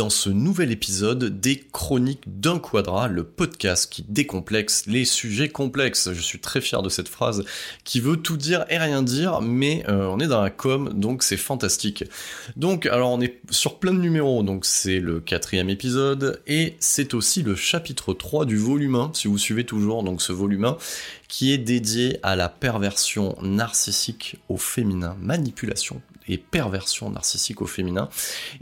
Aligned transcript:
Dans 0.00 0.08
ce 0.08 0.30
nouvel 0.30 0.72
épisode 0.72 1.40
des 1.40 1.58
Chroniques 1.58 2.22
d'un 2.26 2.58
Quadra, 2.58 3.06
le 3.06 3.22
podcast 3.22 3.92
qui 3.92 4.02
décomplexe 4.08 4.86
les 4.86 5.04
sujets 5.04 5.50
complexes. 5.50 6.14
Je 6.14 6.22
suis 6.22 6.38
très 6.38 6.62
fier 6.62 6.80
de 6.80 6.88
cette 6.88 7.06
phrase 7.06 7.44
qui 7.84 8.00
veut 8.00 8.16
tout 8.16 8.38
dire 8.38 8.64
et 8.70 8.78
rien 8.78 9.02
dire, 9.02 9.42
mais 9.42 9.84
euh, 9.90 10.06
on 10.06 10.18
est 10.18 10.26
dans 10.26 10.40
la 10.40 10.48
com, 10.48 10.90
donc 10.94 11.22
c'est 11.22 11.36
fantastique. 11.36 12.04
Donc, 12.56 12.86
alors 12.86 13.10
on 13.10 13.20
est 13.20 13.40
sur 13.50 13.78
plein 13.78 13.92
de 13.92 13.98
numéros, 13.98 14.42
donc 14.42 14.64
c'est 14.64 15.00
le 15.00 15.20
quatrième 15.20 15.68
épisode, 15.68 16.40
et 16.46 16.76
c'est 16.80 17.12
aussi 17.12 17.42
le 17.42 17.54
chapitre 17.54 18.14
3 18.14 18.46
du 18.46 18.56
volume 18.56 18.94
1, 18.94 19.10
si 19.12 19.28
vous 19.28 19.36
suivez 19.36 19.66
toujours, 19.66 20.02
donc 20.02 20.22
ce 20.22 20.32
volume 20.32 20.64
1, 20.64 20.78
qui 21.28 21.52
est 21.52 21.58
dédié 21.58 22.18
à 22.22 22.36
la 22.36 22.48
perversion 22.48 23.36
narcissique 23.42 24.36
au 24.48 24.56
féminin, 24.56 25.14
manipulation 25.20 26.00
et 26.30 26.38
perversion 26.38 27.10
narcissique 27.10 27.60
au 27.60 27.66
féminin. 27.66 28.08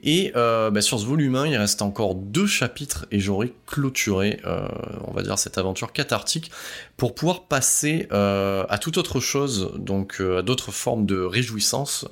Et 0.02 0.32
euh, 0.36 0.70
bah, 0.70 0.80
sur 0.80 0.98
ce 0.98 1.04
volume 1.04 1.36
1, 1.36 1.46
il 1.48 1.56
reste 1.56 1.82
encore 1.82 2.14
deux 2.14 2.46
chapitres 2.46 3.06
et 3.10 3.20
j'aurai 3.20 3.52
clôturé, 3.66 4.40
euh, 4.46 4.66
on 5.06 5.12
va 5.12 5.22
dire, 5.22 5.38
cette 5.38 5.58
aventure 5.58 5.92
cathartique 5.92 6.50
pour 6.96 7.14
pouvoir 7.14 7.44
passer 7.44 8.08
euh, 8.10 8.64
à 8.68 8.78
toute 8.78 8.96
autre 8.96 9.20
chose, 9.20 9.72
donc 9.76 10.20
à 10.20 10.42
d'autres 10.42 10.72
formes 10.72 11.06
de 11.06 11.20
réjouissance. 11.20 12.06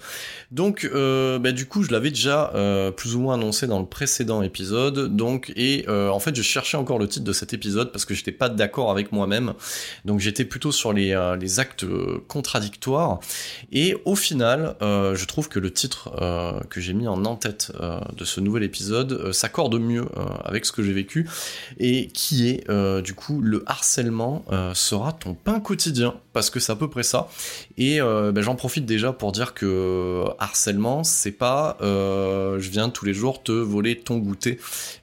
Donc, 0.52 0.88
euh, 0.92 1.38
bah, 1.38 1.52
du 1.52 1.66
coup, 1.66 1.82
je 1.82 1.90
l'avais 1.90 2.10
déjà 2.10 2.52
euh, 2.54 2.90
plus 2.90 3.16
ou 3.16 3.20
moins 3.20 3.34
annoncé 3.34 3.66
dans 3.66 3.80
le 3.80 3.86
précédent 3.86 4.42
épisode, 4.42 5.16
donc 5.16 5.52
et 5.56 5.84
euh, 5.88 6.08
en 6.08 6.20
fait, 6.20 6.36
je 6.36 6.42
cherchais 6.42 6.76
encore 6.76 6.98
le 6.98 7.08
titre 7.08 7.24
de 7.24 7.32
cet 7.32 7.52
épisode 7.52 7.90
parce 7.90 8.04
que 8.04 8.14
j'étais 8.14 8.32
pas 8.32 8.48
d'accord 8.48 8.90
avec 8.90 9.10
moi-même, 9.10 9.54
donc 10.04 10.20
j'étais 10.20 10.44
plutôt 10.44 10.70
sur 10.70 10.92
les, 10.92 11.36
les 11.40 11.60
actes 11.60 11.84
contradictoires. 12.28 13.18
Et 13.72 13.96
au 14.04 14.14
final, 14.14 14.76
je 14.80 15.24
trouve 15.24 15.48
que 15.48 15.58
le 15.58 15.72
titre 15.72 16.10
que 16.70 16.80
j'ai 16.80 16.92
mis 16.92 17.08
en 17.08 17.24
en-tête 17.24 17.72
de 18.16 18.24
ce 18.24 18.40
nouvel 18.40 18.62
épisode 18.62 19.32
s'accorde 19.32 19.78
mieux 19.78 20.06
avec 20.44 20.64
ce 20.64 20.72
que 20.72 20.82
j'ai 20.82 20.92
vécu 20.92 21.28
et 21.78 22.08
qui 22.08 22.48
est 22.48 22.70
du 23.02 23.14
coup 23.14 23.40
le 23.40 23.62
harcèlement 23.66 24.44
sera 24.74 25.12
ton 25.12 25.34
pain 25.34 25.60
quotidien 25.60 26.14
parce 26.32 26.50
que 26.50 26.60
c'est 26.60 26.72
à 26.72 26.76
peu 26.76 26.88
près 26.88 27.02
ça. 27.02 27.28
Et 27.78 27.98
ben, 28.00 28.40
j'en 28.40 28.56
profite 28.56 28.86
déjà 28.86 29.12
pour 29.12 29.32
dire 29.32 29.54
que 29.54 30.24
harcèlement, 30.38 31.04
c'est 31.04 31.32
pas 31.32 31.76
euh, 31.80 32.58
je 32.60 32.70
viens 32.70 32.88
tous 32.88 33.04
les 33.04 33.14
jours 33.14 33.42
te 33.42 33.52
voler 33.52 33.98
ton 33.98 34.18
goûter 34.18 34.58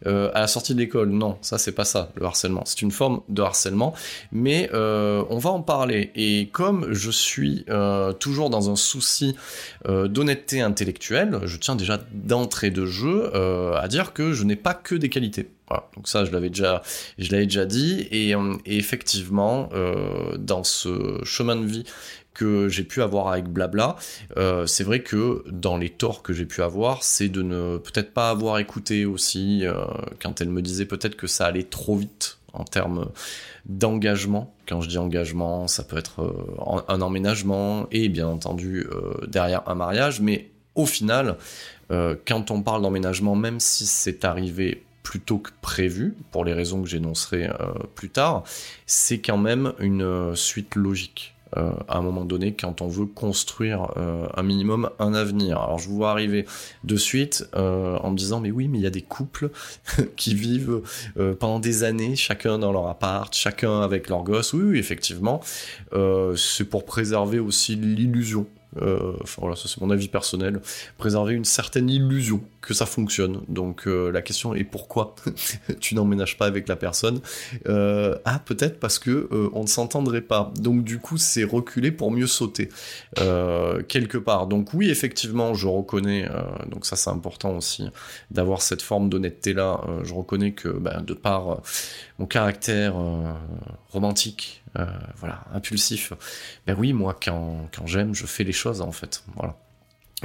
euh, 0.05 0.31
à 0.33 0.41
la 0.41 0.47
sortie 0.47 0.73
de 0.73 0.79
l'école. 0.79 1.09
Non, 1.09 1.37
ça 1.41 1.57
c'est 1.57 1.71
pas 1.71 1.85
ça 1.85 2.11
le 2.15 2.25
harcèlement. 2.25 2.63
C'est 2.65 2.81
une 2.81 2.91
forme 2.91 3.21
de 3.29 3.41
harcèlement, 3.41 3.93
mais 4.31 4.69
euh, 4.73 5.23
on 5.29 5.37
va 5.37 5.51
en 5.51 5.61
parler. 5.61 6.11
Et 6.15 6.49
comme 6.51 6.91
je 6.91 7.11
suis 7.11 7.65
toujours 8.19 8.49
dans 8.49 8.69
un 8.69 8.75
souci 8.75 9.35
d'honnêteté 9.87 10.61
intellectuelle, 10.61 11.39
je 11.43 11.57
tiens 11.57 11.75
déjà 11.75 11.99
d'entrée 12.11 12.71
de 12.71 12.85
jeu 12.85 13.31
à 13.75 13.87
dire 13.87 14.13
que 14.13 14.33
je 14.33 14.43
n'ai 14.43 14.55
pas 14.55 14.73
que 14.73 14.95
des 14.95 15.09
qualités. 15.09 15.49
Voilà. 15.67 15.87
Donc 15.95 16.07
ça, 16.07 16.25
je 16.25 16.31
l'avais 16.31 16.49
déjà, 16.49 16.81
dit. 17.65 18.07
Et, 18.11 18.33
effectivement, 18.65 19.69
dans 20.37 20.63
ce 20.63 21.19
chemin 21.23 21.55
de 21.55 21.65
vie 21.65 21.83
que 22.33 22.67
j'ai 22.67 22.83
pu 22.83 23.01
avoir 23.01 23.27
avec 23.27 23.45
Blabla, 23.45 23.95
euh, 24.37 24.65
c'est 24.65 24.83
vrai 24.83 25.01
que 25.01 25.43
dans 25.49 25.77
les 25.77 25.89
torts 25.89 26.23
que 26.23 26.33
j'ai 26.33 26.45
pu 26.45 26.61
avoir, 26.61 27.03
c'est 27.03 27.29
de 27.29 27.41
ne 27.41 27.77
peut-être 27.77 28.13
pas 28.13 28.29
avoir 28.29 28.59
écouté 28.59 29.05
aussi 29.05 29.65
euh, 29.65 29.85
quand 30.21 30.41
elle 30.41 30.49
me 30.49 30.61
disait 30.61 30.85
peut-être 30.85 31.15
que 31.15 31.27
ça 31.27 31.45
allait 31.45 31.63
trop 31.63 31.95
vite 31.95 32.39
en 32.53 32.63
termes 32.63 33.09
d'engagement. 33.65 34.53
Quand 34.67 34.81
je 34.81 34.89
dis 34.89 34.97
engagement, 34.97 35.67
ça 35.67 35.83
peut 35.83 35.97
être 35.97 36.21
euh, 36.21 36.83
un 36.87 37.01
emménagement 37.01 37.87
et 37.91 38.09
bien 38.09 38.27
entendu 38.27 38.85
derrière 39.27 39.67
un 39.67 39.75
mariage, 39.75 40.21
mais 40.21 40.49
au 40.75 40.85
final, 40.85 41.37
quand 42.25 42.49
on 42.49 42.63
parle 42.63 42.81
d'emménagement, 42.81 43.35
même 43.35 43.59
si 43.59 43.85
c'est 43.85 44.25
arrivé 44.25 44.83
plus 45.03 45.19
tôt 45.19 45.37
que 45.37 45.51
prévu, 45.61 46.15
pour 46.31 46.43
les 46.45 46.53
raisons 46.53 46.81
que 46.81 46.89
j'énoncerai 46.89 47.49
plus 47.93 48.09
tard, 48.09 48.43
c'est 48.87 49.19
quand 49.19 49.37
même 49.37 49.73
une 49.79 50.35
suite 50.35 50.73
logique. 50.73 51.32
Euh, 51.57 51.71
à 51.87 51.97
un 51.97 52.01
moment 52.01 52.25
donné, 52.25 52.53
quand 52.53 52.81
on 52.81 52.87
veut 52.87 53.05
construire 53.05 53.91
euh, 53.97 54.27
un 54.35 54.43
minimum 54.43 54.89
un 54.99 55.13
avenir. 55.13 55.59
Alors 55.59 55.79
je 55.79 55.87
vous 55.87 55.97
vois 55.97 56.11
arriver 56.11 56.45
de 56.83 56.95
suite 56.95 57.47
euh, 57.55 57.97
en 57.97 58.11
me 58.11 58.17
disant 58.17 58.39
mais 58.39 58.51
oui 58.51 58.67
mais 58.67 58.77
il 58.79 58.83
y 58.83 58.87
a 58.87 58.91
des 58.91 59.01
couples 59.01 59.49
qui 60.15 60.35
vivent 60.35 60.81
pendant 61.39 61.59
des 61.59 61.83
années 61.83 62.15
chacun 62.15 62.59
dans 62.59 62.71
leur 62.71 62.87
appart, 62.87 63.33
chacun 63.33 63.81
avec 63.81 64.09
leur 64.09 64.23
gosse. 64.23 64.53
Oui, 64.53 64.63
oui 64.63 64.79
effectivement, 64.79 65.41
c'est 66.35 66.65
pour 66.65 66.85
préserver 66.85 67.39
aussi 67.39 67.75
l'illusion. 67.75 68.47
Euh, 68.81 69.13
enfin 69.21 69.41
voilà, 69.41 69.55
ça 69.55 69.67
c'est 69.67 69.81
mon 69.81 69.89
avis 69.89 70.07
personnel. 70.07 70.61
Préserver 70.97 71.33
une 71.33 71.45
certaine 71.45 71.89
illusion 71.89 72.41
que 72.61 72.73
ça 72.73 72.85
fonctionne. 72.85 73.41
Donc 73.47 73.87
euh, 73.87 74.11
la 74.11 74.21
question 74.21 74.53
est 74.53 74.63
pourquoi 74.63 75.15
tu 75.79 75.95
n'emménages 75.95 76.37
pas 76.37 76.45
avec 76.45 76.67
la 76.67 76.75
personne 76.75 77.21
Euh, 77.67 78.17
Ah 78.25 78.39
peut-être 78.43 78.79
parce 78.79 78.99
que 78.99 79.29
on 79.53 79.63
ne 79.63 79.67
s'entendrait 79.67 80.21
pas. 80.21 80.51
Donc 80.55 80.83
du 80.83 80.99
coup 80.99 81.17
c'est 81.17 81.43
reculer 81.43 81.91
pour 81.91 82.11
mieux 82.11 82.27
sauter 82.27 82.69
quelque 83.87 84.17
part. 84.17 84.47
Donc 84.47 84.73
oui 84.73 84.89
effectivement 84.89 85.53
je 85.53 85.67
reconnais. 85.67 86.27
donc 86.69 86.85
ça 86.85 86.95
c'est 86.95 87.09
important 87.09 87.57
aussi 87.57 87.87
d'avoir 88.31 88.61
cette 88.61 88.81
forme 88.81 89.09
d'honnêteté 89.09 89.53
là. 89.53 89.81
je 90.03 90.13
reconnais 90.13 90.53
que 90.53 90.69
ben, 90.69 91.01
de 91.01 91.13
par 91.13 91.61
mon 92.19 92.25
caractère 92.25 92.95
romantique, 93.91 94.62
euh, 94.79 94.85
voilà 95.17 95.43
impulsif, 95.53 96.13
ben 96.65 96.75
oui 96.77 96.93
moi 96.93 97.17
quand 97.23 97.69
quand 97.75 97.85
j'aime 97.85 98.15
je 98.15 98.25
fais 98.25 98.43
les 98.43 98.53
choses 98.53 98.81
en 98.81 98.91
fait. 98.91 99.23
Voilà. 99.35 99.55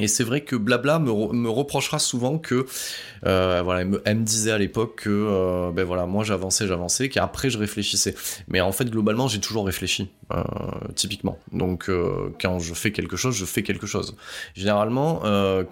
Et 0.01 0.07
c'est 0.07 0.23
vrai 0.23 0.43
que 0.43 0.55
Blabla 0.55 1.01
me, 1.01 1.11
re- 1.11 1.33
me 1.33 1.51
reprochera 1.51 1.99
souvent 1.99 2.39
que, 2.39 2.67
euh, 3.27 3.63
voilà, 3.65 3.81
elle 4.05 4.17
me, 4.19 4.23
disait 4.23 4.53
à 4.53 4.59
l'époque 4.59 5.03
que, 5.03 5.11
euh, 5.11 5.73
ben 5.73 5.83
voilà, 5.85 6.07
moi 6.07 6.23
j'avançais, 6.23 6.69
j'avançais, 6.69 7.09
qu'après 7.09 7.51
je 7.51 7.59
réfléchissais. 7.59 8.15
Mais 8.47 8.61
en 8.61 8.71
fait, 8.71 8.89
globalement, 8.89 9.27
j'ai 9.27 9.41
toujours 9.41 9.67
réfléchi, 9.67 10.11
typiquement. 10.95 11.39
Donc, 11.51 11.91
quand 12.41 12.61
je 12.61 12.75
fais 12.75 12.93
quelque 12.93 13.17
chose, 13.17 13.35
je 13.35 13.45
fais 13.45 13.65
quelque 13.65 13.89
chose. 13.89 14.15
Généralement, 14.55 15.21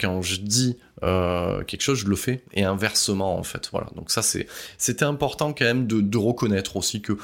quand 0.00 0.22
je 0.22 0.40
dis 0.40 0.76
quelque 1.02 1.82
chose, 1.82 1.98
je 1.98 2.08
le 2.08 2.16
fais, 2.16 2.42
et 2.52 2.64
inversement, 2.64 3.38
en 3.38 3.44
fait. 3.44 3.68
Voilà. 3.70 3.86
Donc 3.94 4.10
ça, 4.10 4.22
c'est, 4.22 4.48
c'était 4.76 5.04
important 5.04 5.52
quand 5.52 5.66
même 5.66 5.86
de 5.86 6.18
reconnaître 6.18 6.76
aussi 6.76 7.00
que 7.00 7.16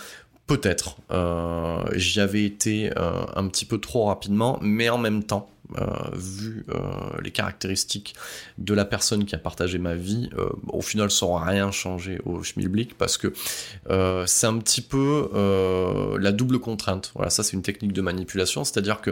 peut-être. 0.57 0.97
Euh, 1.11 1.83
j'y 1.95 2.21
avais 2.21 2.45
été 2.45 2.91
euh, 2.99 3.25
un 3.35 3.49
petit 3.49 3.65
peu 3.65 3.79
trop 3.79 4.07
rapidement, 4.07 4.59
mais 4.61 4.91
en 4.91 4.99
même 4.99 5.25
temps, 5.25 5.49
vu 6.15 6.65
euh, 6.69 6.81
les 7.23 7.31
caractéristiques 7.31 8.15
de 8.59 8.75
la 8.75 8.85
personne 8.85 9.25
qui 9.25 9.35
a 9.35 9.39
partagé 9.39 9.79
ma 9.79 9.95
vie, 9.95 10.31
euh, 10.39 10.49
au 10.69 10.83
final, 10.83 11.11
ça 11.11 11.27
n'aura 11.27 11.45
rien 11.45 11.71
changé 11.71 12.21
au 12.25 12.43
schmilblick 12.43 12.97
parce 12.97 13.19
que 13.19 13.33
euh, 13.91 14.25
c'est 14.27 14.47
un 14.47 14.59
petit 14.59 14.81
peu 14.81 15.31
euh, 15.35 16.19
la 16.19 16.33
double 16.33 16.59
contrainte. 16.59 17.13
Voilà, 17.15 17.31
ça 17.31 17.43
c'est 17.43 17.55
une 17.55 17.63
technique 17.63 17.93
de 17.93 18.01
manipulation, 18.01 18.65
c'est-à-dire 18.65 19.01
que 19.01 19.11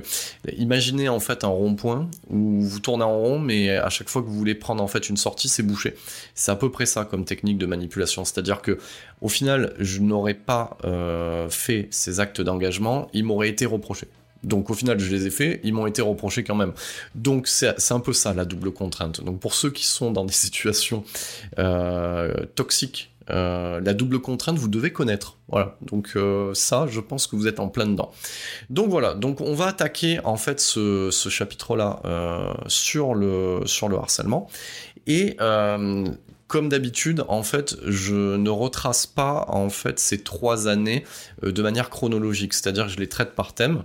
imaginez 0.56 1.08
en 1.08 1.20
fait 1.20 1.44
un 1.44 1.48
rond-point 1.48 2.08
où 2.28 2.60
vous 2.60 2.80
tournez 2.80 3.04
en 3.04 3.18
rond, 3.18 3.38
mais 3.38 3.70
à 3.70 3.90
chaque 3.90 4.08
fois 4.08 4.22
que 4.22 4.26
vous 4.26 4.36
voulez 4.36 4.54
prendre 4.54 4.82
en 4.82 4.88
fait 4.88 5.08
une 5.08 5.16
sortie, 5.16 5.48
c'est 5.48 5.62
bouché. 5.62 5.94
C'est 6.34 6.52
à 6.52 6.56
peu 6.56 6.70
près 6.70 6.86
ça 6.86 7.04
comme 7.04 7.24
technique 7.24 7.58
de 7.58 7.66
manipulation, 7.66 8.24
c'est-à-dire 8.24 8.62
que 8.62 8.78
au 9.20 9.28
final, 9.28 9.74
je 9.78 10.00
n'aurais 10.00 10.34
pas 10.34 10.78
euh, 10.84 11.48
fait 11.50 11.88
ces 11.90 12.20
actes 12.20 12.40
d'engagement, 12.40 13.08
ils 13.12 13.24
m'auraient 13.24 13.50
été 13.50 13.66
reprochés. 13.66 14.08
Donc 14.42 14.70
au 14.70 14.74
final, 14.74 14.98
je 14.98 15.10
les 15.10 15.26
ai 15.26 15.30
faits, 15.30 15.60
ils 15.64 15.72
m'ont 15.72 15.86
été 15.86 16.02
reprochés 16.02 16.44
quand 16.44 16.54
même. 16.54 16.72
Donc 17.14 17.46
c'est 17.46 17.92
un 17.92 18.00
peu 18.00 18.12
ça 18.12 18.32
la 18.34 18.44
double 18.44 18.72
contrainte. 18.72 19.22
Donc 19.22 19.40
pour 19.40 19.54
ceux 19.54 19.70
qui 19.70 19.86
sont 19.86 20.10
dans 20.10 20.24
des 20.24 20.32
situations 20.40 21.04
euh, 21.58 22.34
toxiques, 22.54 23.12
euh, 23.28 23.80
la 23.80 23.94
double 23.94 24.18
contrainte, 24.20 24.56
vous 24.56 24.68
devez 24.68 24.92
connaître. 24.92 25.36
Voilà. 25.48 25.76
Donc 25.82 26.12
euh, 26.16 26.52
ça, 26.54 26.86
je 26.88 27.00
pense 27.00 27.26
que 27.26 27.36
vous 27.36 27.46
êtes 27.46 27.60
en 27.60 27.68
plein 27.68 27.86
dedans. 27.86 28.10
Donc 28.70 28.88
voilà. 28.88 29.14
Donc 29.14 29.40
on 29.40 29.54
va 29.54 29.66
attaquer 29.66 30.20
en 30.24 30.36
fait 30.36 30.58
ce, 30.58 31.10
ce 31.12 31.28
chapitre-là 31.28 32.00
sur 32.66 33.14
le 33.14 33.60
sur 33.66 33.88
le 33.88 33.96
harcèlement 33.98 34.48
et 35.06 35.36
comme 36.50 36.68
d'habitude, 36.68 37.24
en 37.28 37.44
fait, 37.44 37.76
je 37.86 38.34
ne 38.34 38.50
retrace 38.50 39.06
pas 39.06 39.44
en 39.46 39.70
fait 39.70 40.00
ces 40.00 40.18
trois 40.24 40.66
années 40.66 41.04
de 41.42 41.62
manière 41.62 41.90
chronologique, 41.90 42.54
c'est-à-dire 42.54 42.86
que 42.86 42.90
je 42.90 42.98
les 42.98 43.08
traite 43.08 43.36
par 43.36 43.54
thème 43.54 43.84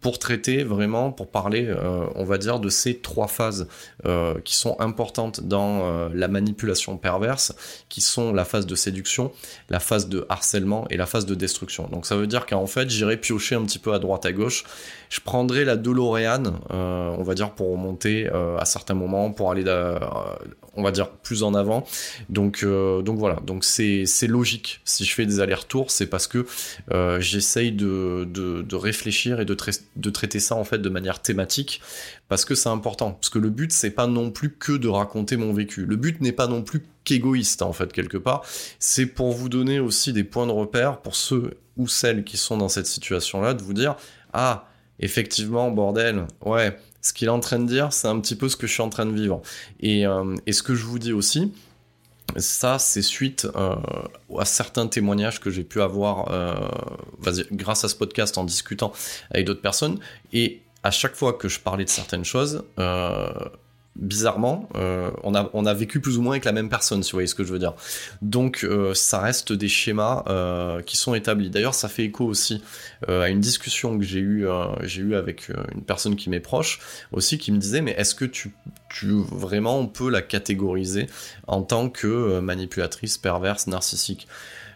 pour 0.00 0.18
traiter 0.18 0.64
vraiment, 0.64 1.12
pour 1.12 1.28
parler, 1.28 1.66
euh, 1.66 2.06
on 2.14 2.24
va 2.24 2.38
dire, 2.38 2.58
de 2.58 2.68
ces 2.68 2.98
trois 2.98 3.28
phases 3.28 3.68
euh, 4.06 4.40
qui 4.44 4.56
sont 4.56 4.76
importantes 4.80 5.42
dans 5.42 5.82
euh, 5.84 6.08
la 6.14 6.28
manipulation 6.28 6.96
perverse, 6.96 7.54
qui 7.88 8.00
sont 8.00 8.32
la 8.32 8.44
phase 8.44 8.66
de 8.66 8.74
séduction, 8.74 9.30
la 9.68 9.78
phase 9.78 10.08
de 10.08 10.26
harcèlement 10.28 10.86
et 10.88 10.96
la 10.96 11.06
phase 11.06 11.26
de 11.26 11.34
destruction. 11.34 11.86
Donc 11.88 12.06
ça 12.06 12.16
veut 12.16 12.26
dire 12.26 12.46
qu'en 12.46 12.66
fait, 12.66 12.88
j'irai 12.88 13.18
piocher 13.18 13.56
un 13.56 13.62
petit 13.64 13.78
peu 13.78 13.92
à 13.92 13.98
droite 13.98 14.24
à 14.24 14.32
gauche. 14.32 14.64
Je 15.10 15.20
prendrai 15.20 15.64
la 15.64 15.76
DeLorean, 15.76 16.44
on 16.70 17.22
va 17.22 17.34
dire, 17.34 17.50
pour 17.50 17.72
remonter 17.72 18.28
à 18.28 18.64
certains 18.64 18.94
moments, 18.94 19.32
pour 19.32 19.50
aller, 19.50 19.64
on 20.80 20.82
va 20.82 20.90
dire, 20.90 21.10
plus 21.10 21.42
en 21.42 21.54
avant. 21.54 21.86
Donc, 22.28 22.62
euh, 22.62 23.02
donc 23.02 23.18
voilà, 23.18 23.36
donc 23.46 23.64
c'est 23.64 24.06
logique. 24.26 24.80
Si 24.84 25.04
je 25.04 25.14
fais 25.14 25.26
des 25.26 25.40
allers-retours, 25.40 25.90
c'est 25.90 26.06
parce 26.06 26.26
que 26.26 26.46
euh, 26.90 27.20
j'essaye 27.20 27.72
de, 27.72 28.26
de, 28.26 28.76
réfléchir 28.76 29.40
et 29.40 29.44
de 29.44 30.10
traiter 30.10 30.40
ça 30.40 30.56
en 30.56 30.64
fait 30.64 30.78
de 30.78 30.88
manière 30.88 31.20
thématique 31.20 31.82
parce 32.30 32.44
que 32.44 32.54
c'est 32.54 32.68
important. 32.68 33.12
Parce 33.12 33.28
que 33.28 33.38
le 33.38 33.50
but, 33.50 33.72
c'est 33.72 33.90
pas 33.90 34.06
non 34.06 34.30
plus 34.30 34.54
que 34.54 34.72
de 34.72 34.88
raconter 34.88 35.36
mon 35.36 35.52
vécu. 35.52 35.84
Le 35.84 35.96
but 35.96 36.20
n'est 36.20 36.32
pas 36.32 36.46
non 36.46 36.62
plus 36.62 36.82
qu'égoïste 37.04 37.60
en 37.62 37.72
fait 37.72 37.92
quelque 37.92 38.16
part. 38.16 38.42
C'est 38.78 39.06
pour 39.06 39.32
vous 39.32 39.48
donner 39.48 39.80
aussi 39.80 40.12
des 40.12 40.24
points 40.24 40.46
de 40.46 40.52
repère 40.52 40.98
pour 41.02 41.16
ceux 41.16 41.58
ou 41.76 41.88
celles 41.88 42.24
qui 42.24 42.36
sont 42.36 42.56
dans 42.56 42.68
cette 42.68 42.86
situation-là, 42.86 43.54
de 43.54 43.62
vous 43.62 43.74
dire 43.74 43.96
ah 44.32 44.68
effectivement 45.00 45.70
bordel, 45.70 46.26
ouais. 46.44 46.76
Ce 47.02 47.12
qu'il 47.12 47.28
est 47.28 47.30
en 47.30 47.40
train 47.40 47.58
de 47.58 47.66
dire, 47.66 47.92
c'est 47.92 48.08
un 48.08 48.20
petit 48.20 48.36
peu 48.36 48.48
ce 48.48 48.56
que 48.56 48.66
je 48.66 48.72
suis 48.72 48.82
en 48.82 48.90
train 48.90 49.06
de 49.06 49.12
vivre. 49.12 49.40
Et, 49.80 50.06
euh, 50.06 50.36
ce 50.50 50.62
que 50.62 50.74
je 50.74 50.84
vous 50.84 50.98
dis 50.98 51.12
aussi, 51.12 51.52
ça, 52.36 52.78
c'est 52.78 53.02
suite 53.02 53.48
euh, 53.56 53.74
à 54.38 54.44
certains 54.44 54.86
témoignages 54.86 55.40
que 55.40 55.50
j'ai 55.50 55.64
pu 55.64 55.80
avoir 55.80 56.30
euh, 56.30 56.54
grâce 57.52 57.84
à 57.84 57.88
ce 57.88 57.94
podcast 57.96 58.38
en 58.38 58.44
discutant 58.44 58.92
avec 59.30 59.46
d'autres 59.46 59.62
personnes. 59.62 59.98
Et 60.32 60.60
à 60.82 60.90
chaque 60.90 61.16
fois 61.16 61.32
que 61.32 61.48
je 61.48 61.58
parlais 61.60 61.84
de 61.84 61.90
certaines 61.90 62.24
choses, 62.24 62.64
bizarrement, 64.00 64.68
euh, 64.74 65.10
on, 65.22 65.34
a, 65.34 65.74
vécu 65.74 66.00
plus 66.00 66.18
ou 66.18 66.22
moins 66.22 66.32
avec 66.32 66.44
la 66.44 66.52
même 66.52 66.68
personne, 66.68 67.02
si 67.02 67.12
vous 67.12 67.16
voyez 67.16 67.26
ce 67.26 67.34
que 67.34 67.44
je 67.44 67.52
veux 67.52 67.58
dire. 67.58 67.74
Donc, 68.22 68.64
euh, 68.64 68.94
ça 68.94 69.20
reste 69.20 69.52
des 69.52 69.68
schémas 69.68 70.24
euh, 70.28 70.82
qui 70.82 70.96
sont 70.96 71.14
établis. 71.14 71.50
D'ailleurs, 71.50 71.74
ça 71.74 71.88
fait 71.88 72.04
écho 72.04 72.24
aussi 72.24 72.62
à 73.06 73.28
une 73.28 73.40
discussion 73.40 73.98
que 73.98 74.04
j'ai 74.04 74.20
eue 74.20 74.46
eu 74.98 75.14
avec 75.14 75.50
une 75.74 75.82
personne 75.82 76.16
qui 76.16 76.30
m'est 76.30 76.40
proche, 76.40 76.80
aussi, 77.12 77.38
qui 77.38 77.52
me 77.52 77.58
disait, 77.58 77.80
mais 77.80 77.92
est-ce 77.92 78.14
que 78.14 78.24
tu, 78.24 78.52
tu 78.88 79.12
vraiment 79.30 79.78
on 79.78 79.86
peut 79.86 80.10
la 80.10 80.22
catégoriser 80.22 81.06
en 81.46 81.62
tant 81.62 81.88
que 81.88 82.40
manipulatrice, 82.40 83.18
perverse, 83.18 83.66
narcissique? 83.66 84.26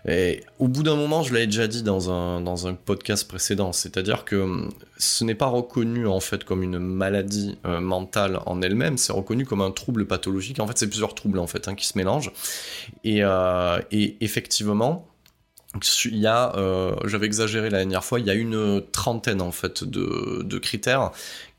Et 0.06 0.42
au 0.58 0.68
bout 0.68 0.82
d'un 0.82 0.96
moment, 0.96 1.22
je 1.22 1.32
l'avais 1.32 1.46
déjà 1.46 1.66
dit 1.66 1.82
dans 1.82 2.10
un, 2.10 2.40
dans 2.42 2.66
un 2.66 2.74
podcast 2.74 3.26
précédent, 3.26 3.72
c'est-à-dire 3.72 4.24
que 4.24 4.36
hum, 4.36 4.70
ce 4.98 5.24
n'est 5.24 5.34
pas 5.34 5.46
reconnu 5.46 6.06
en 6.06 6.20
fait 6.20 6.44
comme 6.44 6.62
une 6.62 6.78
maladie 6.78 7.56
euh, 7.64 7.80
mentale 7.80 8.40
en 8.44 8.60
elle-même, 8.60 8.98
c'est 8.98 9.12
reconnu 9.12 9.46
comme 9.46 9.62
un 9.62 9.70
trouble 9.70 10.06
pathologique. 10.06 10.60
En 10.60 10.66
fait, 10.66 10.76
c'est 10.76 10.88
plusieurs 10.88 11.14
troubles 11.14 11.38
en 11.38 11.46
fait 11.46 11.68
hein, 11.68 11.74
qui 11.74 11.86
se 11.86 11.96
mélangent. 11.96 12.32
Et, 13.02 13.20
euh, 13.22 13.80
effectivement, 13.90 15.08
il 16.04 16.18
y 16.18 16.26
a, 16.26 16.54
euh, 16.56 16.94
j'avais 17.04 17.26
exagéré 17.26 17.70
la 17.70 17.78
dernière 17.78 18.04
fois, 18.04 18.20
il 18.20 18.26
y 18.26 18.30
a 18.30 18.34
une 18.34 18.82
trentaine 18.92 19.40
en 19.40 19.52
fait 19.52 19.84
de, 19.84 20.42
de 20.42 20.58
critères 20.58 21.10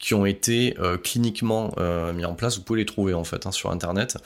qui 0.06 0.14
ont 0.14 0.28
été 0.28 0.76
euh, 0.78 0.98
cliniquement 1.00 1.72
euh, 1.80 2.14
mis 2.14 2.26
en 2.26 2.36
place. 2.36 2.58
Vous 2.58 2.64
pouvez 2.64 2.78
les 2.82 2.86
trouver 2.86 3.16
en 3.16 3.24
fait 3.24 3.48
hein, 3.48 3.52
sur 3.52 3.72
internet. 3.72 4.18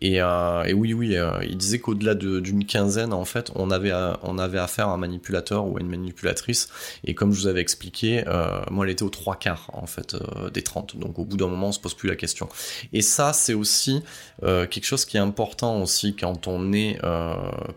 Et, 0.00 0.22
euh, 0.22 0.72
oui, 0.72 0.94
oui, 0.94 1.14
il 1.42 1.58
disait 1.58 1.78
qu'au-delà 1.78 2.14
de- 2.14 2.40
d'une 2.40 2.64
quinzaine 2.64 3.12
en 3.12 3.26
fait, 3.26 3.52
on 3.54 3.70
avait 3.70 3.92
on 4.22 4.38
avait 4.38 4.58
affaire 4.58 4.88
à 4.88 4.94
un 4.94 4.96
manipulateur 4.96 5.66
ou 5.66 5.76
à 5.76 5.80
une 5.80 5.90
manipulatrice. 5.90 6.70
Et 7.04 7.14
comme 7.14 7.32
je 7.32 7.40
vous 7.40 7.48
avais 7.48 7.60
expliqué, 7.60 8.24
moi, 8.70 8.86
elle 8.86 8.92
était 8.92 9.02
aux 9.02 9.10
trois 9.10 9.36
quarts 9.36 9.68
en 9.74 9.86
fait 9.86 10.16
des 10.54 10.62
30. 10.62 10.96
Donc 10.96 11.18
au 11.18 11.24
bout 11.26 11.36
d'un 11.36 11.48
moment, 11.48 11.68
on 11.68 11.72
se 11.72 11.80
pose 11.80 11.92
plus 11.92 12.08
la 12.08 12.16
question. 12.16 12.48
Et 12.94 13.02
ça, 13.02 13.34
c'est 13.34 13.54
aussi 13.54 14.02
quelque 14.42 14.84
chose 14.84 15.04
qui 15.04 15.18
est 15.18 15.20
important 15.20 15.82
aussi 15.82 16.16
quand 16.16 16.46
on 16.46 16.72
est 16.72 16.98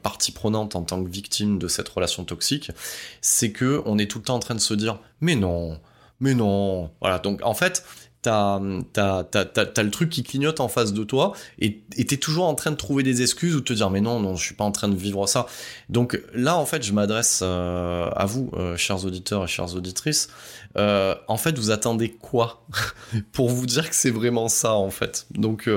partie 0.01 0.31
prenante 0.31 0.77
en 0.77 0.83
tant 0.83 1.03
que 1.03 1.09
victime 1.09 1.59
de 1.59 1.67
cette 1.67 1.89
relation 1.89 2.23
toxique, 2.23 2.71
c'est 3.19 3.51
que 3.51 3.81
on 3.85 3.97
est 3.97 4.09
tout 4.09 4.19
le 4.19 4.23
temps 4.23 4.35
en 4.35 4.39
train 4.39 4.55
de 4.55 4.59
se 4.61 4.73
dire 4.73 4.99
mais 5.21 5.35
non, 5.35 5.77
mais 6.19 6.33
non, 6.33 6.91
voilà. 7.01 7.19
Donc 7.19 7.41
en 7.43 7.53
fait, 7.53 7.83
t'as 8.21 8.59
t'as 8.91 9.23
t'as 9.23 9.45
t'as 9.45 9.83
le 9.83 9.91
truc 9.91 10.09
qui 10.09 10.23
clignote 10.23 10.59
en 10.59 10.67
face 10.67 10.91
de 10.93 11.03
toi 11.03 11.33
et 11.59 11.81
t'es 12.07 12.17
toujours 12.17 12.45
en 12.47 12.55
train 12.55 12.71
de 12.71 12.75
trouver 12.75 13.01
des 13.03 13.21
excuses 13.21 13.55
ou 13.55 13.61
te 13.61 13.71
dire 13.71 13.89
mais 13.89 14.01
non 14.01 14.19
non 14.19 14.35
je 14.35 14.43
suis 14.43 14.55
pas 14.55 14.65
en 14.65 14.71
train 14.71 14.89
de 14.89 14.95
vivre 14.95 15.25
ça. 15.27 15.45
Donc 15.87 16.21
là 16.33 16.57
en 16.57 16.65
fait 16.65 16.83
je 16.83 16.91
m'adresse 16.91 17.39
euh, 17.43 18.09
à 18.15 18.25
vous 18.25 18.51
euh, 18.57 18.75
chers 18.75 19.05
auditeurs 19.05 19.43
et 19.45 19.47
chères 19.47 19.73
auditrices. 19.75 20.29
Euh, 20.77 21.15
en 21.27 21.37
fait 21.37 21.57
vous 21.57 21.71
attendez 21.71 22.09
quoi 22.09 22.65
pour 23.31 23.49
vous 23.49 23.65
dire 23.65 23.89
que 23.89 23.95
c'est 23.95 24.11
vraiment 24.11 24.49
ça 24.49 24.73
en 24.73 24.89
fait? 24.91 25.25
Donc 25.31 25.69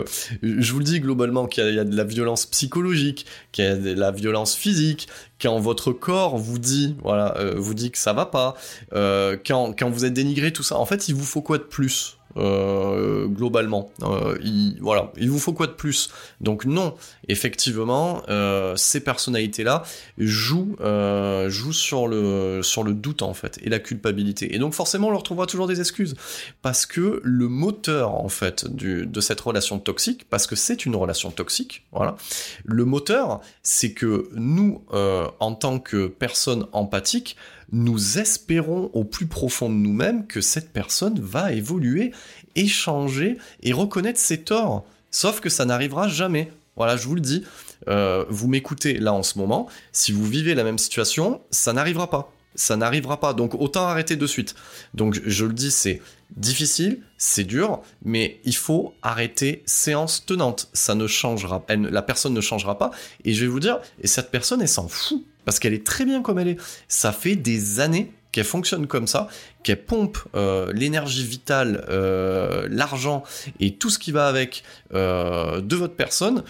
je 0.43 0.73
vous 0.73 0.79
le 0.79 0.85
dis 0.85 1.01
globalement 1.01 1.47
qu'il 1.47 1.73
y, 1.75 1.79
a- 1.79 1.85
de 1.85 1.97
la 1.97 2.05
violence 2.05 2.47
psychologique, 2.47 3.25
qu'il 3.53 3.65
y 3.65 3.69
a 3.69 3.77
de 3.77 3.93
la 3.95 4.11
violence 4.11 4.55
physique, 4.57 5.09
quand 5.41 5.59
votre 5.61 5.93
corps 5.93 6.37
vous 6.39 6.59
dit 6.59 6.97
voilà 7.03 7.37
vous 7.57 7.75
dit 7.75 7.91
que 7.93 7.99
ça 7.99 8.13
va 8.13 8.27
pas, 8.27 8.55
quand 8.93 9.73
quand 9.79 9.91
vous 9.91 10.05
êtes 10.05 10.15
dénigré 10.15 10.53
tout 10.53 10.63
ça. 10.65 10.77
En 10.77 10.87
fait 10.87 11.09
il 11.09 11.15
vous 11.15 11.25
faut 11.25 11.43
quoi 11.43 11.59
de 11.59 11.63
plus? 11.63 12.17
Euh, 12.37 13.27
globalement. 13.27 13.91
Euh, 14.03 14.39
il, 14.43 14.77
voilà. 14.81 15.12
Il 15.17 15.31
vous 15.31 15.39
faut 15.39 15.53
quoi 15.53 15.67
de 15.67 15.73
plus? 15.73 16.11
Donc 16.41 16.65
non 16.65 16.95
effectivement 17.29 18.23
euh, 18.29 18.77
ces 18.77 19.01
personnalités 19.01 19.65
là 19.65 19.83
jouent 20.19 20.77
euh, 20.81 21.49
jouent 21.49 21.73
sur 21.73 22.09
le 22.09 22.61
sur 22.62 22.83
le 22.83 22.95
doute 22.95 23.23
en 23.23 23.35
fait 23.35 23.59
et 23.62 23.69
la 23.69 23.79
culpabilité. 23.79 24.55
Et 24.55 24.59
donc 24.59 24.75
forcément 24.75 25.09
on 25.09 25.12
leur 25.12 25.23
trouvera 25.23 25.47
toujours 25.47 25.67
des 25.67 25.81
excuses. 25.81 26.15
Parce 26.62 26.87
que 26.87 27.21
le 27.23 27.49
moteur 27.49 28.15
en 28.15 28.29
fait 28.29 28.67
de 28.75 29.21
cette 29.21 29.41
relation 29.41 29.79
toxique 29.79 30.27
parce 30.29 30.47
que 30.47 30.57
c'est 30.57 30.87
une 30.87 30.97
relation 30.97 31.31
toxique 31.31 31.85
voilà 31.93 32.17
le 32.65 32.85
moteur 32.85 33.41
c'est 33.62 33.93
que 33.93 34.29
nous 34.35 34.85
euh, 34.93 35.29
en 35.41 35.55
tant 35.55 35.79
que 35.79 36.07
personnes 36.07 36.67
empathiques 36.73 37.37
nous 37.73 38.19
espérons 38.19 38.91
au 38.93 39.05
plus 39.05 39.26
profond 39.26 39.69
de 39.69 39.75
nous-mêmes 39.75 40.26
que 40.26 40.41
cette 40.41 40.73
personne 40.73 41.19
va 41.19 41.52
évoluer, 41.52 42.12
échanger 42.55 43.38
et 43.62 43.73
reconnaître 43.73 44.21
ses 44.21 44.43
torts. 44.43 44.85
Sauf 45.11 45.41
que 45.41 45.49
ça 45.49 45.64
n'arrivera 45.64 46.09
jamais. 46.09 46.52
Voilà, 46.76 46.97
je 46.97 47.07
vous 47.07 47.14
le 47.14 47.21
dis. 47.21 47.45
Euh, 47.88 48.25
vous 48.29 48.49
m'écoutez 48.49 48.99
là 48.99 49.12
en 49.12 49.23
ce 49.23 49.38
moment. 49.38 49.69
Si 49.91 50.12
vous 50.12 50.26
vivez 50.26 50.55
la 50.55 50.64
même 50.64 50.79
situation, 50.79 51.41
ça 51.50 51.73
n'arrivera 51.73 52.09
pas. 52.11 52.33
ça 52.55 52.76
n'arrivera 52.76 53.19
pas. 53.21 53.33
Donc 53.33 53.55
autant 53.55 53.87
arrêter 53.87 54.17
de 54.17 54.26
suite. 54.26 54.55
Donc 54.95 55.21
je 55.25 55.45
le 55.45 55.55
dis, 55.55 55.71
c'est 55.71 56.02
difficile, 56.37 57.00
c'est 57.19 57.45
dur, 57.45 57.83
mais 58.05 58.41
il 58.45 58.57
faut 58.57 58.95
arrêter 59.02 59.62
séance 59.67 60.25
tenante. 60.25 60.69
Ça 60.73 60.95
ne 60.95 61.07
changera, 61.07 61.64
la 61.69 62.02
personne 62.02 62.35
ne 62.35 62.41
changera 62.41 62.79
pas. 62.79 62.91
Et 63.25 63.33
je 63.33 63.43
vais 63.43 63.50
vous 63.50 63.61
dire, 63.61 63.81
et 64.00 64.07
cette 64.07 64.31
personne, 64.31 64.61
elle 64.61 64.69
s'en 64.69 64.88
fout 64.88 65.25
parce 65.45 65.59
qu'elle 65.59 65.75
est 65.75 65.87
très 65.87 66.05
bien 66.05 66.23
comme 66.23 66.39
elle 66.39 66.49
est. 66.49 66.59
Ça 66.89 67.13
fait 67.13 67.37
des 67.37 67.81
années 67.81 68.13
qu'elle 68.33 68.45
fonctionne 68.45 68.87
comme 68.87 69.07
ça, 69.07 69.29
qu'elle 69.63 69.85
pompe 69.85 70.19
euh, 70.35 70.73
l'énergie 70.73 71.25
vitale, 71.25 71.85
euh, 71.91 72.67
l'argent 72.71 73.23
et 73.61 73.75
tout 73.75 73.91
ce 73.91 73.99
qui 73.99 74.11
va 74.11 74.27
avec 74.27 74.65
euh, 74.95 75.61
de 75.61 75.77
votre 75.77 75.95
personne. 75.95 76.43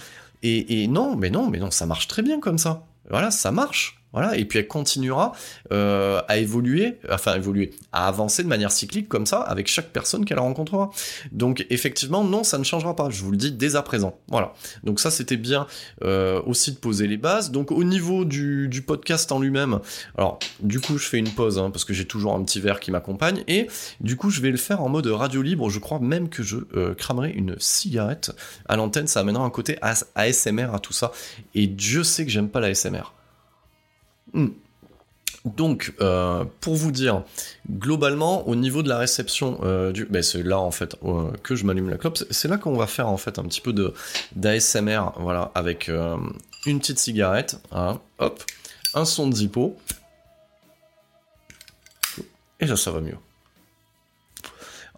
Et, 0.44 0.82
et 0.82 0.86
non, 0.88 1.16
mais 1.16 1.30
non, 1.30 1.48
mais 1.48 1.58
non, 1.58 1.70
ça 1.70 1.86
marche 1.86 2.08
très 2.08 2.22
bien 2.22 2.40
comme 2.40 2.58
ça. 2.58 2.86
Voilà, 3.10 3.30
ça 3.30 3.50
marche. 3.50 4.01
Voilà, 4.12 4.36
et 4.36 4.44
puis 4.44 4.58
elle 4.58 4.68
continuera 4.68 5.32
euh, 5.72 6.20
à 6.28 6.36
évoluer, 6.36 6.98
enfin 7.10 7.34
évoluer, 7.34 7.70
à 7.92 8.08
avancer 8.08 8.42
de 8.42 8.48
manière 8.48 8.70
cyclique 8.70 9.08
comme 9.08 9.24
ça 9.24 9.40
avec 9.40 9.68
chaque 9.68 9.88
personne 9.88 10.26
qu'elle 10.26 10.38
rencontrera. 10.38 10.90
Donc 11.32 11.66
effectivement, 11.70 12.22
non, 12.22 12.44
ça 12.44 12.58
ne 12.58 12.64
changera 12.64 12.94
pas. 12.94 13.08
Je 13.08 13.22
vous 13.22 13.30
le 13.30 13.38
dis 13.38 13.52
dès 13.52 13.74
à 13.74 13.82
présent. 13.82 14.18
Voilà. 14.28 14.52
Donc 14.84 15.00
ça, 15.00 15.10
c'était 15.10 15.38
bien 15.38 15.66
euh, 16.04 16.42
aussi 16.44 16.72
de 16.72 16.76
poser 16.76 17.06
les 17.06 17.16
bases. 17.16 17.50
Donc 17.50 17.72
au 17.72 17.84
niveau 17.84 18.24
du, 18.24 18.68
podcast 18.86 19.30
en 19.32 19.38
lui-même, 19.38 19.78
alors 20.18 20.38
du 20.60 20.80
coup, 20.80 20.98
je 20.98 21.08
fais 21.08 21.18
une 21.18 21.30
pause 21.30 21.58
hein, 21.58 21.70
parce 21.70 21.84
que 21.84 21.94
j'ai 21.94 22.04
toujours 22.04 22.34
un 22.34 22.42
petit 22.42 22.60
verre 22.60 22.80
qui 22.80 22.90
m'accompagne 22.90 23.44
et 23.46 23.68
du 24.00 24.16
coup, 24.16 24.28
je 24.28 24.40
vais 24.40 24.50
le 24.50 24.56
faire 24.56 24.82
en 24.82 24.88
mode 24.88 25.06
radio 25.06 25.40
libre. 25.40 25.70
Je 25.70 25.78
crois 25.78 26.00
même 26.00 26.28
que 26.28 26.42
je 26.42 26.58
euh, 26.74 26.94
cramerai 26.94 27.30
une 27.30 27.54
cigarette 27.58 28.32
à 28.68 28.76
l'antenne. 28.76 29.06
Ça 29.06 29.20
amènera 29.20 29.44
un 29.44 29.50
côté 29.50 29.78
AS- 29.80 30.06
ASMR 30.14 30.74
à 30.74 30.80
tout 30.80 30.92
ça. 30.92 31.12
Et 31.54 31.66
Dieu 31.66 32.04
sait 32.04 32.24
que 32.24 32.30
j'aime 32.30 32.48
pas 32.48 32.60
la 32.60 32.68
ASMR. 32.68 33.12
Hmm. 34.32 34.48
Donc, 35.44 35.92
euh, 36.00 36.44
pour 36.60 36.76
vous 36.76 36.92
dire, 36.92 37.24
globalement, 37.68 38.46
au 38.46 38.54
niveau 38.54 38.82
de 38.84 38.88
la 38.88 38.98
réception 38.98 39.58
euh, 39.64 39.90
du, 39.90 40.04
ben 40.04 40.22
c'est 40.22 40.42
là 40.44 40.60
en 40.60 40.70
fait 40.70 40.94
euh, 41.04 41.32
que 41.42 41.56
je 41.56 41.64
m'allume 41.64 41.90
la 41.90 41.96
clope. 41.98 42.16
C'est- 42.30 42.46
là 42.46 42.58
qu'on 42.58 42.76
va 42.76 42.86
faire 42.86 43.08
en 43.08 43.16
fait 43.16 43.40
un 43.40 43.42
petit 43.44 43.60
peu 43.60 43.72
de 43.72 43.92
d'ASMR, 44.36 45.00
voilà, 45.18 45.50
avec 45.56 45.88
une 45.88 46.78
petite 46.78 47.00
cigarette, 47.00 47.60
hein, 47.72 48.00
hop, 48.18 48.44
un 48.94 49.04
son 49.04 49.26
de 49.28 49.34
zippo, 49.34 49.76
et 52.60 52.66
là 52.66 52.76
ça 52.76 52.92
va 52.92 53.00
mieux. 53.00 53.16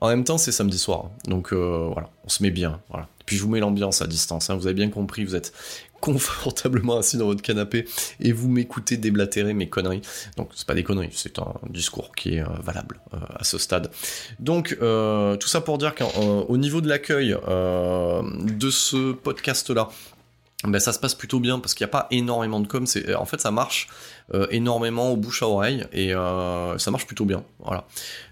En 0.00 0.08
même 0.08 0.24
temps, 0.24 0.36
c'est 0.36 0.52
samedi 0.52 0.76
soir, 0.78 1.06
donc 1.26 1.52
euh, 1.54 1.88
voilà, 1.90 2.10
on 2.24 2.28
se 2.28 2.42
met 2.42 2.50
bien, 2.50 2.80
voilà. 2.90 3.08
Puis 3.24 3.36
je 3.36 3.42
vous 3.42 3.48
mets 3.48 3.60
l'ambiance 3.60 4.02
à 4.02 4.06
distance, 4.06 4.50
hein, 4.50 4.56
vous 4.56 4.66
avez 4.66 4.74
bien 4.74 4.90
compris, 4.90 5.24
vous 5.24 5.34
êtes 5.36 5.54
confortablement 6.04 6.98
assis 6.98 7.16
dans 7.16 7.24
votre 7.24 7.40
canapé 7.40 7.86
et 8.20 8.32
vous 8.32 8.50
m'écoutez 8.50 8.98
déblatérer 8.98 9.54
mes 9.54 9.70
conneries. 9.70 10.02
Donc 10.36 10.50
c'est 10.54 10.66
pas 10.66 10.74
des 10.74 10.82
conneries, 10.82 11.08
c'est 11.12 11.38
un 11.38 11.54
discours 11.70 12.14
qui 12.14 12.34
est 12.34 12.42
euh, 12.42 12.46
valable 12.62 13.00
euh, 13.14 13.18
à 13.34 13.42
ce 13.42 13.56
stade. 13.56 13.90
Donc 14.38 14.76
euh, 14.82 15.36
tout 15.36 15.48
ça 15.48 15.62
pour 15.62 15.78
dire 15.78 15.94
qu'au 15.94 16.56
niveau 16.58 16.82
de 16.82 16.88
l'accueil 16.90 17.30
de 17.30 18.70
ce 18.70 19.12
podcast-là, 19.12 19.88
ben, 20.64 20.78
ça 20.78 20.92
se 20.92 20.98
passe 20.98 21.14
plutôt 21.14 21.40
bien 21.40 21.58
parce 21.58 21.72
qu'il 21.72 21.86
n'y 21.86 21.90
a 21.90 21.92
pas 21.92 22.06
énormément 22.10 22.60
de 22.60 22.66
com. 22.66 22.84
En 23.16 23.24
fait, 23.24 23.40
ça 23.40 23.50
marche 23.50 23.88
énormément 24.50 25.10
au 25.10 25.16
bouche 25.16 25.42
à 25.42 25.48
oreille 25.48 25.86
et 25.92 26.12
ça 26.12 26.90
marche 26.90 27.06
plutôt 27.06 27.24
bien. 27.24 27.44
Voilà. 27.60 27.86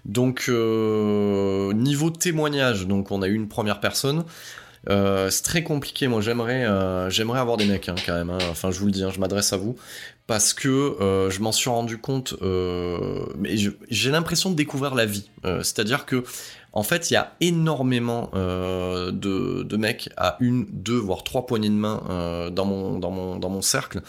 Donc 0.05 0.47
niveau 0.47 2.09
témoignage, 2.11 2.85
donc 2.85 3.09
on 3.11 3.23
a 3.23 3.27
eu 3.27 3.33
une 3.33 3.47
première 3.47 3.79
personne. 3.79 4.25
Euh, 4.89 5.29
c'est 5.29 5.43
très 5.43 5.63
compliqué. 5.63 6.07
Moi, 6.07 6.21
j'aimerais, 6.21 6.65
euh, 6.65 7.09
j'aimerais 7.09 7.39
avoir 7.39 7.57
des 7.57 7.65
mecs 7.65 7.87
hein, 7.89 7.95
quand 8.05 8.13
même. 8.13 8.29
hein. 8.29 8.37
Enfin, 8.49 8.71
je 8.71 8.79
vous 8.79 8.85
le 8.85 8.91
dis, 8.91 9.03
hein, 9.03 9.11
je 9.13 9.19
m'adresse 9.19 9.53
à 9.53 9.57
vous 9.57 9.75
parce 10.27 10.53
que 10.53 10.69
euh, 10.69 11.29
je 11.29 11.41
m'en 11.41 11.51
suis 11.51 11.69
rendu 11.69 11.97
compte. 11.97 12.35
mais 12.41 13.55
j'ai 13.89 14.11
l'impression 14.11 14.49
de 14.49 14.55
découvrir 14.55 14.95
la 14.95 15.05
vie. 15.05 15.29
C'est-à-dire 15.43 16.05
que, 16.05 16.23
en 16.73 16.81
fait, 16.81 17.11
il 17.11 17.13
y 17.13 17.17
a 17.17 17.33
énormément 17.39 18.31
euh, 18.33 19.11
de, 19.11 19.77
mecs 19.77 20.09
à 20.17 20.37
une, 20.39 20.65
deux, 20.71 20.97
voire 20.97 21.23
trois 21.23 21.45
poignées 21.45 21.69
de 21.69 21.75
main 21.75 22.03
euh, 22.09 22.49
dans 22.49 22.65
mon 22.65 23.61
cercle 23.61 24.01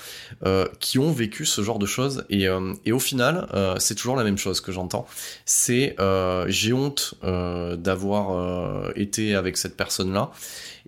euh, 0.44 0.66
qui 0.80 0.98
ont 0.98 1.12
vécu 1.12 1.44
ce 1.44 1.60
genre 1.60 1.78
de 1.78 1.86
choses. 1.86 2.24
Et, 2.30 2.48
au 2.48 2.98
final, 2.98 3.48
c'est 3.78 3.94
toujours 3.94 4.16
la 4.16 4.24
même 4.24 4.38
chose 4.38 4.60
que 4.60 4.72
j'entends. 4.72 5.06
C'est 5.44 5.96
j'ai 6.46 6.72
honte 6.72 7.14
d'avoir 7.22 8.90
été 8.96 9.34
avec 9.34 9.56
cette 9.58 9.76
personne-là. 9.76 10.30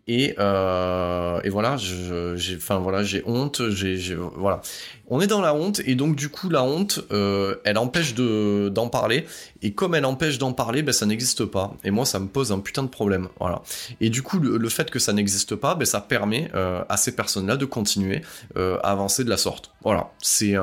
Et, 0.09 0.31
et 0.31 1.49
voilà, 1.51 1.77
j'ai, 1.77 2.59
voilà, 2.71 3.03
honte, 3.27 3.69
j'ai- 3.71 4.15
voilà. 4.15 4.63
On 5.09 5.21
est 5.21 5.29
dans 5.29 5.41
la 5.41 5.55
honte 5.55 5.81
et 5.87 5.95
donc 5.95 6.17
du 6.17 6.29
coup 6.29 6.49
la 6.49 6.65
honte, 6.65 7.01
euh, 7.13 7.57
elle 7.65 7.79
empêche 7.79 8.15
de 8.15 8.69
d'en 8.75 8.89
parler 8.89 9.25
et 9.63 9.73
comme 9.73 9.95
elle 9.95 10.05
empêche 10.05 10.39
d'en 10.39 10.53
parler, 10.53 10.83
ben 10.83 10.93
ça 10.93 11.07
n'existe 11.07 11.45
pas. 11.45 11.75
Et 11.85 11.93
moi 11.93 12.05
ça 12.05 12.19
me 12.19 12.27
pose 12.27 12.51
un 12.51 12.59
putain 12.59 12.83
de 12.83 12.89
problème, 12.89 13.29
voilà. 13.39 13.63
Et 14.01 14.11
du 14.11 14.23
coup 14.23 14.41
le, 14.41 14.69
fait 14.69 14.91
que 14.91 14.99
ça 14.99 15.13
n'existe 15.13 15.55
pas, 15.55 15.77
ben 15.77 15.85
ça 15.85 16.01
permet 16.01 16.51
euh, 16.55 16.83
à 16.89 16.97
ces 16.97 17.15
personnes-là 17.15 17.57
de 17.57 17.65
continuer 17.65 18.23
euh, 18.57 18.79
à 18.83 18.91
avancer 18.91 19.23
de 19.23 19.31
la 19.31 19.37
sorte. 19.37 19.71
Voilà, 19.83 20.11
c'est 20.21 20.55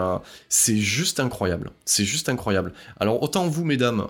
c'est 0.49 0.75
juste 0.75 1.21
incroyable, 1.21 1.71
c'est 1.85 2.03
juste 2.03 2.27
incroyable. 2.27 2.73
Alors 2.99 3.23
autant 3.23 3.47
vous 3.47 3.63
mesdames, 3.63 4.05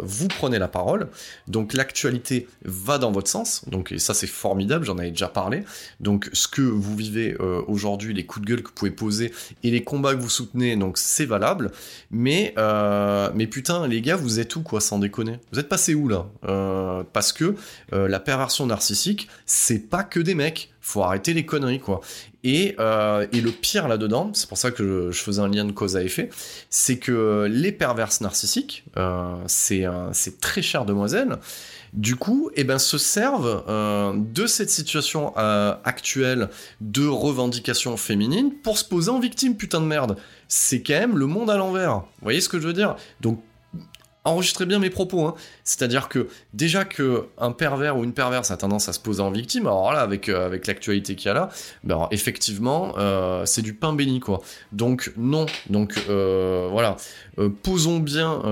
vous 0.00 0.28
prenez 0.28 0.58
la 0.58 0.68
parole, 0.68 1.08
donc 1.48 1.72
l'actualité 1.72 2.46
va 2.64 2.98
dans 2.98 3.10
votre 3.10 3.28
sens, 3.28 3.62
donc 3.68 3.92
et 3.92 3.98
ça 3.98 4.12
c'est 4.12 4.26
formidable, 4.26 4.84
j'en 4.84 4.98
avais 4.98 5.10
déjà 5.10 5.28
parlé. 5.28 5.64
Donc 6.00 6.28
ce 6.34 6.48
que 6.48 6.60
vous 6.60 6.94
vivez 6.94 7.34
aujourd'hui, 7.66 8.12
les 8.12 8.26
coups 8.26 8.44
de 8.44 8.50
gueule 8.50 8.62
que 8.62 8.68
vous 8.68 8.74
pouvez 8.74 8.90
poser 8.90 9.29
et 9.62 9.70
les 9.70 9.82
combats 9.84 10.14
que 10.14 10.20
vous 10.20 10.30
soutenez, 10.30 10.76
donc 10.76 10.98
c'est 10.98 11.24
valable. 11.26 11.70
Mais 12.10 12.54
euh, 12.58 13.30
mais 13.34 13.46
putain 13.46 13.86
les 13.86 14.00
gars, 14.00 14.16
vous 14.16 14.40
êtes 14.40 14.54
où 14.56 14.62
quoi, 14.62 14.80
sans 14.80 14.98
déconner? 14.98 15.38
Vous 15.52 15.58
êtes 15.58 15.68
passé 15.68 15.94
où 15.94 16.08
là? 16.08 16.26
Euh, 16.48 17.02
Parce 17.12 17.32
que 17.32 17.54
euh, 17.92 18.08
la 18.08 18.20
perversion 18.20 18.66
narcissique, 18.66 19.28
c'est 19.46 19.90
pas 19.90 20.04
que 20.04 20.20
des 20.20 20.34
mecs. 20.34 20.72
Faut 20.82 21.02
arrêter 21.02 21.34
les 21.34 21.44
conneries 21.44 21.78
quoi. 21.78 22.00
Et, 22.42 22.68
et 22.78 23.40
le 23.42 23.50
pire 23.50 23.86
là-dedans, 23.86 24.30
c'est 24.32 24.48
pour 24.48 24.56
ça 24.56 24.70
que 24.70 24.82
je, 24.82 25.12
je 25.12 25.22
faisais 25.22 25.42
un 25.42 25.48
lien 25.48 25.66
de 25.66 25.72
cause 25.72 25.94
à 25.94 26.02
effet, 26.02 26.30
c'est 26.70 26.96
que 26.96 27.46
les 27.50 27.70
perverses 27.70 28.22
narcissiques, 28.22 28.84
c'est 29.46 29.84
très 30.40 30.62
cher 30.62 30.86
demoiselles, 30.86 31.36
du 31.92 32.16
coup, 32.16 32.50
eh 32.54 32.64
ben, 32.64 32.78
se 32.78 32.98
servent 32.98 33.64
euh, 33.68 34.12
de 34.16 34.46
cette 34.46 34.70
situation 34.70 35.32
euh, 35.36 35.74
actuelle 35.84 36.48
de 36.80 37.06
revendication 37.06 37.96
féminine 37.96 38.52
pour 38.62 38.78
se 38.78 38.84
poser 38.84 39.10
en 39.10 39.18
victime, 39.18 39.56
putain 39.56 39.80
de 39.80 39.86
merde. 39.86 40.16
C'est 40.48 40.82
quand 40.82 40.94
même 40.94 41.18
le 41.18 41.26
monde 41.26 41.50
à 41.50 41.56
l'envers. 41.56 41.96
Vous 41.96 42.22
voyez 42.22 42.40
ce 42.40 42.48
que 42.48 42.60
je 42.60 42.66
veux 42.66 42.72
dire? 42.72 42.96
Donc, 43.20 43.42
enregistrez 44.24 44.66
bien 44.66 44.78
mes 44.78 44.90
propos. 44.90 45.26
Hein. 45.26 45.34
C'est-à-dire 45.64 46.08
que 46.08 46.28
déjà 46.52 46.84
que 46.84 47.28
un 47.38 47.52
pervers 47.52 47.96
ou 47.96 48.04
une 48.04 48.12
perverse 48.12 48.50
a 48.50 48.56
tendance 48.56 48.88
à 48.88 48.92
se 48.92 49.00
poser 49.00 49.22
en 49.22 49.30
victime, 49.30 49.66
alors 49.66 49.92
là, 49.92 50.00
avec, 50.00 50.28
euh, 50.28 50.58
l'actualité 50.66 51.16
qu'il 51.16 51.28
y 51.28 51.30
a 51.30 51.34
là, 51.34 51.48
ben, 51.84 52.06
effectivement, 52.10 52.94
euh, 52.98 53.44
c'est 53.46 53.62
du 53.62 53.74
pain 53.74 53.92
béni, 53.92 54.20
quoi. 54.20 54.40
Donc, 54.72 55.12
non. 55.16 55.46
Donc, 55.68 55.94
euh, 56.08 56.68
voilà. 56.70 56.96
Posons 57.62 58.00
bien 58.00 58.42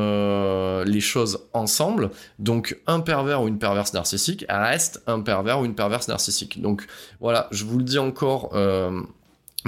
les 0.86 1.00
choses 1.00 1.46
ensemble. 1.52 2.10
Donc, 2.38 2.78
un 2.86 3.00
pervers 3.00 3.42
ou 3.42 3.48
une 3.48 3.58
perverse 3.58 3.92
narcissique 3.92 4.46
reste 4.48 5.02
un 5.06 5.20
pervers 5.20 5.60
ou 5.60 5.66
une 5.66 5.74
perverse 5.74 6.08
narcissique. 6.08 6.62
Donc, 6.62 6.86
voilà, 7.20 7.48
je 7.50 7.64
vous 7.64 7.76
le 7.76 7.84
dis 7.84 7.98
encore. 7.98 8.50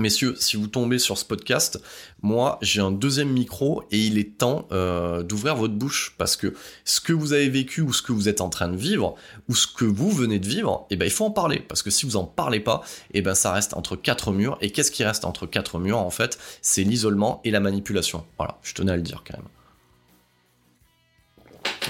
Messieurs, 0.00 0.34
si 0.38 0.56
vous 0.56 0.66
tombez 0.66 0.98
sur 0.98 1.18
ce 1.18 1.26
podcast, 1.26 1.78
moi 2.22 2.58
j'ai 2.62 2.80
un 2.80 2.90
deuxième 2.90 3.28
micro 3.28 3.84
et 3.90 3.98
il 3.98 4.16
est 4.16 4.38
temps 4.38 4.66
euh, 4.72 5.22
d'ouvrir 5.22 5.56
votre 5.56 5.74
bouche 5.74 6.14
parce 6.16 6.36
que 6.36 6.54
ce 6.86 7.02
que 7.02 7.12
vous 7.12 7.34
avez 7.34 7.50
vécu 7.50 7.82
ou 7.82 7.92
ce 7.92 8.00
que 8.00 8.12
vous 8.12 8.26
êtes 8.26 8.40
en 8.40 8.48
train 8.48 8.68
de 8.68 8.78
vivre 8.78 9.14
ou 9.50 9.54
ce 9.54 9.66
que 9.66 9.84
vous 9.84 10.10
venez 10.10 10.38
de 10.38 10.46
vivre, 10.46 10.86
eh 10.88 10.96
ben 10.96 11.04
il 11.04 11.10
faut 11.10 11.26
en 11.26 11.30
parler 11.30 11.62
parce 11.68 11.82
que 11.82 11.90
si 11.90 12.06
vous 12.06 12.16
en 12.16 12.24
parlez 12.24 12.60
pas, 12.60 12.82
eh 13.12 13.20
ben 13.20 13.34
ça 13.34 13.52
reste 13.52 13.74
entre 13.74 13.94
quatre 13.94 14.32
murs 14.32 14.56
et 14.62 14.70
qu'est-ce 14.70 14.90
qui 14.90 15.04
reste 15.04 15.26
entre 15.26 15.44
quatre 15.44 15.78
murs 15.78 15.98
en 15.98 16.10
fait? 16.10 16.38
C'est 16.62 16.82
l'isolement 16.82 17.42
et 17.44 17.50
la 17.50 17.60
manipulation. 17.60 18.24
Voilà, 18.38 18.58
je 18.62 18.72
tenais 18.72 18.92
à 18.92 18.96
le 18.96 19.02
dire 19.02 19.22
quand 19.26 19.36
même. 19.36 19.48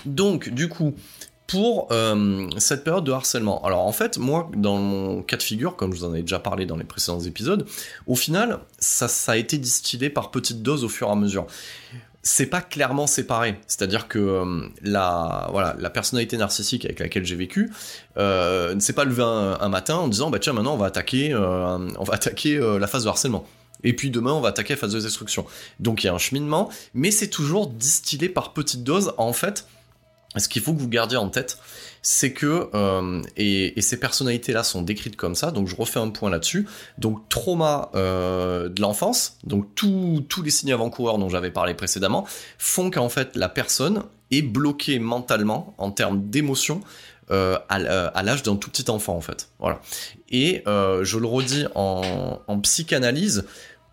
Donc 0.05 0.49
du 0.49 0.69
coup, 0.69 0.95
pour 1.51 1.89
euh, 1.91 2.49
cette 2.59 2.85
période 2.85 3.05
de 3.05 3.13
harcèlement. 3.13 3.65
Alors 3.65 3.81
en 3.81 3.93
fait, 3.93 4.19
moi, 4.19 4.49
dans 4.57 4.77
mon 4.77 5.23
cas 5.23 5.37
de 5.37 5.43
figure, 5.43 5.75
comme 5.75 5.93
je 5.93 5.99
vous 5.99 6.05
en 6.05 6.15
ai 6.15 6.23
déjà 6.23 6.39
parlé 6.39 6.65
dans 6.65 6.77
les 6.77 6.85
précédents 6.85 7.21
épisodes, 7.21 7.67
au 8.07 8.15
final, 8.15 8.61
ça, 8.79 9.09
a 9.27 9.37
été 9.37 9.59
distillé 9.59 10.11
par 10.11 10.31
petites 10.31 10.63
doses 10.63 10.85
au 10.85 10.89
fur 10.89 11.09
et 11.09 11.11
à 11.11 11.17
mesure. 11.17 11.47
C'est 12.23 12.47
pas 12.47 12.61
clairement 12.61 13.07
séparé, 13.07 13.59
c'est-à-dire 13.67 14.07
que 14.07 14.19
euh, 14.19 14.69
la 14.83 15.49
voilà 15.53 15.75
la 15.79 15.89
personnalité 15.89 16.37
narcissique 16.37 16.85
avec 16.85 17.01
laquelle 17.01 17.25
j'ai 17.25 17.35
vécu 17.35 17.73
euh, 18.19 18.75
ne 18.75 18.81
s'est 18.81 18.93
pas 18.93 19.05
levée 19.05 19.23
un, 19.23 19.69
matin 19.71 19.95
en 19.97 20.07
disant 20.07 20.29
bah 20.29 20.39
tiens 20.39 20.53
maintenant 20.53 20.75
on 20.75 20.77
va 20.77 20.87
attaquer 20.87 21.35
on 21.35 22.05
va 22.05 22.15
attaquer 22.15 22.59
la 22.79 22.87
phase 22.87 23.05
de 23.05 23.09
harcèlement. 23.09 23.47
Et 23.83 23.97
puis 23.97 24.11
demain, 24.11 24.33
on 24.33 24.43
va 24.43 24.51
attaquer 24.51 24.75
la 24.75 24.79
phase 24.79 24.93
de 24.93 25.01
destruction. 25.01 25.47
Donc 25.79 26.05
il 26.05 26.09
y 26.09 26.11
a 26.11 26.15
un 26.15 26.19
cheminement, 26.19 26.69
mais 26.93 27.11
c'est 27.11 27.29
toujours 27.29 27.69
distillé 27.69 28.29
par 28.29 28.53
petites 28.53 28.85
doses. 28.85 29.15
En 29.17 29.33
fait, 29.33 29.67
ce 30.37 30.49
qu'il 30.49 30.63
faut 30.63 30.73
que 30.73 30.79
vous 30.79 30.89
gardiez 30.89 31.17
en 31.17 31.29
tête, 31.29 31.59
c'est 32.03 32.33
que 32.33 32.71
euh, 32.75 33.23
et, 33.37 33.81
ces 33.81 33.99
personnalités-là 33.99 34.63
sont 34.63 34.83
décrites 34.83 35.17
comme 35.17 35.35
ça. 35.35 35.51
Donc 35.51 35.67
je 35.67 35.77
refais 35.77 35.99
un 35.99 36.11
point 36.11 36.31
là-dessus. 36.31 36.67
Donc 36.99 37.29
trauma 37.29 37.91
euh, 37.95 38.69
de 38.69 38.81
l'enfance, 38.81 39.39
donc 39.45 39.75
tous 39.75 40.43
les 40.43 40.51
signes 40.51 40.73
avant-coureurs 40.73 41.19
dont 41.19 41.29
j'avais 41.29 41.51
parlé 41.51 41.75
précédemment 41.75 42.27
font 42.59 42.91
qu'en 42.91 43.09
fait 43.09 43.37
la 43.37 43.49
personne 43.49 44.05
est 44.31 44.43
bloquée 44.43 44.99
mentalement 44.99 45.75
en 45.79 45.91
termes 45.91 46.29
d'émotions. 46.29 46.81
Euh, 47.33 47.61
à, 47.69 47.79
l'âge 48.25 48.43
d'un 48.43 48.57
tout 48.57 48.71
petit 48.71 48.91
enfant 48.91 49.15
en 49.15 49.21
fait. 49.21 49.51
Voilà. 49.61 49.81
Et 50.31 50.65
je 50.67 51.17
le 51.17 51.27
redis 51.27 51.67
en, 51.77 52.41
en 52.45 52.61
psychanalyse, 52.61 53.45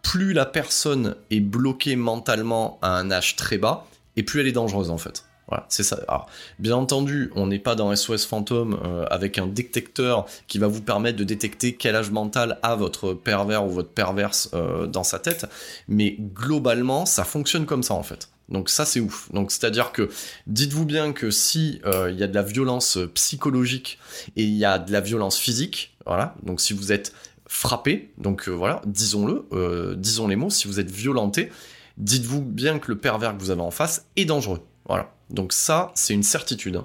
plus 0.02 0.34
la 0.34 0.48
personne 0.48 1.16
est 1.30 1.40
bloquée 1.40 1.96
mentalement 1.96 2.80
à 2.82 2.98
un 2.98 3.12
âge 3.12 3.36
très 3.36 3.60
bas, 3.60 3.86
et 4.16 4.24
plus 4.24 4.42
elle 4.42 4.48
est 4.48 4.54
dangereuse 4.54 4.90
en 4.90 4.98
fait. 4.98 5.27
Voilà, 5.48 5.66
c'est 5.70 5.84
ça. 5.84 6.00
Alors, 6.08 6.28
bien 6.60 6.76
entendu, 6.76 7.32
on 7.36 7.48
n'est 7.48 7.60
pas 7.60 7.76
dans 7.76 7.96
SOS 7.96 8.26
fantôme 8.26 8.80
euh, 8.84 9.06
avec 9.10 9.38
un 9.38 9.48
détecteur 9.48 10.26
qui 10.48 10.60
va 10.60 10.68
vous 10.68 10.82
permettre 10.82 11.18
de 11.18 11.24
détecter 11.24 11.76
quel 11.76 11.96
âge 11.96 12.12
mental 12.12 12.60
a 12.64 12.76
votre 12.76 13.14
pervers 13.14 13.66
ou 13.66 13.70
votre 13.70 13.90
perverse 13.90 14.50
euh, 14.54 14.88
dans 14.88 15.04
sa 15.04 15.20
tête, 15.20 15.46
mais 15.88 16.18
globalement, 16.20 17.06
ça 17.06 17.24
fonctionne 17.24 17.66
comme 17.66 17.84
ça 17.84 17.94
en 17.94 18.04
fait. 18.04 18.30
Donc 18.50 18.70
ça 18.70 18.86
c'est 18.86 19.00
ouf. 19.00 19.32
Donc 19.32 19.52
c'est-à-dire 19.52 19.92
que 19.94 20.10
dites-vous 20.48 20.86
bien 20.86 21.14
que 21.14 21.32
si 21.32 21.82
euh, 21.86 22.12
il 22.12 22.18
y 22.18 22.24
a 22.24 22.28
de 22.28 22.36
la 22.36 22.44
violence 22.44 22.98
psychologique 23.14 24.00
et 24.36 24.44
il 24.44 24.56
y 24.56 24.66
a 24.66 24.80
de 24.80 24.92
la 24.92 25.02
violence 25.02 25.38
physique, 25.38 25.96
voilà. 26.06 26.36
Donc 26.44 26.60
si 26.60 26.74
vous 26.74 26.92
êtes 26.92 27.14
frappé, 27.48 28.12
donc 28.18 28.50
voilà, 28.50 28.82
disons-le, 28.86 29.96
disons 29.96 30.28
les 30.28 30.36
mots, 30.36 30.50
si 30.50 30.68
vous 30.68 30.82
êtes 30.82 30.92
violenté, 30.92 31.50
dites-vous 31.98 32.42
bien 32.42 32.80
que 32.80 32.92
le 32.92 32.98
pervers 32.98 33.36
que 33.38 33.42
vous 33.42 33.52
avez 33.52 33.62
en 33.62 33.72
face 33.72 34.06
est 34.18 34.26
dangereux. 34.26 34.62
Voilà. 34.88 35.12
Donc 35.30 35.54
ça, 35.54 35.92
c'est 35.96 36.14
une 36.14 36.24
certitude. 36.24 36.82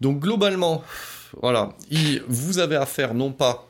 Donc 0.00 0.20
globalement, 0.20 0.82
voilà, 1.40 1.70
vous 2.28 2.58
avez 2.58 2.76
affaire 2.76 3.14
non 3.14 3.32
pas 3.32 3.68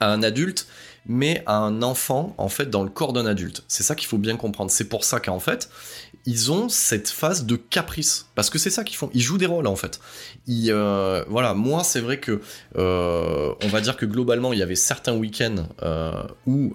à 0.00 0.10
un 0.12 0.22
adulte, 0.22 0.66
mais 1.06 1.42
à 1.46 1.56
un 1.56 1.82
enfant 1.82 2.34
en 2.36 2.48
fait 2.48 2.66
dans 2.66 2.82
le 2.82 2.90
corps 2.90 3.12
d'un 3.12 3.26
adulte. 3.26 3.64
C'est 3.68 3.82
ça 3.82 3.94
qu'il 3.94 4.08
faut 4.08 4.18
bien 4.18 4.36
comprendre. 4.36 4.70
C'est 4.70 4.88
pour 4.88 5.04
ça 5.04 5.20
qu'en 5.20 5.40
fait, 5.40 5.70
ils 6.26 6.50
ont 6.50 6.68
cette 6.68 7.08
phase 7.08 7.46
de 7.46 7.56
caprice 7.56 8.28
parce 8.34 8.50
que 8.50 8.58
c'est 8.58 8.70
ça 8.70 8.84
qu'ils 8.84 8.96
font. 8.96 9.10
Ils 9.14 9.22
jouent 9.22 9.38
des 9.38 9.46
rôles 9.46 9.68
en 9.68 9.76
fait. 9.76 10.00
Euh, 10.48 11.24
voilà, 11.28 11.54
moi 11.54 11.84
c'est 11.84 12.00
vrai 12.00 12.18
que 12.18 12.40
euh, 12.76 13.54
on 13.62 13.68
va 13.68 13.80
dire 13.80 13.96
que 13.96 14.04
globalement 14.04 14.52
il 14.52 14.58
y 14.58 14.62
avait 14.62 14.74
certains 14.74 15.14
week-ends 15.14 15.68
euh, 15.82 16.22
où 16.46 16.74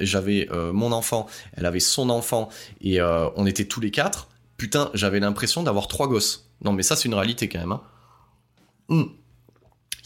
j'avais 0.00 0.48
mon 0.72 0.92
enfant, 0.92 1.26
elle 1.56 1.66
avait 1.66 1.80
son 1.80 2.08
enfant 2.08 2.48
et 2.80 3.00
on 3.02 3.46
était 3.46 3.64
tous 3.64 3.80
les 3.80 3.90
quatre. 3.90 4.28
Putain, 4.56 4.90
j'avais 4.94 5.18
l'impression 5.20 5.64
d'avoir 5.64 5.88
trois 5.88 6.06
gosses. 6.06 6.48
Non 6.62 6.72
mais 6.72 6.84
ça 6.84 6.94
c'est 6.96 7.08
une 7.08 7.14
réalité 7.14 7.48
quand 7.48 7.58
même. 7.58 7.72
Hein. 7.72 7.82
Mmh 8.88 9.04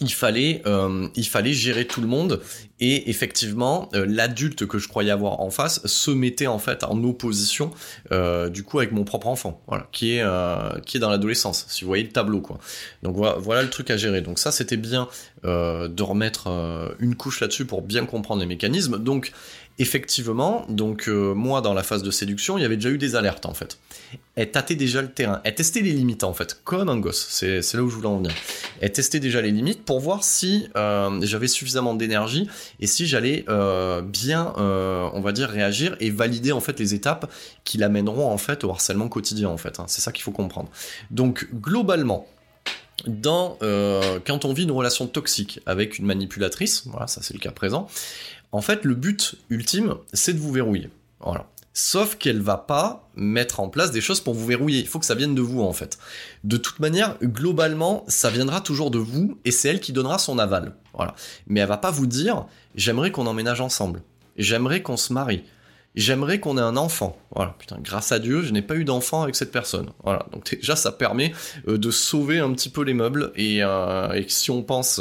il 0.00 0.12
fallait, 0.12 0.62
euh, 0.67 1.09
il 1.17 1.26
fallait 1.26 1.52
gérer 1.52 1.87
tout 1.87 2.00
le 2.00 2.07
monde 2.07 2.40
et 2.78 3.11
effectivement 3.11 3.88
euh, 3.95 4.07
l'adulte 4.09 4.67
que 4.67 4.78
je 4.78 4.87
croyais 4.87 5.11
avoir 5.11 5.40
en 5.40 5.50
face 5.50 5.85
se 5.87 6.11
mettait 6.11 6.47
en 6.47 6.59
fait 6.59 6.85
en 6.85 7.02
opposition 7.02 7.73
euh, 8.12 8.49
du 8.49 8.62
coup 8.62 8.78
avec 8.78 8.93
mon 8.93 9.05
propre 9.05 9.26
enfant, 9.26 9.61
voilà, 9.67 9.88
qui 9.90 10.12
est 10.12 10.25
qui 10.87 10.97
est 10.97 11.00
dans 11.00 11.11
l'adolescence. 11.11 11.67
Si 11.69 11.83
vous 11.83 11.88
voyez 11.88 12.05
le 12.05 12.11
tableau 12.11 12.40
quoi. 12.40 12.59
Donc 13.02 13.17
voilà, 13.17 13.62
le 13.62 13.71
truc 13.71 13.90
à 13.90 13.97
gérer. 13.97 14.21
Donc 14.21 14.38
ça 14.38 14.52
c'était 14.52 14.76
bien 14.76 15.09
de 15.45 16.02
remettre 16.02 16.49
une 16.99 17.14
couche 17.14 17.40
là-dessus 17.40 17.64
pour 17.64 17.83
bien 17.83 18.07
comprendre 18.07 18.40
les 18.40 18.47
mécanismes. 18.47 18.99
Donc 18.99 19.33
effectivement, 19.78 20.66
donc 20.68 21.08
euh, 21.08 21.35
moi 21.35 21.61
dans 21.61 21.73
la 21.73 21.82
phase 21.82 22.02
de 22.02 22.11
séduction, 22.11 22.58
il 22.58 22.62
y 22.62 22.64
avait 22.64 22.76
déjà 22.76 22.90
eu 22.90 22.99
des 22.99 23.14
alertes 23.14 23.47
en 23.47 23.54
fait. 23.54 23.78
Elle 24.35 24.50
tâtait 24.50 24.75
déjà 24.75 25.02
le 25.02 25.11
terrain, 25.11 25.40
elle 25.44 25.54
testait 25.54 25.80
les 25.80 25.92
limites 25.92 26.25
en 26.25 26.32
fait, 26.32 26.61
comme 26.64 26.88
un 26.88 26.99
gosse. 26.99 27.26
C'est 27.30 27.75
là 27.75 27.82
où 27.82 27.90
je 27.90 27.94
voulais 27.94 28.08
en 28.08 28.18
venir. 28.18 28.32
Elle 28.80 28.92
testait 28.92 29.20
déjà 29.20 29.40
les 29.40 29.50
limites 29.50 29.85
pour 29.85 30.00
voir 30.00 30.25
si 30.25 30.68
euh, 30.76 31.20
j'avais 31.23 31.49
suffisamment 31.49 31.94
d'énergie 31.94 32.49
et 32.80 32.87
si 32.87 33.06
j'allais 33.06 33.44
euh, 33.49 34.02
bien, 34.02 34.52
on 34.56 35.20
va 35.20 35.32
dire, 35.32 35.49
réagir 35.49 35.97
et 36.00 36.11
valider 36.11 36.52
en 36.52 36.61
fait 36.61 36.78
les 36.80 36.94
étapes 36.94 37.30
qui 37.64 37.78
l'amèneront 37.78 38.30
en 38.30 38.38
fait 38.38 38.64
au 38.64 38.70
harcèlement 38.70 39.08
quotidien 39.08 39.49
en 39.49 39.58
fait. 39.58 39.78
Hein. 39.78 39.85
C'est 39.87 40.00
ça 40.00 40.12
qu'il 40.12 40.23
faut 40.23 40.32
comprendre. 40.32 40.70
Donc 41.11 41.49
globalement 41.54 42.26
dans 43.06 43.58
quand 44.26 44.44
on 44.44 44.52
vit 44.52 44.64
une 44.64 44.73
relation 44.73 45.06
toxique 45.06 45.61
avec 45.66 45.99
une 45.99 46.06
manipulatrice, 46.06 46.82
voilà, 46.87 47.06
ça 47.06 47.23
c'est 47.23 47.35
le 47.35 47.40
cas 47.40 47.52
présent. 47.52 47.88
En 48.52 48.61
fait, 48.61 48.85
le 48.85 48.95
but 48.95 49.37
ultime, 49.50 49.95
c'est 50.12 50.33
de 50.33 50.38
vous 50.38 50.52
verrouiller. 50.52 50.90
Voilà. 51.21 51.47
Sauf 51.75 52.17
qu'elle 52.17 52.40
va 52.40 52.57
pas 52.57 53.09
mettre 53.14 53.61
en 53.61 53.69
place 53.69 53.93
des 53.93 54.00
choses 54.00 54.21
pour 54.21 54.35
vous 54.35 54.47
verrouiller. 54.47 54.81
Il 54.81 54.88
faut 54.88 54.99
que 54.99 55.07
ça 55.07 55.14
vienne 55.14 55.35
de 55.35 55.43
vous, 55.43 55.62
en 55.62 55.73
fait. 55.73 55.99
De 56.43 56.57
toute 56.57 56.81
manière, 56.81 57.17
globalement, 57.23 58.05
ça 58.09 58.31
viendra 58.31 58.61
toujours 58.61 58.90
de 58.90 58.99
vous 58.99 59.38
et 59.45 59.52
c'est 59.52 59.69
elle 59.69 59.81
qui 59.81 59.93
donnera 59.93 60.19
son 60.19 60.38
aval. 60.38 60.75
Voilà. 60.95 61.14
Mais 61.47 61.61
elle 61.61 61.69
va 61.69 61.76
pas 61.76 61.90
vous 61.90 62.07
dire, 62.07 62.47
j'aimerais 62.75 63.12
qu'on 63.12 63.26
emménage 63.26 63.61
ensemble. 63.61 64.02
J'aimerais 64.37 64.82
qu'on 64.82 64.97
se 64.97 65.13
marie. 65.13 65.45
J'aimerais 65.99 66.39
qu'on 66.39 66.56
ait 66.58 66.63
un 66.63 66.76
enfant. 66.76 67.19
Voilà, 67.34 67.56
putain, 67.58 67.76
grâce 67.82 68.13
à 68.13 68.21
Dieu, 68.21 68.43
je 68.43 68.52
n'ai 68.52 68.63
pas 68.63 68.76
eu 68.76 68.84
d'enfant 68.84 69.23
avec 69.23 69.34
cette 69.34 69.50
personne. 69.50 69.91
Voilà, 70.04 70.26
donc 70.32 70.49
déjà, 70.49 70.76
ça 70.76 70.93
permet 70.93 71.32
euh, 71.67 71.76
de 71.76 71.91
sauver 71.91 72.39
un 72.39 72.52
petit 72.52 72.69
peu 72.69 72.82
les 72.82 72.95
meubles. 72.95 73.32
Et, 73.34 73.65
euh, 73.65 74.23
si 74.28 74.52
on 74.52 74.63
pense 74.63 75.00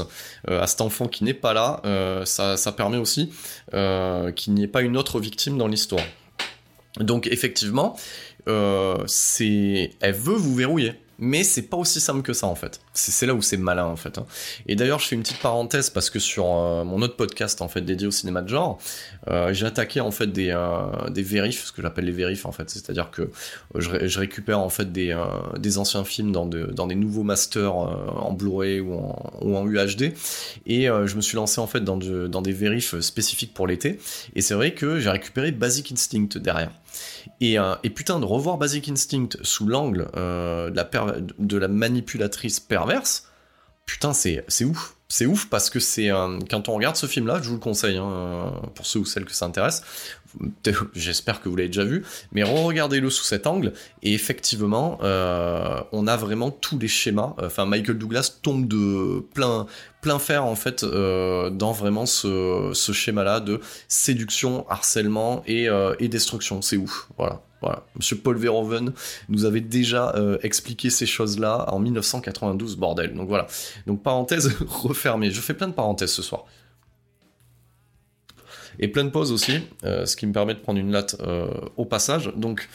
euh, 0.50 0.60
à 0.60 0.66
cet 0.66 0.82
enfant 0.82 1.08
qui 1.08 1.24
n'est 1.24 1.36
pas 1.36 1.54
là, 1.54 1.84
ça, 2.26 2.58
ça, 2.58 2.72
permet 2.72 2.98
aussi 2.98 3.32
qu'il 3.72 4.54
n'y 4.54 4.64
ait 4.64 4.68
pas 4.68 4.82
une 4.82 4.98
autre 4.98 5.20
victime 5.20 5.60
dans 5.60 5.68
l'histoire. 5.68 6.04
Donc 7.00 7.28
effectivement, 7.28 7.96
c'est, 9.06 9.92
elle 10.02 10.16
veut 10.16 10.36
vous 10.36 10.56
verrouiller 10.56 10.94
mais 11.20 11.44
c'est 11.44 11.64
pas 11.64 11.78
aussi 11.78 12.00
simple 12.00 12.22
que 12.22 12.34
ça 12.34 12.48
en 12.48 12.56
fait. 12.56 12.80
C'est 12.94 13.26
là 13.26 13.34
où 13.34 13.42
c'est 13.42 13.58
malin 13.58 13.86
en 13.86 13.96
fait. 13.96 14.18
Hein. 14.18 14.26
Et 14.68 14.76
d'ailleurs, 14.76 15.00
je 15.00 15.08
fais 15.08 15.16
une 15.16 15.24
petite 15.24 15.40
parenthèse 15.40 15.90
parce 15.90 16.10
que 16.10 16.20
sur 16.20 16.46
euh, 16.46 16.84
mon 16.84 17.02
autre 17.02 17.16
podcast 17.16 17.62
en 17.62 17.68
fait 17.68 17.82
dédié 17.82 18.08
au 18.08 18.12
cinéma 18.12 18.42
de 18.42 18.50
genre, 18.50 18.80
euh, 19.28 19.54
j'ai 19.54 19.66
attaqué 19.66 20.00
en 20.00 20.12
fait 20.12 20.28
des 20.28 20.52
euh, 20.52 21.10
des 21.10 21.24
vérifs, 21.24 21.66
ce 21.66 21.72
que 21.72 21.82
j'appelle 21.82 22.06
les 22.06 22.12
vérifs 22.12 22.46
en 22.46 22.52
fait, 22.52 22.70
c'est-à-dire 22.70 23.12
que 23.12 23.32
je, 23.76 23.90
ré 23.90 24.08
je, 24.08 24.20
récupère 24.20 24.60
en 24.60 24.70
fait 24.70 24.92
des 24.92 25.16
des 25.58 25.78
anciens 25.78 26.04
films 26.04 26.32
dans 26.32 26.46
de, 26.46 26.66
dans 26.66 26.88
des 26.88 26.96
nouveaux 26.96 27.24
masters 27.24 27.76
en 27.76 28.34
Blu-ray 28.34 28.80
ou 28.80 28.94
en, 28.94 29.40
ou 29.42 29.56
en 29.56 29.68
UHD 29.68 30.14
et 30.66 30.86
je 30.86 31.16
me 31.16 31.22
suis 31.22 31.36
lancé 31.36 31.60
en 31.60 31.68
fait 31.68 31.82
dans 31.82 31.98
de, 31.98 32.28
dans 32.28 32.42
des 32.42 32.52
vérifs 32.52 33.00
spécifiques 33.00 33.54
pour 33.54 33.68
l'été 33.68 34.00
et 34.36 34.42
c'est 34.42 34.54
vrai 34.54 34.74
que 34.74 35.00
j'ai 35.00 35.10
récupéré 35.10 35.52
Basic 35.52 35.92
Instinct 35.92 36.38
derrière. 36.38 36.72
Et, 37.42 37.60
euh, 37.60 37.76
et, 37.84 37.90
putain, 37.90 38.20
de 38.20 38.26
revoir 38.26 38.58
Basic 38.58 38.90
Instinct 38.90 39.38
sous 39.42 39.68
l'angle 39.68 40.10
euh, 40.16 40.70
de, 40.70 40.76
la 40.76 40.90
de 41.38 41.58
la 41.58 41.68
manipulatrice 41.68 42.60
perverse, 42.60 43.28
putain, 43.86 44.14
c'est 44.14 44.44
ouf. 44.64 44.96
C'est 45.10 45.26
ouf 45.26 45.48
parce 45.50 45.70
que 45.70 45.80
c'est 45.80 46.12
euh, 46.12 46.38
quand 46.50 46.68
on 46.68 46.74
regarde 46.74 46.98
ce 46.98 47.06
film-là, 47.06 47.40
je 47.42 47.48
vous 47.48 47.56
le 47.56 47.62
conseille 47.62 47.98
hein, 47.98 48.52
pour 48.76 48.86
ceux 48.86 49.00
ou 49.00 49.06
celles 49.06 49.24
que 49.24 49.32
ça 49.32 49.46
intéresse. 49.46 49.82
J'espère 50.94 51.42
que 51.42 51.50
vous 51.50 51.56
l'avez 51.56 51.70
déjà 51.70 51.84
vu, 51.84 52.04
mais 52.32 52.44
re-regardez-le 52.44 53.10
sous 53.10 53.24
cet 53.24 53.48
angle 53.48 53.74
et 54.04 54.14
effectivement, 54.14 55.00
euh, 55.04 55.82
on 55.92 56.08
a 56.08 56.18
vraiment 56.18 56.52
tous 56.52 56.78
les 56.80 56.88
schémas. 56.88 57.36
Enfin, 57.42 57.66
Michael 57.66 57.98
Douglas 57.98 58.40
tombe 58.42 58.68
de 58.68 59.20
plein 59.34 59.68
plein 60.02 60.20
fer 60.20 60.46
en 60.46 60.56
fait 60.56 60.84
euh, 60.84 61.50
dans 61.50 61.72
vraiment 61.72 62.06
ce, 62.06 62.72
ce 62.74 62.92
schéma-là 62.92 63.40
de 63.40 63.60
séduction, 63.88 64.66
harcèlement 64.70 65.44
et, 65.48 65.68
euh, 65.68 65.96
destruction. 66.00 66.62
C'est 66.62 66.78
ouf, 66.78 67.10
voilà. 67.18 67.42
Voilà. 67.62 67.84
Monsieur 67.96 68.18
Paul 68.18 68.38
Verhoeven 68.38 68.94
nous 69.30 69.46
avait 69.46 69.62
déjà 69.62 70.14
euh, 70.16 70.38
expliqué 70.44 70.92
ces 70.92 71.08
choses-là 71.08 71.66
en 71.74 71.80
1992, 71.80 72.78
bordel. 72.78 73.16
Donc 73.16 73.28
voilà. 73.28 73.48
Donc 73.88 74.04
parenthèse 74.04 74.56
refermée. 74.68 75.32
Je 75.32 75.42
fais 75.42 75.56
plein 75.56 75.68
de 75.68 75.74
parenthèses 75.74 76.12
ce 76.12 76.22
soir. 76.22 76.46
Et 78.80 78.88
plein 78.88 79.04
de 79.04 79.10
pauses 79.10 79.32
aussi, 79.32 79.60
euh, 79.84 80.06
ce 80.06 80.16
qui 80.16 80.26
me 80.26 80.34
permet 80.34 80.54
de 80.54 80.60
prendre 80.60 80.80
une 80.80 80.92
latte 80.92 81.16
euh, 81.22 81.48
au 81.78 81.86
passage. 81.86 82.32
Donc 82.36 82.70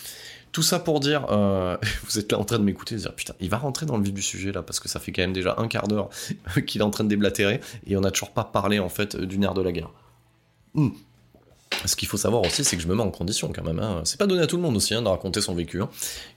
tout 0.50 0.62
ça 0.62 0.78
pour 0.78 1.00
dire, 1.00 1.26
euh, 1.30 1.76
vous 2.04 2.18
êtes 2.18 2.32
là 2.32 2.38
en 2.38 2.44
train 2.44 2.58
de 2.58 2.64
m'écouter, 2.64 2.96
dire 2.96 3.14
putain, 3.14 3.34
il 3.40 3.48
va 3.48 3.58
rentrer 3.58 3.86
dans 3.86 3.96
le 3.96 4.02
vif 4.02 4.12
du 4.12 4.22
sujet 4.22 4.52
là 4.52 4.62
parce 4.62 4.80
que 4.80 4.88
ça 4.88 5.00
fait 5.00 5.12
quand 5.12 5.22
même 5.22 5.32
déjà 5.32 5.54
un 5.58 5.68
quart 5.68 5.88
d'heure 5.88 6.10
qu'il 6.66 6.80
est 6.80 6.84
en 6.84 6.90
train 6.90 7.04
de 7.04 7.08
déblatérer 7.08 7.60
et 7.86 7.96
on 7.96 8.00
n'a 8.00 8.10
toujours 8.10 8.32
pas 8.32 8.44
parlé 8.44 8.78
en 8.78 8.88
fait 8.88 9.16
du 9.16 9.38
nerf 9.38 9.54
de 9.54 9.62
la 9.62 9.72
guerre. 9.72 9.90
Mmh. 10.74 10.90
Ce 11.86 11.96
qu'il 11.96 12.08
faut 12.08 12.16
savoir 12.16 12.42
aussi, 12.42 12.64
c'est 12.64 12.76
que 12.76 12.82
je 12.82 12.88
me 12.88 12.94
mets 12.94 13.02
en 13.02 13.10
condition 13.10 13.52
quand 13.54 13.64
même. 13.64 13.78
Hein. 13.78 14.02
C'est 14.04 14.18
pas 14.18 14.26
donné 14.26 14.42
à 14.42 14.46
tout 14.46 14.56
le 14.56 14.62
monde 14.62 14.76
aussi 14.76 14.94
hein, 14.94 15.02
de 15.02 15.08
raconter 15.08 15.40
son 15.40 15.54
vécu, 15.54 15.82
hein, 15.82 15.88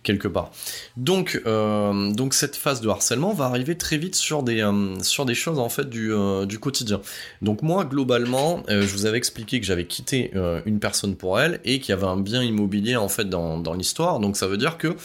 quelque 0.04 0.28
part. 0.28 0.52
Donc, 0.98 1.41
euh, 1.45 2.12
donc 2.12 2.34
cette 2.34 2.56
phase 2.56 2.82
de 2.82 2.89
harcèlement 2.89 3.34
va 3.34 3.45
arriver 3.45 3.78
très 3.78 3.98
vite 3.98 4.15
sur 4.15 4.43
des, 4.43 4.62
euh, 4.62 5.34
choses 5.34 5.60
en 5.60 5.69
fait 5.69 5.89
du, 5.89 6.12
euh, 6.13 6.45
du 6.45 6.60
quotidien. 6.60 7.02
Donc 7.41 7.62
moi, 7.62 7.86
globalement, 7.86 8.63
je 8.67 8.88
vous 8.88 9.06
avais 9.06 9.17
expliqué 9.17 9.60
que 9.60 9.65
j'avais 9.65 9.86
quitté 9.86 10.32
une 10.65 10.80
personne 10.80 11.15
pour 11.15 11.39
elle 11.39 11.60
et 11.63 11.80
qu'il 11.80 11.89
y 11.89 11.98
avait 11.98 12.08
un 12.08 12.17
bien 12.17 12.41
immobilier 12.41 12.95
en 12.95 13.10
fait 13.10 13.26
dans, 13.26 13.58
dans 13.58 13.74
l'histoire. 13.74 14.19
Donc 14.19 14.38
ça 14.38 14.48
veut 14.48 14.58
dire 14.58 14.78
que 14.78 14.95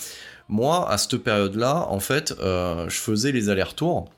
moi, 0.48 0.90
à 0.90 0.98
cette 0.98 1.16
période-là, 1.18 1.86
en 1.88 2.00
fait, 2.00 2.34
je 2.40 2.94
faisais 2.94 3.32
les 3.32 3.48
allers-retours 3.48 4.08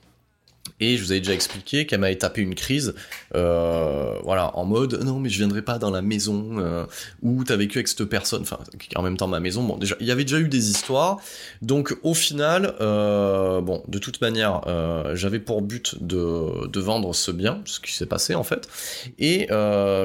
Et 0.81 0.97
je 0.97 1.03
vous 1.03 1.13
avais 1.13 1.21
déjà 1.21 1.35
expliqué 1.35 1.87
qu'elle 1.87 2.01
m'avait 2.01 2.17
tapé 2.17 2.41
une 2.41 2.55
crise, 2.55 2.95
euh, 3.35 4.19
voilà, 4.25 4.57
en 4.57 4.65
mode 4.65 5.03
non 5.05 5.19
mais 5.19 5.29
je 5.29 5.39
viendrai 5.39 5.63
pas 5.63 5.79
dans 5.79 5.91
la 5.91 6.03
maison 6.03 6.59
euh, 6.59 6.85
où 7.23 7.45
t'as 7.45 7.57
vécu 7.57 7.79
avec 7.79 7.89
cette 7.89 8.05
personne, 8.05 8.43
enfin 8.43 8.59
en 8.95 9.03
même 9.03 9.17
temps 9.17 9.29
ma 9.29 9.41
maison. 9.41 9.63
Bon 9.63 9.77
déjà 9.77 9.97
il 10.01 10.07
y 10.07 10.11
avait 10.11 10.25
déjà 10.25 10.39
eu 10.39 10.49
des 10.49 10.71
histoires, 10.71 11.19
donc 11.61 11.97
au 12.03 12.15
final, 12.15 12.75
euh, 12.81 13.61
bon 13.61 13.83
de 13.89 13.99
toute 13.99 14.21
manière 14.21 14.63
euh, 14.67 15.15
j'avais 15.15 15.39
pour 15.39 15.63
but 15.63 15.97
de, 16.01 16.81
vendre 16.81 17.15
ce 17.15 17.31
bien, 17.31 17.63
ce 17.65 17.79
qui 17.79 17.93
s'est 17.93 18.07
passé 18.07 18.35
en 18.35 18.45
fait. 18.45 18.69
Et 19.19 19.49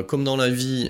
comme 0.07 0.23
dans 0.23 0.37
la 0.37 0.49
vie 0.49 0.89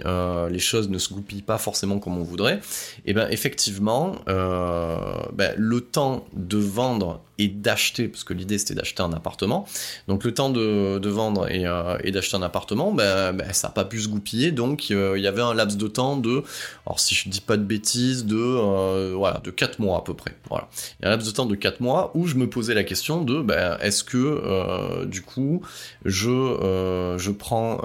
les 0.50 0.60
choses 0.60 0.90
ne 0.90 0.98
se 0.98 1.14
goupillent 1.14 1.42
pas 1.42 1.58
forcément 1.58 2.00
comme 2.00 2.18
on 2.18 2.24
voudrait, 2.24 2.60
et 3.06 3.14
ben 3.14 3.28
effectivement 3.30 4.16
ben, 4.26 5.54
le 5.56 5.82
temps 5.82 6.26
de 6.34 6.58
vendre 6.58 7.22
et 7.40 7.48
d'acheter, 7.48 8.08
parce 8.08 8.24
que 8.24 8.34
l'idée 8.34 8.58
c'était 8.58 8.74
d'acheter 8.74 9.04
un 9.04 9.14
appartement. 9.14 9.68
Donc 10.08 10.24
le 10.24 10.34
temps 10.34 10.50
de, 10.50 11.08
vendre 11.08 11.50
et, 11.50 11.66
euh, 11.66 11.98
et 12.04 12.12
d'acheter 12.12 12.36
un 12.36 12.42
appartement, 12.42 12.92
ben, 12.92 13.34
ben, 13.34 13.54
ça 13.54 13.68
n'a 13.68 13.74
pas 13.74 13.86
pu 13.86 14.00
se 14.00 14.08
goupiller, 14.08 14.52
donc 14.52 14.88
euh, 14.92 15.14
il 15.18 15.24
y 15.24 15.28
avait 15.28 15.42
un 15.42 15.54
laps 15.54 15.78
de 15.78 15.88
temps 15.88 16.18
de, 16.18 16.44
alors 16.86 17.00
si 17.00 17.16
je 17.16 17.30
dis 17.30 17.42
pas 17.42 17.58
de 17.58 17.64
bêtises, 17.64 18.26
de 18.26 18.38
euh, 18.38 19.14
voilà, 19.16 19.40
de 19.44 19.52
4 19.52 19.80
mois 19.80 20.00
à 20.00 20.02
peu 20.02 20.14
près. 20.14 20.36
Voilà. 20.50 20.68
Il 21.00 21.04
y 21.04 21.06
a 21.06 21.10
un 21.10 21.12
laps 21.12 21.30
de 21.30 21.36
temps 21.36 21.46
de 21.46 21.56
4 21.56 21.80
mois 21.80 22.12
où 22.16 22.28
je 22.28 22.36
me 22.36 22.50
posais 22.50 22.74
la 22.74 22.84
question 22.84 23.22
de 23.22 23.42
ben, 23.42 23.78
est-ce 23.82 24.04
que 24.04 25.06
du 25.06 25.22
coup 25.22 25.62
je, 26.06 27.16
je 27.18 27.32
prends 27.32 27.82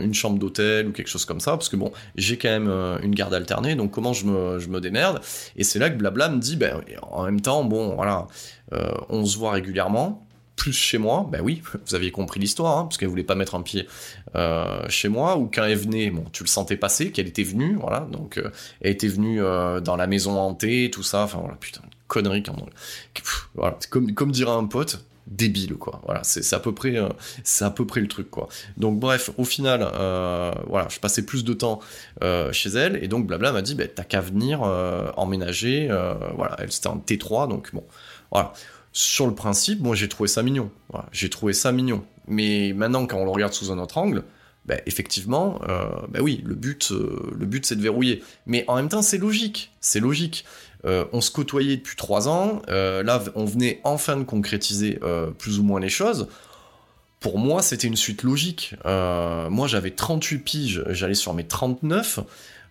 une 0.00 0.14
chambre 0.14 0.38
d'hôtel 0.38 0.88
ou 0.88 0.92
quelque 0.92 1.08
chose 1.08 1.24
comme 1.24 1.40
ça, 1.40 1.52
parce 1.52 1.68
que 1.68 1.76
bon, 1.76 1.92
j'ai 2.16 2.38
quand 2.38 2.48
même 2.48 2.68
une 3.02 3.14
garde 3.14 3.34
alternée, 3.34 3.74
donc 3.74 3.90
comment 3.90 4.12
je 4.12 4.26
me, 4.26 4.58
je 4.58 4.68
me 4.68 4.80
démerde? 4.80 5.20
Et 5.56 5.64
c'est 5.64 5.78
là 5.78 5.90
que 5.90 5.96
Blabla 5.96 6.28
me 6.28 6.38
dit, 6.38 6.56
ben, 6.56 6.80
en 7.02 7.24
même 7.24 7.40
temps, 7.40 7.64
bon, 7.64 7.94
voilà, 7.94 8.26
on 8.70 9.24
se 9.24 9.38
voit 9.38 9.52
régulièrement, 9.52 10.26
plus 10.58 10.72
chez 10.72 10.98
moi, 10.98 11.26
ben 11.30 11.40
oui, 11.40 11.62
vous 11.86 11.94
aviez 11.94 12.10
compris 12.10 12.40
l'histoire, 12.40 12.76
hein, 12.76 12.82
parce 12.84 12.98
qu'elle 12.98 13.08
voulait 13.08 13.22
pas 13.22 13.36
mettre 13.36 13.54
un 13.54 13.62
pied 13.62 13.88
euh, 14.34 14.82
chez 14.88 15.08
moi, 15.08 15.38
ou 15.38 15.48
quand 15.52 15.64
elle 15.64 15.78
venait, 15.78 16.10
bon, 16.10 16.24
tu 16.32 16.42
le 16.42 16.48
sentais 16.48 16.76
passer, 16.76 17.12
qu'elle 17.12 17.28
était 17.28 17.44
venue, 17.44 17.78
voilà, 17.80 18.00
donc 18.00 18.36
euh, 18.36 18.50
elle 18.82 18.90
était 18.90 19.08
venue 19.08 19.40
euh, 19.40 19.80
dans 19.80 19.96
la 19.96 20.06
maison 20.06 20.38
hantée, 20.38 20.90
tout 20.92 21.04
ça, 21.04 21.22
enfin 21.22 21.38
voilà, 21.38 21.56
putain, 21.56 21.80
connerie, 22.08 22.42
comme, 22.42 24.32
dirait 24.32 24.50
un 24.50 24.66
pote, 24.66 25.04
débile 25.30 25.74
quoi. 25.74 26.00
Voilà 26.06 26.22
c'est 26.24 26.54
à 26.54 26.58
peu 26.58 26.72
près 26.72 26.96
euh, 26.96 27.10
c'est 27.44 27.66
à 27.66 27.70
peu 27.70 27.86
près 27.86 28.00
le 28.00 28.08
truc 28.08 28.30
quoi. 28.30 28.48
Donc 28.78 28.98
bref 28.98 29.28
au 29.36 29.44
final 29.44 29.86
euh, 29.94 30.50
voilà 30.68 30.88
je 30.88 30.98
passais 31.00 31.22
plus 31.22 31.44
de 31.44 31.52
temps 31.52 31.80
euh, 32.22 32.50
chez 32.50 32.70
elle 32.70 32.96
et 33.04 33.08
donc 33.08 33.26
blabla 33.26 33.52
m'a 33.52 33.60
dit 33.60 33.74
bah, 33.74 33.84
t'as 33.94 34.04
qu'à 34.04 34.22
venir 34.22 34.62
euh, 34.62 35.10
emménager 35.18 35.88
euh, 35.90 36.14
voilà. 36.34 36.56
Elle 36.58 36.72
c'était 36.72 36.86
en 36.86 36.96
T3 36.96 37.46
donc 37.46 37.74
bon 37.74 37.84
voilà 38.30 38.52
sur 38.92 39.26
le 39.26 39.34
principe 39.34 39.80
moi 39.80 39.94
j'ai 39.94 40.08
trouvé 40.08 40.28
ça 40.28 40.42
mignon 40.42 40.70
j'ai 41.12 41.30
trouvé 41.30 41.52
ça 41.52 41.72
mignon 41.72 42.04
mais 42.26 42.72
maintenant 42.72 43.06
quand 43.06 43.18
on 43.18 43.24
le 43.24 43.30
regarde 43.30 43.52
sous 43.52 43.70
un 43.70 43.78
autre 43.78 43.98
angle 43.98 44.24
bah, 44.68 44.76
effectivement, 44.84 45.62
euh, 45.66 45.86
bah 46.10 46.18
oui, 46.20 46.42
le 46.44 46.54
but, 46.54 46.92
euh, 46.92 47.32
le 47.34 47.46
but 47.46 47.64
c'est 47.64 47.74
de 47.74 47.80
verrouiller. 47.80 48.22
Mais 48.44 48.66
en 48.68 48.76
même 48.76 48.90
temps, 48.90 49.00
c'est 49.00 49.16
logique, 49.16 49.72
c'est 49.80 49.98
logique. 49.98 50.44
Euh, 50.84 51.06
on 51.14 51.22
se 51.22 51.30
côtoyait 51.30 51.78
depuis 51.78 51.96
trois 51.96 52.28
ans, 52.28 52.60
là 52.68 53.24
on 53.34 53.46
venait 53.46 53.80
enfin 53.82 54.16
de 54.18 54.24
concrétiser 54.24 55.00
plus 55.38 55.58
ou 55.58 55.62
moins 55.62 55.80
les 55.80 55.88
choses. 55.88 56.28
Pour 57.18 57.38
moi, 57.38 57.62
c'était 57.62 57.88
une 57.88 57.96
suite 57.96 58.22
logique. 58.22 58.74
Moi, 58.84 59.66
j'avais 59.66 59.90
38 59.90 60.38
piges, 60.38 60.84
j'allais 60.90 61.14
sur 61.14 61.32
mes 61.32 61.46
39. 61.46 62.20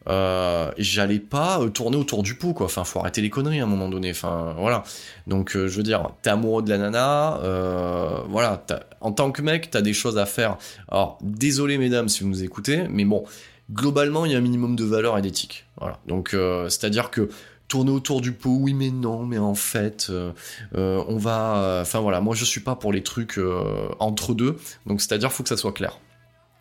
Euh, 0.07 0.71
j'allais 0.77 1.19
pas 1.19 1.59
euh, 1.59 1.69
tourner 1.69 1.97
autour 1.97 2.23
du 2.23 2.35
pot, 2.35 2.53
quoi. 2.53 2.67
Enfin, 2.67 2.83
faut 2.83 2.99
arrêter 2.99 3.21
les 3.21 3.29
conneries 3.29 3.59
à 3.59 3.63
un 3.63 3.67
moment 3.67 3.89
donné. 3.89 4.11
Enfin, 4.11 4.55
voilà. 4.57 4.83
Donc, 5.27 5.55
euh, 5.55 5.67
je 5.67 5.77
veux 5.77 5.83
dire, 5.83 6.11
t'es 6.21 6.29
amoureux 6.29 6.63
de 6.63 6.69
la 6.69 6.77
nana, 6.77 7.39
voilà. 8.29 8.65
En 9.01 9.11
tant 9.11 9.31
que 9.31 9.41
mec, 9.41 9.69
t'as 9.69 9.81
des 9.81 9.93
choses 9.93 10.17
à 10.17 10.25
faire. 10.25 10.57
Alors, 10.89 11.17
désolé, 11.21 11.77
mesdames, 11.77 12.09
si 12.09 12.23
vous 12.23 12.29
nous 12.29 12.43
écoutez, 12.43 12.87
mais 12.89 13.05
bon, 13.05 13.23
globalement, 13.71 14.25
il 14.25 14.31
y 14.31 14.35
a 14.35 14.37
un 14.37 14.41
minimum 14.41 14.75
de 14.75 14.85
valeur 14.85 15.17
et 15.17 15.21
d'éthique. 15.21 15.65
Voilà. 15.77 15.99
Donc, 16.07 16.35
c'est-à-dire 16.69 17.11
que 17.11 17.29
tourner 17.67 17.91
autour 17.91 18.21
du 18.21 18.31
pot, 18.31 18.57
oui, 18.61 18.73
mais 18.73 18.91
non, 18.91 19.25
mais 19.25 19.37
en 19.37 19.55
fait, 19.55 20.11
on 20.73 21.17
va. 21.17 21.79
Enfin, 21.81 21.99
voilà, 21.99 22.21
moi, 22.21 22.35
je 22.35 22.45
suis 22.45 22.61
pas 22.61 22.75
pour 22.75 22.93
les 22.93 23.03
trucs 23.03 23.39
entre 23.99 24.33
deux. 24.33 24.57
Donc, 24.85 25.01
c'est-à-dire, 25.01 25.31
faut 25.31 25.43
que 25.43 25.49
ça 25.49 25.57
soit 25.57 25.73
clair. 25.73 25.99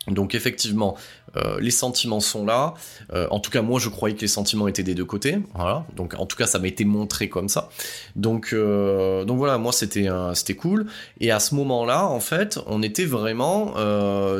Donc 0.07 0.35
effectivement, 0.35 0.95
euh, 1.35 1.59
les 1.59 1.71
sentiments 1.71 2.19
sont 2.19 2.45
là. 2.45 2.73
Euh, 3.13 3.27
en 3.29 3.39
tout 3.39 3.51
cas, 3.51 3.61
moi, 3.61 3.79
je 3.79 3.89
croyais 3.89 4.15
que 4.15 4.21
les 4.21 4.27
sentiments 4.27 4.67
étaient 4.67 4.83
des 4.83 4.95
deux 4.95 5.05
côtés. 5.05 5.39
Voilà. 5.53 5.85
Donc 5.95 6.15
en 6.17 6.25
tout 6.25 6.37
cas, 6.37 6.47
ça 6.47 6.59
m'a 6.59 6.67
été 6.67 6.85
montré 6.85 7.29
comme 7.29 7.49
ça. 7.49 7.69
Donc 8.15 8.53
euh, 8.53 9.25
donc 9.25 9.37
voilà, 9.37 9.57
moi 9.57 9.71
c'était 9.71 10.07
c'était 10.33 10.55
cool. 10.55 10.87
Et 11.19 11.31
à 11.31 11.39
ce 11.39 11.55
moment-là, 11.55 12.05
en 12.05 12.19
fait, 12.19 12.59
on 12.67 12.81
était 12.81 13.05
vraiment 13.05 13.73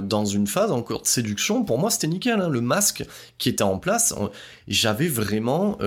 dans 0.02 0.26
une 0.26 0.48
phase 0.48 0.72
encore 0.72 1.02
de 1.02 1.08
séduction. 1.08 1.64
Pour 1.64 1.78
moi, 1.78 1.90
c'était 1.90 2.08
nickel. 2.08 2.40
hein. 2.42 2.50
Le 2.50 2.62
masque 2.62 3.04
qui 3.38 3.50
était 3.50 3.64
en 3.64 3.78
place, 3.78 4.16
j'avais 4.68 5.08
vraiment 5.08 5.78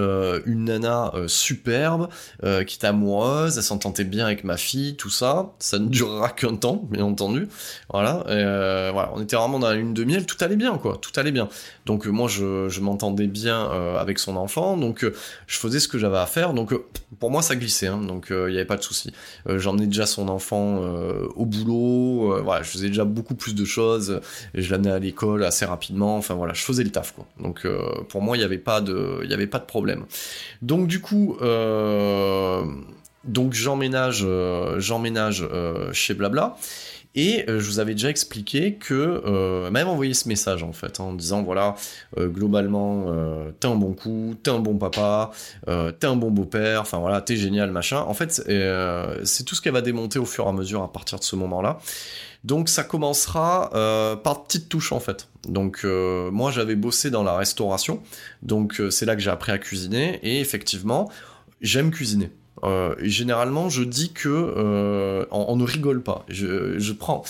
une 0.47 0.65
nana 0.65 1.13
superbe 1.27 2.09
qui 2.43 2.77
était 2.77 2.87
amoureuse. 2.87 3.57
Elle 3.57 3.63
s'entendait 3.63 4.05
bien 4.05 4.27
avec 4.27 4.45
ma 4.45 4.57
fille, 4.57 4.97
tout 4.97 5.11
ça. 5.11 5.53
Ça 5.59 5.79
ne 5.79 5.89
durera 5.89 6.29
qu'un 6.29 6.57
temps, 6.57 6.83
bien 6.91 7.05
entendu. 7.05 7.49
Voilà, 7.91 8.23
voilà, 8.93 9.11
on 9.15 9.23
était 9.23 9.37
vraiment 9.37 9.59
dans 9.59 9.70
la 9.71 9.79
lune 9.79 9.95
de 9.95 10.05
miel, 10.05 10.27
tout 10.27 10.37
allait 10.41 10.57
bien, 10.57 10.79
quoi, 10.79 10.99
tout 11.01 11.13
allait 11.17 11.33
bien. 11.33 11.49
Donc 11.87 12.07
euh, 12.07 12.11
moi, 12.11 12.29
je, 12.29 12.81
m'entendais 12.81 13.27
bien 13.27 13.71
euh, 13.71 13.99
avec 13.99 14.19
son 14.19 14.37
enfant, 14.37 14.77
donc 14.77 15.05
euh, 15.05 15.15
je 15.47 15.59
faisais 15.59 15.81
ce 15.81 15.89
que 15.89 15.99
j'avais 15.99 16.19
à 16.19 16.27
faire. 16.27 16.53
Donc 16.53 16.75
pour 17.19 17.31
moi, 17.31 17.43
ça 17.43 17.57
glissait, 17.57 17.87
hein, 17.87 18.01
donc 18.01 18.29
il 18.31 18.51
n'y 18.51 18.57
avait 18.57 18.65
pas 18.65 18.77
de 18.77 18.83
souci. 18.83 19.13
J'emmenais 19.47 19.87
déjà 19.87 20.07
son 20.07 20.29
enfant 20.29 20.81
au 21.37 21.47
boulot, 21.47 22.43
voilà, 22.43 22.63
je 22.63 22.71
faisais 22.71 22.89
déjà 22.89 23.05
beaucoup 23.05 23.35
plus 23.35 23.55
de 23.55 23.65
choses. 23.65 24.21
Je 24.55 24.71
l'amenais 24.71 24.91
à 24.91 24.99
l'école 24.99 25.45
assez 25.45 25.65
rapidement. 25.65 26.17
Enfin 26.17 26.35
voilà, 26.35 26.55
je 26.55 26.63
faisais 26.63 26.85
le 26.85 26.91
taf, 26.91 27.13
quoi. 27.13 27.27
Donc 27.41 27.67
pour 28.09 28.23
moi, 28.23 28.37
il 28.37 28.41
n'y 28.41 28.45
avait 28.45 28.59
pas 28.59 28.81
de, 28.81 29.27
avait 29.31 29.47
pas 29.47 29.59
de 29.59 29.67
problème. 29.67 30.05
Donc 30.63 30.87
du 30.87 31.01
coup. 31.01 31.37
Donc 33.25 33.53
j'emménage, 33.53 34.27
j'emménage 34.79 35.47
chez 35.93 36.15
Blabla. 36.15 36.57
Et 37.17 37.45
euh, 37.49 37.59
je 37.59 37.67
vous 37.67 37.81
avais 37.81 37.93
déjà 37.93 38.09
expliqué 38.09 38.75
que 38.75 38.95
euh, 38.95 39.69
m'avait 39.71 39.89
envoyé 39.91 40.15
ce 40.15 40.29
message 40.29 40.63
en 40.63 40.73
fait 40.73 41.01
hein, 41.01 41.05
en 41.05 41.13
disant 41.13 41.43
voilà 41.43 41.75
euh, 42.19 42.29
globalement 42.29 43.07
t'es 43.59 43.67
un 43.67 43.75
bon 43.75 43.95
coup, 43.95 44.37
t'es 44.43 44.51
un 44.51 44.61
bon 44.61 44.79
papa, 44.79 45.33
t'es 45.67 46.07
un 46.07 46.17
bon 46.17 46.31
beau-père, 46.31 46.83
enfin 46.83 46.99
voilà 46.99 47.21
t'es 47.21 47.37
génial 47.37 47.71
machin. 47.71 48.01
En 48.01 48.15
fait 48.15 48.33
c'est 49.25 49.45
tout 49.45 49.55
ce 49.55 49.61
qu'elle 49.61 49.73
va 49.73 49.83
démonter 49.83 50.19
au 50.19 50.25
fur 50.25 50.47
et 50.47 50.49
à 50.49 50.53
mesure 50.53 50.83
à 50.83 50.93
partir 50.93 51.19
de 51.19 51.25
ce 51.25 51.37
moment-là. 51.37 51.79
Donc 52.45 52.69
ça 52.69 52.85
commencera 52.85 53.71
par 54.23 54.45
petites 54.45 54.69
touches 54.69 54.93
en 54.93 55.01
fait. 55.01 55.29
Donc 55.49 55.85
moi 55.85 56.51
j'avais 56.51 56.77
bossé 56.77 57.11
dans 57.11 57.25
la 57.25 57.37
restauration, 57.37 58.03
donc 58.43 58.81
c'est 58.91 59.07
là 59.07 59.17
que 59.17 59.23
j'ai 59.23 59.31
appris 59.31 59.53
à 59.53 59.59
cuisiner 59.59 60.21
et 60.23 60.41
effectivement 60.41 61.11
j'aime 61.61 61.91
cuisiner. 61.91 62.31
Euh, 62.65 62.95
généralement, 63.01 63.69
je 63.69 63.83
dis 63.83 64.13
que 64.13 64.29
euh, 64.29 65.25
on, 65.31 65.57
ne 65.57 65.65
rigole 65.65 66.03
pas. 66.03 66.25
Je, 66.29 66.93
prends, 66.93 67.23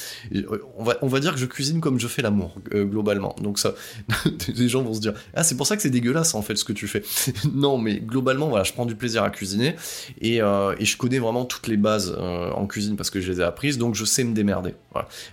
on 1.00 1.06
va, 1.06 1.20
dire 1.20 1.34
que 1.34 1.38
je 1.38 1.46
cuisine 1.46 1.80
comme 1.80 2.00
je 2.00 2.08
fais 2.08 2.22
l'amour 2.22 2.54
euh, 2.74 2.84
globalement. 2.84 3.34
Donc 3.40 3.58
ça, 3.58 3.74
les 4.56 4.68
gens 4.68 4.82
vont 4.82 4.94
se 4.94 5.00
dire 5.00 5.14
ah 5.34 5.42
c'est 5.42 5.56
pour 5.56 5.66
ça 5.66 5.76
que 5.76 5.82
c'est 5.82 5.90
dégueulasse 5.90 6.34
en 6.34 6.42
fait 6.42 6.56
ce 6.56 6.64
que 6.64 6.72
tu 6.72 6.88
fais. 6.88 7.02
non 7.52 7.78
mais 7.78 8.00
globalement 8.00 8.48
voilà, 8.48 8.64
je 8.64 8.72
prends 8.72 8.86
du 8.86 8.94
plaisir 8.94 9.22
à 9.22 9.30
cuisiner 9.30 9.76
et, 10.20 10.40
je 10.40 10.96
connais 10.96 11.18
vraiment 11.18 11.44
toutes 11.44 11.68
les 11.68 11.76
bases 11.76 12.16
en 12.18 12.66
cuisine 12.66 12.96
parce 12.96 13.10
que 13.10 13.20
je 13.20 13.30
les 13.30 13.40
ai 13.40 13.44
apprises. 13.44 13.78
Donc 13.78 13.94
je 13.94 14.04
sais 14.04 14.24
me 14.24 14.34
démerder. 14.34 14.74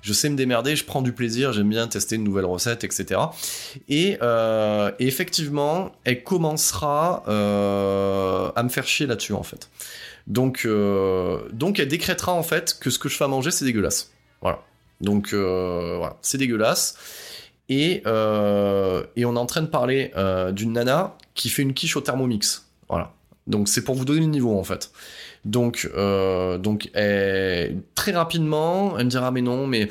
Je 0.01 0.13
sais 0.13 0.29
me 0.29 0.35
démerder, 0.35 0.75
je 0.75 0.85
prends 0.85 1.01
du 1.01 1.11
plaisir, 1.11 1.51
j'aime 1.53 1.69
bien 1.69 1.87
tester 1.87 2.17
de 2.17 2.21
nouvelles 2.21 2.45
recettes, 2.45 2.83
etc. 2.83 3.19
Et, 3.89 4.17
et 4.99 5.07
effectivement, 5.07 5.91
elle 6.03 6.23
commencera 6.23 7.23
à 7.27 8.63
me 8.63 8.69
faire 8.69 8.85
chier 8.85 9.07
là-dessus 9.07 9.33
en 9.33 9.43
fait. 9.43 9.69
Donc, 10.27 10.63
euh, 10.65 11.47
donc 11.53 11.79
elle 11.79 11.87
décrétera 11.87 12.33
en 12.33 12.43
fait 12.43 12.77
que 12.79 12.89
ce 12.89 12.99
que 12.99 13.09
je 13.09 13.15
fais 13.15 13.23
à 13.23 13.27
manger 13.27 13.51
c'est 13.51 13.65
dégueulasse. 13.65 14.11
Voilà. 14.41 14.59
Donc 15.01 15.33
euh, 15.33 15.95
voilà, 15.97 16.17
c'est 16.21 16.37
dégueulasse. 16.37 16.95
Et, 17.69 18.01
euh, 18.05 19.03
et 19.15 19.25
on 19.25 19.35
est 19.35 19.39
en 19.39 19.45
train 19.45 19.61
de 19.61 19.67
parler 19.67 20.11
d'une 20.53 20.73
nana 20.73 21.15
qui 21.33 21.49
fait 21.49 21.61
une 21.61 21.73
quiche 21.73 21.95
au 21.97 22.01
Thermomix. 22.01 22.65
Voilà. 22.89 23.13
Donc 23.45 23.67
c'est 23.69 23.83
pour 23.83 23.95
vous 23.95 24.05
donner 24.05 24.21
le 24.21 24.27
niveau 24.27 24.57
en 24.57 24.63
fait. 24.63 24.91
Donc, 25.47 25.89
euh, 25.95 26.57
donc 26.57 26.89
elle- 26.93 27.81
très 27.95 28.11
rapidement, 28.11 28.97
elle 28.97 29.05
me 29.05 29.09
dira 29.09 29.31
mais 29.31 29.41
non, 29.41 29.65
mais 29.65 29.87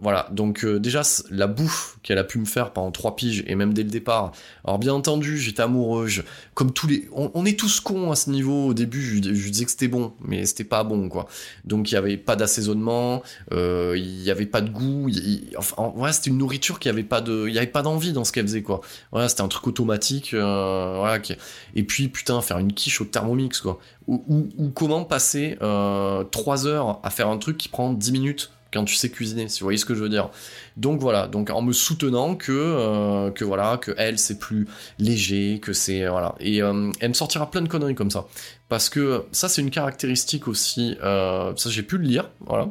voilà. 0.00 0.28
Donc 0.32 0.64
euh, 0.64 0.80
déjà 0.80 1.02
la 1.30 1.46
bouffe 1.46 1.98
qu'elle 2.02 2.18
a 2.18 2.24
pu 2.24 2.38
me 2.38 2.44
faire 2.44 2.72
pendant 2.72 2.90
trois 2.90 3.14
piges 3.14 3.44
et 3.46 3.54
même 3.54 3.72
dès 3.72 3.84
le 3.84 3.90
départ. 3.90 4.32
Alors 4.64 4.78
bien 4.78 4.92
entendu, 4.92 5.38
j'étais 5.38 5.62
amoureux, 5.62 6.08
je- 6.08 6.22
comme 6.54 6.72
tous 6.72 6.88
les, 6.88 7.08
on, 7.12 7.44
est 7.46 7.58
tous 7.58 7.78
cons 7.80 8.10
à 8.10 8.16
ce 8.16 8.28
niveau. 8.30 8.66
Au 8.66 8.74
début, 8.74 9.00
je, 9.00 9.20
disais 9.20 9.64
que 9.64 9.70
c'était 9.70 9.86
bon, 9.88 10.12
mais 10.20 10.44
c'était 10.46 10.64
pas 10.64 10.82
bon 10.82 11.08
quoi. 11.08 11.26
Donc 11.64 11.90
il 11.90 11.94
y 11.94 11.96
avait 11.96 12.16
pas 12.16 12.34
d'assaisonnement, 12.34 13.22
euh, 13.52 13.94
il 13.96 14.22
y 14.22 14.30
avait 14.32 14.46
pas 14.46 14.60
de 14.60 14.70
goût. 14.70 15.08
il- 15.08 15.54
enfin, 15.56 15.76
en- 15.82 15.96
ouais, 15.96 16.12
c'était 16.12 16.30
une 16.30 16.38
nourriture 16.38 16.80
qui 16.80 16.88
avait 16.88 17.04
pas 17.04 17.20
de, 17.20 17.46
il 17.48 17.54
y 17.54 17.58
avait 17.58 17.66
pas 17.68 17.82
d'envie 17.82 18.12
dans 18.12 18.24
ce 18.24 18.32
qu'elle 18.32 18.46
faisait 18.46 18.62
quoi. 18.62 18.80
Voilà, 19.12 19.28
c'était 19.28 19.42
un 19.42 19.48
truc 19.48 19.66
automatique. 19.68 20.34
euh, 20.34 20.94
voilà. 20.98 21.20
qui- 21.20 21.36
Et 21.76 21.84
puis 21.84 22.08
putain, 22.08 22.40
faire 22.42 22.58
une 22.58 22.72
quiche 22.72 23.00
au 23.00 23.04
Thermomix 23.04 23.60
quoi 23.60 23.78
ou, 24.08 24.70
comment 24.74 25.04
passer 25.04 25.56
3 25.60 26.66
heures 26.66 26.98
à 27.02 27.10
faire 27.10 27.28
un 27.28 27.38
truc 27.38 27.58
qui 27.58 27.68
prend 27.68 27.92
10 27.92 28.12
minutes 28.12 28.50
quand 28.72 28.84
tu 28.84 28.94
sais 28.94 29.08
cuisiner, 29.08 29.48
si 29.48 29.60
vous 29.60 29.64
voyez 29.64 29.78
ce 29.78 29.84
que 29.84 29.94
je 29.94 30.02
veux 30.02 30.08
dire. 30.08 30.30
Donc 30.76 31.00
voilà, 31.00 31.26
donc 31.26 31.50
en 31.50 31.62
me 31.62 31.72
soutenant 31.72 32.34
que, 32.34 32.52
euh, 32.52 33.30
que 33.30 33.44
voilà, 33.44 33.78
que 33.78 33.92
elle 33.96 34.18
c'est 34.18 34.38
plus 34.38 34.66
léger, 34.98 35.58
que 35.60 35.72
c'est 35.72 36.06
voilà, 36.06 36.34
et 36.40 36.62
euh, 36.62 36.90
elle 37.00 37.08
me 37.08 37.14
sortira 37.14 37.50
plein 37.50 37.62
de 37.62 37.68
conneries 37.68 37.94
comme 37.94 38.10
ça, 38.10 38.26
parce 38.68 38.88
que 38.88 39.24
ça 39.32 39.48
c'est 39.48 39.62
une 39.62 39.70
caractéristique 39.70 40.48
aussi, 40.48 40.96
euh, 41.02 41.52
ça 41.56 41.70
j'ai 41.70 41.82
pu 41.82 41.98
le 41.98 42.04
lire, 42.04 42.30
voilà. 42.40 42.68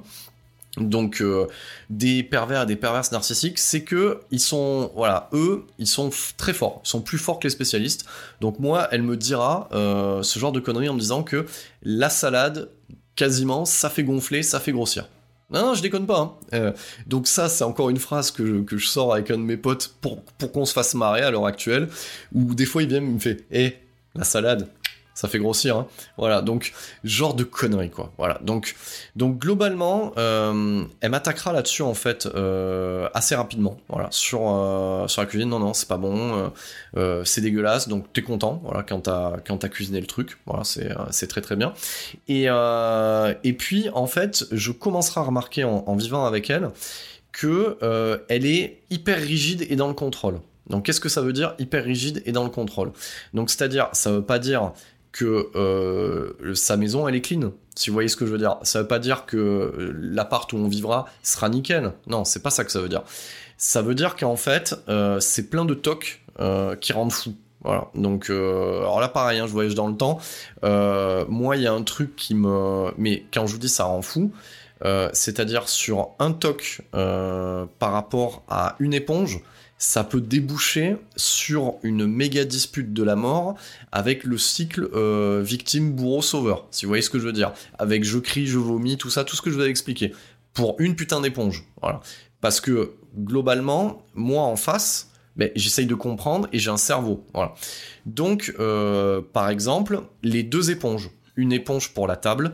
Donc 0.78 1.22
euh, 1.22 1.48
des 1.90 2.22
pervers 2.22 2.63
et 2.63 2.66
des 2.66 2.76
perverses 2.76 3.12
narcissiques, 3.12 3.58
c'est 3.58 3.84
que 3.84 4.20
ils 4.32 4.40
sont 4.40 4.92
voilà, 4.96 5.30
eux, 5.34 5.66
ils 5.80 5.88
sont 5.88 6.12
très 6.38 6.54
forts, 6.54 6.82
ils 6.86 6.90
sont 6.90 7.02
plus 7.02 7.18
forts 7.18 7.40
que 7.40 7.48
les 7.48 7.52
spécialistes. 7.52 8.06
Donc 8.42 8.60
moi, 8.60 8.88
elle 8.92 9.02
me 9.02 9.18
dira 9.18 9.70
euh, 9.74 10.22
ce 10.22 10.38
genre 10.38 10.52
de 10.52 10.60
conneries 10.60 10.90
en 10.90 10.94
me 10.94 11.00
disant 11.00 11.24
que 11.24 11.46
la 11.82 12.10
salade, 12.10 12.70
quasiment, 13.16 13.66
ça 13.66 13.90
fait 13.90 14.04
gonfler, 14.04 14.44
ça 14.44 14.60
fait 14.60 14.72
grossir. 14.72 15.08
Non, 15.50 15.62
non, 15.62 15.74
je 15.74 15.82
déconne 15.82 16.06
pas. 16.06 16.20
hein. 16.20 16.34
Euh, 16.54 16.72
donc 17.08 17.26
ça, 17.26 17.48
c'est 17.48 17.63
encore 17.63 17.90
une 17.90 18.00
phrase 18.00 18.32
que 18.32 18.46
je, 18.46 18.62
que 18.63 18.78
je 18.78 18.86
sors 18.86 19.13
avec 19.13 19.32
un 19.32 19.38
de 19.38 19.44
mes 19.44 19.58
potes 19.58 19.96
pour, 20.02 20.22
pour 20.22 20.52
qu'on 20.52 20.66
se 20.66 20.74
fasse 20.74 20.94
marrer 20.94 21.22
à 21.22 21.32
l'heure 21.32 21.46
actuelle, 21.46 21.88
où 22.34 22.54
des 22.54 22.66
fois 22.66 22.84
il 22.84 22.90
vient 22.90 23.00
me 23.02 23.18
fait 23.18 23.46
«Eh, 23.52 23.78
la 24.13 24.26
salade, 24.26 24.68
ça 25.17 25.27
fait 25.27 25.39
grossir. 25.39 25.77
hein. 25.77 25.88
Voilà, 26.15 26.43
donc 26.43 26.73
genre 27.03 27.34
de 27.34 27.43
conneries 27.43 27.89
quoi. 27.89 28.13
Voilà, 28.19 28.39
donc 28.43 28.75
donc 29.15 29.39
globalement, 29.39 30.13
euh, 30.17 30.84
elle 31.01 31.10
m'attaquera 31.10 31.53
là-dessus 31.53 31.82
en 31.82 31.95
fait 31.95 32.27
euh, 32.27 33.10
assez 33.15 33.34
rapidement. 33.34 33.77
Voilà, 33.89 34.10
sur 34.12 34.41
euh, 34.43 35.08
sur 35.08 35.23
la 35.23 35.25
cuisine, 35.25 35.49
non 35.49 35.58
non, 35.58 35.73
c'est 35.73 35.88
pas 35.88 35.97
bon, 35.97 36.51
c'est 37.25 37.41
dégueulasse. 37.41 37.88
Donc 37.88 38.13
t'es 38.13 38.21
content, 38.21 38.62
voilà, 38.63 38.84
quand 38.84 39.01
t'as 39.01 39.38
quand 39.45 39.67
cuisiné 39.69 39.99
le 39.99 40.06
truc. 40.06 40.38
Voilà, 40.45 40.63
c'est 40.63 40.89
c'est 41.10 41.27
très 41.27 41.41
très 41.41 41.56
bien. 41.56 41.73
Et 42.27 42.43
et 42.45 43.53
puis 43.53 43.89
en 43.93 44.06
fait, 44.06 44.45
je 44.51 44.71
commencerai 44.71 45.19
à 45.19 45.23
remarquer 45.23 45.63
en, 45.63 45.95
vivant 45.95 46.25
avec 46.25 46.51
elle 46.51 46.69
que 47.32 47.80
elle 48.30 48.45
est 48.45 48.82
hyper 48.91 49.17
rigide 49.17 49.65
et 49.67 49.75
dans 49.75 49.88
le 49.88 49.95
contrôle. 49.95 50.39
Donc 50.69 50.86
qu'est-ce 50.86 50.99
que 50.99 51.10
ça 51.10 51.21
veut 51.21 51.34
dire 51.34 51.56
hyper 51.60 51.84
rigide 51.84 52.21
et 52.25 52.32
dans 52.32 52.43
le 52.43 52.49
contrôle? 52.49 52.91
Donc 53.34 53.49
c'est-à-dire, 53.49 53.89
ça 53.93 54.12
veut 54.12 54.21
pas 54.21 54.39
dire 54.39 54.73
que 55.17 55.49
euh, 55.56 56.53
sa 56.53 56.77
maison 56.77 57.08
elle 57.08 57.15
est 57.15 57.21
clean. 57.21 57.51
Si 57.75 57.89
vous 57.89 57.95
voyez 57.95 58.08
ce 58.08 58.15
que 58.15 58.25
je 58.25 58.32
veux 58.32 58.38
dire, 58.38 58.58
ça 58.62 58.82
veut 58.82 58.88
pas 58.88 58.99
dire 58.99 59.25
que 59.25 59.95
l'appart 59.99 60.51
où 60.53 60.58
on 60.58 60.67
vivra 60.67 61.06
sera 61.23 61.49
nickel. 61.49 61.93
Non, 62.06 62.23
c'est 62.23 62.41
pas 62.41 62.51
ça 62.51 62.63
que 62.63 62.71
ça 62.71 62.80
veut 62.80 62.89
dire. 62.89 63.03
Ça 63.58 63.82
veut 63.82 63.95
dire 63.95 64.15
qu'en 64.15 64.36
fait, 64.36 64.75
euh, 64.89 65.19
c'est 65.19 65.49
plein 65.49 65.65
de 65.65 65.73
tocs 65.73 66.21
euh, 66.39 66.75
qui 66.75 66.93
rendent 66.93 67.12
fou. 67.12 67.34
Voilà. 67.62 67.88
Donc, 67.95 68.30
alors 68.30 68.99
là, 68.99 69.08
pareil, 69.08 69.39
hein, 69.39 69.47
je 69.47 69.51
voyage 69.51 69.73
dans 69.73 69.88
le 69.88 69.97
temps. 69.97 70.19
Moi, 70.62 71.58
il 71.58 71.63
y 71.63 71.67
a 71.67 71.73
un 71.73 71.84
truc 71.84 72.15
qui 72.15 72.36
me. 72.36 72.91
Mais 72.97 73.25
quand 73.34 73.47
je 73.47 73.53
vous 73.53 73.60
dis 73.60 73.69
ça 73.69 73.86
rend 73.86 74.03
fou, 74.03 74.32
c'est-à-dire 75.13 75.67
sur 75.67 76.12
un 76.19 76.32
toc 76.32 76.82
par 76.91 77.91
rapport 77.91 78.43
à 78.47 78.75
une 78.80 78.93
éponge, 78.93 79.41
ça 79.78 80.04
peut 80.04 80.22
déboucher 80.22 80.98
sur 81.16 81.76
une 81.84 82.08
méga 82.08 82.46
dispute 82.46 82.94
de 82.94 83.04
la 83.04 83.16
mort 83.16 83.56
avec 83.92 84.24
le 84.24 84.38
cycle 84.38 84.90
euh, 84.94 85.42
victime 85.44 85.94
bourreau 85.94 86.22
sauveur. 86.22 86.68
Si 86.72 86.86
vous 86.86 86.90
voyez 86.90 87.04
ce 87.04 87.10
que 87.10 87.20
je 87.20 87.26
veux 87.26 87.34
dire. 87.34 87.54
Avec 87.78 88.04
je 88.04 88.18
crie 88.18 88.48
je 88.48 88.58
vomis 88.58 88.98
tout 88.98 89.10
ça 89.10 89.24
tout 89.24 89.36
ce 89.36 89.42
que 89.42 89.52
je 89.52 89.56
vous 89.56 89.63
ai 89.63 89.70
expliqué 89.70 90.13
pour 90.54 90.76
une 90.80 90.96
putain 90.96 91.22
d'éponge. 91.22 91.66
Voilà. 91.82 92.02
Parce 92.42 92.60
que 92.60 92.94
globalement 93.18 94.06
moi 94.16 94.44
en 94.44 94.56
face 94.56 95.12
ben, 95.36 95.52
j'essaye 95.56 95.86
de 95.86 95.96
comprendre 95.96 96.48
et 96.52 96.60
j'ai 96.60 96.72
un 96.72 96.78
cerveau. 96.78 97.26
Voilà. 97.34 97.54
Donc 98.08 98.56
euh, 98.60 99.22
par 99.34 99.50
exemple 99.50 100.02
les 100.24 100.44
deux 100.44 100.72
éponges. 100.72 101.12
Une 101.36 101.54
éponge 101.54 101.94
pour 101.94 102.08
la 102.08 102.16
table 102.16 102.54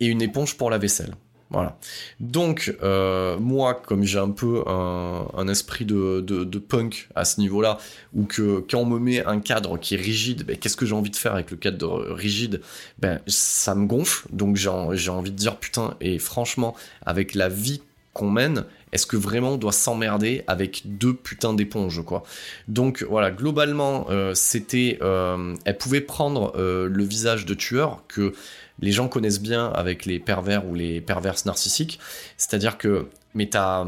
et 0.00 0.06
une 0.06 0.22
éponge 0.22 0.56
pour 0.56 0.70
la 0.70 0.78
vaisselle 0.78 1.12
voilà. 1.52 1.76
Donc, 2.18 2.74
euh, 2.82 3.38
moi, 3.38 3.74
comme 3.74 4.04
j'ai 4.04 4.18
un 4.18 4.30
peu 4.30 4.64
un, 4.66 5.48
esprit 5.48 5.84
de, 5.84 6.58
punk 6.58 7.08
à 7.14 7.24
ce 7.24 7.40
niveau-là, 7.40 7.78
ou 8.14 8.24
que 8.24 8.64
quand 8.70 8.78
on 8.78 8.86
me 8.86 8.98
met 8.98 9.24
un 9.24 9.38
cadre 9.40 9.78
qui 9.78 9.94
est 9.94 10.00
rigide, 10.00 10.44
ben, 10.44 10.56
qu'est-ce 10.56 10.76
que 10.76 10.86
j'ai 10.86 10.94
envie 10.94 11.10
de 11.10 11.16
faire 11.16 11.34
avec 11.34 11.50
le 11.50 11.56
cadre 11.58 12.06
rigide? 12.10 12.62
Ben, 12.98 13.20
ça 13.26 13.74
me 13.74 13.86
gonfle. 13.86 14.26
Donc, 14.32 14.56
j'ai 14.56 14.68
en- 14.70 14.94
j'ai 14.94 15.10
envie 15.10 15.30
de 15.30 15.36
dire, 15.36 15.56
putain, 15.56 15.94
et 16.00 16.18
franchement, 16.18 16.74
avec 17.04 17.34
la 17.34 17.48
vie 17.48 17.82
qu'on 18.14 18.30
mène, 18.30 18.64
est-ce 18.92 19.06
que 19.06 19.16
vraiment 19.16 19.52
on 19.52 19.56
doit 19.56 19.72
s'emmerder 19.72 20.44
avec 20.46 20.82
deux 20.84 21.14
putains 21.14 21.54
d'éponges, 21.54 22.02
quoi? 22.04 22.24
Donc, 22.68 23.04
voilà, 23.08 23.30
globalement, 23.30 24.06
euh, 24.10 24.34
c'était... 24.34 24.98
euh, 25.02 25.54
elle 25.64 25.78
pouvait 25.78 26.02
prendre 26.02 26.52
le 26.56 27.04
visage 27.04 27.46
de 27.46 27.54
tueur 27.54 28.02
que 28.08 28.32
les 28.80 28.92
gens 28.92 29.08
connaissent 29.08 29.40
bien 29.40 29.66
avec 29.68 30.06
les 30.06 30.18
pervers 30.18 30.66
ou 30.66 30.74
les 30.74 31.00
perverses 31.00 31.44
narcissiques. 31.44 31.98
C'est-à-dire 32.36 32.78
que, 32.78 33.08
mais 33.34 33.48
t'as 33.48 33.84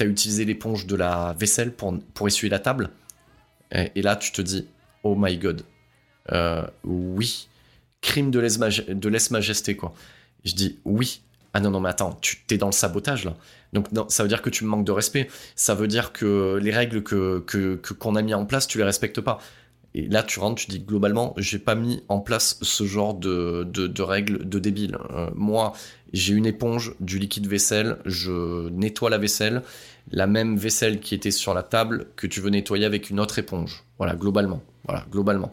as 0.00 0.04
utilisé 0.04 0.44
l'éponge 0.44 0.86
de 0.86 0.96
la 0.96 1.34
vaisselle 1.38 1.72
pour, 1.72 1.96
pour 2.14 2.26
essuyer 2.26 2.50
la 2.50 2.58
table. 2.58 2.90
Et, 3.72 4.02
là, 4.02 4.16
tu 4.16 4.30
te 4.32 4.42
dis, 4.42 4.66
oh 5.02 5.14
my 5.16 5.36
god. 5.38 5.62
Euh, 6.32 6.66
oui. 6.84 7.48
Crime 8.00 8.30
de 8.30 8.38
lèse-maj- 8.38 8.86
de 8.88 9.08
lèse-majesté, 9.08 9.76
quoi. 9.76 9.94
Je 10.44 10.54
dis, 10.54 10.78
oui. 10.84 11.22
Ah 11.54 11.60
non, 11.60 11.70
non, 11.70 11.80
mais 11.80 11.88
attends, 11.88 12.18
tu 12.20 12.38
t'es 12.46 12.58
dans 12.58 12.66
le 12.66 12.72
sabotage, 12.72 13.24
là. 13.24 13.36
Donc, 13.72 13.90
non, 13.92 14.08
ça 14.08 14.22
veut 14.22 14.28
dire 14.28 14.42
que 14.42 14.50
tu 14.50 14.64
me 14.64 14.68
manques 14.68 14.84
de 14.84 14.92
respect. 14.92 15.28
Ça 15.56 15.74
veut 15.74 15.88
dire 15.88 16.12
que 16.12 16.58
les 16.62 16.70
règles 16.72 17.02
que 17.02 17.42
que- 17.46 17.76
que- 17.76 17.94
qu'on 17.94 18.16
a 18.16 18.22
mis 18.22 18.34
en 18.34 18.44
place, 18.46 18.66
tu 18.66 18.78
les 18.78 18.84
respectes 18.84 19.20
pas. 19.20 19.40
Et 19.94 20.08
là, 20.08 20.22
tu 20.22 20.40
rentres, 20.40 20.62
tu 20.62 20.70
dis 20.70 20.80
globalement, 20.80 21.34
j'ai 21.36 21.58
pas 21.58 21.76
mis 21.76 22.02
en 22.08 22.18
place 22.18 22.58
ce 22.62 22.84
genre 22.84 23.14
de, 23.14 23.64
de, 23.64 24.02
règles 24.02 24.48
de 24.48 24.58
débile. 24.58 24.98
Euh, 25.10 25.30
moi, 25.34 25.72
j'ai 26.12 26.34
une 26.34 26.46
éponge, 26.46 26.94
du 26.98 27.18
liquide 27.18 27.46
vaisselle, 27.46 27.98
je 28.04 28.68
nettoie 28.70 29.08
la 29.08 29.18
vaisselle, 29.18 29.62
la 30.10 30.26
même 30.26 30.56
vaisselle 30.56 30.98
qui 30.98 31.14
était 31.14 31.30
sur 31.30 31.54
la 31.54 31.62
table 31.62 32.06
que 32.16 32.26
tu 32.26 32.40
veux 32.40 32.50
nettoyer 32.50 32.84
avec 32.84 33.08
une 33.08 33.20
autre 33.20 33.38
éponge. 33.38 33.84
Voilà, 33.98 34.14
globalement. 34.16 34.62
Voilà, 34.84 35.06
globalement. 35.10 35.50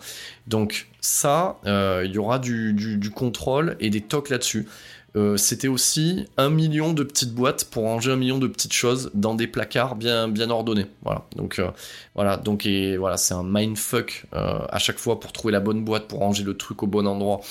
Donc 0.48 0.88
ça, 1.00 1.60
euh, 1.66 2.02
il 2.04 2.12
y 2.12 2.18
aura 2.18 2.40
du 2.40 3.12
contrôle 3.16 3.78
et 3.80 3.90
des 3.90 4.02
tocs 4.02 4.30
là-dessus. 4.30 4.68
Euh, 5.16 5.36
C'était 5.36 5.68
aussi 5.68 6.26
un 6.38 6.50
million 6.50 6.94
de 6.94 7.04
petites 7.04 7.34
boîtes 7.34 7.66
pour 7.66 7.84
ranger 7.84 8.12
un 8.12 8.16
million 8.16 8.38
de 8.38 8.48
petites 8.48 8.74
choses 8.74 9.12
dans 9.14 9.36
des 9.36 9.48
placards 9.48 9.96
bien, 9.96 10.28
bien 10.28 10.50
ordonnés. 10.50 10.88
Voilà. 11.04 11.26
Donc 11.36 11.60
euh, 11.60 11.70
voilà, 12.16 12.38
donc 12.38 12.66
et 12.66 12.98
voilà, 12.98 13.18
c'est 13.18 13.34
un 13.34 13.44
mindfuck 13.44 14.26
euh, 14.34 14.60
à 14.70 14.80
chaque 14.80 15.00
fois 15.00 15.20
pour 15.20 15.34
trouver 15.34 15.52
la 15.52 15.60
bonne 15.60 15.84
boîte, 15.84 16.08
pour 16.08 16.20
ranger 16.20 16.44
le 16.44 16.56
truc 16.56 16.84
au 16.84 16.88
bon 16.88 17.08
endroit. 17.08 17.42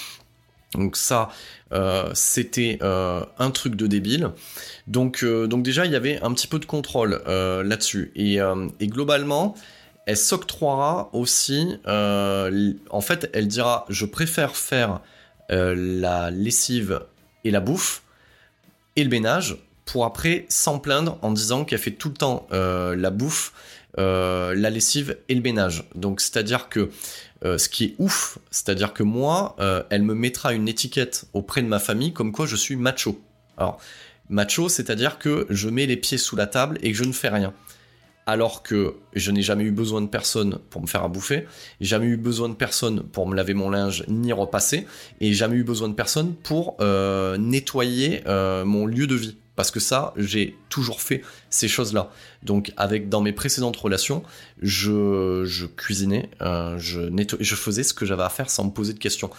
Donc 0.75 0.97
ça, 0.97 1.31
euh, 1.73 2.11
c'était 2.15 2.79
un 2.81 3.51
truc 3.51 3.75
de 3.75 3.89
débile. 3.89 4.31
Donc, 4.87 5.25
donc 5.25 5.65
déjà, 5.65 5.85
il 5.85 5.91
y 5.91 5.97
avait 5.97 6.23
un 6.23 6.33
petit 6.33 6.47
peu 6.47 6.61
de 6.61 6.65
contrôle 6.65 7.21
là-dessus. 7.27 8.13
Et, 8.15 8.39
globalement, 8.83 9.57
elle 10.07 10.17
s'octroiera 10.17 11.11
aussi, 11.13 11.77
en 11.87 13.01
fait, 13.01 13.31
elle 13.33 13.49
dira, 13.49 13.85
je 13.89 14.07
préfère 14.07 14.55
faire 14.55 15.01
la 15.49 16.31
lessive 16.31 17.01
et 17.45 17.51
la 17.51 17.61
bouffe 17.61 18.03
et 18.97 19.05
le 19.05 19.11
ménage 19.11 19.57
pour 19.85 20.05
après 20.05 20.47
s'en 20.49 20.79
plaindre 20.79 21.19
en 21.23 21.33
disant 21.33 21.65
qu'elle 21.65 21.79
fait 21.79 21.91
tout 21.91 22.09
le 22.09 22.15
temps 22.15 22.47
euh, 22.53 22.95
la 22.95 23.11
bouffe, 23.11 23.53
euh, 23.99 24.55
la 24.55 24.71
lessive 24.71 25.19
et 25.29 25.35
le 25.35 25.41
ménage. 25.41 25.85
Donc 25.95 26.21
c'est-à-dire 26.21 26.69
que 26.69 26.91
euh, 27.45 27.59
ce 27.59 27.69
qui 27.69 27.85
est 27.85 27.95
ouf, 27.99 28.39
c'est-à-dire 28.51 28.93
que 28.93 29.03
moi, 29.03 29.57
elle 29.91 30.03
me 30.03 30.15
mettra 30.15 30.53
une 30.53 30.69
étiquette 30.69 31.25
auprès 31.33 31.63
de 31.63 31.67
ma 31.67 31.79
famille 31.79 32.13
comme 32.13 32.33
quoi 32.33 32.47
je 32.47 32.57
suis 32.57 32.77
macho. 32.77 33.21
Alors 33.57 33.81
macho, 34.29 34.69
c'est-à-dire 34.69 35.19
que 35.19 35.47
je 35.51 35.69
mets 35.69 35.87
les 35.87 35.97
pieds 35.97 36.19
sous 36.19 36.37
la 36.37 36.47
table 36.47 36.79
et 36.83 36.93
que 36.93 36.97
je 36.97 37.05
ne 37.05 37.13
fais 37.13 37.29
rien. 37.29 37.53
Alors 38.31 38.63
que 38.63 38.95
je 39.13 39.33
n'ai 39.33 39.43
jamais 39.43 39.65
eu 39.65 39.73
besoin 39.73 40.01
de 40.01 40.07
personne 40.07 40.61
pour 40.71 40.81
me 40.81 40.87
faire 40.87 41.03
à 41.03 41.09
bouffer, 41.09 41.49
jamais 41.81 42.07
eu 42.07 42.17
besoin 42.17 42.49
de 42.49 42.55
personne 42.55 43.03
pour 43.03 43.27
me 43.27 43.35
laver 43.35 43.55
mon 43.55 43.71
linge 43.71 44.05
ni 44.07 44.33
repasser, 44.33 44.87
et 45.21 45.33
jamais 45.33 45.57
eu 45.57 45.65
besoin 45.65 45.89
de 45.89 45.95
personne 45.95 46.37
pour 46.37 46.77
euh, 46.81 47.37
nettoyer 47.39 48.23
euh, 48.29 48.65
mon 48.65 48.87
lieu 48.87 49.09
de 49.09 49.17
vie. 49.17 49.37
Parce 49.57 49.73
que 49.73 49.81
ça, 49.81 50.15
j'ai 50.17 50.57
toujours 50.69 51.01
fait 51.01 51.23
ces 51.51 51.67
choses-là. 51.67 52.13
Donc, 52.45 52.73
avec 52.77 53.09
dans 53.09 53.21
mes 53.21 53.33
précédentes 53.33 53.77
relations, 53.77 54.23
je, 54.63 55.67
cuisinais, 55.67 56.31
euh, 56.41 56.79
je, 56.79 57.01
je 57.41 57.55
faisais 57.57 57.83
ce 57.83 57.93
que 57.93 58.07
j'avais 58.07 58.23
à 58.23 58.29
faire 58.29 58.49
sans 58.49 58.63
me 58.63 58.71
poser 58.71 58.93
de 58.93 59.01
questions. 59.01 59.31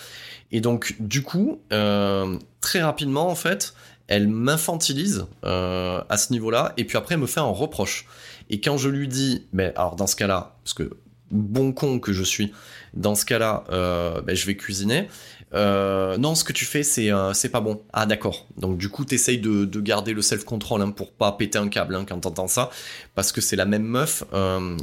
Et 0.52 0.60
donc, 0.60 0.98
du 1.00 1.24
coup, 1.24 1.62
très 1.70 2.82
rapidement, 2.82 3.30
en 3.30 3.36
fait, 3.36 3.74
elle 4.08 4.28
m'infantilise 4.28 5.28
à 5.44 6.18
ce 6.18 6.34
niveau-là, 6.34 6.74
et 6.76 6.84
puis 6.84 6.98
après, 6.98 7.16
elle 7.16 7.22
me 7.22 7.26
fait 7.26 7.40
un 7.40 7.44
reproche. 7.44 8.06
Et 8.52 8.62
quand 8.62 8.78
je 8.78 8.90
lui 8.90 9.08
dis, 9.08 9.48
mais 9.54 9.74
alors 9.76 9.96
dans 9.96 10.08
ce 10.08 10.16
cas-là, 10.16 10.58
parce 10.64 10.74
que 10.74 10.92
bon 11.32 11.72
con 11.72 12.00
que 12.00 12.14
je 12.14 12.24
suis, 12.24 12.52
dans 12.94 13.16
ce 13.16 13.26
cas-là, 13.26 13.64
euh, 13.72 14.22
ben, 14.22 14.36
je 14.36 14.46
vais 14.46 14.56
cuisiner. 14.56 15.08
Euh, 15.54 16.18
non, 16.18 16.36
ce 16.36 16.44
que 16.44 16.54
tu 16.54 16.66
fais, 16.66 16.84
c'est 16.84 17.12
euh, 17.12 17.34
c'est 17.34 17.50
pas 17.50 17.60
bon. 17.62 17.82
Ah 17.92 18.06
d'accord. 18.06 18.48
Donc 18.58 18.78
du 18.78 18.90
coup, 18.90 19.04
t'essayes 19.04 19.40
de, 19.40 19.66
de 19.66 19.80
garder 19.82 20.14
le 20.14 20.22
self-control 20.22 20.82
hein, 20.82 20.92
pour 20.92 21.12
pas 21.12 21.32
péter 21.34 21.58
un 21.58 21.68
câble 21.68 21.96
hein, 21.96 22.06
quand 22.08 22.20
t'entends 22.20 22.48
ça, 22.48 22.70
parce 23.16 23.32
que 23.32 23.42
c'est 23.42 23.56
la 23.58 23.66
même 23.66 23.84
meuf 23.84 24.24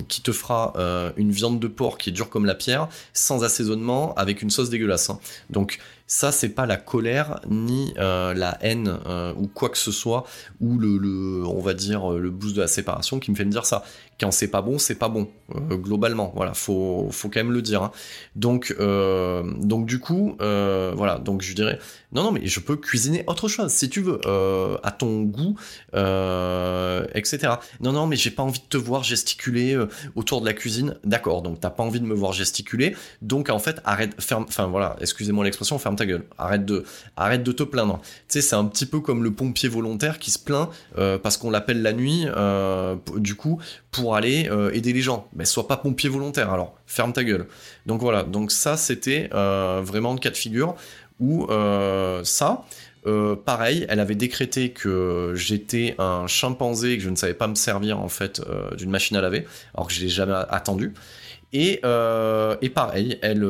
qui 0.09 0.23
te 0.23 0.33
fera 0.33 0.75
une 1.17 1.31
viande 1.31 1.61
de 1.61 1.69
porc 1.69 1.99
qui 1.99 2.11
est 2.11 2.13
dure 2.13 2.29
comme 2.31 2.47
la 2.47 2.55
pierre, 2.55 2.89
sans 3.13 3.45
assaisonnement, 3.45 4.15
avec 4.15 4.43
une 4.43 4.51
sauce 4.51 4.71
dégueulasse. 4.71 5.11
hein. 5.11 5.21
Donc 5.51 5.79
Ça, 6.11 6.33
c'est 6.33 6.49
pas 6.49 6.65
la 6.65 6.79
colère 6.79 7.39
ni 7.51 7.93
euh, 7.99 8.33
la 8.33 8.57
haine 8.63 8.99
euh, 9.07 9.35
ou 9.37 9.47
quoi 9.47 9.69
que 9.69 9.77
ce 9.77 9.93
soit, 9.93 10.25
ou 10.59 10.79
le, 10.79 10.97
le, 10.97 11.45
on 11.47 11.61
va 11.61 11.75
dire, 11.75 12.09
le 12.09 12.31
boost 12.31 12.57
de 12.57 12.63
la 12.63 12.67
séparation 12.67 13.21
qui 13.21 13.31
me 13.31 13.37
fait 13.37 13.45
me 13.45 13.51
dire 13.51 13.67
ça. 13.67 13.85
Quand 14.21 14.33
c'est 14.33 14.49
pas 14.49 14.63
bon, 14.63 14.79
c'est 14.79 14.97
pas 14.97 15.09
bon, 15.09 15.29
euh, 15.55 15.77
globalement. 15.77 16.33
Voilà, 16.35 16.53
faut, 16.53 17.09
faut 17.13 17.29
quand 17.29 17.39
même 17.39 17.53
le 17.53 17.63
dire. 17.63 17.85
hein. 17.85 17.93
Donc, 18.35 18.75
euh, 18.81 19.45
donc 19.61 19.87
du 19.87 20.01
coup, 20.01 20.37
euh, 20.41 20.93
voilà, 20.97 21.19
donc 21.19 21.43
je 21.43 21.55
dirais, 21.55 21.79
non, 22.11 22.25
non, 22.25 22.33
mais 22.33 22.45
je 22.47 22.59
peux 22.59 22.77
cuisiner 22.77 23.23
autre 23.29 23.47
chose 23.47 23.71
si 23.71 23.89
tu 23.89 24.01
veux, 24.01 24.21
euh, 24.27 24.77
à 24.83 24.91
ton 24.91 25.23
goût, 25.23 25.57
etc. 27.15 27.55
Non, 27.81 27.93
non, 27.93 28.07
mais 28.07 28.17
j'ai 28.17 28.31
pas 28.31 28.43
envie 28.43 28.59
de 28.61 28.65
te 28.69 28.77
voir 28.77 29.05
gesticuler 29.05 29.79
autour 30.17 30.41
de 30.41 30.47
la 30.47 30.53
cuisine. 30.53 30.97
D'accord, 31.05 31.43
donc 31.43 31.61
t'as 31.61 31.71
pas 31.71 31.83
envie 31.85 32.01
de 32.01 32.07
me 32.07 32.15
voir 32.15 32.33
gesticuler, 32.33 32.97
donc 33.23 33.51
en 33.51 33.59
fait, 33.61 33.81
arrête, 33.85 34.21
ferme, 34.21 34.47
enfin 34.49 34.67
voilà, 34.67 34.97
excusez-moi 35.01 35.45
l'expression, 35.45 35.79
ferme 35.79 35.97
ta 35.97 36.07
gueule. 36.07 36.25
Arrête 36.39 36.65
de, 36.65 36.85
arrête 37.17 37.43
de 37.45 37.53
te 37.53 37.63
plaindre. 37.63 38.01
Tu 38.03 38.09
sais, 38.29 38.41
c'est 38.41 38.57
un 38.57 38.65
petit 38.65 38.87
peu 38.87 39.01
comme 39.01 39.23
le 39.23 39.33
pompier 39.33 39.69
volontaire 39.69 40.19
qui 40.19 40.31
se 40.33 40.39
plaint 40.41 40.69
parce 41.23 41.37
qu'on 41.37 41.51
l'appelle 41.51 41.83
la 41.83 41.93
nuit, 41.93 42.27
du 43.17 43.35
coup, 43.37 43.61
pour 43.99 44.15
aller 44.15 44.49
euh, 44.49 44.71
aider 44.73 44.93
les 44.93 45.03
gens. 45.03 45.29
Mais 45.35 45.45
sois 45.45 45.67
pas 45.67 45.77
pompier 45.77 46.09
volontaire, 46.09 46.53
alors 46.53 46.75
ferme 46.87 47.13
ta 47.13 47.25
gueule. 47.25 47.47
Donc 47.87 48.01
voilà, 48.01 48.23
donc 48.23 48.53
ça 48.53 48.77
c'était 48.77 49.29
euh, 49.35 49.81
vraiment 49.83 50.13
le 50.13 50.21
cas 50.21 50.31
de 50.31 50.37
figure 50.37 50.77
où 51.19 51.47
euh, 51.51 52.23
ça, 52.23 52.65
pareil, 53.45 53.87
elle 53.89 53.99
avait 53.99 54.15
décrété 54.15 54.71
que 54.71 55.33
j'étais 55.35 55.97
un 55.99 56.27
chimpanzé 56.29 56.97
que 56.97 57.03
je 57.03 57.11
ne 57.11 57.17
savais 57.17 57.35
pas 57.35 57.49
me 57.49 57.57
servir 57.57 57.99
en 57.99 58.09
fait 58.09 58.41
d'une 58.77 58.91
machine 58.91 59.17
à 59.17 59.21
laver, 59.21 59.47
alors 59.75 59.89
que 59.89 59.95
je 59.95 60.01
l'ai 60.01 60.09
jamais 60.09 60.35
attendu. 60.51 60.95
Et, 61.53 61.81
et 61.81 62.69
pareil, 62.69 63.19
elle, 63.23 63.49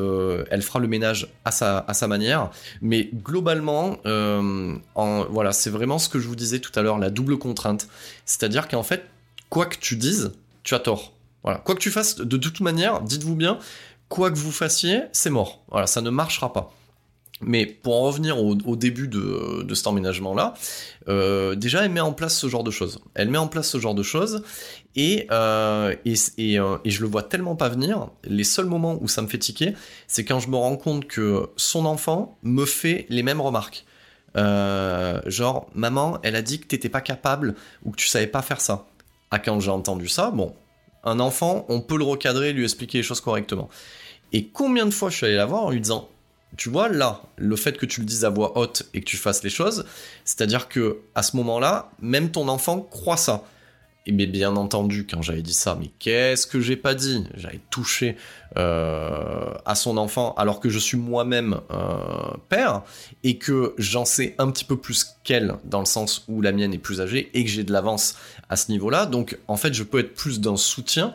elle 0.50 0.62
fera 0.62 0.78
le 0.78 0.86
ménage 0.86 1.28
à 1.44 1.50
sa, 1.50 1.84
à 1.88 1.92
sa 1.92 2.06
manière, 2.06 2.50
mais 2.80 3.10
globalement, 3.12 3.98
en, 4.04 5.24
voilà, 5.28 5.52
c'est 5.52 5.70
vraiment 5.70 5.98
ce 5.98 6.08
que 6.08 6.20
je 6.20 6.28
vous 6.28 6.36
disais 6.36 6.60
tout 6.60 6.72
à 6.76 6.82
l'heure, 6.82 6.98
la 6.98 7.10
double 7.10 7.36
contrainte. 7.36 7.88
C'est-à-dire 8.24 8.68
qu'en 8.68 8.84
fait, 8.84 9.04
quoi 9.48 9.66
que 9.66 9.76
tu 9.76 9.96
dises, 9.96 10.32
tu 10.62 10.74
as 10.74 10.80
tort. 10.80 11.12
Voilà, 11.44 11.58
quoi 11.58 11.74
que 11.74 11.80
tu 11.80 11.90
fasses, 11.90 12.16
de 12.16 12.36
toute 12.36 12.60
manière, 12.60 13.00
dites-vous 13.00 13.36
bien, 13.36 13.58
quoi 14.08 14.30
que 14.30 14.36
vous 14.36 14.52
fassiez, 14.52 15.02
c'est 15.12 15.30
mort. 15.30 15.62
Voilà, 15.70 15.86
ça 15.86 16.00
ne 16.00 16.10
marchera 16.10 16.52
pas. 16.52 16.72
Mais 17.40 17.66
pour 17.66 17.94
en 17.94 18.02
revenir 18.02 18.38
au, 18.38 18.76
début 18.76 19.06
de, 19.06 19.74
cet 19.74 19.86
emménagement-là, 19.86 20.54
euh, 21.08 21.54
déjà 21.54 21.84
elle 21.84 21.92
met 21.92 22.00
en 22.00 22.12
place 22.12 22.36
ce 22.36 22.48
genre 22.48 22.64
de 22.64 22.72
choses. 22.72 22.98
Elle 23.14 23.28
met 23.28 23.38
en 23.38 23.46
place 23.46 23.68
ce 23.68 23.78
genre 23.78 23.94
de 23.94 24.02
choses 24.02 24.42
et, 24.96 25.28
euh, 25.30 25.94
et, 26.04 26.58
euh, 26.58 26.78
et 26.84 26.90
je 26.90 27.00
le 27.00 27.06
vois 27.06 27.22
tellement 27.22 27.54
pas 27.54 27.68
venir. 27.68 28.08
Les 28.24 28.42
seuls 28.42 28.66
moments 28.66 28.98
où 29.00 29.06
ça 29.06 29.22
me 29.22 29.28
fait 29.28 29.38
tiquer, 29.38 29.74
c'est 30.08 30.24
quand 30.24 30.40
je 30.40 30.48
me 30.48 30.56
rends 30.56 30.76
compte 30.76 31.06
que 31.06 31.48
son 31.56 31.84
enfant 31.84 32.36
me 32.42 32.64
fait 32.64 33.06
les 33.08 33.22
mêmes 33.22 33.40
remarques. 33.40 33.84
Genre, 34.34 35.68
maman, 35.74 36.18
elle 36.22 36.36
a 36.36 36.42
dit 36.42 36.58
que 36.58 36.66
t'étais 36.66 36.88
pas 36.88 37.00
capable 37.00 37.54
ou 37.84 37.92
que 37.92 37.96
tu 37.96 38.08
savais 38.08 38.26
pas 38.26 38.42
faire 38.42 38.60
ça. 38.60 38.86
Ah, 39.30 39.38
quand 39.38 39.60
j'ai 39.60 39.70
entendu 39.70 40.08
ça, 40.08 40.30
bon, 40.30 40.54
un 41.04 41.20
enfant, 41.20 41.66
on 41.68 41.80
peut 41.80 41.96
le 41.96 42.04
recadrer, 42.04 42.52
lui 42.52 42.64
expliquer 42.64 42.98
les 42.98 43.04
choses 43.04 43.20
correctement. 43.20 43.68
Et 44.32 44.48
combien 44.48 44.86
de 44.86 44.90
fois 44.90 45.10
je 45.10 45.16
suis 45.16 45.26
allé 45.26 45.36
la 45.36 45.46
voir 45.46 45.64
en 45.64 45.70
lui 45.70 45.80
disant, 45.80 46.08
tu 46.56 46.70
vois, 46.70 46.88
là, 46.88 47.22
le 47.36 47.56
fait 47.56 47.76
que 47.76 47.86
tu 47.86 48.00
le 48.00 48.06
dises 48.06 48.24
à 48.24 48.30
voix 48.30 48.56
haute 48.58 48.84
et 48.94 49.00
que 49.00 49.04
tu 49.04 49.16
fasses 49.16 49.42
les 49.42 49.50
choses, 49.50 49.84
c'est-à-dire 50.24 50.68
que 50.68 50.98
à 51.14 51.22
ce 51.22 51.36
moment-là, 51.36 51.90
même 52.00 52.30
ton 52.30 52.48
enfant 52.48 52.80
croit 52.80 53.16
ça. 53.16 53.44
Et 54.08 54.12
mais 54.12 54.26
bien 54.26 54.56
entendu, 54.56 55.06
quand 55.06 55.20
j'avais 55.20 55.42
dit 55.42 55.52
ça, 55.52 55.76
mais 55.78 55.90
qu'est-ce 55.98 56.46
que 56.46 56.60
j'ai 56.60 56.76
pas 56.76 56.94
dit? 56.94 57.24
J'avais 57.34 57.60
touché 57.68 58.16
euh, 58.56 59.52
à 59.66 59.74
son 59.74 59.98
enfant 59.98 60.34
alors 60.38 60.60
que 60.60 60.70
je 60.70 60.78
suis 60.78 60.96
moi-même 60.96 61.60
euh, 61.70 62.32
père 62.48 62.84
et 63.22 63.36
que 63.36 63.74
j'en 63.76 64.06
sais 64.06 64.34
un 64.38 64.50
petit 64.50 64.64
peu 64.64 64.78
plus 64.78 65.18
qu'elle 65.24 65.56
dans 65.64 65.80
le 65.80 65.84
sens 65.84 66.24
où 66.26 66.40
la 66.40 66.52
mienne 66.52 66.72
est 66.72 66.78
plus 66.78 67.02
âgée 67.02 67.30
et 67.34 67.44
que 67.44 67.50
j'ai 67.50 67.64
de 67.64 67.72
l'avance 67.72 68.16
à 68.48 68.56
ce 68.56 68.72
niveau-là. 68.72 69.04
Donc 69.04 69.38
en 69.46 69.58
fait, 69.58 69.74
je 69.74 69.82
peux 69.82 69.98
être 69.98 70.14
plus 70.14 70.40
d'un 70.40 70.56
soutien 70.56 71.12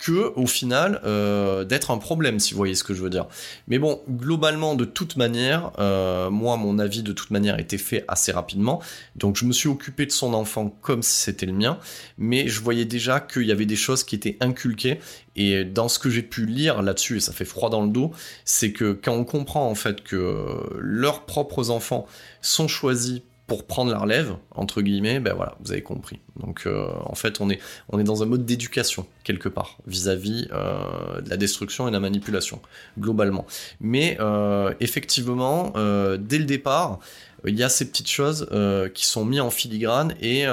que 0.00 0.32
au 0.34 0.46
final 0.46 1.00
euh, 1.04 1.64
d'être 1.64 1.90
un 1.90 1.98
problème 1.98 2.40
si 2.40 2.54
vous 2.54 2.56
voyez 2.56 2.74
ce 2.74 2.82
que 2.82 2.94
je 2.94 3.02
veux 3.02 3.10
dire. 3.10 3.26
Mais 3.68 3.78
bon 3.78 4.00
globalement 4.08 4.74
de 4.74 4.86
toute 4.86 5.16
manière 5.16 5.72
euh, 5.78 6.30
moi 6.30 6.56
mon 6.56 6.78
avis 6.78 7.02
de 7.02 7.12
toute 7.12 7.30
manière 7.30 7.60
était 7.60 7.78
fait 7.78 8.04
assez 8.08 8.32
rapidement. 8.32 8.80
Donc 9.14 9.36
je 9.36 9.44
me 9.44 9.52
suis 9.52 9.68
occupé 9.68 10.06
de 10.06 10.10
son 10.10 10.32
enfant 10.32 10.74
comme 10.80 11.02
si 11.02 11.20
c'était 11.20 11.46
le 11.46 11.52
mien. 11.52 11.78
Mais 12.16 12.48
je 12.48 12.60
voyais 12.60 12.86
déjà 12.86 13.20
qu'il 13.20 13.44
y 13.44 13.52
avait 13.52 13.66
des 13.66 13.76
choses 13.76 14.02
qui 14.02 14.14
étaient 14.14 14.38
inculquées. 14.40 15.00
Et 15.36 15.64
dans 15.64 15.88
ce 15.88 15.98
que 15.98 16.10
j'ai 16.10 16.22
pu 16.22 16.46
lire 16.46 16.82
là-dessus 16.82 17.18
et 17.18 17.20
ça 17.20 17.32
fait 17.32 17.44
froid 17.44 17.70
dans 17.70 17.82
le 17.82 17.90
dos 17.90 18.10
c'est 18.44 18.72
que 18.72 18.92
quand 18.92 19.12
on 19.12 19.24
comprend 19.24 19.68
en 19.68 19.74
fait 19.74 20.02
que 20.02 20.60
leurs 20.78 21.26
propres 21.26 21.70
enfants 21.70 22.06
sont 22.40 22.68
choisis 22.68 23.20
pour 23.46 23.66
prendre 23.66 23.90
la 23.90 23.98
relève, 23.98 24.36
entre 24.54 24.80
guillemets, 24.80 25.18
ben 25.18 25.34
voilà, 25.34 25.56
vous 25.60 25.72
avez 25.72 25.82
compris. 25.82 26.20
Donc 26.40 26.62
euh, 26.66 26.88
en 27.04 27.14
fait, 27.14 27.40
on 27.40 27.50
est, 27.50 27.60
dans 27.92 28.22
un 28.22 28.26
mode 28.26 28.44
d'éducation, 28.44 29.06
quelque 29.24 29.48
part, 29.48 29.76
vis-à-vis 29.86 30.48
euh, 30.52 31.20
de 31.20 31.30
la 31.30 31.36
destruction 31.36 31.86
et 31.86 31.90
de 31.90 31.96
la 31.96 32.00
manipulation, 32.00 32.60
globalement. 32.98 33.46
Mais 33.80 34.16
euh, 34.20 34.74
effectivement, 34.80 35.72
dès 36.18 36.38
le 36.38 36.44
départ, 36.44 36.98
il 37.46 37.58
y 37.58 37.62
a 37.62 37.70
ces 37.70 37.88
petites 37.88 38.10
choses 38.10 38.48
qui 38.94 39.06
sont 39.06 39.24
mises 39.24 39.40
en 39.40 39.50
filigrane 39.50 40.14
et, 40.20 40.44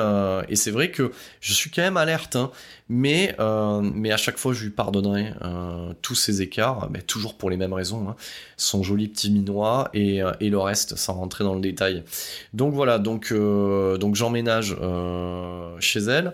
c'est 0.54 0.71
vrai 0.71 0.91
que 0.91 1.12
je 1.41 1.54
suis 1.54 1.69
quand 1.69 1.82
même 1.82 1.97
alerte, 1.97 2.38
hein, 2.38 2.50
mais, 2.88 3.36
à 3.38 4.17
chaque 4.17 4.38
fois 4.38 4.54
je 4.54 4.63
lui 4.63 4.69
pardonnerai 4.69 5.34
tous 6.02 6.15
ces 6.15 6.41
écarts, 6.41 6.88
mais 6.91 7.02
toujours 7.02 7.36
pour 7.36 7.50
les 7.50 7.58
mêmes 7.58 7.73
raisons, 7.73 8.08
hein, 8.10 8.15
son 8.56 8.84
joli 8.84 9.10
petit 9.10 9.32
minois 9.32 9.89
et, 9.93 10.21
le 10.39 10.58
reste 10.58 10.95
sans 10.95 11.13
rentrer 11.13 11.43
dans 11.43 11.56
le 11.56 11.62
détail. 11.62 12.04
Donc 12.54 12.73
voilà, 12.73 13.00
donc, 13.00 13.34
donc 13.34 14.15
j'emménage 14.15 14.73
chez 15.79 15.99
elle. 15.99 16.33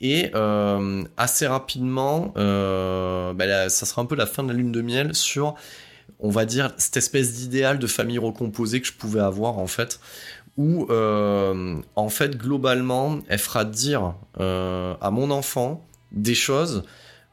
Et 0.00 0.30
euh, 0.34 1.04
assez 1.16 1.46
rapidement, 1.46 2.34
euh, 2.36 3.32
bah 3.32 3.68
ça 3.68 3.86
sera 3.86 4.02
un 4.02 4.04
peu 4.04 4.16
la 4.16 4.26
fin 4.26 4.42
de 4.42 4.48
la 4.48 4.54
lune 4.54 4.72
de 4.72 4.82
miel 4.82 5.14
sur 5.14 5.54
on 6.24 6.30
va 6.30 6.44
dire, 6.44 6.72
cette 6.76 6.96
espèce 6.96 7.34
d'idéal 7.34 7.80
de 7.80 7.86
famille 7.88 8.18
recomposée 8.18 8.80
que 8.80 8.86
je 8.86 8.92
pouvais 8.92 9.20
avoir, 9.20 9.58
en 9.58 9.66
fait, 9.66 9.98
où, 10.56 10.86
euh, 10.88 11.76
en 11.96 12.08
fait, 12.10 12.36
globalement, 12.36 13.18
elle 13.26 13.40
fera 13.40 13.64
dire 13.64 14.14
à 14.38 15.10
mon 15.10 15.32
enfant 15.32 15.84
des 16.12 16.36
choses 16.36 16.84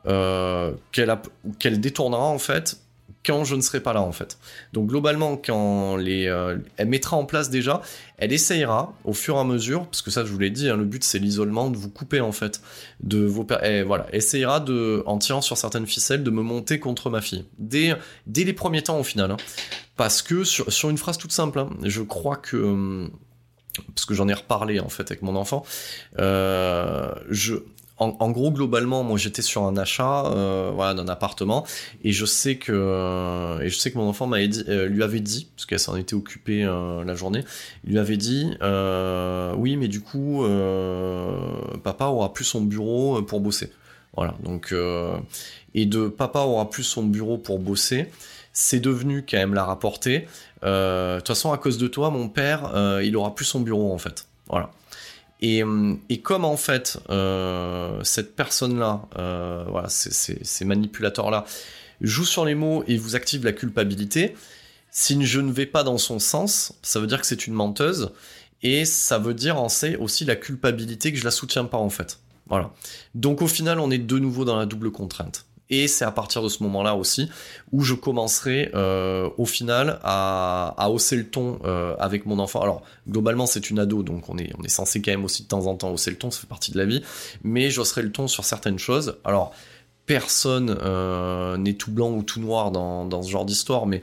qu'elle 0.06 1.80
détournera, 1.80 2.26
en 2.26 2.40
fait, 2.40 2.80
quand 3.26 3.44
je 3.44 3.56
ne 3.56 3.62
serai 3.62 3.82
pas 3.82 3.94
là, 3.94 4.02
en 4.02 4.12
fait. 4.12 4.38
Donc, 4.74 4.88
globalement, 4.88 5.36
quand 5.38 5.98
euh, 6.00 6.58
elle 6.78 6.88
mettra 6.88 7.18
en 7.18 7.26
place 7.26 7.50
déjà, 7.50 7.82
elle 8.18 8.32
essayera, 8.34 8.94
au 9.04 9.14
fur 9.14 9.36
et 9.36 9.40
à 9.40 9.44
mesure, 9.44 9.86
parce 9.86 10.02
que 10.02 10.10
ça, 10.12 10.24
je 10.26 10.32
vous 10.32 10.40
l'ai 10.40 10.50
dit, 10.50 10.70
hein, 10.70 10.78
le 10.78 10.86
but, 10.86 11.04
c'est 11.04 11.20
l'isolement, 11.20 11.70
de 11.70 11.78
vous 11.78 11.90
couper, 11.90 12.22
en 12.22 12.32
fait, 12.32 12.62
de 13.02 13.26
vos... 13.26 13.46
et 13.64 13.84
voilà, 13.84 14.08
essayera, 14.14 14.60
de, 14.60 15.04
en 15.06 15.18
tirant 15.18 15.42
sur 15.42 15.58
certaines 15.58 15.86
ficelles, 15.88 16.24
de 16.24 16.32
me 16.32 16.42
monter 16.42 16.80
contre 16.80 17.10
ma 17.10 17.22
fille. 17.22 17.46
Dès, 17.58 17.94
dès 18.26 18.44
les 18.46 18.54
premiers 18.54 18.84
temps, 18.84 19.00
au 19.00 19.04
final. 19.04 19.32
hein. 19.32 19.38
Parce 19.98 20.22
que, 20.22 20.44
sur, 20.46 20.72
sur 20.72 20.90
une 20.90 20.98
phrase 20.98 21.18
toute 21.18 21.32
simple, 21.34 21.60
hein, 21.60 21.70
je 21.84 22.02
crois 22.02 22.38
que... 22.38 22.56
hum, 22.58 23.12
Parce 23.96 24.06
que 24.06 24.14
j'en 24.14 24.28
ai 24.30 24.34
reparlé, 24.34 24.80
en 24.80 24.90
fait, 24.90 25.12
avec 25.12 25.22
mon 25.22 25.36
enfant. 25.36 25.66
Euh, 26.20 27.12
je... 27.30 27.56
En, 28.00 28.32
gros, 28.32 28.52
globalement, 28.52 29.04
moi, 29.04 29.18
j'étais 29.18 29.42
sur 29.42 29.64
un 29.64 29.76
achat, 29.76 30.26
euh, 30.28 30.94
d'un 30.94 31.10
appartement, 31.10 31.66
et 32.04 32.14
je 32.14 32.26
sais 32.26 32.56
que 32.56 32.72
euh, 32.72 33.68
je 33.68 33.78
sais 33.78 33.92
que 33.92 33.98
mon 33.98 34.08
enfant 34.08 34.26
m'avait 34.26 34.48
dit, 34.48 34.64
euh, 34.70 34.88
lui 34.88 35.04
avait 35.04 35.20
dit, 35.20 35.50
parce 35.54 35.66
qu'elle 35.66 35.80
s'en 35.80 35.98
était 35.98 36.14
occupée 36.14 36.64
la 36.64 37.16
journée, 37.16 37.44
lui 37.84 38.00
avait 38.00 38.16
dit, 38.16 38.52
oui, 39.58 39.76
mais 39.76 39.90
du 39.90 40.00
coup, 40.00 40.46
papa 41.84 42.06
aura 42.06 42.34
plus 42.34 42.46
son 42.46 42.62
bureau 42.62 43.22
pour 43.22 43.42
bosser. 43.42 43.72
Voilà, 44.16 44.36
donc 44.44 44.74
et 45.76 45.86
de 45.86 46.08
papa 46.08 46.40
aura 46.40 46.70
plus 46.70 46.84
son 46.84 47.04
bureau 47.04 47.38
pour 47.38 47.60
bosser, 47.60 48.10
c'est 48.54 48.80
devenu 48.80 49.26
quand 49.30 49.38
même 49.38 49.54
la 49.54 49.66
rapporter. 49.66 50.28
De 50.64 51.18
toute 51.18 51.28
façon, 51.28 51.52
à 51.52 51.58
cause 51.58 51.78
de 51.78 51.88
toi, 51.88 52.10
mon 52.12 52.30
père, 52.30 52.72
il 53.04 53.18
aura 53.18 53.36
plus 53.36 53.46
son 53.46 53.60
bureau 53.60 53.94
en 53.94 53.98
fait. 53.98 54.26
Voilà. 54.48 54.72
Et, 55.42 55.64
hum, 55.64 56.00
et 56.10 56.22
comme 56.22 56.46
en 56.46 56.58
fait 56.58 57.00
euh, 57.10 58.04
cette 58.04 58.36
personne-là, 58.36 59.08
euh, 59.18 59.66
voilà, 59.68 59.88
ces, 59.90 60.66
manipulateurs-là, 60.66 61.46
jouent 62.02 62.26
sur 62.26 62.46
les 62.46 62.56
mots 62.56 62.84
et 62.88 62.98
vous 62.98 63.16
activent 63.16 63.46
la 63.46 63.54
culpabilité, 63.54 64.36
si 64.92 65.24
je 65.26 65.40
ne 65.40 65.52
vais 65.52 65.66
pas 65.66 65.84
dans 65.84 65.98
son 65.98 66.20
sens, 66.20 66.74
ça 66.82 67.00
veut 67.00 67.08
dire 67.08 67.22
que 67.22 67.28
c'est 67.28 67.48
une 67.48 67.54
menteuse 67.54 68.12
et 68.64 68.86
ça 68.86 69.18
veut 69.20 69.34
dire 69.34 69.58
en 69.58 69.70
c'est 69.70 69.96
aussi 69.96 70.26
la 70.26 70.36
culpabilité 70.36 71.14
que 71.14 71.20
je 71.20 71.24
la 71.24 71.32
soutiens 71.32 71.66
pas 71.66 71.78
en 71.78 71.90
fait. 71.90 72.20
Voilà. 72.48 72.72
Donc 73.14 73.42
au 73.42 73.48
final, 73.48 73.80
on 73.80 73.92
est 73.92 74.00
de 74.00 74.20
nouveau 74.20 74.44
dans 74.44 74.58
la 74.58 74.66
double 74.66 74.92
contrainte. 74.92 75.46
Et 75.70 75.88
c'est 75.88 76.06
à 76.06 76.12
partir 76.12 76.42
de 76.42 76.50
ce 76.50 76.64
moment-là 76.64 76.96
aussi 76.96 77.30
où 77.72 77.84
je 77.84 77.94
commencerai 77.94 78.72
euh, 78.74 79.30
au 79.38 79.46
final 79.46 80.00
à, 80.04 80.90
hausser 80.90 81.16
le 81.16 81.28
ton 81.28 81.60
euh, 81.64 81.96
avec 82.00 82.26
mon 82.26 82.40
enfant. 82.40 82.62
Alors 82.62 82.82
globalement 83.08 83.46
c'est 83.46 83.70
une 83.70 83.80
ado, 83.80 84.02
donc 84.02 84.30
on 84.30 84.38
est, 84.38 84.52
on 84.58 84.64
est 84.64 84.70
censé 84.70 85.02
quand 85.02 85.12
même 85.12 85.26
aussi 85.26 85.44
de 85.44 85.48
temps 85.48 85.68
en 85.68 85.76
temps 85.76 85.92
hausser 85.92 86.10
le 86.10 86.18
ton, 86.18 86.32
ça 86.32 86.42
fait 86.42 86.48
partie 86.48 86.72
de 86.72 86.78
la 86.78 86.86
vie. 86.86 87.04
Mais 87.44 87.70
j'hausserai 87.70 88.02
le 88.02 88.12
ton 88.12 88.28
sur 88.28 88.46
certaines 88.46 88.80
choses. 88.80 89.18
Alors 89.24 89.54
personne 90.08 90.76
euh, 90.82 91.56
n'est 91.58 91.76
tout 91.76 91.92
blanc 91.92 92.12
ou 92.12 92.24
tout 92.24 92.40
noir 92.40 92.72
dans 92.72 93.22
ce 93.22 93.30
genre 93.30 93.46
d'histoire, 93.46 93.86
mais 93.86 94.02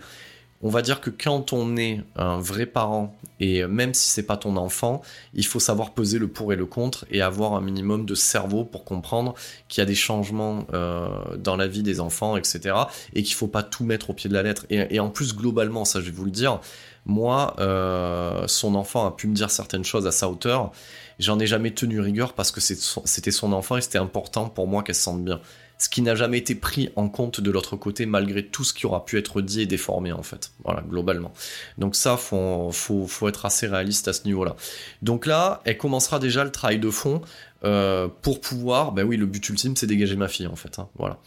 on 0.62 0.70
va 0.70 0.82
dire 0.82 1.00
que 1.00 1.10
quand 1.10 1.52
on 1.52 1.76
est 1.76 2.02
un 2.16 2.38
vrai 2.38 2.66
parent, 2.66 3.14
et 3.40 3.66
même 3.66 3.92
si 3.92 4.08
c'est 4.08 4.22
pas 4.22 4.36
ton 4.36 4.56
enfant, 4.56 5.02
il 5.34 5.44
faut 5.44 5.60
savoir 5.60 5.92
peser 5.92 6.18
le 6.18 6.28
pour 6.28 6.52
et 6.52 6.56
le 6.56 6.64
contre 6.64 7.04
et 7.10 7.20
avoir 7.20 7.54
un 7.54 7.60
minimum 7.60 8.06
de 8.06 8.14
cerveau 8.14 8.64
pour 8.64 8.84
comprendre 8.84 9.34
qu'il 9.68 9.80
y 9.80 9.82
a 9.82 9.86
des 9.86 9.94
changements 9.94 10.66
euh, 10.72 11.08
dans 11.36 11.56
la 11.56 11.66
vie 11.66 11.82
des 11.82 12.00
enfants, 12.00 12.36
etc. 12.36 12.74
Et 13.12 13.22
qu'il 13.22 13.34
faut 13.34 13.48
pas 13.48 13.62
tout 13.62 13.84
mettre 13.84 14.10
au 14.10 14.12
pied 14.14 14.30
de 14.30 14.34
la 14.34 14.42
lettre. 14.42 14.66
Et, 14.70 14.98
en 14.98 15.10
plus, 15.10 15.36
globalement, 15.36 15.84
ça 15.84 16.00
je 16.00 16.06
vais 16.06 16.12
vous 16.12 16.24
le 16.24 16.30
dire, 16.30 16.60
moi, 17.04 17.54
euh, 17.58 18.46
son 18.48 18.74
enfant 18.74 19.06
a 19.06 19.10
pu 19.10 19.28
me 19.28 19.34
dire 19.34 19.50
certaines 19.50 19.84
choses 19.84 20.06
à 20.06 20.12
sa 20.12 20.30
hauteur. 20.30 20.72
J'en 21.18 21.38
ai 21.38 21.46
jamais 21.46 21.70
tenu 21.72 22.00
rigueur 22.00 22.32
parce 22.32 22.50
que 22.50 22.60
c'était 22.60 23.30
son 23.30 23.52
enfant 23.52 23.76
et 23.76 23.80
c'était 23.80 23.98
important 23.98 24.48
pour 24.48 24.66
moi 24.66 24.82
qu'elle 24.82 24.94
se 24.94 25.02
sente 25.02 25.24
bien. 25.24 25.40
Ce 25.78 25.88
qui 25.88 26.00
n'a 26.00 26.14
jamais 26.14 26.38
été 26.38 26.54
pris 26.54 26.90
en 26.96 27.08
compte 27.08 27.40
de 27.40 27.50
l'autre 27.50 27.76
côté, 27.76 28.06
malgré 28.06 28.46
tout 28.46 28.64
ce 28.64 28.72
qui 28.72 28.86
aura 28.86 29.04
pu 29.04 29.18
être 29.18 29.42
dit 29.42 29.60
et 29.62 29.66
déformé, 29.66 30.12
en 30.12 30.22
fait. 30.22 30.52
Voilà, 30.64 30.82
globalement. 30.82 31.32
Donc 31.76 31.96
ça, 31.96 32.16
faut, 32.16 32.70
faut, 32.72 33.06
faut 33.06 33.28
être 33.28 33.44
assez 33.44 33.66
réaliste 33.66 34.08
à 34.08 34.12
ce 34.12 34.24
niveau-là. 34.24 34.56
Donc 35.02 35.26
là, 35.26 35.60
elle 35.64 35.76
commencera 35.76 36.18
déjà 36.18 36.44
le 36.44 36.50
travail 36.50 36.78
de 36.78 36.90
fond 36.90 37.20
euh, 37.66 38.08
pour 38.22 38.40
pouvoir, 38.40 38.92
ben 38.92 39.04
oui, 39.04 39.16
le 39.16 39.26
but 39.26 39.46
ultime, 39.48 39.76
c'est 39.76 39.86
dégager 39.86 40.14
ma 40.16 40.28
fille, 40.28 40.46
en 40.46 40.56
fait. 40.56 40.78
hein, 40.78 40.88
voilà. 40.96 41.18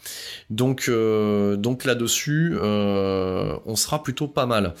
Donc, 0.48 0.86
euh, 0.88 1.56
donc 1.56 1.84
là-dessus, 1.84 2.56
euh, 2.60 3.56
on 3.66 3.76
sera 3.76 4.02
plutôt 4.02 4.26
pas 4.26 4.46
mal. 4.46 4.74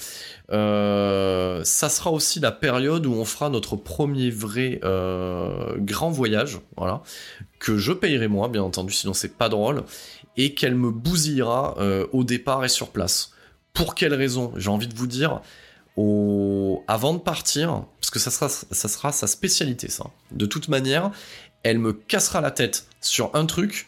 Ça 0.48 1.88
sera 1.88 2.10
aussi 2.10 2.40
la 2.40 2.50
période 2.50 3.06
où 3.06 3.12
on 3.12 3.24
fera 3.24 3.50
notre 3.50 3.76
premier 3.76 4.30
vrai 4.30 4.80
grand 4.82 6.10
voyage, 6.10 6.58
voilà, 6.76 7.02
que 7.58 7.76
je 7.76 7.92
payerai 7.92 8.26
moi, 8.28 8.48
bien 8.48 8.62
entendu, 8.62 8.92
sinon 8.92 9.12
c'est 9.12 9.36
pas 9.36 9.48
drôle, 9.48 9.84
et 10.36 10.54
qu'elle 10.54 10.74
me 10.74 10.90
bousillera 10.90 11.76
au 12.12 12.24
départ 12.24 12.64
et 12.64 12.68
sur 12.68 12.88
place. 12.88 13.32
Pour 13.74 13.94
quelle 13.94 14.14
raison? 14.14 14.52
J'ai 14.56 14.70
envie 14.70 14.88
de 14.88 14.94
vous 14.94 15.06
dire, 15.06 15.40
avant 15.96 17.14
de 17.14 17.18
partir, 17.18 17.84
parce 18.00 18.10
que 18.10 18.18
ça 18.18 18.30
sera, 18.30 18.48
ça 18.48 18.88
sera 18.88 19.12
sa 19.12 19.26
spécialité, 19.26 19.90
ça. 19.90 20.06
De 20.30 20.46
toute 20.46 20.68
manière, 20.68 21.10
elle 21.62 21.78
me 21.78 21.92
cassera 21.92 22.40
la 22.40 22.50
tête 22.50 22.86
sur 23.00 23.30
un 23.34 23.46
truc. 23.46 23.86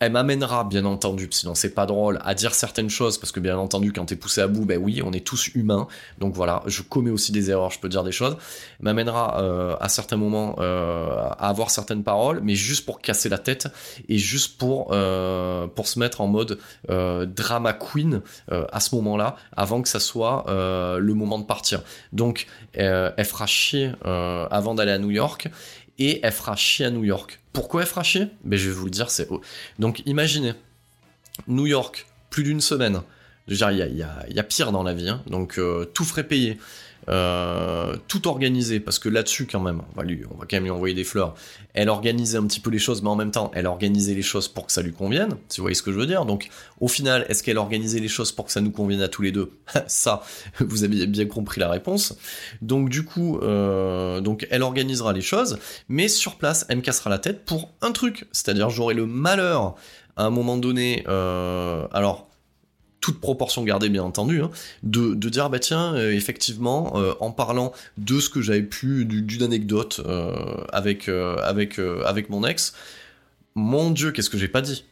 Elle 0.00 0.12
m'amènera, 0.12 0.62
bien 0.62 0.84
entendu, 0.84 1.26
sinon 1.32 1.56
c'est 1.56 1.74
pas 1.74 1.84
drôle, 1.84 2.20
à 2.24 2.34
dire 2.34 2.54
certaines 2.54 2.88
choses, 2.88 3.18
parce 3.18 3.32
que 3.32 3.40
bien 3.40 3.58
entendu, 3.58 3.92
quand 3.92 4.04
t'es 4.04 4.14
poussé 4.14 4.40
à 4.40 4.46
bout, 4.46 4.64
ben 4.64 4.80
oui, 4.80 5.02
on 5.04 5.12
est 5.12 5.26
tous 5.26 5.48
humains, 5.56 5.88
donc 6.18 6.34
voilà, 6.34 6.62
je 6.66 6.82
commets 6.82 7.10
aussi 7.10 7.32
des 7.32 7.50
erreurs, 7.50 7.72
je 7.72 7.80
peux 7.80 7.88
dire 7.88 8.04
des 8.04 8.12
choses. 8.12 8.36
M'amènera 8.78 9.40
euh, 9.42 9.74
à 9.80 9.88
certains 9.88 10.16
moments 10.16 10.54
euh, 10.60 11.16
à 11.18 11.48
avoir 11.48 11.70
certaines 11.70 12.04
paroles, 12.04 12.38
mais 12.44 12.54
juste 12.54 12.86
pour 12.86 13.00
casser 13.00 13.28
la 13.28 13.38
tête 13.38 13.66
et 14.08 14.18
juste 14.18 14.56
pour 14.56 14.90
euh, 14.92 15.66
pour 15.66 15.88
se 15.88 15.98
mettre 15.98 16.20
en 16.20 16.28
mode 16.28 16.60
euh, 16.90 17.26
drama 17.26 17.72
queen 17.72 18.22
euh, 18.52 18.66
à 18.70 18.78
ce 18.78 18.94
moment-là, 18.94 19.34
avant 19.56 19.82
que 19.82 19.88
ça 19.88 19.98
soit 19.98 20.48
euh, 20.48 20.98
le 20.98 21.14
moment 21.14 21.40
de 21.40 21.44
partir. 21.44 21.82
Donc, 22.12 22.46
elle 22.72 23.24
fera 23.24 23.46
chier 23.46 23.90
avant 24.04 24.76
d'aller 24.76 24.92
à 24.92 24.98
New 24.98 25.10
York 25.10 25.48
et 25.98 26.20
elle 26.22 26.32
fera 26.32 26.54
chier 26.56 26.86
à 26.86 26.90
New 26.90 27.04
York. 27.04 27.40
Pourquoi 27.52 27.82
elle 27.82 27.88
fera 27.88 28.02
chier 28.02 28.28
Ben 28.44 28.58
je 28.58 28.68
vais 28.68 28.74
vous 28.74 28.84
le 28.84 28.90
dire, 28.90 29.10
c'est 29.10 29.26
donc 29.78 30.02
imaginez 30.06 30.52
New 31.46 31.66
York, 31.66 32.06
plus 32.30 32.42
d'une 32.44 32.60
semaine. 32.60 33.02
A- 34.02 34.24
il 34.28 34.36
y 34.36 34.38
a 34.40 34.42
pire 34.42 34.72
dans 34.72 34.82
la 34.82 34.92
vie, 34.92 35.08
hein. 35.08 35.22
donc 35.26 35.58
euh, 35.58 35.84
tout 35.86 36.04
frais 36.04 36.24
payé. 36.24 36.58
Euh, 37.08 37.96
tout 38.06 38.28
organisé 38.28 38.80
parce 38.80 38.98
que 38.98 39.08
là-dessus 39.08 39.46
quand 39.46 39.60
même 39.60 39.80
on 39.94 39.98
va, 39.98 40.04
lui, 40.04 40.20
on 40.30 40.36
va 40.36 40.44
quand 40.44 40.56
même 40.56 40.64
lui 40.64 40.70
envoyer 40.70 40.94
des 40.94 41.04
fleurs. 41.04 41.34
Elle 41.72 41.88
organisait 41.88 42.36
un 42.36 42.46
petit 42.46 42.60
peu 42.60 42.68
les 42.68 42.78
choses 42.78 43.02
mais 43.02 43.08
en 43.08 43.16
même 43.16 43.30
temps 43.30 43.50
elle 43.54 43.66
organisait 43.66 44.12
les 44.12 44.22
choses 44.22 44.46
pour 44.46 44.66
que 44.66 44.72
ça 44.72 44.82
lui 44.82 44.92
convienne 44.92 45.36
si 45.48 45.58
vous 45.58 45.64
voyez 45.64 45.74
ce 45.74 45.82
que 45.82 45.90
je 45.90 45.98
veux 45.98 46.06
dire. 46.06 46.26
Donc 46.26 46.50
au 46.80 46.88
final 46.88 47.24
est-ce 47.30 47.42
qu'elle 47.42 47.56
organisait 47.56 48.00
les 48.00 48.08
choses 48.08 48.30
pour 48.30 48.44
que 48.44 48.52
ça 48.52 48.60
nous 48.60 48.70
convienne 48.70 49.00
à 49.00 49.08
tous 49.08 49.22
les 49.22 49.32
deux? 49.32 49.52
Ça 49.86 50.22
vous 50.60 50.84
avez 50.84 51.06
bien 51.06 51.24
compris 51.24 51.60
la 51.60 51.70
réponse. 51.70 52.14
Donc 52.60 52.90
du 52.90 53.04
coup 53.04 53.38
euh, 53.38 54.20
donc 54.20 54.46
elle 54.50 54.62
organisera 54.62 55.14
les 55.14 55.22
choses 55.22 55.58
mais 55.88 56.08
sur 56.08 56.36
place 56.36 56.66
elle 56.68 56.76
me 56.76 56.82
cassera 56.82 57.08
la 57.08 57.18
tête 57.18 57.46
pour 57.46 57.70
un 57.80 57.92
truc. 57.92 58.26
C'est-à-dire 58.32 58.68
j'aurai 58.68 58.92
le 58.92 59.06
malheur 59.06 59.76
à 60.18 60.24
un 60.24 60.30
moment 60.30 60.58
donné 60.58 61.04
euh, 61.08 61.86
alors 61.92 62.27
toute 63.00 63.20
proportion 63.20 63.62
gardée 63.64 63.88
bien 63.88 64.02
entendu, 64.02 64.42
hein, 64.42 64.50
de, 64.82 65.14
dire 65.28 65.48
bah 65.50 65.58
tiens 65.60 65.94
euh, 65.94 66.12
effectivement 66.12 66.92
euh, 66.96 67.14
en 67.20 67.30
parlant 67.30 67.72
de 67.96 68.18
ce 68.20 68.28
que 68.28 68.40
j'avais 68.42 68.62
pu 68.62 69.04
du- 69.04 69.22
d'une 69.22 69.42
anecdote 69.42 70.00
euh, 70.06 70.34
avec 70.72 71.08
avec 71.08 71.78
avec 72.04 72.28
mon 72.30 72.44
ex, 72.44 72.74
mon 73.54 73.90
dieu 73.90 74.10
qu'est-ce 74.12 74.30
que 74.30 74.38
j'ai 74.38 74.48
pas 74.48 74.62
dit? 74.62 74.84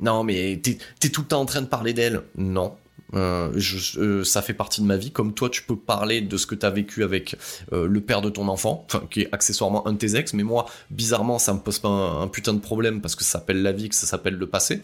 Non 0.00 0.24
mais 0.24 0.60
t'es 0.62 1.08
tout 1.10 1.20
le 1.20 1.26
temps 1.26 1.40
en 1.40 1.46
train 1.46 1.60
de 1.62 1.66
parler 1.66 1.92
d'elle 1.92 2.22
Non. 2.36 2.74
Euh, 3.14 3.52
euh, 3.96 4.24
ça 4.24 4.42
fait 4.42 4.54
partie 4.54 4.80
de 4.80 4.86
ma 4.86 4.96
vie, 4.96 5.10
comme 5.10 5.34
toi 5.34 5.50
tu 5.50 5.62
peux 5.62 5.76
parler 5.76 6.20
de 6.20 6.36
ce 6.36 6.46
que 6.46 6.54
t'as 6.54 6.70
vécu 6.70 7.02
avec 7.02 7.36
euh, 7.72 7.86
le 7.86 8.00
père 8.00 8.22
de 8.22 8.30
ton 8.30 8.48
enfant, 8.48 8.86
qui 9.10 9.22
est 9.22 9.28
accessoirement 9.32 9.86
un 9.88 9.92
de 9.92 9.98
tes 9.98 10.16
ex, 10.16 10.32
mais 10.34 10.42
moi 10.42 10.66
bizarrement 10.90 11.38
ça 11.38 11.52
me 11.52 11.58
pose 11.58 11.78
pas 11.78 11.88
un, 11.88 12.28
putain 12.28 12.54
de 12.54 12.60
problème 12.60 13.00
parce 13.00 13.16
que 13.16 13.24
ça 13.24 13.32
s'appelle 13.32 13.62
la 13.62 13.72
vie, 13.72 13.88
que 13.88 13.94
ça 13.94 14.06
s'appelle 14.06 14.34
le 14.34 14.46
passé. 14.46 14.82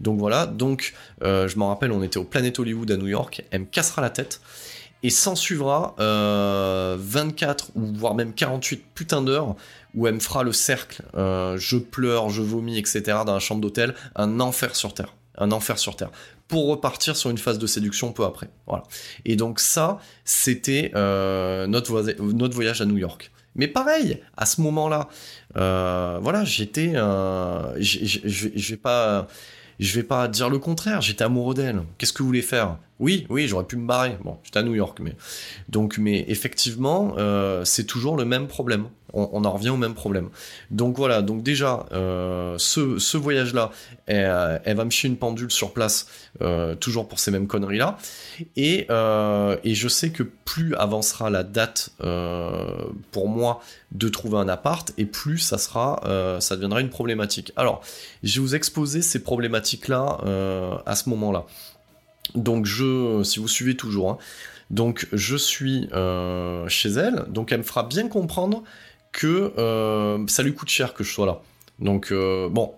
Donc 0.00 0.18
voilà, 0.18 0.46
donc 0.46 0.94
je 1.22 1.58
m'en 1.58 1.68
rappelle, 1.68 1.92
on 1.92 2.02
était 2.02 2.18
au 2.18 2.24
Planet 2.24 2.58
Hollywood 2.58 2.90
à 2.90 2.96
New 2.96 3.06
York, 3.06 3.44
elle 3.50 3.60
me 3.62 3.66
cassera 3.66 4.02
la 4.02 4.10
tête. 4.10 4.40
Et 5.04 5.10
s'en 5.10 5.36
suivra 5.36 5.94
euh, 6.00 6.96
24 6.98 7.70
ou 7.76 7.86
voire 7.94 8.16
même 8.16 8.34
48 8.34 8.84
putains 8.96 9.22
d'heures 9.22 9.54
où 9.94 10.08
elle 10.08 10.14
me 10.14 10.20
fera 10.20 10.42
le 10.42 10.52
cercle, 10.52 11.02
je 11.14 11.76
pleure, 11.76 12.30
je 12.30 12.42
vomis, 12.42 12.78
etc. 12.78 13.02
dans 13.24 13.34
la 13.34 13.38
chambre 13.38 13.60
d'hôtel, 13.60 13.94
un 14.16 14.40
enfer 14.40 14.74
sur 14.74 14.94
Terre. 14.94 15.14
Un 15.36 15.52
enfer 15.52 15.78
sur 15.78 15.94
Terre. 15.94 16.10
Pour 16.48 16.68
repartir 16.68 17.14
sur 17.14 17.30
une 17.30 17.38
phase 17.38 17.58
de 17.58 17.66
séduction 17.66 18.12
peu 18.12 18.24
après. 18.24 18.48
Voilà. 18.66 18.84
Et 19.24 19.36
donc 19.36 19.60
ça, 19.60 19.98
c'était 20.24 20.90
euh, 20.94 21.66
notre, 21.66 22.02
notre 22.20 22.54
voyage 22.54 22.80
à 22.80 22.86
New 22.86 22.96
York. 22.96 23.30
Mais 23.54 23.66
pareil, 23.66 24.20
à 24.36 24.46
ce 24.46 24.60
moment-là, 24.62 25.08
euh, 25.56 26.18
voilà, 26.22 26.44
j'étais, 26.44 26.92
euh, 26.94 27.74
je 27.80 28.70
vais 28.70 28.76
pas, 28.76 29.26
je 29.78 29.94
vais 29.94 30.04
pas 30.04 30.28
dire 30.28 30.48
le 30.48 30.58
contraire. 30.58 31.02
J'étais 31.02 31.24
amoureux 31.24 31.54
d'elle. 31.54 31.82
Qu'est-ce 31.98 32.12
que 32.12 32.22
vous 32.22 32.28
voulez 32.28 32.42
faire? 32.42 32.78
Oui, 33.00 33.26
oui, 33.28 33.46
j'aurais 33.48 33.64
pu 33.64 33.76
me 33.76 33.86
barrer. 33.86 34.16
Bon, 34.24 34.38
j'étais 34.42 34.60
à 34.60 34.62
New 34.62 34.74
York, 34.74 34.98
mais 35.00 35.14
donc, 35.68 35.98
mais 35.98 36.24
effectivement, 36.28 37.14
euh, 37.18 37.64
c'est 37.64 37.84
toujours 37.84 38.16
le 38.16 38.24
même 38.24 38.46
problème. 38.46 38.88
On, 39.14 39.44
en 39.44 39.52
revient 39.52 39.70
au 39.70 39.76
même 39.76 39.94
problème. 39.94 40.28
Donc 40.70 40.98
voilà. 40.98 41.22
Donc 41.22 41.42
déjà, 41.42 41.86
euh, 41.92 42.56
ce, 42.58 43.16
voyage-là, 43.16 43.70
elle, 44.06 44.76
va 44.76 44.84
me 44.84 44.90
chier 44.90 45.08
une 45.08 45.16
pendule 45.16 45.50
sur 45.50 45.72
place, 45.72 46.08
euh, 46.42 46.74
toujours 46.74 47.08
pour 47.08 47.18
ces 47.18 47.30
mêmes 47.30 47.46
conneries-là. 47.46 47.96
Et, 48.56 48.86
euh, 48.90 49.56
et 49.64 49.74
je 49.74 49.88
sais 49.88 50.10
que 50.10 50.22
plus 50.22 50.74
avancera 50.74 51.30
la 51.30 51.42
date 51.42 51.90
pour 53.12 53.28
moi 53.28 53.60
de 53.92 54.08
trouver 54.08 54.36
un 54.36 54.48
appart, 54.48 54.92
et 54.98 55.06
plus 55.06 55.38
ça 55.38 55.56
sera, 55.56 56.00
ça 56.40 56.56
deviendra 56.56 56.80
une 56.80 56.90
problématique. 56.90 57.52
Alors, 57.56 57.82
je 58.22 58.34
vais 58.34 58.40
vous 58.40 58.54
exposer 58.54 59.00
ces 59.00 59.22
problématiques-là 59.22 60.18
à 60.84 60.94
ce 60.94 61.08
moment-là. 61.08 61.46
Donc 62.34 62.66
je, 62.66 63.22
si 63.22 63.38
vous 63.38 63.48
suivez 63.48 63.74
toujours, 63.74 64.10
hein, 64.10 64.18
donc 64.70 65.08
je 65.14 65.36
suis 65.36 65.88
chez 66.68 66.90
elle, 66.90 67.24
donc 67.28 67.52
elle 67.52 67.58
me 67.58 67.64
fera 67.64 67.84
bien 67.84 68.08
comprendre 68.08 68.64
que 69.18 69.52
euh, 69.58 70.24
ça 70.28 70.44
lui 70.44 70.54
coûte 70.54 70.68
cher 70.68 70.94
que 70.94 71.02
je 71.02 71.12
sois 71.12 71.26
là. 71.26 71.40
Donc 71.80 72.12
euh, 72.12 72.48
bon, 72.48 72.74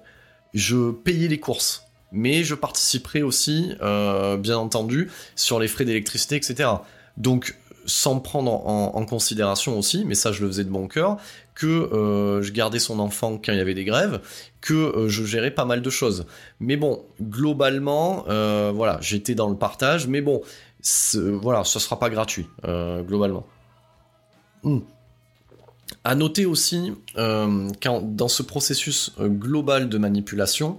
je 0.55 0.91
payais 0.91 1.29
les 1.29 1.39
courses, 1.39 1.85
mais 2.13 2.45
je 2.45 2.55
participerai 2.55 3.23
aussi, 3.23 3.75
euh, 3.83 4.39
bien 4.39 4.57
entendu, 4.57 5.11
sur 5.37 5.61
les 5.61 5.69
frais 5.69 5.85
d'électricité, 5.85 6.37
etc. 6.37 6.71
Donc 7.19 7.57
sans 7.85 8.21
prendre 8.21 8.53
en, 8.67 9.05
considération 9.05 9.79
aussi, 9.79 10.05
mais 10.07 10.15
ça 10.15 10.33
je 10.33 10.43
le 10.43 10.49
faisais 10.49 10.65
de 10.65 10.71
bon 10.71 10.89
cœur, 10.89 11.19
que 11.55 12.41
je 12.43 12.53
gardais 12.53 12.79
son 12.79 13.01
enfant 13.01 13.33
quand 13.33 13.53
il 13.53 13.59
y 13.59 13.61
avait 13.61 13.75
des 13.75 13.85
grèves, 13.85 14.21
que 14.61 15.09
je 15.09 15.25
gérais 15.25 15.51
pas 15.51 15.65
mal 15.65 15.83
de 15.83 15.91
choses. 15.91 16.27
Mais 16.61 16.77
bon, 16.77 17.05
globalement, 17.21 18.25
voilà, 18.73 18.99
j'étais 19.01 19.35
dans 19.35 19.49
le 19.49 19.57
partage, 19.57 20.07
mais 20.07 20.21
bon, 20.21 20.41
voilà, 21.15 21.65
ça 21.65 21.81
sera 21.81 21.99
pas 21.99 22.11
gratuit, 22.11 22.47
globalement. 22.63 23.47
Hmm. 24.63 24.81
À 26.03 26.15
noter 26.15 26.47
aussi, 26.47 26.93
euh, 27.19 27.69
dans 28.03 28.29
ce 28.29 28.43
processus 28.43 29.13
euh, 29.21 29.29
global 29.29 29.89
de 29.89 29.99
manipulation, 29.99 30.79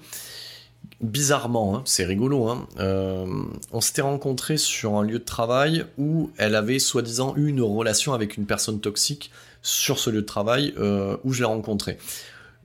bizarrement, 1.01 1.75
hein, 1.75 1.81
c'est 1.85 2.05
rigolo, 2.05 2.47
hein, 2.47 2.67
euh, 2.79 3.25
on 3.71 3.81
s'était 3.81 4.01
rencontrés 4.01 4.57
sur 4.57 4.95
un 4.95 5.03
lieu 5.03 5.19
de 5.19 5.23
travail 5.23 5.85
où 5.97 6.31
elle 6.37 6.55
avait 6.55 6.79
soi-disant 6.79 7.35
eu 7.35 7.47
une 7.47 7.61
relation 7.61 8.13
avec 8.13 8.37
une 8.37 8.45
personne 8.45 8.79
toxique 8.79 9.31
sur 9.61 9.99
ce 9.99 10.09
lieu 10.09 10.21
de 10.21 10.25
travail 10.25 10.73
euh, 10.77 11.17
où 11.23 11.33
je 11.33 11.39
l'ai 11.39 11.45
rencontrée. 11.45 11.97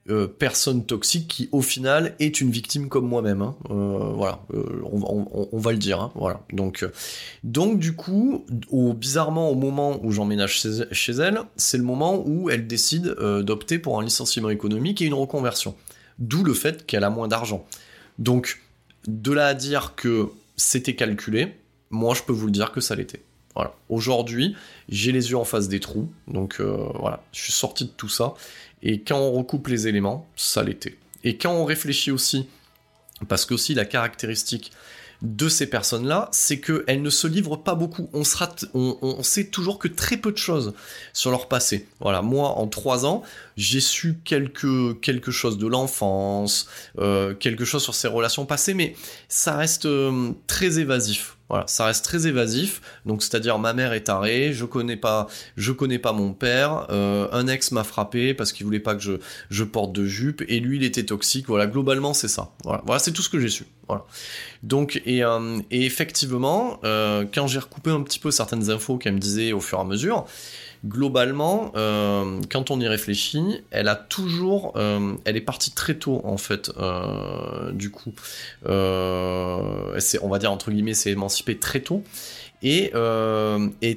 Euh, 0.08 0.28
personne 0.28 0.84
toxique 0.86 1.26
qui 1.26 1.48
au 1.50 1.62
final 1.62 2.14
est 2.20 2.40
une 2.40 2.50
victime 2.50 2.88
comme 2.88 3.08
moi-même. 3.08 3.42
hein. 3.42 3.56
Euh, 3.70 4.12
voilà, 4.14 4.40
euh, 4.54 4.80
on, 4.84 5.58
va 5.58 5.72
le 5.72 5.78
dire. 5.78 6.00
hein. 6.00 6.12
Voilà. 6.14 6.42
Donc, 6.52 6.86
donc 7.42 7.80
du 7.80 7.96
coup, 7.96 8.44
au, 8.70 8.92
bizarrement 8.92 9.50
au 9.50 9.56
moment 9.56 9.98
où 10.04 10.12
j'emménage 10.12 10.60
chez, 10.60 10.84
chez 10.92 11.12
elle, 11.14 11.40
c'est 11.56 11.76
le 11.76 11.82
moment 11.82 12.22
où 12.24 12.50
elle 12.50 12.68
décide 12.68 13.16
d'opter 13.42 13.80
pour 13.80 13.98
un 13.98 14.04
licenciement 14.04 14.50
économique 14.50 15.02
et 15.02 15.06
une 15.06 15.14
reconversion. 15.14 15.74
D'où 16.20 16.44
le 16.44 16.54
fait 16.54 16.86
qu'elle 16.86 17.02
a 17.02 17.10
moins 17.10 17.26
d'argent. 17.26 17.66
Donc, 18.20 18.62
de 19.08 19.32
là 19.32 19.48
à 19.48 19.54
dire 19.54 19.94
que 19.96 20.28
c'était 20.56 20.94
calculé, 20.94 21.56
moi 21.90 22.14
je 22.14 22.22
peux 22.22 22.32
vous 22.32 22.46
le 22.46 22.52
dire 22.52 22.70
que 22.70 22.80
ça 22.80 22.94
l'était. 22.94 23.22
Voilà. 23.56 23.74
Aujourd'hui, 23.88 24.54
j'ai 24.88 25.10
les 25.10 25.30
yeux 25.30 25.36
en 25.36 25.44
face 25.44 25.68
des 25.68 25.80
trous, 25.80 26.08
donc 26.28 26.60
voilà, 26.60 27.24
je 27.32 27.40
suis 27.40 27.52
sorti 27.52 27.86
de 27.86 27.90
tout 27.90 28.08
ça. 28.08 28.34
Et 28.88 29.00
quand 29.00 29.18
on 29.18 29.32
recoupe 29.32 29.66
les 29.66 29.88
éléments, 29.88 30.28
ça 30.36 30.62
l'était. 30.62 30.96
Et 31.24 31.36
quand 31.36 31.50
on 31.50 31.64
réfléchit 31.64 32.12
aussi, 32.12 32.46
parce 33.26 33.44
que 33.44 33.52
aussi 33.52 33.74
la 33.74 33.84
caractéristique 33.84 34.70
de 35.22 35.48
ces 35.48 35.66
personnes-là, 35.66 36.28
c'est 36.30 36.60
qu'elles 36.60 37.02
ne 37.02 37.10
se 37.10 37.26
livrent 37.26 37.56
pas 37.56 37.74
beaucoup. 37.74 38.08
On, 38.12 38.22
sait 39.24 39.46
toujours 39.48 39.80
que 39.80 39.88
très 39.88 40.18
peu 40.18 40.30
de 40.30 40.36
choses 40.36 40.72
sur 41.12 41.32
leur 41.32 41.48
passé. 41.48 41.88
Voilà, 41.98 42.22
moi, 42.22 42.50
en 42.50 42.68
trois 42.68 43.04
ans, 43.06 43.24
j'ai 43.56 43.80
su 43.80 44.20
quelque, 44.24 44.92
quelque 44.92 45.32
chose 45.32 45.58
de 45.58 45.66
l'enfance, 45.66 46.68
euh, 47.00 47.34
quelque 47.34 47.64
chose 47.64 47.82
sur 47.82 47.94
ses 47.94 48.06
relations 48.06 48.46
passées, 48.46 48.74
mais 48.74 48.94
ça 49.28 49.56
reste 49.56 49.86
euh, 49.86 50.30
très 50.46 50.78
évasif. 50.78 51.35
Voilà, 51.48 51.64
ça 51.68 51.86
reste 51.86 52.04
très 52.04 52.26
évasif. 52.26 52.80
Donc, 53.04 53.22
c'est-à-dire 53.22 53.58
ma 53.58 53.72
mère 53.72 53.92
est 53.92 54.04
tarée, 54.04 54.52
je 54.52 54.64
connais 54.64 54.96
pas, 54.96 55.28
je 55.56 55.70
connais 55.70 55.98
pas 55.98 56.12
mon 56.12 56.32
père. 56.32 56.86
Euh, 56.90 57.28
un 57.32 57.46
ex 57.46 57.70
m'a 57.70 57.84
frappé 57.84 58.34
parce 58.34 58.52
qu'il 58.52 58.66
voulait 58.66 58.80
pas 58.80 58.94
que 58.94 59.02
je, 59.02 59.12
je 59.50 59.64
porte 59.64 59.92
de 59.92 60.04
jupe 60.04 60.42
et 60.48 60.58
lui 60.58 60.78
il 60.78 60.84
était 60.84 61.04
toxique. 61.04 61.46
Voilà, 61.46 61.66
globalement 61.66 62.14
c'est 62.14 62.28
ça. 62.28 62.50
Voilà, 62.64 62.82
voilà 62.84 62.98
c'est 62.98 63.12
tout 63.12 63.22
ce 63.22 63.28
que 63.28 63.38
j'ai 63.38 63.48
su. 63.48 63.64
Voilà. 63.86 64.04
Donc 64.64 65.00
et, 65.06 65.22
euh, 65.22 65.60
et 65.70 65.86
effectivement, 65.86 66.80
euh, 66.84 67.24
quand 67.32 67.46
j'ai 67.46 67.60
recoupé 67.60 67.90
un 67.90 68.02
petit 68.02 68.18
peu 68.18 68.32
certaines 68.32 68.70
infos 68.70 68.98
qu'elle 68.98 69.14
me 69.14 69.20
disait 69.20 69.52
au 69.52 69.60
fur 69.60 69.78
et 69.78 69.82
à 69.82 69.84
mesure, 69.84 70.26
globalement, 70.84 71.72
euh, 71.76 72.40
quand 72.50 72.70
on 72.70 72.80
y 72.80 72.88
réfléchit, 72.88 73.62
elle 73.70 73.88
a 73.88 73.96
toujours, 73.96 74.72
euh, 74.76 75.14
elle 75.24 75.36
est 75.36 75.42
partie 75.42 75.72
très 75.72 75.94
tôt 75.94 76.20
en 76.24 76.36
fait. 76.36 76.70
Euh, 76.78 77.72
du 77.72 77.90
coup, 77.90 78.12
on 78.64 80.28
va 80.28 80.38
dire 80.38 80.52
entre 80.52 80.70
guillemets, 80.70 80.94
c'est 80.94 81.12
émancipé 81.12 81.58
très 81.58 81.80
tôt. 81.80 82.02
Et, 82.62 82.90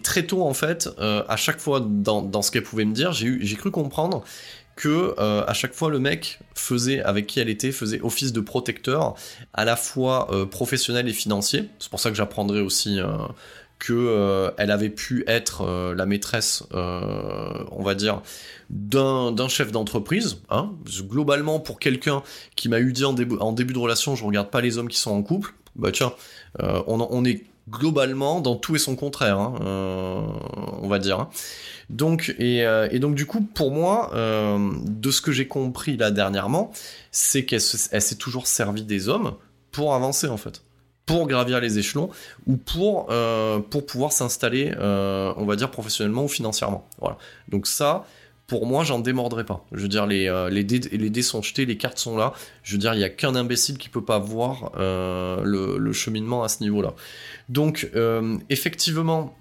très 0.04 0.24
tôt 0.24 0.44
en 0.44 0.54
fait, 0.54 0.90
à 1.00 1.36
chaque 1.36 1.60
fois 1.60 1.86
dans, 1.86 2.22
dans 2.22 2.42
ce 2.42 2.52
qu'elle 2.52 2.64
pouvait 2.64 2.86
me 2.86 2.94
dire, 2.94 3.14
j'ai, 3.14 3.56
cru 3.56 3.72
comprendre 3.72 4.24
que 4.76 5.20
à 5.20 5.54
chaque 5.54 5.74
fois 5.74 5.90
le 5.90 6.00
mec 6.00 6.40
faisait 6.56 7.02
avec 7.02 7.28
qui 7.28 7.40
elle 7.40 7.50
était 7.50 7.72
faisait 7.72 8.00
office 8.02 8.32
de 8.32 8.40
protecteur 8.42 9.16
à 9.54 9.66
la 9.66 9.76
fois 9.76 10.30
professionnel 10.52 11.10
et 11.10 11.14
financier 11.14 11.70
c'est 11.80 11.90
pour 11.90 12.00
ça 12.00 12.12
que 12.12 12.16
j'apprendrai 12.16 12.62
aussi 12.62 13.00
que 13.80 13.94
euh, 13.94 14.52
elle 14.58 14.72
avait 14.72 14.90
pu 14.90 15.24
être 15.26 15.62
euh, 15.62 15.96
la 15.96 16.06
maîtresse, 16.06 16.64
euh, 16.74 17.64
on 17.72 17.82
va 17.82 17.96
dire, 17.96 18.22
d'un, 18.70 19.48
chef 19.48 19.72
d'entreprise. 19.72 20.42
Hein. 20.50 20.72
Globalement, 21.02 21.60
pour 21.60 21.80
quelqu'un 21.80 22.22
qui 22.56 22.70
m'a 22.70 22.80
eu 22.82 22.94
dit 22.94 23.06
en 23.06 23.14
début, 23.14 23.74
de 23.74 23.80
relation, 23.80 24.16
je 24.16 24.26
regarde 24.26 24.50
pas 24.50 24.62
les 24.62 24.78
hommes 24.78 24.90
qui 24.90 25.00
sont 25.00 25.12
en 25.12 25.24
couple, 25.24 25.54
bah 25.76 25.92
tiens, 25.92 26.14
on, 26.60 27.26
est 27.26 27.46
globalement 27.70 28.42
dans 28.42 28.56
tout 28.56 28.76
et 28.76 28.80
son 28.80 28.96
contraire, 28.96 29.40
hein, 29.40 29.56
on 30.82 30.88
va 30.88 31.00
dire. 31.00 31.20
Hein. 31.20 31.30
Donc 31.90 32.36
et, 32.38 32.60
et, 32.92 33.00
donc 33.00 33.16
du 33.16 33.26
coup 33.26 33.42
pour 33.42 33.72
moi, 33.72 34.12
de 34.14 35.12
ce 35.12 35.22
que 35.22 35.32
j'ai 35.32 35.48
compris 35.48 35.96
là 35.96 36.12
dernièrement, 36.12 36.72
c'est 37.12 37.46
qu'elle 37.46 37.62
se, 37.62 37.78
elle 37.92 38.02
s'est 38.02 38.18
toujours 38.18 38.48
servie 38.48 38.84
des 38.84 39.08
hommes 39.08 39.36
pour 39.72 39.96
avancer 39.96 40.28
en 40.28 40.38
fait 40.38 40.62
pour 41.10 41.26
gravir 41.26 41.60
les 41.60 41.80
échelons 41.80 42.12
ou 42.46 42.56
pour, 42.56 43.08
euh, 43.10 43.58
pour 43.58 43.88
pouvoir 43.88 44.12
s'installer, 44.12 44.72
euh, 44.78 45.34
on 45.38 45.46
va 45.46 45.56
dire, 45.56 45.72
professionnellement 45.72 46.26
ou 46.26 46.28
financièrement. 46.28 46.88
Voilà. 47.00 47.18
Donc 47.48 47.66
ça, 47.66 48.06
pour 48.46 48.68
moi, 48.68 48.84
j'en 48.84 49.00
démordrai 49.00 49.44
pas. 49.44 49.66
Je 49.72 49.82
veux 49.82 49.88
dire, 49.88 50.06
les, 50.06 50.28
euh, 50.28 50.52
les, 50.52 50.64
dés, 50.64 50.78
les 50.78 51.10
dés 51.10 51.24
sont 51.24 51.42
jetés, 51.42 51.66
les 51.66 51.78
cartes 51.78 51.98
sont 51.98 52.16
là. 52.16 52.34
Je 52.62 52.74
veux 52.74 52.78
dire, 52.78 52.94
il 52.94 53.00
n'y 53.00 53.04
a 53.04 53.10
qu'un 53.10 53.34
imbécile 53.34 53.80
qui 53.80 53.90
peut 53.90 54.06
pas 54.06 54.20
voir 54.20 54.72
le, 54.78 55.92
cheminement 55.94 56.44
à 56.44 56.48
ce 56.48 56.62
niveau-là. 56.62 56.94
Donc, 57.50 57.90
effectivement, 58.52 59.36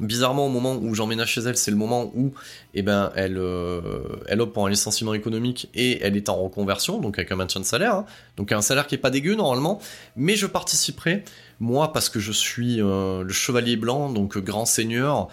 bizarrement 0.00 0.46
au 0.46 0.48
moment 0.48 0.74
où 0.74 0.94
j'emménage 0.94 1.30
chez 1.30 1.42
elle 1.42 1.56
c'est 1.56 1.70
le 1.70 1.76
moment 1.76 2.10
où 2.14 2.32
eh 2.74 2.82
ben 2.82 3.12
elle 3.14 3.38
euh, 3.38 4.02
elle 4.26 4.40
opte 4.40 4.52
pour 4.52 4.66
un 4.66 4.70
licenciement 4.70 5.14
économique 5.14 5.68
et 5.74 6.02
elle 6.02 6.16
est 6.16 6.28
en 6.28 6.36
reconversion 6.36 6.98
donc 6.98 7.18
avec 7.18 7.30
un 7.30 7.36
maintien 7.36 7.60
de 7.60 7.66
salaire 7.66 7.94
hein. 7.94 8.06
donc 8.36 8.50
un 8.50 8.62
salaire 8.62 8.86
qui 8.86 8.96
est 8.96 8.98
pas 8.98 9.10
dégueu 9.10 9.36
normalement 9.36 9.80
mais 10.16 10.34
je 10.34 10.46
participerai 10.46 11.22
moi 11.60 11.92
parce 11.92 12.08
que 12.08 12.18
je 12.18 12.32
suis 12.32 12.82
euh, 12.82 13.22
le 13.22 13.32
chevalier 13.32 13.76
blanc 13.76 14.10
donc 14.10 14.36
grand 14.38 14.66
seigneur 14.66 15.28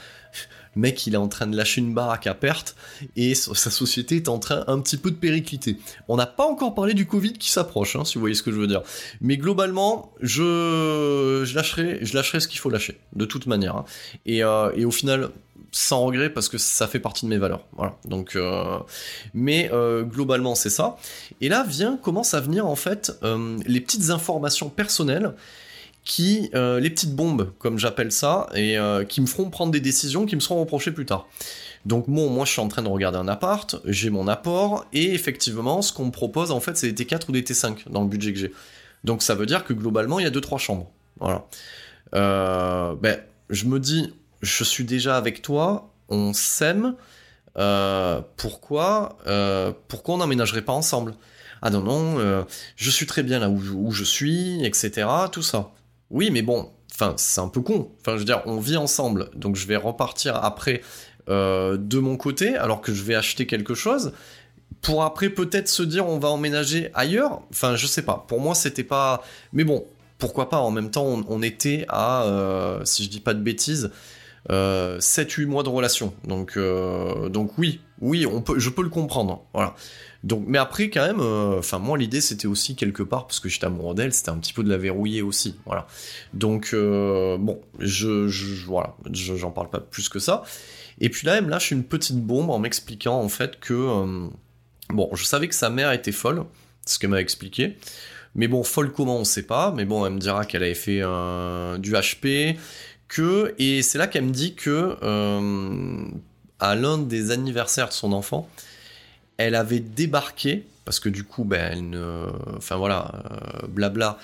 mec 0.76 1.06
il 1.08 1.14
est 1.14 1.18
en 1.18 1.28
train 1.28 1.48
de 1.48 1.56
lâcher 1.56 1.82
une 1.82 1.94
baraque 1.94 2.28
à 2.28 2.34
perte 2.34 2.76
et 3.16 3.36
sa 3.36 3.70
société 3.70 4.18
est 4.18 4.30
en 4.30 4.40
train 4.40 4.64
un 4.68 4.80
petit 4.80 4.98
peu 4.98 5.12
de 5.12 5.16
péricliter. 5.16 5.78
On 6.08 6.18
n'a 6.18 6.26
pas 6.26 6.46
encore 6.46 6.74
parlé 6.76 6.94
du 6.94 7.06
Covid 7.06 7.34
qui 7.34 7.52
s'approche, 7.52 7.96
hein, 7.96 8.06
si 8.06 8.16
vous 8.16 8.22
voyez 8.22 8.36
ce 8.36 8.44
que 8.44 8.52
je 8.52 8.58
veux 8.58 8.68
dire. 8.68 8.82
Mais 9.20 9.38
globalement, 9.38 10.14
je, 10.22 11.44
lâcherai, 11.54 12.00
je 12.02 12.40
ce 12.40 12.48
qu'il 12.48 12.60
faut 12.60 12.70
lâcher, 12.70 13.00
de 13.16 13.26
toute 13.26 13.46
manière. 13.46 13.76
Hein. 13.76 13.86
Et, 14.26 14.44
euh, 14.44 14.72
et 14.76 14.86
au 14.86 14.92
final, 14.92 15.30
sans 15.72 16.04
regret 16.04 16.30
parce 16.30 16.50
que 16.50 16.58
ça 16.58 16.88
fait 16.88 17.00
partie 17.00 17.26
de 17.26 17.30
mes 17.30 17.38
valeurs. 17.38 17.66
Voilà. 17.74 17.96
Donc, 18.06 18.36
euh, 18.36 18.80
mais 19.34 19.70
euh, 19.72 20.04
globalement 20.04 20.56
c'est 20.56 20.70
ça. 20.70 20.98
Et 21.40 21.50
là 21.50 21.64
vient 21.64 21.98
commence 21.98 22.34
à 22.34 22.42
venir 22.42 22.68
en 22.68 22.76
fait 22.76 23.14
les 23.66 23.80
petites 23.80 24.10
informations 24.10 24.70
personnelles 24.70 25.34
qui, 26.04 26.50
euh, 26.56 26.80
les 26.80 26.90
petites 26.90 27.16
bombes, 27.16 27.52
comme 27.60 27.78
j'appelle 27.78 28.12
ça, 28.12 28.50
et 28.56 28.78
euh, 28.78 29.04
qui 29.04 29.22
me 29.22 29.28
feront 29.28 29.50
prendre 29.50 29.72
des 29.72 29.80
décisions 29.80 30.26
qui 30.26 30.36
me 30.36 30.42
seront 30.42 30.60
reprochées 30.60 30.92
plus 30.92 31.06
tard. 31.06 31.28
Donc 31.86 32.08
moi 32.08 32.46
je 32.46 32.52
suis 32.52 32.62
en 32.62 32.68
train 32.68 32.84
de 32.84 32.88
regarder 32.88 33.18
un 33.18 33.28
appart, 33.28 33.76
j'ai 33.86 34.10
mon 34.10 34.28
apport, 34.28 34.86
et 34.94 35.14
effectivement, 35.14 35.82
ce 35.82 35.94
qu'on 35.94 36.06
me 36.06 36.12
propose 36.12 36.52
en 36.52 36.60
fait, 36.60 36.78
c'est 36.78 36.92
des 36.92 37.06
T4 37.06 37.30
ou 37.30 37.32
des 37.32 37.42
T5 37.42 37.90
dans 37.90 38.02
le 38.02 38.08
budget 38.08 38.34
que 38.34 38.40
j'ai. 38.40 38.54
Donc 39.04 39.24
ça 39.24 39.34
veut 39.34 39.48
dire 39.48 39.64
que 39.64 39.74
globalement, 39.74 40.20
il 40.20 40.24
y 40.24 40.28
a 40.28 40.32
2-3 40.32 40.60
chambres. 40.60 40.92
Voilà. 41.20 41.46
Euh, 42.14 42.96
ben, 42.96 43.20
je 43.50 43.66
me 43.66 43.80
dis, 43.80 44.14
je 44.42 44.64
suis 44.64 44.84
déjà 44.84 45.18
avec 45.18 45.42
toi, 45.42 45.92
on 46.10 46.34
s'aime, 46.34 46.96
pourquoi, 48.38 49.18
pourquoi 49.88 50.16
on 50.16 50.18
n'emménagerait 50.18 50.62
pas 50.62 50.74
ensemble? 50.74 51.16
Ah 51.64 51.70
non, 51.70 51.82
non, 51.82 52.46
je 52.76 52.90
suis 52.90 53.08
très 53.08 53.24
bien 53.24 53.40
là 53.40 53.50
où, 53.50 53.60
où 53.76 53.92
je 53.92 54.04
suis, 54.04 54.64
etc., 54.66 55.08
tout 55.32 55.44
ça. 55.44 55.72
Oui, 56.12 56.30
mais 56.32 56.42
bon, 56.42 56.70
enfin, 56.94 57.14
c'est 57.18 57.42
un 57.42 57.48
peu 57.48 57.62
con. 57.62 57.90
Enfin, 58.02 58.14
je 58.14 58.20
veux 58.20 58.26
dire, 58.26 58.42
on 58.46 58.60
vit 58.60 58.78
ensemble, 58.78 59.30
donc 59.36 59.56
je 59.56 59.66
vais 59.66 59.78
repartir 59.78 60.36
après 60.36 60.82
euh, 61.30 61.78
de 61.78 62.00
mon 62.00 62.18
côté, 62.18 62.56
alors 62.56 62.82
que 62.82 62.94
je 62.94 63.04
vais 63.04 63.16
acheter 63.16 63.48
quelque 63.48 63.74
chose, 63.74 64.14
pour 64.82 65.04
après 65.04 65.30
peut-être 65.30 65.68
se 65.68 65.84
dire 65.84 66.08
on 66.08 66.20
va 66.20 66.30
emménager 66.30 66.90
ailleurs. 66.94 67.42
Enfin, 67.52 67.76
je 67.76 67.88
sais 67.88 68.02
pas. 68.02 68.26
Pour 68.28 68.42
moi, 68.42 68.56
c'était 68.56 68.84
pas. 68.84 69.24
Mais 69.54 69.64
bon, 69.64 69.86
pourquoi 70.18 70.50
pas. 70.50 70.60
En 70.60 70.72
même 70.72 70.92
temps, 70.92 71.24
on, 71.28 71.42
était 71.42 71.86
à, 71.90 72.24
euh, 72.24 72.82
si 72.86 73.04
je 73.04 73.10
dis 73.10 73.20
pas 73.20 73.34
de 73.34 73.42
bêtises, 73.42 73.92
euh, 74.50 75.00
7-8 75.00 75.46
mois 75.46 75.64
de 75.64 75.70
relation. 75.70 76.14
Donc, 76.26 76.54
euh, 76.58 77.30
donc 77.30 77.58
oui, 77.58 77.82
oui, 78.00 78.26
on 78.26 78.42
peut, 78.42 78.60
je 78.60 78.70
peux 78.70 78.84
le 78.84 78.90
comprendre. 78.90 79.44
Voilà. 79.54 79.76
Donc, 80.24 80.44
mais 80.48 80.60
après, 80.60 80.90
quand 80.90 81.06
même, 81.06 81.20
enfin, 81.20 81.78
euh, 81.78 81.80
moi, 81.80 81.98
l'idée, 81.98 82.22
c'était 82.22 82.48
aussi 82.48 82.76
quelque 82.76 83.02
part, 83.02 83.26
parce 83.26 83.40
que 83.40 83.50
j'étais 83.50 83.66
amoureux 83.66 83.96
d'elle, 83.96 84.14
c'était 84.14 84.30
un 84.30 84.38
petit 84.38 84.54
peu 84.54 84.64
de 84.64 84.70
la 84.70 84.78
verrouiller 84.78 85.22
aussi. 85.22 85.56
Voilà. 85.66 85.88
Donc, 86.34 86.72
euh, 86.74 87.38
bon, 87.38 87.60
je, 87.80 88.28
voilà, 88.66 88.96
j'en 89.12 89.52
parle 89.52 89.70
pas 89.70 89.80
plus 89.80 90.10
que 90.10 90.20
ça. 90.20 90.44
Et 91.00 91.10
puis 91.10 91.26
là, 91.26 91.38
elle 91.38 91.46
me 91.46 91.50
lâche 91.50 91.72
une 91.72 91.84
petite 91.84 92.18
bombe 92.18 92.52
en 92.52 92.60
m'expliquant, 92.60 93.20
en 93.20 93.30
fait, 93.30 93.60
que, 93.60 93.74
euh, 93.74 94.28
bon, 94.90 95.10
je 95.14 95.24
savais 95.24 95.48
que 95.48 95.56
sa 95.56 95.72
mère 95.72 95.92
était 95.92 96.12
folle, 96.12 96.46
ce 96.86 97.00
qu'elle 97.00 97.10
m'a 97.10 97.22
expliqué. 97.22 97.78
Mais 98.36 98.48
bon, 98.48 98.64
folle 98.64 98.92
comment, 98.94 99.18
on 99.18 99.24
sait 99.24 99.44
pas. 99.44 99.74
Mais 99.76 99.86
bon, 99.86 100.06
elle 100.06 100.14
me 100.14 100.20
dira 100.20 100.46
qu'elle 100.46 100.64
avait 100.64 100.76
fait 100.76 101.02
du 101.80 101.94
HP, 101.94 102.58
que, 103.08 103.56
et 103.58 103.82
c'est 103.82 103.98
là 103.98 104.08
qu'elle 104.08 104.26
me 104.26 104.32
dit 104.32 104.54
que, 104.54 104.96
à 106.60 106.76
l'un 106.76 107.00
des 107.00 107.32
anniversaires 107.32 107.90
de 107.90 107.94
son 107.94 108.14
enfant, 108.14 108.48
elle 109.42 109.56
avait 109.56 109.80
débarqué 109.80 110.66
parce 110.86 111.00
que 111.00 111.10
du 111.10 111.24
coup, 111.24 111.44
ben, 111.44 111.92
ne, 111.92 112.26
enfin 112.58 112.76
voilà, 112.76 113.12
euh, 113.32 113.68
blabla, 113.68 114.18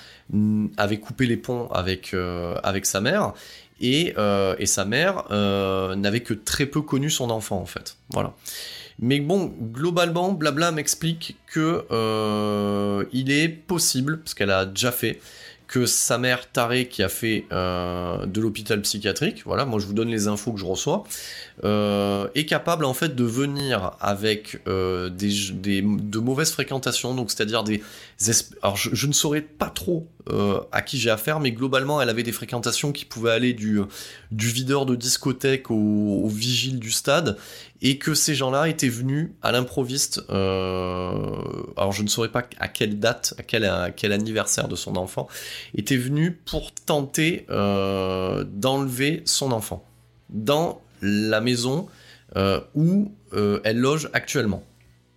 avait 0.76 0.98
coupé 0.98 1.26
les 1.26 1.36
ponts 1.36 1.68
avec 1.70 2.14
euh, 2.14 2.56
sa 2.82 3.00
mère 3.00 3.32
et 3.80 4.14
euh, 4.18 4.56
sa 4.66 4.84
mère 4.84 5.24
n'avait 5.96 6.20
que 6.20 6.34
très 6.34 6.66
peu 6.66 6.82
connu 6.82 7.10
son 7.10 7.30
enfant 7.30 7.58
en 7.58 7.66
fait, 7.66 7.96
voilà. 8.12 8.34
Mais 9.00 9.20
bon, 9.20 9.54
globalement, 9.72 10.32
blabla 10.32 10.72
m'explique 10.72 11.36
que 11.46 11.86
il 13.12 13.30
est 13.30 13.48
possible, 13.48 14.18
parce 14.18 14.34
qu'elle 14.34 14.50
a 14.50 14.66
déjà 14.66 14.90
fait, 14.90 15.20
que 15.68 15.84
sa 15.84 16.16
mère 16.18 16.50
tarée 16.50 16.88
qui 16.88 17.02
a 17.02 17.08
fait 17.08 17.46
de 17.50 18.40
l'hôpital 18.40 18.80
psychiatrique, 18.80 19.42
voilà, 19.44 19.64
moi 19.64 19.78
je 19.78 19.86
vous 19.86 19.92
donne 19.92 20.08
les 20.08 20.26
infos 20.26 20.52
que 20.52 20.58
je 20.58 20.64
reçois, 20.64 21.04
euh, 21.64 22.28
est 22.36 22.46
capable 22.46 22.84
en 22.84 22.94
fait 22.94 23.16
de 23.16 23.24
venir 23.24 23.92
avec 24.00 24.60
euh, 24.68 25.08
des, 25.08 25.32
des, 25.52 25.82
de 25.82 26.18
mauvaises 26.18 26.52
fréquentations, 26.52 27.14
donc 27.14 27.32
c'est-à-dire 27.32 27.64
des, 27.64 27.82
alors 28.62 28.76
je, 28.76 29.06
ne 29.06 29.12
saurais 29.12 29.40
pas 29.40 29.68
trop 29.68 30.06
euh, 30.28 30.60
à 30.70 30.82
qui 30.82 30.98
j'ai 30.98 31.10
affaire, 31.10 31.40
mais 31.40 31.50
globalement 31.50 32.00
elle 32.00 32.10
avait 32.10 32.22
des 32.22 32.32
fréquentations 32.32 32.92
qui 32.92 33.04
pouvaient 33.04 33.32
aller 33.32 33.54
du, 33.54 33.80
du 34.30 34.48
videur 34.48 34.86
de 34.86 34.94
discothèque 34.94 35.70
au, 35.70 36.28
vigile 36.28 36.78
du 36.78 36.92
stade, 36.92 37.36
et 37.82 37.98
que 37.98 38.14
ces 38.14 38.36
gens-là 38.36 38.68
étaient 38.68 38.88
venus 38.88 39.30
à 39.42 39.50
l'improviste 39.50 40.22
alors 40.28 41.92
je 41.92 42.02
ne 42.02 42.08
saurais 42.08 42.30
pas 42.30 42.44
à 42.60 42.68
quelle 42.68 43.00
date, 43.00 43.34
à 43.38 43.42
quel, 43.42 43.64
à 43.64 43.90
quel 43.90 44.12
anniversaire 44.12 44.68
de 44.68 44.76
son 44.76 44.96
enfant, 44.96 45.26
était 45.74 45.96
venu 45.96 46.32
pour 46.32 46.72
tenter 46.72 47.46
d'enlever 47.48 49.22
son 49.24 49.50
enfant 49.50 49.84
dans 50.30 50.80
la 51.00 51.40
maison 51.40 51.88
euh, 52.36 52.60
où 52.74 53.12
euh, 53.32 53.60
elle 53.64 53.78
loge 53.78 54.10
actuellement. 54.12 54.62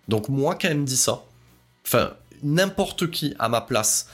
Donc 0.07 0.29
moi, 0.29 0.55
quand 0.59 0.69
elle 0.69 0.79
me 0.79 0.85
dit 0.85 0.97
ça, 0.97 1.23
enfin, 1.85 2.13
n'importe 2.43 3.09
qui 3.11 3.35
à 3.39 3.49
ma 3.49 3.61
place, 3.61 4.07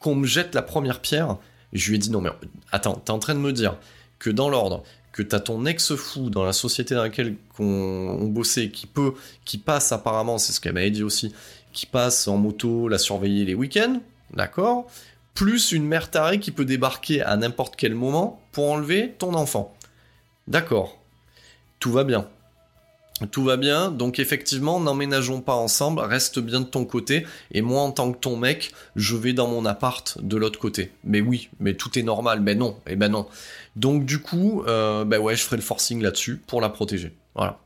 qu'on 0.00 0.14
me 0.14 0.26
jette 0.26 0.54
la 0.54 0.62
première 0.62 1.00
pierre, 1.00 1.36
je 1.72 1.88
lui 1.88 1.96
ai 1.96 1.98
dit 1.98 2.10
non 2.10 2.20
mais 2.20 2.30
attends, 2.72 2.94
t'es 2.94 3.10
en 3.10 3.18
train 3.18 3.34
de 3.34 3.40
me 3.40 3.52
dire 3.52 3.76
que 4.18 4.30
dans 4.30 4.48
l'ordre, 4.48 4.84
que 5.12 5.22
t'as 5.22 5.40
ton 5.40 5.64
ex 5.64 5.94
fou 5.94 6.30
dans 6.30 6.44
la 6.44 6.52
société 6.52 6.94
dans 6.94 7.02
laquelle 7.02 7.36
on, 7.58 7.64
on 7.64 8.26
bossait, 8.26 8.70
qui 8.70 8.86
peut, 8.86 9.14
qui 9.44 9.58
passe 9.58 9.92
apparemment, 9.92 10.38
c'est 10.38 10.52
ce 10.52 10.60
qu'elle 10.60 10.72
m'avait 10.72 10.90
dit 10.90 11.02
aussi, 11.02 11.32
qui 11.72 11.86
passe 11.86 12.26
en 12.28 12.36
moto, 12.36 12.88
la 12.88 12.98
surveiller 12.98 13.44
les 13.44 13.54
week-ends, 13.54 14.00
d'accord, 14.32 14.86
plus 15.34 15.72
une 15.72 15.84
mère 15.84 16.10
tarée 16.10 16.40
qui 16.40 16.52
peut 16.52 16.64
débarquer 16.64 17.22
à 17.22 17.36
n'importe 17.36 17.76
quel 17.76 17.94
moment 17.94 18.40
pour 18.52 18.70
enlever 18.70 19.14
ton 19.18 19.34
enfant. 19.34 19.74
D'accord, 20.46 20.98
tout 21.84 21.92
va 21.92 22.04
bien. 22.04 22.26
Tout 23.30 23.44
va 23.44 23.58
bien, 23.58 23.90
donc 23.90 24.18
effectivement, 24.18 24.80
n'emménageons 24.80 25.42
pas 25.42 25.52
ensemble, 25.52 26.00
reste 26.00 26.38
bien 26.38 26.60
de 26.60 26.64
ton 26.64 26.86
côté, 26.86 27.26
et 27.52 27.60
moi 27.60 27.82
en 27.82 27.90
tant 27.92 28.10
que 28.10 28.16
ton 28.16 28.38
mec, 28.38 28.72
je 28.96 29.16
vais 29.16 29.34
dans 29.34 29.48
mon 29.48 29.66
appart 29.66 30.16
de 30.22 30.38
l'autre 30.38 30.58
côté. 30.58 30.92
Mais 31.04 31.20
oui, 31.20 31.50
mais 31.60 31.74
tout 31.74 31.98
est 31.98 32.02
normal, 32.02 32.40
mais 32.40 32.54
non, 32.54 32.80
et 32.86 32.96
ben 32.96 33.10
non. 33.10 33.26
Donc 33.76 34.06
du 34.06 34.18
coup, 34.18 34.64
euh, 34.66 35.04
ben 35.04 35.20
ouais, 35.20 35.36
je 35.36 35.42
ferai 35.42 35.56
le 35.56 35.62
forcing 35.62 36.00
là-dessus 36.00 36.38
pour 36.46 36.62
la 36.62 36.70
protéger. 36.70 37.12
Voilà. 37.34 37.58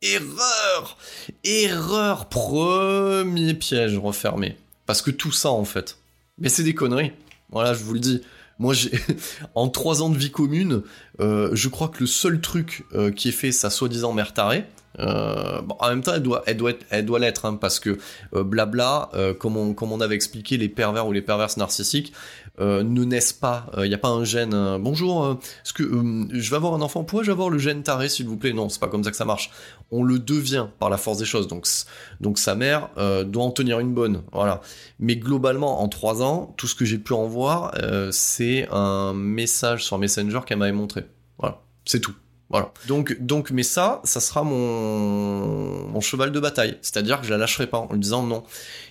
Erreur 0.00 0.96
Erreur 1.44 2.30
Premier 2.30 3.52
piège 3.52 3.98
refermé. 3.98 4.56
Parce 4.86 5.02
que 5.02 5.10
tout 5.10 5.32
ça, 5.32 5.50
en 5.50 5.66
fait, 5.66 5.98
mais 6.38 6.48
c'est 6.48 6.62
des 6.62 6.74
conneries. 6.74 7.12
Voilà, 7.50 7.74
je 7.74 7.84
vous 7.84 7.92
le 7.92 8.00
dis. 8.00 8.22
Moi, 8.58 8.74
j'ai 8.74 8.92
en 9.54 9.68
trois 9.68 10.02
ans 10.02 10.10
de 10.10 10.18
vie 10.18 10.30
commune, 10.30 10.82
euh, 11.20 11.50
je 11.52 11.68
crois 11.68 11.88
que 11.88 12.00
le 12.00 12.06
seul 12.06 12.40
truc 12.40 12.84
euh, 12.94 13.10
qui 13.10 13.28
est 13.28 13.32
fait 13.32 13.52
sa 13.52 13.70
soi-disant 13.70 14.12
mère 14.12 14.32
tarée, 14.32 14.64
euh, 14.98 15.60
en 15.78 15.88
même 15.88 16.02
temps, 16.02 16.12
elle 16.14 16.22
doit, 16.22 16.42
être, 16.46 16.84
elle 16.90 17.04
doit 17.04 17.18
l'être, 17.18 17.44
hein, 17.44 17.54
parce 17.54 17.80
que 17.80 17.98
euh, 18.34 18.44
blabla, 18.44 19.10
euh, 19.14 19.34
comme, 19.34 19.56
on, 19.56 20.00
avait 20.00 20.14
expliqué, 20.14 20.56
les 20.56 20.68
pervers 20.68 21.06
ou 21.06 21.12
les 21.12 21.22
perverses 21.22 21.56
narcissiques 21.56 22.12
ne 22.58 23.04
naissent 23.04 23.34
pas. 23.34 23.66
Il 23.76 23.88
n'y 23.88 23.94
a 23.94 23.98
pas 23.98 24.08
un 24.08 24.24
gène. 24.24 24.78
Bonjour, 24.80 25.38
je 25.76 26.50
vais 26.50 26.56
avoir 26.56 26.72
un 26.72 26.80
enfant 26.80 27.04
Pourrais-je 27.04 27.30
avoir 27.30 27.50
le 27.50 27.58
gène 27.58 27.82
taré, 27.82 28.08
s'il 28.08 28.26
vous 28.26 28.38
plaît? 28.38 28.54
Non, 28.54 28.70
c'est 28.70 28.80
pas 28.80 28.88
comme 28.88 29.04
ça 29.04 29.10
que 29.10 29.16
ça 29.16 29.26
marche. 29.26 29.50
On 29.90 30.02
le 30.02 30.18
devient 30.18 30.68
par 30.78 30.88
la 30.88 30.96
force 30.96 31.18
des 31.18 31.26
choses. 31.26 31.48
Donc, 31.48 32.38
sa 32.38 32.54
mère 32.54 32.88
doit 33.26 33.44
en 33.44 33.50
tenir 33.50 33.78
une 33.78 33.92
bonne. 33.92 34.22
Voilà. 34.32 34.62
Mais 34.98 35.16
globalement, 35.16 35.82
en 35.82 35.88
trois 35.88 36.22
ans, 36.22 36.54
tout 36.56 36.66
ce 36.66 36.74
que 36.74 36.86
j'ai 36.86 36.98
pu 36.98 37.12
en 37.12 37.26
voir, 37.26 37.74
c'est 38.10 38.68
un 38.70 39.12
message 39.12 39.84
sur 39.84 39.98
Messenger 39.98 40.40
qu'elle 40.46 40.58
m'avait 40.58 40.72
montré. 40.72 41.04
Voilà, 41.38 41.60
c'est 41.84 42.00
tout. 42.00 42.14
Voilà. 42.48 42.72
Donc, 42.86 43.16
donc, 43.20 43.50
mais 43.50 43.64
ça, 43.64 44.00
ça 44.04 44.20
sera 44.20 44.42
mon, 44.42 45.88
mon 45.88 46.00
cheval 46.00 46.30
de 46.30 46.40
bataille. 46.40 46.78
C'est-à-dire 46.80 47.20
que 47.20 47.26
je 47.26 47.32
la 47.32 47.38
lâcherai 47.38 47.66
pas 47.66 47.78
en 47.78 47.92
lui 47.92 47.98
disant 47.98 48.22
non. 48.22 48.44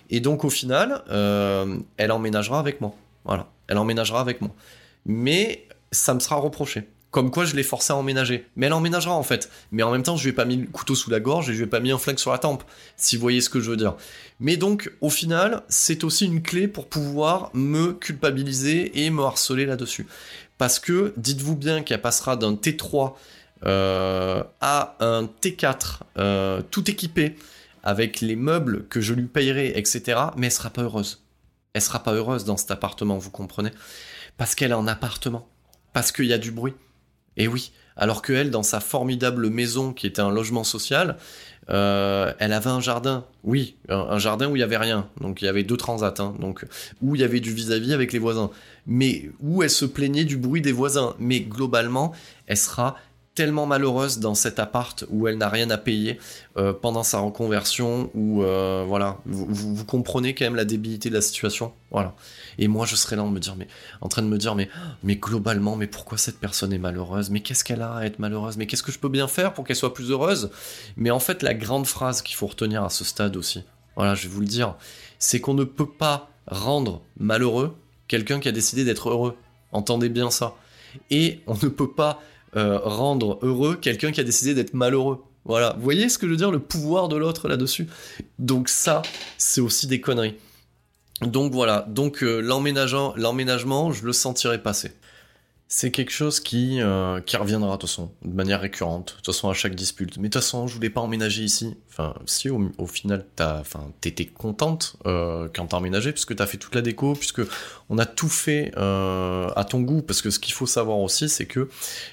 Et 0.10 0.20
donc, 0.20 0.44
au 0.44 0.50
final, 0.50 1.04
euh, 1.10 1.78
elle 1.98 2.12
emménagera 2.12 2.60
avec 2.60 2.82
moi. 2.82 2.94
Voilà. 3.24 3.48
Elle 3.68 3.78
emménagera 3.78 4.20
avec 4.20 4.42
moi. 4.42 4.52
Mais 5.06 5.68
ça 5.92 6.14
me 6.14 6.20
sera 6.20 6.36
reproché. 6.36 6.90
Comme 7.12 7.32
quoi, 7.32 7.46
je 7.46 7.56
l'ai 7.56 7.64
forcé 7.64 7.94
à 7.94 7.96
emménager. 7.96 8.46
Mais 8.58 8.66
elle 8.66 8.74
emménagera 8.74 9.14
en 9.14 9.24
fait. 9.24 9.50
Mais 9.72 9.84
en 9.84 9.92
même 9.92 10.04
temps, 10.04 10.18
je 10.18 10.24
lui 10.24 10.32
ai 10.32 10.34
pas 10.34 10.44
mis 10.44 10.58
le 10.58 10.68
couteau 10.68 10.96
sous 10.96 11.10
la 11.10 11.22
gorge 11.22 11.50
et 11.50 11.54
je 11.54 11.60
lui 11.60 11.64
ai 11.64 11.70
pas 11.70 11.80
mis 11.80 11.92
un 11.92 11.98
flingue 11.98 12.20
sur 12.20 12.34
la 12.34 12.40
tempe. 12.40 12.66
Si 12.98 13.16
vous 13.16 13.22
voyez 13.22 13.40
ce 13.40 13.50
que 13.50 13.62
je 13.62 13.70
veux 13.70 13.78
dire. 13.78 13.96
Mais 14.42 14.58
donc, 14.58 14.92
au 15.00 15.10
final, 15.10 15.64
c'est 15.70 16.04
aussi 16.04 16.26
une 16.26 16.42
clé 16.42 16.68
pour 16.68 16.90
pouvoir 16.90 17.52
me 17.54 17.94
culpabiliser 17.94 19.06
et 19.06 19.10
me 19.12 19.24
harceler 19.24 19.66
là-dessus. 19.66 20.08
Parce 20.58 20.78
que, 20.78 21.14
dites-vous 21.16 21.56
bien 21.56 21.84
qu'elle 21.84 22.02
passera 22.02 22.36
d'un 22.36 22.54
T3 22.54 23.14
euh, 23.66 24.44
à 24.62 24.96
un 25.00 25.24
T4, 25.24 26.00
euh, 26.18 26.62
tout 26.72 26.90
équipé, 26.90 27.36
avec 27.84 28.22
les 28.22 28.36
meubles 28.36 28.88
que 28.88 29.02
je 29.02 29.14
lui 29.14 29.26
payerai, 29.28 29.78
etc. 29.78 30.20
Mais 30.38 30.48
elle 30.48 30.52
sera 30.52 30.70
pas 30.70 30.82
heureuse. 30.84 31.24
Elle 31.74 31.82
sera 31.82 32.04
pas 32.04 32.14
heureuse 32.14 32.46
dans 32.46 32.58
cet 32.58 32.72
appartement, 32.72 33.18
vous 33.18 33.32
comprenez? 33.32 33.72
Parce 34.38 34.56
qu'elle 34.56 34.72
est 34.72 34.76
en 34.76 34.88
appartement. 34.88 35.48
Parce 35.94 36.12
qu'il 36.12 36.26
y 36.26 36.34
a 36.34 36.38
du 36.38 36.52
bruit. 36.52 36.74
Et 37.38 37.48
oui. 37.48 37.72
Alors 37.98 38.22
que 38.22 38.34
elle, 38.34 38.52
dans 38.52 38.64
sa 38.64 38.80
formidable 38.82 39.50
maison 39.50 39.94
qui 39.94 40.08
était 40.08 40.22
un 40.22 40.32
logement 40.32 40.64
social, 40.66 41.18
euh, 41.70 42.34
elle 42.40 42.52
avait 42.54 42.70
un 42.70 42.82
jardin. 42.82 43.26
Oui, 43.44 43.78
un, 43.88 43.98
un 43.98 44.20
jardin 44.20 44.50
où 44.50 44.56
il 44.56 44.60
y 44.60 44.64
avait 44.64 44.78
rien. 44.78 45.10
Donc 45.22 45.42
il 45.42 45.46
y 45.46 45.48
avait 45.48 45.64
deux 45.64 45.78
transats. 45.78 46.14
hein. 46.20 46.34
donc 46.40 46.66
où 47.02 47.16
il 47.16 47.22
y 47.22 47.24
avait 47.24 47.40
du 47.40 47.54
vis-à-vis 47.54 47.94
avec 47.94 48.12
les 48.12 48.20
voisins. 48.20 48.52
Mais 48.86 49.30
où 49.40 49.64
elle 49.64 49.70
se 49.70 49.86
plaignait 49.86 50.26
du 50.26 50.38
bruit 50.38 50.62
des 50.62 50.74
voisins. 50.74 51.16
Mais 51.20 51.40
globalement, 51.40 52.14
elle 52.48 52.58
sera 52.58 52.98
tellement 53.36 53.66
malheureuse 53.66 54.20
dans 54.20 54.34
cet 54.34 54.60
appart 54.60 55.06
où 55.10 55.28
elle 55.28 55.38
n'a 55.38 55.50
rien 55.50 55.70
à 55.70 55.78
payer 55.78 56.20
euh, 56.58 56.74
pendant 56.74 57.04
sa 57.04 57.20
reconversion 57.20 58.10
où 58.14 58.44
euh, 58.44 58.84
voilà 58.88 59.18
vous, 59.26 59.84
comprenez 59.86 60.34
quand 60.34 60.46
même 60.46 60.56
la 60.56 60.66
débilité 60.66 61.10
de 61.10 61.14
la 61.14 61.22
situation 61.22 61.74
voilà. 61.92 62.16
Et 62.58 62.68
moi 62.68 62.86
je 62.86 62.96
serais 62.96 63.16
là 63.16 63.24
en 63.24 63.32
dire 63.32 63.56
mais 63.58 63.68
en 64.02 64.08
train 64.08 64.22
de 64.22 64.28
me 64.28 64.38
dire 64.38 64.56
mais 64.56 64.70
mais 65.04 65.18
globalement 65.18 65.76
mais 65.76 65.88
pourquoi 65.88 66.18
cette 66.18 66.40
personne 66.40 66.74
est 66.74 66.80
malheureuse? 66.80 67.30
Mais 67.30 67.42
qu'est-ce 67.42 67.64
qu'elle 67.64 67.82
a 67.82 67.96
à 67.96 68.06
être 68.06 68.20
malheureuse? 68.20 68.58
Mais 68.58 68.66
qu'est-ce 68.66 68.84
que 68.84 68.92
je 68.92 69.00
peux 69.00 69.10
bien 69.10 69.28
faire 69.28 69.54
pour 69.54 69.66
qu'elle 69.66 69.76
soit 69.76 69.94
plus 69.94 70.12
heureuse? 70.12 70.50
Mais 70.96 71.12
en 71.12 71.20
fait 71.20 71.44
la 71.44 71.54
grande 71.54 71.86
phrase 71.86 72.22
qu'il 72.22 72.36
faut 72.36 72.48
retenir 72.48 72.84
à 72.84 72.90
ce 72.90 73.04
stade 73.04 73.36
aussi 73.36 73.64
voilà 73.96 74.16
je 74.16 74.24
vais 74.24 74.34
vous 74.34 74.42
le 74.42 74.48
dire 74.48 74.76
c'est 75.20 75.42
qu'on 75.42 75.54
ne 75.54 75.64
peut 75.64 75.90
pas 75.90 76.30
rendre 76.48 77.02
malheureux 77.18 77.76
quelqu'un 78.08 78.40
qui 78.40 78.48
a 78.48 78.52
décidé 78.52 78.84
d'être 78.84 79.10
heureux. 79.10 79.38
Entendez 79.72 80.10
bien 80.10 80.32
ça. 80.32 80.56
Et 81.10 81.42
on 81.48 81.56
ne 81.56 81.70
peut 81.70 81.92
pas 81.92 82.22
euh, 82.56 82.80
rendre 82.80 83.40
heureux 83.42 83.76
quelqu'un 83.76 84.12
qui 84.12 84.22
a 84.22 84.24
décidé 84.24 84.54
d'être 84.54 84.74
malheureux. 84.74 85.24
Voilà, 85.46 85.74
vous 85.78 85.84
voyez 85.84 86.10
ce 86.10 86.18
que 86.18 86.26
je 86.26 86.32
veux 86.32 86.38
dire, 86.38 86.52
le 86.52 86.60
pouvoir 86.60 87.08
de 87.08 87.16
l'autre 87.16 87.48
là-dessus? 87.48 87.88
Donc 88.40 88.70
ça, 88.70 89.02
c'est 89.38 89.62
aussi 89.62 89.88
des 89.88 90.02
conneries. 90.02 90.36
Donc 91.22 91.54
voilà, 91.54 91.86
donc 91.88 92.24
euh, 92.24 92.40
l'emménagement, 92.40 93.92
je 93.92 94.06
le 94.06 94.14
sentirai 94.14 94.62
passer. 94.62 94.92
C'est 95.68 95.90
quelque 95.90 96.12
chose 96.12 96.40
qui, 96.40 96.80
euh, 96.80 97.20
qui 97.22 97.38
reviendra 97.38 97.76
de 97.76 97.82
toute 97.82 97.90
façon, 97.90 98.12
de 98.24 98.34
manière 98.36 98.62
récurrente, 98.62 99.10
de 99.10 99.16
toute 99.16 99.26
façon 99.26 99.50
à 99.50 99.56
chaque 99.56 99.74
dispute. 99.74 100.18
Mais 100.18 100.30
de 100.30 100.34
toute 100.34 100.44
façon, 100.44 100.68
je 100.68 100.76
voulais 100.76 100.92
pas 100.92 101.02
emménager 101.02 101.42
ici. 101.42 101.76
Enfin, 101.90 102.14
si 102.28 102.52
au, 102.52 102.86
final, 102.86 103.26
t'as, 103.36 103.62
enfin, 103.62 103.92
t'étais 104.00 104.26
contente 104.26 104.96
euh, 105.08 105.50
quand 105.56 105.66
t'as 105.66 105.78
emménagé, 105.78 106.12
puisque 106.12 106.36
t'as 106.36 106.46
fait 106.46 106.58
toute 106.58 106.76
la 106.76 106.82
déco, 106.82 107.14
puisque 107.14 107.42
on 107.90 107.98
a 107.98 108.06
tout 108.06 108.30
fait 108.30 108.74
euh, 108.78 109.50
à 109.56 109.64
ton 109.64 109.82
goût. 109.82 110.04
Parce 110.04 110.22
que 110.22 110.30
ce 110.30 110.38
qu'il 110.38 110.54
faut 110.54 110.68
savoir 110.68 111.00
aussi, 111.00 111.30
c'est 111.30 111.48
que 111.48 111.68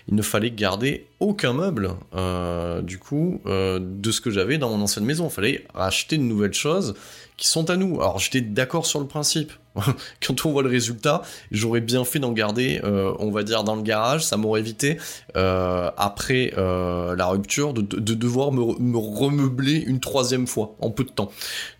il 0.09 0.15
ne 0.15 0.23
fallait 0.23 0.51
garder 0.51 1.07
aucun 1.21 1.53
meuble, 1.53 1.91
euh, 2.15 2.81
du 2.81 2.99
coup, 2.99 3.43
de 3.45 4.11
ce 4.11 4.23
que 4.23 4.31
j'avais 4.31 4.57
dans 4.57 4.71
mon 4.71 4.83
ancienne 4.83 5.05
maison. 5.05 5.29
Il 5.29 5.33
fallait 5.33 5.67
racheter 5.75 6.17
de 6.17 6.23
nouvelles 6.23 6.55
choses 6.55 6.95
qui 7.37 7.47
sont 7.47 7.69
à 7.69 7.77
nous. 7.77 8.01
Alors 8.01 8.19
j'étais 8.19 8.41
d'accord 8.41 8.87
sur 8.87 8.99
le 8.99 9.07
principe. 9.07 9.53
Quand 10.27 10.45
on 10.47 10.53
voit 10.53 10.63
le 10.63 10.69
résultat, 10.69 11.23
j'aurais 11.51 11.81
bien 11.81 12.05
fait 12.05 12.19
d'en 12.19 12.33
garder, 12.33 12.81
euh, 12.85 13.13
on 13.19 13.31
va 13.31 13.43
dire, 13.43 13.65
dans 13.65 13.77
le 13.77 13.83
garage. 13.83 14.25
Ça 14.25 14.37
m'aurait 14.37 14.61
évité, 14.61 14.99
euh, 15.37 15.91
après 15.97 16.53
euh, 16.59 17.15
la 17.17 17.27
rupture, 17.27 17.73
de, 17.75 17.81
de- 17.83 17.99
de 18.01 18.15
devoir 18.15 18.53
me, 18.53 18.61
re- 18.63 18.81
me 18.81 18.99
remeubler 18.99 19.77
une 19.77 20.01
troisième 20.01 20.47
fois 20.47 20.75
en 20.81 20.91
peu 20.91 21.05
de 21.05 21.11
temps. 21.11 21.31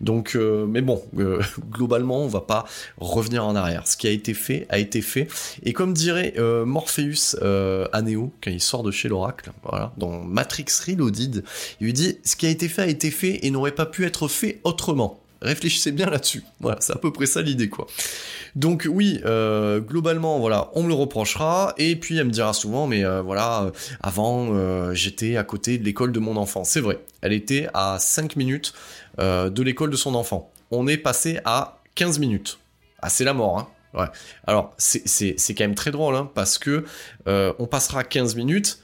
Donc, 0.01 0.35
mais 0.67 0.81
bon, 0.81 1.01
globalement, 1.71 2.19
on 2.23 2.27
va 2.27 2.41
pas 2.41 2.65
revenir 2.97 3.45
en 3.45 3.55
arrière. 3.55 3.87
Ce 3.87 3.97
qui 3.97 4.07
a 4.07 4.11
été 4.11 4.33
fait 4.33 4.65
a 4.69 4.77
été 4.79 5.01
fait. 5.01 5.27
Et 5.63 5.73
comme 5.73 5.93
dirait 5.93 6.33
Morpheus 6.65 7.35
à 7.41 8.01
quand 8.41 8.51
il 8.51 8.61
sort 8.61 8.83
de 8.83 8.91
chez 8.91 9.09
l'oracle, 9.09 9.51
voilà, 9.63 9.91
dans 9.97 10.19
Matrix 10.21 10.65
Reloaded, 10.87 11.43
il 11.79 11.85
lui 11.85 11.93
dit 11.93 12.17
ce 12.23 12.35
qui 12.35 12.45
a 12.45 12.49
été 12.49 12.67
fait 12.69 12.81
a 12.83 12.87
été 12.87 13.11
fait 13.11 13.39
et 13.45 13.51
n'aurait 13.51 13.71
pas 13.71 13.85
pu 13.85 14.05
être 14.05 14.27
fait 14.27 14.59
autrement. 14.63 15.19
Réfléchissez 15.43 15.91
bien 15.91 16.09
là-dessus. 16.09 16.43
Voilà, 16.59 16.77
c'est 16.79 16.93
à 16.93 16.97
peu 16.97 17.11
près 17.11 17.25
ça 17.25 17.41
l'idée, 17.41 17.69
quoi. 17.69 17.87
Donc 18.55 18.87
oui, 18.89 19.19
euh, 19.25 19.79
globalement, 19.79 20.39
voilà, 20.39 20.69
on 20.73 20.83
me 20.83 20.87
le 20.87 20.93
reprochera, 20.93 21.73
et 21.77 21.95
puis 21.95 22.17
elle 22.17 22.27
me 22.27 22.31
dira 22.31 22.53
souvent, 22.53 22.87
mais 22.87 23.03
euh, 23.03 23.21
voilà, 23.21 23.63
euh, 23.63 23.71
avant, 24.01 24.49
euh, 24.51 24.93
j'étais 24.93 25.37
à 25.37 25.43
côté 25.43 25.77
de 25.77 25.83
l'école 25.83 26.11
de 26.11 26.19
mon 26.19 26.37
enfant. 26.37 26.63
C'est 26.63 26.79
vrai, 26.79 26.99
elle 27.21 27.33
était 27.33 27.67
à 27.73 27.97
5 27.99 28.35
minutes 28.35 28.73
de 29.19 29.61
l'école 29.61 29.91
de 29.91 29.95
son 29.95 30.15
enfant. 30.15 30.51
On 30.71 30.87
est 30.87 30.97
passé 30.97 31.39
à 31.45 31.77
15 31.95 32.17
minutes. 32.17 32.57
Ah, 32.99 33.09
c'est 33.09 33.23
la 33.23 33.33
mort, 33.33 33.59
hein. 33.59 33.67
Ouais. 33.93 34.07
Alors, 34.47 34.73
c'est 34.77 35.35
quand 35.49 35.63
même 35.65 35.75
très 35.75 35.91
drôle, 35.91 36.15
hein, 36.15 36.31
parce 36.33 36.57
que 36.57 36.83
on 37.27 37.67
passera 37.67 38.03
15 38.03 38.35
minutes, 38.35 38.79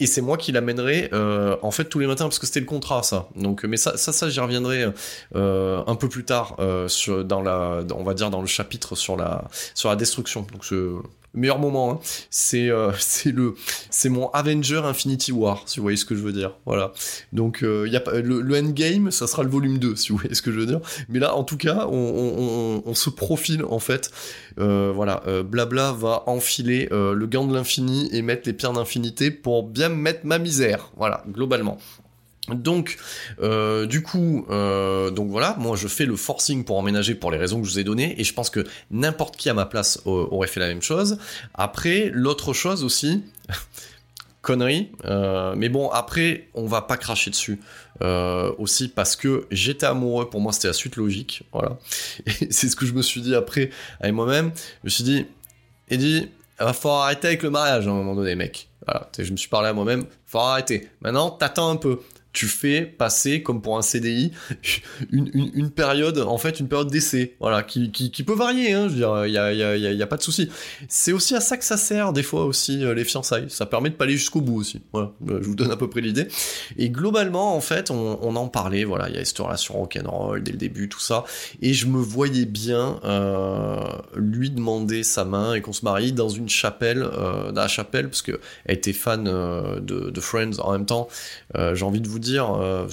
et 0.00 0.06
c'est 0.06 0.22
moi 0.22 0.36
qui 0.38 0.50
l'amènerai 0.52 1.10
euh, 1.12 1.56
en 1.62 1.70
fait 1.70 1.84
tous 1.84 1.98
les 1.98 2.06
matins 2.06 2.24
parce 2.24 2.38
que 2.38 2.46
c'était 2.46 2.60
le 2.60 2.66
contrat 2.66 3.02
ça. 3.02 3.28
Donc 3.36 3.64
mais 3.64 3.76
ça 3.76 3.96
ça 3.98 4.12
ça 4.12 4.30
j'y 4.30 4.40
reviendrai 4.40 4.86
euh, 5.34 5.82
un 5.86 5.94
peu 5.94 6.08
plus 6.08 6.24
tard 6.24 6.56
euh, 6.58 6.88
dans 7.24 7.42
la 7.42 7.80
on 7.94 8.02
va 8.02 8.14
dire 8.14 8.30
dans 8.30 8.40
le 8.40 8.46
chapitre 8.46 8.96
sur 8.96 9.16
la 9.16 9.44
sur 9.74 9.88
la 9.90 9.96
destruction. 9.96 10.46
Donc 10.52 10.62
je- 10.64 10.96
meilleur 11.38 11.58
moment. 11.58 11.92
hein. 11.92 11.98
C'est 12.30 12.68
euh, 12.70 12.92
c'est 12.98 13.32
le 13.32 13.54
c'est 13.90 14.08
mon 14.08 14.28
Avenger 14.30 14.82
Infinity 14.84 15.32
War, 15.32 15.62
si 15.66 15.78
vous 15.78 15.84
voyez 15.84 15.96
ce 15.96 16.04
que 16.04 16.14
je 16.14 16.20
veux 16.20 16.32
dire. 16.32 16.52
Voilà. 16.66 16.92
Donc 17.32 17.62
euh, 17.62 17.84
il 17.86 17.92
y 17.92 17.96
a 17.96 18.00
pas 18.00 18.12
le, 18.20 18.58
Endgame, 18.58 19.10
ça 19.10 19.26
sera 19.26 19.42
le 19.42 19.48
volume 19.50 19.78
2, 19.78 19.96
si 19.96 20.10
vous 20.12 20.18
voyez 20.18 20.34
ce 20.34 20.42
que 20.42 20.52
je 20.52 20.58
veux 20.60 20.66
dire. 20.66 20.80
Mais 21.08 21.18
là, 21.18 21.34
en 21.34 21.44
tout 21.44 21.56
cas, 21.56 21.86
on, 21.90 22.82
on- 22.84 22.94
se 22.94 23.10
profile 23.10 23.64
en 23.64 23.78
fait. 23.78 24.10
Euh, 24.58 24.90
voilà, 24.94 25.22
euh, 25.28 25.42
Blabla 25.44 25.92
va 25.92 26.24
enfiler 26.26 26.88
euh, 26.90 27.12
le 27.14 27.26
gant 27.28 27.46
de 27.46 27.54
l'infini 27.54 28.08
et 28.12 28.22
mettre 28.22 28.42
les 28.46 28.52
pierres 28.52 28.72
d'infinité 28.72 29.30
pour 29.30 29.62
bien 29.62 29.88
mettre 29.88 30.20
ma 30.24 30.38
misère. 30.38 30.90
Voilà, 30.96 31.22
globalement. 31.30 31.78
Donc, 32.54 32.96
euh, 33.40 33.86
du 33.86 34.02
coup, 34.02 34.46
euh, 34.50 35.10
donc 35.10 35.30
voilà, 35.30 35.56
moi 35.58 35.76
je 35.76 35.88
fais 35.88 36.06
le 36.06 36.16
forcing 36.16 36.64
pour 36.64 36.78
emménager 36.78 37.14
pour 37.14 37.30
les 37.30 37.38
raisons 37.38 37.60
que 37.60 37.66
je 37.66 37.72
vous 37.72 37.78
ai 37.78 37.84
données, 37.84 38.20
et 38.20 38.24
je 38.24 38.32
pense 38.32 38.50
que 38.50 38.64
n'importe 38.90 39.36
qui 39.36 39.48
à 39.48 39.54
ma 39.54 39.66
place 39.66 40.00
aurait 40.04 40.48
fait 40.48 40.60
la 40.60 40.68
même 40.68 40.82
chose. 40.82 41.18
Après, 41.54 42.10
l'autre 42.12 42.52
chose 42.52 42.84
aussi, 42.84 43.22
connerie, 44.42 44.90
euh, 45.04 45.54
mais 45.56 45.68
bon, 45.68 45.88
après, 45.90 46.48
on 46.54 46.66
va 46.66 46.82
pas 46.82 46.96
cracher 46.96 47.30
dessus. 47.30 47.60
Aussi 48.58 48.86
parce 48.86 49.16
que 49.16 49.46
j'étais 49.50 49.86
amoureux, 49.86 50.30
pour 50.30 50.40
moi 50.40 50.52
c'était 50.52 50.68
la 50.68 50.72
suite 50.72 50.94
logique, 50.94 51.42
voilà. 51.52 51.78
C'est 52.50 52.68
ce 52.68 52.76
que 52.76 52.86
je 52.86 52.92
me 52.92 53.02
suis 53.02 53.20
dit 53.20 53.34
après 53.34 53.70
avec 53.98 54.14
moi-même. 54.14 54.52
Je 54.54 54.86
me 54.86 54.88
suis 54.88 55.02
dit, 55.02 55.26
Eddie, 55.88 56.28
il 56.60 56.64
va 56.64 56.72
falloir 56.72 57.02
arrêter 57.04 57.26
avec 57.26 57.42
le 57.42 57.50
mariage 57.50 57.88
à 57.88 57.90
un 57.90 57.94
moment 57.94 58.14
donné, 58.14 58.36
mec. 58.36 58.68
Voilà, 58.86 59.08
je 59.18 59.30
me 59.30 59.36
suis 59.36 59.48
parlé 59.48 59.68
à 59.68 59.72
moi-même, 59.72 60.06
faut 60.26 60.38
arrêter. 60.38 60.88
Maintenant, 61.00 61.30
t'attends 61.30 61.70
un 61.70 61.76
peu. 61.76 62.00
Tu 62.38 62.46
fais 62.46 62.82
passer, 62.82 63.42
comme 63.42 63.60
pour 63.60 63.76
un 63.78 63.82
CDI, 63.82 64.30
une, 65.10 65.28
une- 65.34 65.70
période, 65.70 66.18
en 66.18 66.38
fait, 66.38 66.60
une 66.60 66.68
période 66.68 66.88
d'essai, 66.88 67.34
voilà, 67.40 67.64
qui, 67.64 67.90
qui, 67.90 68.22
peut 68.22 68.32
varier, 68.34 68.74
hein, 68.74 68.84
je 68.84 68.92
veux 68.92 68.98
dire, 68.98 69.26
il 69.26 69.32
y 69.32 69.38
a, 69.38 69.52
y 69.52 69.62
a- 69.64 69.76
y 69.76 70.02
a- 70.02 70.06
pas 70.06 70.16
de 70.18 70.22
souci. 70.22 70.48
C'est 70.88 71.10
aussi 71.12 71.34
à 71.34 71.40
ça 71.40 71.56
que 71.56 71.64
ça 71.64 71.76
sert, 71.76 72.12
des 72.12 72.22
fois, 72.22 72.44
aussi, 72.44 72.84
euh, 72.84 72.94
les 72.94 73.02
fiançailles. 73.02 73.46
Ça 73.50 73.66
permet 73.66 73.90
de 73.90 73.96
pas 73.96 74.04
aller 74.04 74.16
jusqu'au 74.16 74.40
bout 74.40 74.54
aussi. 74.60 74.80
Voilà, 74.92 75.10
Euh, 75.28 75.40
je 75.42 75.48
vous 75.48 75.56
donne 75.56 75.72
à 75.72 75.76
peu 75.76 75.90
près 75.90 76.00
l'idée. 76.00 76.28
Et 76.76 76.90
globalement, 76.90 77.56
en 77.56 77.60
fait, 77.60 77.90
on, 77.90 78.36
en 78.36 78.46
parlait, 78.46 78.84
voilà, 78.84 79.08
il 79.08 79.16
y 79.16 79.18
a 79.18 79.24
cette 79.24 79.38
relation 79.38 79.74
rock'n'roll 79.74 80.40
dès 80.44 80.52
le 80.52 80.58
début, 80.58 80.88
tout 80.88 81.00
ça. 81.00 81.24
Et 81.60 81.74
je 81.74 81.86
me 81.86 81.98
voyais 81.98 82.44
bien 82.44 83.00
euh, 83.04 83.80
lui 84.16 84.50
demander 84.50 85.02
sa 85.02 85.24
main 85.24 85.54
et 85.54 85.60
qu'on 85.60 85.72
se 85.72 85.84
marie 85.84 86.12
dans 86.12 86.28
une 86.28 86.48
chapelle, 86.48 87.00
dans 87.02 87.52
la 87.52 87.66
chapelle, 87.68 88.08
parce 88.08 88.22
que 88.22 88.38
elle 88.64 88.76
était 88.76 88.92
fan 88.92 89.24
de, 89.24 89.80
de 90.10 90.20
Friends 90.20 90.60
en 90.60 90.70
même 90.70 90.86
temps. 90.86 91.08
J'ai 91.74 91.84
envie 91.84 92.00
de 92.00 92.08
vous 92.08 92.20
dire, 92.20 92.27
euh, 92.36 92.86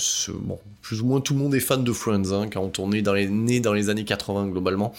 plus 0.82 1.02
ou 1.02 1.06
moins 1.06 1.20
tout 1.20 1.34
le 1.34 1.40
monde 1.40 1.56
est 1.56 1.60
fan 1.60 1.84
de 1.84 1.92
Friends, 1.92 2.32
hein, 2.32 2.48
quand 2.52 2.80
on 2.80 2.92
est 2.92 3.02
dans 3.02 3.14
les, 3.14 3.28
né 3.28 3.60
dans 3.60 3.74
les 3.74 3.90
années 3.90 4.06
80 4.06 4.48
globalement. 4.48 4.94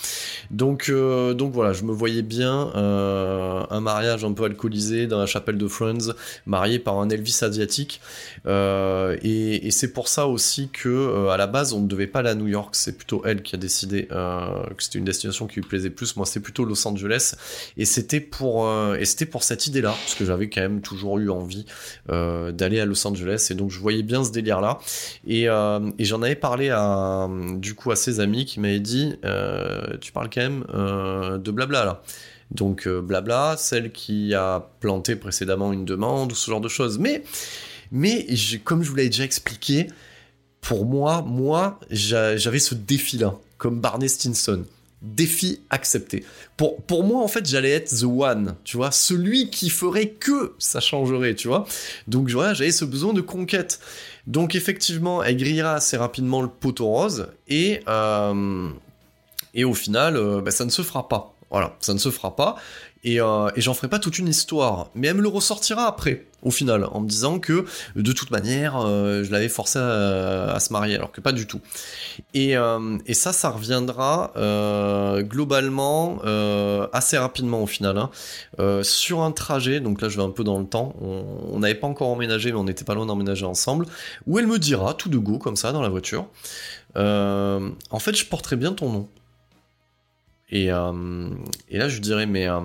Donc, 0.50 0.88
euh, 0.88 1.32
donc 1.32 1.52
voilà, 1.52 1.72
je 1.72 1.84
me 1.84 1.92
voyais 1.92 2.22
bien 2.22 2.72
euh, 2.74 3.62
un 3.70 3.80
mariage 3.80 4.24
un 4.24 4.32
peu 4.32 4.44
alcoolisé 4.44 5.06
dans 5.06 5.18
la 5.18 5.26
chapelle 5.26 5.58
de 5.58 5.68
Friends, 5.68 6.12
marié 6.44 6.78
par 6.78 6.98
un 6.98 7.08
Elvis 7.08 7.38
asiatique. 7.42 8.00
Et 8.46 9.68
c'est 9.70 9.92
pour 9.92 10.08
ça 10.08 10.26
aussi 10.26 10.68
que 10.72 11.28
à 11.28 11.36
la 11.36 11.46
base 11.46 11.72
on 11.72 11.80
ne 11.80 11.88
devait 11.88 12.06
pas 12.06 12.20
aller 12.20 12.30
à 12.30 12.34
New 12.34 12.48
York, 12.48 12.74
c'est 12.74 12.96
plutôt 12.96 13.22
elle 13.24 13.42
qui 13.42 13.54
a 13.54 13.58
décidé 13.58 14.06
que 14.06 14.82
c'était 14.82 14.98
une 14.98 15.04
destination 15.04 15.46
qui 15.46 15.56
lui 15.56 15.62
plaisait 15.62 15.90
plus. 15.90 16.16
Moi, 16.16 16.26
c'est 16.26 16.40
plutôt 16.40 16.64
Los 16.64 16.86
Angeles, 16.86 17.34
et 17.76 17.84
c'était 17.84 18.20
pour 18.20 18.68
et 18.94 19.04
c'était 19.04 19.26
pour 19.26 19.42
cette 19.42 19.66
idée-là, 19.66 19.90
parce 19.90 20.14
que 20.14 20.24
j'avais 20.24 20.48
quand 20.48 20.60
même 20.60 20.80
toujours 20.80 21.18
eu 21.18 21.30
envie 21.30 21.66
d'aller 22.08 22.80
à 22.80 22.84
Los 22.84 23.06
Angeles, 23.06 23.48
et 23.50 23.54
donc 23.54 23.70
je 23.70 23.78
voyais 23.78 24.02
bien 24.02 24.22
ce 24.26 24.32
délire-là. 24.32 24.78
Et, 25.26 25.48
euh, 25.48 25.80
et 25.98 26.04
j'en 26.04 26.20
avais 26.22 26.34
parlé 26.36 26.70
à 26.70 27.28
du 27.56 27.74
coup 27.74 27.90
à 27.90 27.96
ses 27.96 28.20
amis 28.20 28.44
qui 28.44 28.60
m'avaient 28.60 28.80
dit, 28.80 29.14
euh, 29.24 29.96
tu 30.00 30.12
parles 30.12 30.28
quand 30.32 30.42
même 30.42 30.64
euh, 30.74 31.38
de 31.38 31.50
blabla 31.50 31.84
là. 31.84 32.02
Donc 32.50 32.86
blabla, 32.88 33.56
celle 33.58 33.90
qui 33.90 34.32
a 34.34 34.68
planté 34.80 35.16
précédemment 35.16 35.72
une 35.72 35.84
demande 35.84 36.30
ou 36.32 36.34
ce 36.34 36.50
genre 36.50 36.60
de 36.60 36.68
choses. 36.68 36.98
Mais 36.98 37.24
mais 37.90 38.24
j'ai- 38.28 38.58
comme 38.58 38.82
je 38.82 38.90
vous 38.90 38.96
l'avais 38.96 39.08
déjà 39.08 39.24
expliqué, 39.24 39.88
pour 40.60 40.86
moi, 40.86 41.22
moi, 41.26 41.78
j'a- 41.90 42.36
j'avais 42.36 42.58
ce 42.58 42.74
défi-là, 42.74 43.34
comme 43.58 43.80
Barney 43.80 44.08
Stinson. 44.08 44.64
Défi 45.02 45.60
accepté. 45.70 46.24
Pour, 46.56 46.82
pour 46.82 47.04
moi, 47.04 47.22
en 47.22 47.28
fait, 47.28 47.46
j'allais 47.46 47.70
être 47.70 47.94
the 47.94 48.04
one, 48.04 48.56
tu 48.64 48.76
vois, 48.76 48.90
celui 48.90 49.50
qui 49.50 49.68
ferait 49.70 50.08
que 50.08 50.54
ça 50.58 50.80
changerait, 50.80 51.34
tu 51.34 51.46
vois. 51.48 51.66
Donc 52.08 52.28
voilà, 52.30 52.54
j'avais 52.54 52.72
ce 52.72 52.84
besoin 52.84 53.12
de 53.12 53.20
conquête. 53.20 53.78
Donc 54.26 54.54
effectivement, 54.54 55.22
elle 55.22 55.36
grillera 55.36 55.74
assez 55.74 55.96
rapidement 55.96 56.42
le 56.42 56.48
poteau 56.48 56.86
rose 56.86 57.28
et 57.48 57.80
euh, 57.88 58.68
et 59.54 59.64
au 59.64 59.74
final, 59.74 60.16
euh, 60.16 60.40
bah, 60.40 60.50
ça 60.50 60.64
ne 60.64 60.70
se 60.70 60.82
fera 60.82 61.08
pas. 61.08 61.34
Voilà, 61.50 61.76
ça 61.80 61.94
ne 61.94 61.98
se 61.98 62.10
fera 62.10 62.36
pas. 62.36 62.56
Et, 63.06 63.20
euh, 63.20 63.48
et 63.54 63.60
j'en 63.60 63.72
ferai 63.72 63.88
pas 63.88 64.00
toute 64.00 64.18
une 64.18 64.26
histoire. 64.26 64.90
Mais 64.96 65.06
elle 65.06 65.14
me 65.14 65.22
le 65.22 65.28
ressortira 65.28 65.86
après, 65.86 66.26
au 66.42 66.50
final, 66.50 66.88
en 66.90 67.00
me 67.00 67.08
disant 67.08 67.38
que 67.38 67.64
de 67.94 68.12
toute 68.12 68.32
manière, 68.32 68.78
euh, 68.84 69.22
je 69.22 69.30
l'avais 69.30 69.48
forcé 69.48 69.78
à, 69.78 70.58
se 70.58 70.72
marier, 70.72 70.96
alors 70.96 71.12
que 71.12 71.20
pas 71.20 71.30
du 71.30 71.46
tout. 71.46 71.60
Et, 72.34 72.56
euh, 72.56 72.98
ça, 73.12 73.32
ça 73.32 73.50
reviendra 73.50 74.32
globalement 75.22 76.18
assez 76.92 77.16
rapidement 77.16 77.62
au 77.62 77.66
final. 77.68 77.96
hein. 77.96 78.10
Sur 78.82 79.20
un 79.22 79.30
trajet, 79.30 79.78
donc 79.78 80.02
là 80.02 80.08
je 80.08 80.16
vais 80.16 80.24
un 80.24 80.30
peu 80.30 80.42
dans 80.42 80.58
le 80.58 80.66
temps, 80.66 80.94
on 81.00 81.60
n'avait 81.60 81.76
pas 81.76 81.86
encore 81.86 82.08
emménagé, 82.08 82.50
mais 82.50 82.58
on 82.58 82.64
n'était 82.64 82.84
pas 82.84 82.94
loin 82.94 83.06
d'emménager 83.06 83.46
ensemble, 83.46 83.86
où 84.26 84.38
elle 84.40 84.48
me 84.48 84.58
dira, 84.58 84.94
tout 84.94 85.08
de 85.08 85.18
go, 85.18 85.38
comme 85.38 85.56
ça, 85.56 85.70
dans 85.70 85.82
la 85.82 85.88
voiture, 85.88 86.26
en 86.96 87.98
fait, 88.00 88.16
je 88.16 88.26
porterai 88.26 88.56
bien 88.56 88.72
ton 88.72 88.90
nom. 88.90 89.08
Et, 90.48 90.70
euh, 90.70 91.28
et 91.68 91.78
là, 91.78 91.88
je 91.88 92.00
dirais, 92.00 92.26
mais 92.26 92.48
euh, 92.48 92.60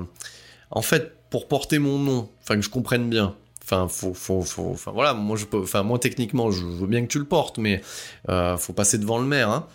en 0.69 0.81
fait, 0.81 1.15
pour 1.29 1.47
porter 1.47 1.79
mon 1.79 1.97
nom, 1.97 2.29
enfin 2.41 2.55
que 2.55 2.61
je 2.61 2.69
comprenne 2.69 3.09
bien, 3.09 3.35
enfin, 3.63 3.87
faut, 3.87 4.13
faut, 4.13 4.41
faut, 4.41 4.71
enfin 4.71 4.91
voilà, 4.91 5.13
moi, 5.13 5.37
je 5.37 5.45
peux, 5.45 5.61
enfin 5.61 5.83
moi 5.83 5.97
techniquement, 5.97 6.51
je 6.51 6.65
veux 6.65 6.87
bien 6.87 7.01
que 7.01 7.07
tu 7.07 7.19
le 7.19 7.25
portes, 7.25 7.57
mais 7.57 7.81
euh, 8.29 8.57
faut 8.57 8.73
passer 8.73 8.97
devant 8.97 9.19
le 9.19 9.25
maire, 9.25 9.49
hein. 9.49 9.67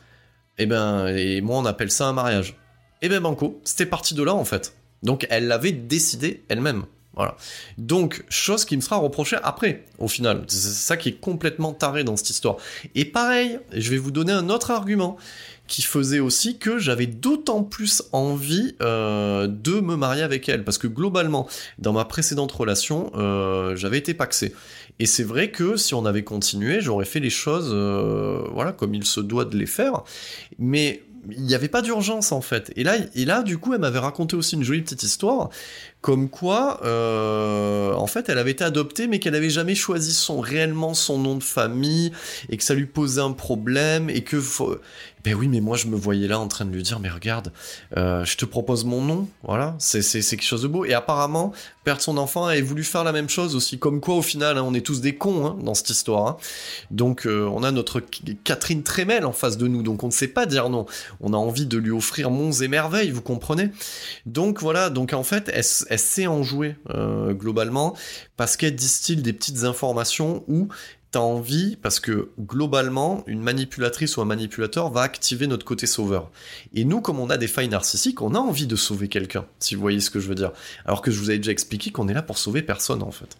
Et 0.58 0.66
ben, 0.66 1.08
et 1.08 1.40
moi, 1.42 1.58
on 1.58 1.66
appelle 1.66 1.90
ça 1.90 2.06
un 2.06 2.12
mariage. 2.12 2.56
Et 3.02 3.08
ben, 3.08 3.20
banco, 3.20 3.60
c'était 3.64 3.86
parti 3.86 4.14
de 4.14 4.22
là 4.22 4.34
en 4.34 4.44
fait. 4.44 4.74
Donc, 5.02 5.26
elle 5.28 5.48
l'avait 5.48 5.72
décidé 5.72 6.44
elle-même. 6.48 6.86
Voilà. 7.14 7.36
Donc, 7.78 8.24
chose 8.28 8.66
qui 8.66 8.76
me 8.76 8.82
sera 8.82 8.96
reprochée 8.96 9.36
après, 9.42 9.84
au 9.98 10.06
final. 10.06 10.44
C'est 10.48 10.68
ça 10.68 10.98
qui 10.98 11.08
est 11.08 11.20
complètement 11.20 11.72
taré 11.72 12.04
dans 12.04 12.16
cette 12.16 12.28
histoire. 12.28 12.56
Et 12.94 13.06
pareil, 13.06 13.58
je 13.72 13.90
vais 13.90 13.96
vous 13.96 14.10
donner 14.10 14.32
un 14.32 14.50
autre 14.50 14.70
argument 14.70 15.16
qui 15.66 15.82
faisait 15.82 16.20
aussi 16.20 16.58
que 16.58 16.78
j'avais 16.78 17.06
d'autant 17.06 17.62
plus 17.62 18.02
envie 18.12 18.74
euh, 18.80 19.46
de 19.46 19.80
me 19.80 19.96
marier 19.96 20.22
avec 20.22 20.48
elle. 20.48 20.64
Parce 20.64 20.78
que 20.78 20.86
globalement, 20.86 21.48
dans 21.78 21.92
ma 21.92 22.04
précédente 22.04 22.52
relation, 22.52 23.10
euh, 23.16 23.76
j'avais 23.76 23.98
été 23.98 24.14
paxé. 24.14 24.54
Et 24.98 25.06
c'est 25.06 25.24
vrai 25.24 25.50
que 25.50 25.76
si 25.76 25.94
on 25.94 26.06
avait 26.06 26.24
continué, 26.24 26.80
j'aurais 26.80 27.04
fait 27.04 27.20
les 27.20 27.30
choses 27.30 27.70
euh, 27.72 28.42
voilà, 28.52 28.72
comme 28.72 28.94
il 28.94 29.04
se 29.04 29.20
doit 29.20 29.44
de 29.44 29.56
les 29.56 29.66
faire. 29.66 30.02
Mais 30.58 31.02
il 31.28 31.42
n'y 31.42 31.56
avait 31.56 31.68
pas 31.68 31.82
d'urgence 31.82 32.30
en 32.30 32.40
fait. 32.40 32.72
Et 32.76 32.84
là, 32.84 32.94
et 33.16 33.24
là, 33.24 33.42
du 33.42 33.58
coup, 33.58 33.74
elle 33.74 33.80
m'avait 33.80 33.98
raconté 33.98 34.36
aussi 34.36 34.54
une 34.54 34.62
jolie 34.62 34.82
petite 34.82 35.02
histoire, 35.02 35.50
comme 36.00 36.30
quoi, 36.30 36.80
en 36.84 38.06
fait, 38.06 38.28
elle 38.28 38.38
avait 38.38 38.52
été 38.52 38.62
adoptée, 38.62 39.08
mais 39.08 39.18
qu'elle 39.18 39.34
avait 39.34 39.50
jamais 39.50 39.74
choisi 39.74 40.14
son 40.14 40.38
réellement 40.38 40.94
son 40.94 41.18
nom 41.18 41.34
de 41.34 41.42
famille, 41.42 42.12
et 42.48 42.56
que 42.56 42.62
ça 42.62 42.74
lui 42.74 42.86
posait 42.86 43.22
un 43.22 43.32
problème, 43.32 44.08
et 44.08 44.22
que. 44.22 44.40
Ben 45.26 45.34
oui, 45.34 45.48
mais 45.48 45.60
moi 45.60 45.76
je 45.76 45.88
me 45.88 45.96
voyais 45.96 46.28
là 46.28 46.38
en 46.38 46.46
train 46.46 46.64
de 46.64 46.70
lui 46.70 46.84
dire, 46.84 47.00
mais 47.00 47.08
regarde, 47.08 47.52
euh, 47.96 48.24
je 48.24 48.36
te 48.36 48.44
propose 48.44 48.84
mon 48.84 49.02
nom, 49.02 49.28
voilà, 49.42 49.74
c'est 49.80 50.00
quelque 50.00 50.44
chose 50.44 50.62
de 50.62 50.68
beau. 50.68 50.84
Et 50.84 50.94
apparemment, 50.94 51.52
perdre 51.82 52.00
son 52.00 52.16
enfant 52.16 52.44
avait 52.44 52.60
voulu 52.60 52.84
faire 52.84 53.02
la 53.02 53.10
même 53.10 53.28
chose 53.28 53.56
aussi, 53.56 53.76
comme 53.80 54.00
quoi 54.00 54.14
au 54.14 54.22
final, 54.22 54.56
hein, 54.56 54.62
on 54.64 54.72
est 54.72 54.86
tous 54.86 55.00
des 55.00 55.16
cons 55.16 55.44
hein, 55.44 55.56
dans 55.60 55.74
cette 55.74 55.90
histoire. 55.90 56.28
hein. 56.28 56.36
Donc 56.92 57.26
euh, 57.26 57.50
on 57.52 57.64
a 57.64 57.72
notre 57.72 58.00
Catherine 58.44 58.84
Tremel 58.84 59.26
en 59.26 59.32
face 59.32 59.56
de 59.56 59.66
nous, 59.66 59.82
donc 59.82 60.04
on 60.04 60.06
ne 60.06 60.12
sait 60.12 60.28
pas 60.28 60.46
dire 60.46 60.68
non. 60.70 60.86
On 61.20 61.32
a 61.32 61.36
envie 61.36 61.66
de 61.66 61.76
lui 61.76 61.90
offrir 61.90 62.30
monts 62.30 62.52
et 62.52 62.68
merveilles, 62.68 63.10
vous 63.10 63.20
comprenez 63.20 63.70
Donc 64.26 64.60
voilà, 64.60 64.90
donc 64.90 65.12
en 65.12 65.24
fait, 65.24 65.50
elle 65.52 65.98
sait 65.98 66.28
en 66.28 66.44
jouer 66.44 66.76
euh, 66.90 67.32
globalement, 67.32 67.96
parce 68.36 68.56
qu'elle 68.56 68.76
distille 68.76 69.16
des 69.16 69.32
petites 69.32 69.64
informations 69.64 70.44
où 70.46 70.68
envie, 71.20 71.76
parce 71.76 72.00
que 72.00 72.30
globalement, 72.40 73.24
une 73.26 73.40
manipulatrice 73.40 74.16
ou 74.16 74.22
un 74.22 74.24
manipulateur 74.24 74.90
va 74.90 75.02
activer 75.02 75.46
notre 75.46 75.64
côté 75.64 75.86
sauveur. 75.86 76.30
Et 76.74 76.84
nous, 76.84 77.00
comme 77.00 77.20
on 77.20 77.30
a 77.30 77.36
des 77.36 77.48
failles 77.48 77.68
narcissiques, 77.68 78.22
on 78.22 78.34
a 78.34 78.38
envie 78.38 78.66
de 78.66 78.76
sauver 78.76 79.08
quelqu'un, 79.08 79.44
si 79.58 79.74
vous 79.74 79.80
voyez 79.80 80.00
ce 80.00 80.10
que 80.10 80.20
je 80.20 80.28
veux 80.28 80.34
dire. 80.34 80.52
Alors 80.84 81.02
que 81.02 81.10
je 81.10 81.18
vous 81.18 81.30
avais 81.30 81.38
déjà 81.38 81.52
expliqué 81.52 81.90
qu'on 81.90 82.08
est 82.08 82.14
là 82.14 82.22
pour 82.22 82.38
sauver 82.38 82.62
personne, 82.62 83.02
en 83.02 83.10
fait. 83.10 83.36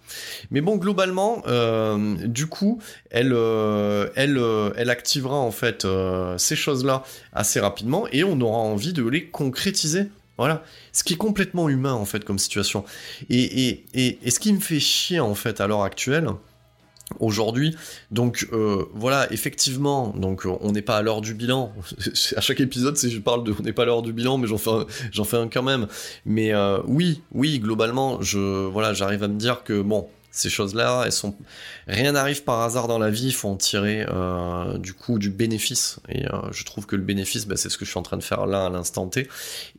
Mais 0.51 0.61
bon, 0.61 0.77
globalement, 0.77 1.43
euh, 1.47 2.17
du 2.27 2.47
coup, 2.47 2.81
elle, 3.11 3.33
euh, 3.33 4.09
elle, 4.15 4.39
euh, 4.39 4.71
elle 4.77 4.91
activera 4.91 5.37
en 5.37 5.51
fait 5.51 5.87
ces 6.39 6.57
choses-là 6.57 7.05
assez 7.33 7.61
rapidement 7.61 8.07
et 8.13 8.25
on 8.25 8.41
aura 8.41 8.59
envie 8.59 8.93
de 8.93 9.07
les 9.07 9.27
concrétiser. 9.27 10.09
Voilà. 10.39 10.63
Ce 10.93 11.03
qui 11.03 11.15
est 11.15 11.17
complètement 11.17 11.69
humain 11.69 11.95
en 11.95 12.05
fait 12.05 12.25
comme 12.25 12.39
situation. 12.39 12.85
Et, 13.31 13.83
et, 13.95 14.19
et 14.23 14.31
ce 14.31 14.39
qui 14.39 14.53
me 14.53 14.61
fait 14.61 14.81
chier 14.81 15.19
en 15.21 15.35
fait 15.35 15.61
à 15.61 15.67
l'heure 15.67 15.83
actuelle, 15.83 16.29
aujourd'hui. 17.21 17.77
Donc 18.11 18.47
euh, 18.53 18.85
voilà, 18.95 19.33
effectivement, 19.33 20.09
donc 20.17 20.47
euh, 20.47 20.57
on 20.61 20.73
n'est 20.73 20.83
pas 20.83 20.97
à 20.97 21.03
l'heure 21.03 21.21
du 21.21 21.35
bilan. 21.35 21.73
à 22.37 22.41
chaque 22.41 22.61
épisode, 22.61 22.97
c'est 22.97 23.11
je 23.11 23.21
parle 23.21 23.45
de 23.45 23.55
on 23.59 23.63
n'est 23.63 23.73
pas 23.73 23.83
à 23.83 23.87
l'heure 23.87 24.03
du 24.03 24.13
bilan, 24.13 24.39
mais 24.39 24.47
j'en 24.47 24.59
fais 24.59 24.71
un, 24.71 24.87
j'en 25.13 25.25
fais 25.25 25.37
un 25.37 25.49
quand 25.49 25.63
même. 25.63 25.87
Mais 26.25 26.53
euh, 26.53 26.79
oui, 26.87 27.23
oui, 27.33 27.59
globalement, 27.59 28.21
je 28.23 28.67
voilà, 28.67 28.93
j'arrive 28.93 29.23
à 29.23 29.29
me 29.29 29.39
dire 29.39 29.63
que 29.65 29.81
bon, 29.81 30.09
ces 30.37 30.51
choses-là, 30.51 31.05
elles 31.07 31.13
sont 31.13 31.35
rien 31.89 32.13
n'arrive 32.13 32.43
par 32.45 32.61
hasard 32.61 32.89
dans 32.89 32.99
la 32.99 33.11
vie. 33.11 33.29
Il 33.29 33.35
faut 33.35 33.49
en 33.49 33.57
tirer 33.57 34.05
euh, 34.09 34.77
du 34.79 34.93
coup 34.93 35.19
du 35.19 35.31
bénéfice. 35.31 35.99
Et 36.09 36.27
euh, 36.27 36.53
je 36.53 36.65
trouve 36.65 36.85
que 36.87 36.95
le 36.95 37.03
bénéfice, 37.03 37.47
bah, 37.47 37.57
c'est 37.57 37.71
ce 37.71 37.79
que 37.79 37.85
je 37.87 37.91
suis 37.91 37.99
en 37.99 38.03
train 38.03 38.19
de 38.19 38.23
faire 38.23 38.47
là 38.47 38.67
à 38.67 38.71
l'instant 38.71 39.07
T. 39.07 39.29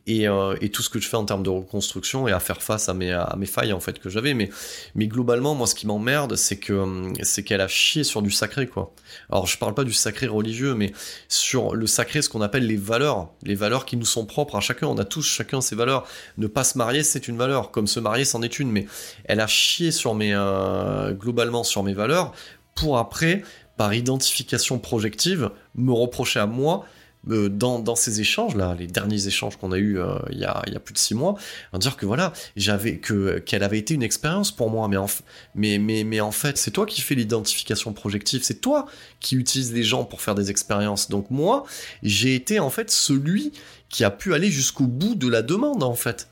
Et, 0.06 0.26
euh, 0.26 0.56
et, 0.60 0.70
tout 0.70 0.82
ce 0.82 0.88
que 0.88 0.98
je 0.98 1.08
fais 1.08 1.16
en 1.16 1.24
termes 1.24 1.42
de 1.42 1.50
reconstruction 1.50 2.26
et 2.26 2.32
à 2.32 2.40
faire 2.40 2.60
face 2.60 2.88
à 2.88 2.94
mes, 2.94 3.12
à 3.12 3.34
mes 3.38 3.46
failles 3.46 3.72
en 3.72 3.78
fait 3.78 4.00
que 4.00 4.10
j'avais. 4.10 4.34
Mais, 4.34 4.50
mais 4.96 5.06
globalement, 5.06 5.54
moi, 5.54 5.66
ce 5.66 5.74
qui 5.74 5.86
m'emmerde, 5.86 6.34
c'est 6.34 6.58
que 6.58 7.12
c'est 7.22 7.44
qu'elle 7.44 7.60
a 7.60 7.68
chié 7.68 8.02
sur 8.02 8.22
du 8.22 8.30
sacré 8.30 8.66
quoi. 8.66 8.92
Alors 9.30 9.46
je 9.46 9.58
parle 9.58 9.74
pas 9.74 9.84
du 9.84 9.92
sacré 9.92 10.26
religieux, 10.26 10.74
mais 10.74 10.92
sur 11.28 11.74
le 11.74 11.86
sacré, 11.86 12.22
ce 12.22 12.28
qu'on 12.28 12.40
appelle 12.40 12.66
les 12.66 12.76
valeurs, 12.76 13.28
les 13.42 13.54
valeurs 13.54 13.86
qui 13.86 13.96
nous 13.96 14.06
sont 14.06 14.26
propres 14.26 14.56
à 14.56 14.60
chacun. 14.60 14.88
On 14.88 14.98
a 14.98 15.04
tous 15.04 15.22
chacun 15.22 15.60
ses 15.60 15.76
valeurs. 15.76 16.06
Ne 16.36 16.46
pas 16.46 16.64
se 16.64 16.76
marier, 16.78 17.02
c'est 17.02 17.28
une 17.28 17.36
valeur. 17.36 17.70
Comme 17.70 17.86
se 17.86 18.00
marier, 18.00 18.24
c'en 18.24 18.42
est 18.42 18.58
une. 18.58 18.70
Mais 18.70 18.86
elle 19.24 19.40
a 19.40 19.46
chié 19.46 19.92
sur 19.92 20.14
mes 20.14 20.34
euh, 20.48 21.12
globalement 21.12 21.64
sur 21.64 21.82
mes 21.82 21.94
valeurs 21.94 22.32
pour 22.74 22.98
après, 22.98 23.42
par 23.76 23.94
identification 23.94 24.78
projective, 24.78 25.50
me 25.74 25.92
reprocher 25.92 26.40
à 26.40 26.46
moi 26.46 26.84
euh, 27.28 27.48
dans, 27.48 27.80
dans, 27.80 27.96
ces 27.96 28.20
échanges 28.20 28.54
là, 28.54 28.76
les 28.78 28.86
derniers 28.86 29.26
échanges 29.26 29.56
qu'on 29.56 29.72
a 29.72 29.78
eu 29.78 29.98
euh, 29.98 30.18
il, 30.30 30.38
y 30.38 30.42
y 30.42 30.44
a 30.44 30.80
plus 30.80 30.94
de 30.94 30.98
six 30.98 31.14
mois, 31.14 31.34
dire 31.74 31.96
que 31.96 32.06
voilà, 32.06 32.32
j'avais 32.56 32.98
que 32.98 33.38
qu'elle 33.40 33.64
avait 33.64 33.78
été 33.78 33.94
une 33.94 34.04
expérience 34.04 34.52
pour 34.52 34.70
moi, 34.70 34.86
mais 34.88 34.96
en, 34.96 35.06
mais, 35.54 35.78
mais, 35.78 36.04
mais 36.04 36.20
en 36.20 36.30
fait, 36.30 36.56
c'est 36.56 36.70
toi 36.70 36.86
qui 36.86 37.00
fais 37.00 37.16
l'identification 37.16 37.92
projective, 37.92 38.42
c'est 38.44 38.60
toi 38.60 38.86
qui 39.20 39.34
utilise 39.34 39.72
les 39.72 39.82
gens 39.82 40.04
pour 40.04 40.20
faire 40.20 40.36
des 40.36 40.50
expériences. 40.50 41.08
Donc 41.10 41.30
moi, 41.30 41.64
j'ai 42.02 42.34
été 42.36 42.60
en 42.60 42.70
fait 42.70 42.90
celui 42.90 43.52
qui 43.88 44.04
a 44.04 44.10
pu 44.10 44.32
aller 44.32 44.50
jusqu'au 44.50 44.86
bout 44.86 45.16
de 45.16 45.28
la 45.28 45.42
demande 45.42 45.82
en 45.82 45.94
fait. 45.94 46.28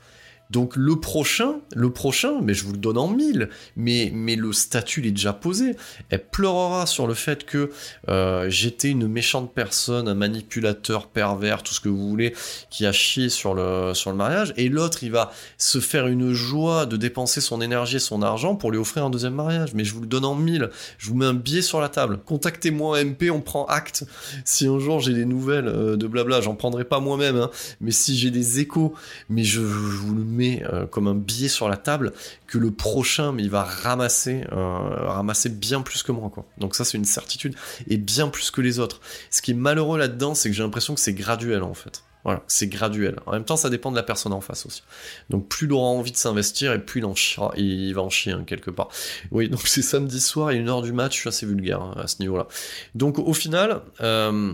Donc 0.49 0.75
le 0.75 0.95
prochain, 0.97 1.55
le 1.75 1.91
prochain, 1.91 2.39
mais 2.41 2.53
je 2.53 2.63
vous 2.63 2.71
le 2.71 2.77
donne 2.77 2.97
en 2.97 3.09
mille, 3.09 3.49
mais, 3.75 4.11
le 4.37 4.53
statut 4.53 5.01
il 5.01 5.07
est 5.07 5.11
déjà 5.11 5.33
posé. 5.33 5.75
Elle 6.09 6.25
pleurera 6.25 6.85
sur 6.85 7.07
le 7.07 7.13
fait 7.13 7.43
que 7.45 7.71
euh, 8.07 8.49
j'étais 8.49 8.89
une 8.89 9.07
méchante 9.07 9.53
personne, 9.53 10.07
un 10.07 10.13
manipulateur 10.13 11.07
pervers, 11.07 11.63
tout 11.63 11.73
ce 11.73 11.79
que 11.79 11.89
vous 11.89 12.07
voulez, 12.07 12.33
qui 12.69 12.85
a 12.85 12.91
chié 12.91 13.29
sur 13.29 13.55
le, 13.55 13.93
mariage, 14.13 14.53
et 14.57 14.69
l'autre 14.69 15.03
il 15.03 15.11
va 15.11 15.31
se 15.57 15.79
faire 15.79 16.07
une 16.07 16.33
joie 16.33 16.85
de 16.85 16.95
dépenser 16.97 17.41
son 17.41 17.61
énergie 17.61 17.97
et 17.97 17.99
son 17.99 18.21
argent 18.21 18.55
pour 18.55 18.71
lui 18.71 18.77
offrir 18.77 19.05
un 19.05 19.09
deuxième 19.09 19.35
mariage. 19.35 19.73
Mais 19.73 19.83
je 19.83 19.93
vous 19.93 20.01
le 20.01 20.07
donne 20.07 20.25
en 20.25 20.35
mille, 20.35 20.69
je 20.97 21.09
vous 21.09 21.15
mets 21.15 21.25
un 21.25 21.33
billet 21.33 21.61
sur 21.61 21.81
la 21.81 21.89
table. 21.89 22.19
Contactez-moi 22.25 23.03
MP, 23.03 23.29
on 23.31 23.41
prend 23.41 23.65
acte. 23.65 24.05
Si 24.45 24.67
un 24.67 24.79
jour 24.79 24.99
j'ai 24.99 25.13
des 25.13 25.25
nouvelles 25.25 25.67
euh, 25.67 25.97
de 25.97 26.07
blabla, 26.07 26.41
j'en 26.41 26.55
prendrai 26.55 26.85
pas 26.85 26.99
moi-même, 26.99 27.37
hein, 27.37 27.49
mais 27.81 27.91
si 27.91 28.17
j'ai 28.17 28.31
des 28.31 28.59
échos, 28.59 28.93
mais 29.29 29.43
je, 29.43 29.61
je 29.61 29.65
vous 29.65 30.13
le 30.13 30.23
euh, 30.39 30.85
comme 30.85 31.07
un 31.07 31.15
billet 31.15 31.47
sur 31.47 31.69
la 31.69 31.77
table 31.77 32.13
que 32.47 32.57
le 32.57 32.71
prochain 32.71 33.35
il 33.37 33.49
va 33.49 33.63
ramasser 33.63 34.43
euh, 34.51 34.77
ramasser 35.07 35.49
bien 35.49 35.81
plus 35.81 36.03
que 36.03 36.11
moi 36.11 36.29
quoi 36.29 36.45
donc 36.57 36.75
ça 36.75 36.85
c'est 36.85 36.97
une 36.97 37.05
certitude 37.05 37.55
et 37.87 37.97
bien 37.97 38.29
plus 38.29 38.51
que 38.51 38.61
les 38.61 38.79
autres 38.79 39.01
ce 39.29 39.41
qui 39.41 39.51
est 39.51 39.55
malheureux 39.55 39.97
là-dedans 39.97 40.35
c'est 40.35 40.49
que 40.49 40.55
j'ai 40.55 40.63
l'impression 40.63 40.95
que 40.95 41.01
c'est 41.01 41.13
graduel 41.13 41.63
en 41.63 41.73
fait 41.73 42.03
voilà, 42.23 42.43
c'est 42.47 42.67
graduel. 42.67 43.15
En 43.25 43.31
même 43.31 43.45
temps, 43.45 43.55
ça 43.55 43.69
dépend 43.69 43.89
de 43.89 43.95
la 43.95 44.03
personne 44.03 44.33
en 44.33 44.41
face 44.41 44.65
aussi. 44.65 44.83
Donc, 45.29 45.47
plus 45.47 45.65
il 45.65 45.71
aura 45.71 45.87
envie 45.87 46.11
de 46.11 46.17
s'investir 46.17 46.73
et 46.73 46.79
plus 46.79 46.99
il 46.99 47.05
en 47.05 47.15
chiera, 47.15 47.53
il 47.55 47.93
va 47.93 48.01
en 48.01 48.09
chier 48.09 48.33
hein, 48.33 48.43
quelque 48.45 48.69
part. 48.69 48.89
Oui, 49.31 49.47
donc 49.47 49.61
c'est 49.65 49.81
samedi 49.81 50.19
soir, 50.19 50.51
il 50.51 50.59
une 50.59 50.67
heure 50.67 50.81
du 50.81 50.91
match, 50.91 51.15
je 51.15 51.19
suis 51.21 51.29
assez 51.29 51.45
vulgaire 51.45 51.81
hein, 51.81 51.95
à 51.97 52.07
ce 52.07 52.17
niveau-là. 52.19 52.47
Donc, 52.95 53.17
au 53.17 53.33
final, 53.33 53.79
euh, 54.01 54.51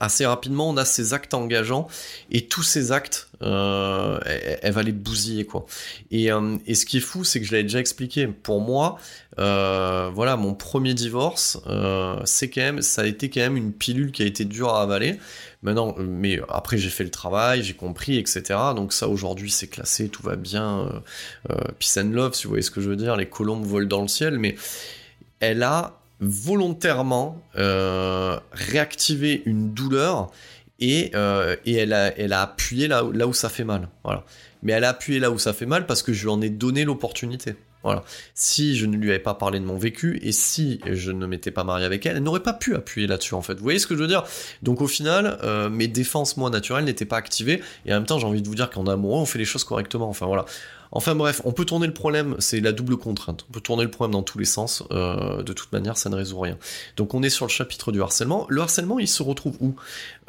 assez 0.00 0.26
rapidement, 0.26 0.68
on 0.68 0.76
a 0.76 0.84
ces 0.84 1.14
actes 1.14 1.34
engageants 1.34 1.88
et 2.30 2.46
tous 2.46 2.62
ces 2.62 2.92
actes, 2.92 3.28
euh, 3.42 4.18
elle, 4.62 4.72
va 4.72 4.82
les 4.82 4.92
bousiller 4.92 5.46
quoi. 5.46 5.66
Et, 6.10 6.30
euh, 6.30 6.56
et 6.66 6.74
ce 6.74 6.84
qui 6.84 6.98
est 6.98 7.00
fou, 7.00 7.24
c'est 7.24 7.40
que 7.40 7.46
je 7.46 7.52
l'avais 7.52 7.62
déjà 7.62 7.80
expliqué. 7.80 8.26
Pour 8.26 8.60
moi, 8.60 8.98
euh, 9.38 10.10
voilà, 10.12 10.36
mon 10.36 10.54
premier 10.54 10.94
divorce, 10.94 11.58
c'est 12.24 12.50
quand 12.50 12.60
même, 12.60 12.82
ça 12.82 13.02
a 13.02 13.06
été 13.06 13.30
quand 13.30 13.40
même 13.40 13.56
une 13.56 13.72
pilule 13.72 14.12
qui 14.12 14.22
a 14.22 14.26
été 14.26 14.44
dure 14.44 14.74
à 14.74 14.82
avaler. 14.82 15.18
Maintenant, 15.62 15.96
mais 15.98 16.40
après 16.48 16.78
j'ai 16.78 16.90
fait 16.90 17.02
le 17.02 17.10
travail, 17.10 17.64
j'ai 17.64 17.74
compris, 17.74 18.18
etc. 18.18 18.42
Donc 18.76 18.92
ça 18.92 19.08
aujourd'hui 19.08 19.50
c'est 19.50 19.66
classé, 19.66 20.08
tout 20.08 20.22
va 20.22 20.36
bien, 20.36 21.02
peace 21.78 21.98
and 21.98 22.10
love, 22.10 22.34
si 22.34 22.44
vous 22.44 22.50
voyez 22.50 22.62
ce 22.62 22.70
que 22.70 22.80
je 22.80 22.88
veux 22.88 22.96
dire. 22.96 23.16
Les 23.16 23.26
colombes 23.26 23.64
volent 23.64 23.88
dans 23.88 24.02
le 24.02 24.08
ciel, 24.08 24.38
mais 24.38 24.54
elle 25.40 25.62
a 25.62 25.98
volontairement 26.20 27.40
euh, 27.56 28.38
réactiver 28.52 29.42
une 29.46 29.72
douleur 29.72 30.30
et, 30.80 31.10
euh, 31.14 31.56
et 31.64 31.74
elle, 31.74 31.92
a, 31.92 32.16
elle 32.18 32.32
a 32.32 32.42
appuyé 32.42 32.88
là, 32.88 33.02
là 33.12 33.26
où 33.26 33.32
ça 33.32 33.48
fait 33.48 33.64
mal. 33.64 33.88
Voilà. 34.04 34.24
Mais 34.62 34.72
elle 34.72 34.84
a 34.84 34.90
appuyé 34.90 35.20
là 35.20 35.30
où 35.30 35.38
ça 35.38 35.52
fait 35.52 35.66
mal 35.66 35.86
parce 35.86 36.02
que 36.02 36.12
je 36.12 36.22
lui 36.22 36.30
en 36.30 36.40
ai 36.40 36.50
donné 36.50 36.84
l'opportunité. 36.84 37.56
Voilà. 37.84 38.02
Si 38.34 38.76
je 38.76 38.86
ne 38.86 38.96
lui 38.96 39.10
avais 39.10 39.20
pas 39.20 39.34
parlé 39.34 39.60
de 39.60 39.64
mon 39.64 39.78
vécu 39.78 40.18
et 40.22 40.32
si 40.32 40.80
je 40.84 41.12
ne 41.12 41.26
m'étais 41.26 41.52
pas 41.52 41.62
marié 41.62 41.86
avec 41.86 42.04
elle, 42.06 42.16
elle 42.16 42.22
n'aurait 42.24 42.42
pas 42.42 42.52
pu 42.52 42.74
appuyer 42.74 43.06
là-dessus 43.06 43.34
en 43.34 43.42
fait. 43.42 43.54
Vous 43.54 43.62
voyez 43.62 43.78
ce 43.78 43.86
que 43.86 43.94
je 43.94 44.00
veux 44.00 44.08
dire? 44.08 44.24
Donc 44.62 44.80
au 44.80 44.88
final, 44.88 45.38
euh, 45.44 45.70
mes 45.70 45.86
défenses 45.86 46.36
moi 46.36 46.50
naturelles 46.50 46.84
n'étaient 46.84 47.04
pas 47.04 47.16
activées 47.16 47.62
et 47.86 47.92
en 47.92 47.96
même 47.96 48.06
temps 48.06 48.18
j'ai 48.18 48.26
envie 48.26 48.42
de 48.42 48.48
vous 48.48 48.56
dire 48.56 48.68
qu'en 48.70 48.86
amoureux 48.88 49.20
on 49.20 49.26
fait 49.26 49.38
les 49.38 49.44
choses 49.44 49.62
correctement. 49.62 50.08
Enfin 50.08 50.26
voilà. 50.26 50.44
Enfin 50.90 51.14
bref, 51.14 51.42
on 51.44 51.52
peut 51.52 51.64
tourner 51.64 51.86
le 51.86 51.92
problème, 51.92 52.36
c'est 52.38 52.60
la 52.60 52.72
double 52.72 52.96
contrainte. 52.96 53.44
On 53.48 53.52
peut 53.52 53.60
tourner 53.60 53.84
le 53.84 53.90
problème 53.90 54.12
dans 54.12 54.22
tous 54.22 54.38
les 54.38 54.44
sens. 54.44 54.82
Euh, 54.90 55.42
de 55.42 55.52
toute 55.52 55.72
manière, 55.72 55.96
ça 55.96 56.08
ne 56.08 56.16
résout 56.16 56.38
rien. 56.38 56.58
Donc 56.96 57.14
on 57.14 57.22
est 57.22 57.30
sur 57.30 57.46
le 57.46 57.50
chapitre 57.50 57.92
du 57.92 58.00
harcèlement. 58.00 58.46
Le 58.48 58.62
harcèlement, 58.62 58.98
il 58.98 59.08
se 59.08 59.22
retrouve 59.22 59.56
où? 59.60 59.74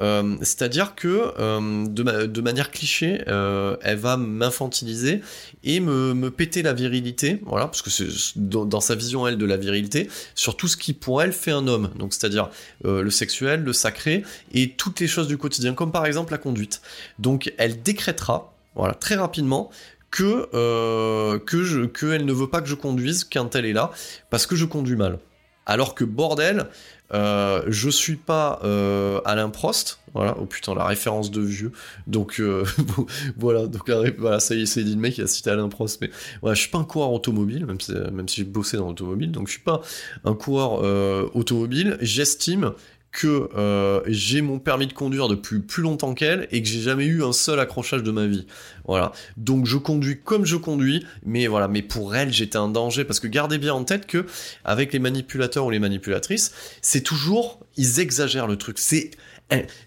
Euh, 0.02 0.38
C'est-à-dire 0.42 0.96
que 0.96 1.34
euh, 1.40 1.88
de, 1.88 2.04
ma 2.04 2.28
de, 2.28 2.42
manière 2.42 2.72
cliché, 2.72 3.24
elle 3.26 3.98
va 3.98 4.18
m'infantiliser 4.18 5.22
et 5.64 5.80
me, 5.80 6.30
péter 6.30 6.62
la 6.62 6.74
virilité. 6.74 7.42
Voilà, 7.46 7.66
parce 7.66 7.82
que 7.82 7.90
c'est 7.90 8.08
dans, 8.36 8.66
dans, 8.66 8.82
sa 8.82 8.96
vision 8.96 9.28
elle 9.28 9.38
de 9.38 9.46
la 9.46 9.58
virilité, 9.58 10.10
sur 10.36 10.58
tout 10.58 10.68
ce 10.68 10.78
qui 10.78 10.94
pour 10.94 11.22
elle 11.22 11.34
fait 11.34 11.52
un 11.52 11.68
homme. 11.68 11.90
Donc 11.98 12.14
c'est-à-dire 12.14 12.50
le 12.84 13.10
sexuel, 13.10 13.64
le 13.64 13.74
sacré 13.74 14.24
et 14.54 14.72
toutes 14.72 15.00
les 15.00 15.08
choses 15.08 15.28
du 15.28 15.38
quotidien, 15.38 15.74
comme 15.74 15.92
par 15.92 16.06
exemple 16.06 16.32
la 16.32 16.38
conduite. 16.38 16.82
Donc 17.18 17.54
elle 17.58 17.82
décrétera, 17.82 18.54
voilà, 18.76 18.94
très 18.94 19.16
rapidement 19.16 19.70
que 20.12 20.48
euh, 20.54 21.40
que 21.40 22.12
elle 22.12 22.26
ne 22.26 22.34
veut 22.34 22.50
pas 22.50 22.62
que 22.62 22.68
je 22.68 22.76
conduise 22.76 23.24
quand 23.24 23.56
elle 23.56 23.66
est 23.66 23.74
là 23.74 23.92
parce 24.30 24.46
que 24.46 24.56
je 24.56 24.66
conduis 24.66 24.96
mal. 24.96 25.20
Alors 25.66 25.94
que 25.94 26.04
bordel, 26.04 26.66
euh, 27.14 27.62
je 27.68 27.90
suis 27.90 28.16
pas 28.16 28.60
euh, 28.64 29.22
Alain 29.24 29.50
Prost, 29.50 30.00
voilà. 30.16 30.36
Oh 30.40 30.46
putain 30.46 30.74
la 30.74 30.86
référence 30.86 31.30
de 31.30 31.42
vieux. 31.42 31.72
Donc 32.08 32.40
euh, 32.40 32.66
voilà, 33.38 34.40
ça 34.40 34.56
y 34.56 34.64
est, 34.64 34.66
c'est 34.66 34.84
dit 34.84 34.96
le 34.96 35.00
mec 35.00 35.14
qui 35.14 35.22
a 35.22 35.28
cité 35.28 35.52
Alain 35.52 35.70
Prost, 35.70 36.02
mais 36.02 36.10
voilà, 36.42 36.56
je 36.56 36.62
suis 36.62 36.72
pas 36.72 36.80
un 36.80 36.84
coureur 36.84 37.12
automobile, 37.12 37.68
même 37.68 38.28
si 38.28 38.38
j'ai 38.38 38.44
bossé 38.46 38.78
dans 38.78 38.88
l'automobile, 38.88 39.32
donc 39.32 39.48
je 39.48 39.54
suis 39.54 39.62
pas 39.62 39.82
un 40.24 40.34
coureur 40.34 41.36
automobile. 41.36 41.98
J'estime 42.02 42.74
que 43.12 43.50
euh, 43.58 44.02
j'ai 44.08 44.42
mon 44.42 44.60
permis 44.60 44.88
de 44.88 44.94
conduire 44.94 45.28
depuis 45.28 45.60
plus 45.60 45.82
longtemps 45.82 46.14
qu'elle 46.14 46.48
et 46.52 46.62
que 46.62 46.68
j'ai 46.68 46.82
jamais 46.82 47.06
eu 47.06 47.24
un 47.24 47.32
seul 47.32 47.60
accrochage 47.60 48.04
de 48.04 48.12
ma 48.12 48.28
vie. 48.28 48.46
Voilà. 48.86 49.12
Donc 49.38 49.66
je 49.66 49.78
conduis 49.78 50.20
comme 50.24 50.46
je 50.46 50.56
conduis, 50.56 51.06
mais 51.26 51.48
voilà, 51.48 51.68
mais 51.68 51.82
pour 51.82 52.16
elle, 52.16 52.32
j'étais 52.32 52.58
un 52.58 52.70
danger 52.70 53.06
parce 53.06 53.20
que 53.20 53.28
gardez 53.28 53.58
bien 53.58 53.74
en 53.74 53.84
tête 53.84 54.06
que 54.06 54.26
avec 54.64 54.94
les 54.94 55.00
manipulateurs 55.00 55.66
ou 55.66 55.70
les 55.70 55.80
manipulatrices, 55.80 56.54
c'est 56.82 57.02
toujours 57.02 57.60
ils 57.78 58.00
exagèrent 58.00 58.48
le 58.48 58.58
truc. 58.58 58.78
C'est 58.78 59.12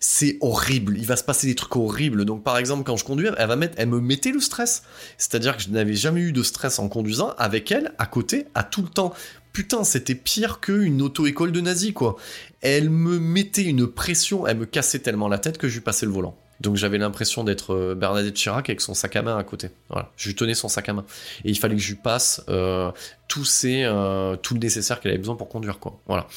c'est 0.00 0.38
horrible. 0.40 0.96
Il 0.98 1.06
va 1.06 1.16
se 1.16 1.22
passer 1.22 1.46
des 1.46 1.54
trucs 1.54 1.76
horribles. 1.76 2.24
Donc, 2.24 2.42
par 2.42 2.58
exemple, 2.58 2.82
quand 2.84 2.96
je 2.96 3.04
conduis, 3.04 3.28
elle 3.36 3.48
va 3.48 3.56
mettre, 3.56 3.74
elle 3.78 3.88
me 3.88 4.00
mettait 4.00 4.32
le 4.32 4.40
stress. 4.40 4.82
C'est-à-dire 5.18 5.56
que 5.56 5.62
je 5.62 5.70
n'avais 5.70 5.94
jamais 5.94 6.20
eu 6.20 6.32
de 6.32 6.42
stress 6.42 6.78
en 6.78 6.88
conduisant 6.88 7.32
avec 7.38 7.70
elle 7.70 7.92
à 7.98 8.06
côté, 8.06 8.46
à 8.54 8.64
tout 8.64 8.82
le 8.82 8.88
temps. 8.88 9.14
Putain, 9.52 9.84
c'était 9.84 10.14
pire 10.14 10.60
qu'une 10.60 11.02
auto-école 11.02 11.52
de 11.52 11.60
nazi, 11.60 11.92
quoi. 11.92 12.16
Elle 12.60 12.90
me 12.90 13.18
mettait 13.18 13.64
une 13.64 13.86
pression, 13.86 14.46
elle 14.46 14.58
me 14.58 14.66
cassait 14.66 15.00
tellement 15.00 15.28
la 15.28 15.38
tête 15.38 15.58
que 15.58 15.68
je 15.68 15.74
lui 15.74 15.80
passais 15.82 16.06
le 16.06 16.12
volant. 16.12 16.36
Donc 16.60 16.76
j'avais 16.76 16.96
l'impression 16.96 17.42
d'être 17.42 17.94
Bernadette 17.94 18.34
Chirac 18.34 18.70
avec 18.70 18.80
son 18.80 18.94
sac 18.94 19.16
à 19.16 19.22
main 19.22 19.36
à 19.36 19.42
côté. 19.42 19.70
Voilà, 19.88 20.12
je 20.16 20.28
lui 20.28 20.36
tenais 20.36 20.54
son 20.54 20.68
sac 20.68 20.88
à 20.88 20.92
main 20.92 21.04
et 21.44 21.50
il 21.50 21.58
fallait 21.58 21.74
que 21.74 21.82
je 21.82 21.88
lui 21.88 21.98
passe 22.00 22.40
euh, 22.48 22.92
tout, 23.26 23.44
ces, 23.44 23.82
euh, 23.82 24.36
tout 24.36 24.54
le 24.54 24.60
nécessaire 24.60 25.00
qu'elle 25.00 25.10
avait 25.10 25.18
besoin 25.18 25.34
pour 25.34 25.48
conduire 25.48 25.80
quoi. 25.80 25.98
Voilà. 26.06 26.28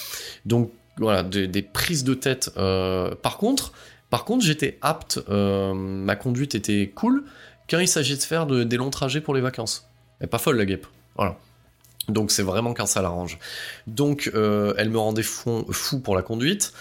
Donc 0.46 0.72
voilà, 0.98 1.24
des, 1.24 1.62
prises 1.62 2.04
de 2.04 2.14
tête. 2.14 2.52
Euh, 2.58 3.16
par 3.16 3.38
contre, 3.38 3.74
par 4.10 4.26
contre, 4.26 4.46
j'étais 4.46 4.78
apte, 4.82 5.20
euh, 5.30 5.74
ma 5.74 6.16
conduite 6.16 6.56
était 6.56 6.92
cool 6.96 7.24
quand 7.70 7.80
il 7.80 7.88
s'agit 7.88 8.16
de 8.16 8.22
faire 8.22 8.46
de, 8.46 8.64
des 8.64 8.78
longs 8.78 8.90
trajets 8.90 9.22
pour 9.22 9.34
les 9.36 9.42
vacances. 9.42 9.90
Elle 10.20 10.30
pas 10.30 10.38
folle 10.38 10.58
la 10.58 10.66
guêpe. 10.66 10.88
Voilà. 11.18 11.38
Donc 12.10 12.32
c'est 12.32 12.44
vraiment 12.44 12.74
quand 12.74 12.86
ça 12.86 13.02
l'arrange. 13.02 13.40
Donc 13.88 14.32
euh, 14.34 14.74
elle 14.78 14.90
me 14.90 15.00
rendait 15.00 15.24
fou, 15.24 15.66
pour 16.04 16.16
la 16.16 16.22
conduite. 16.22 16.74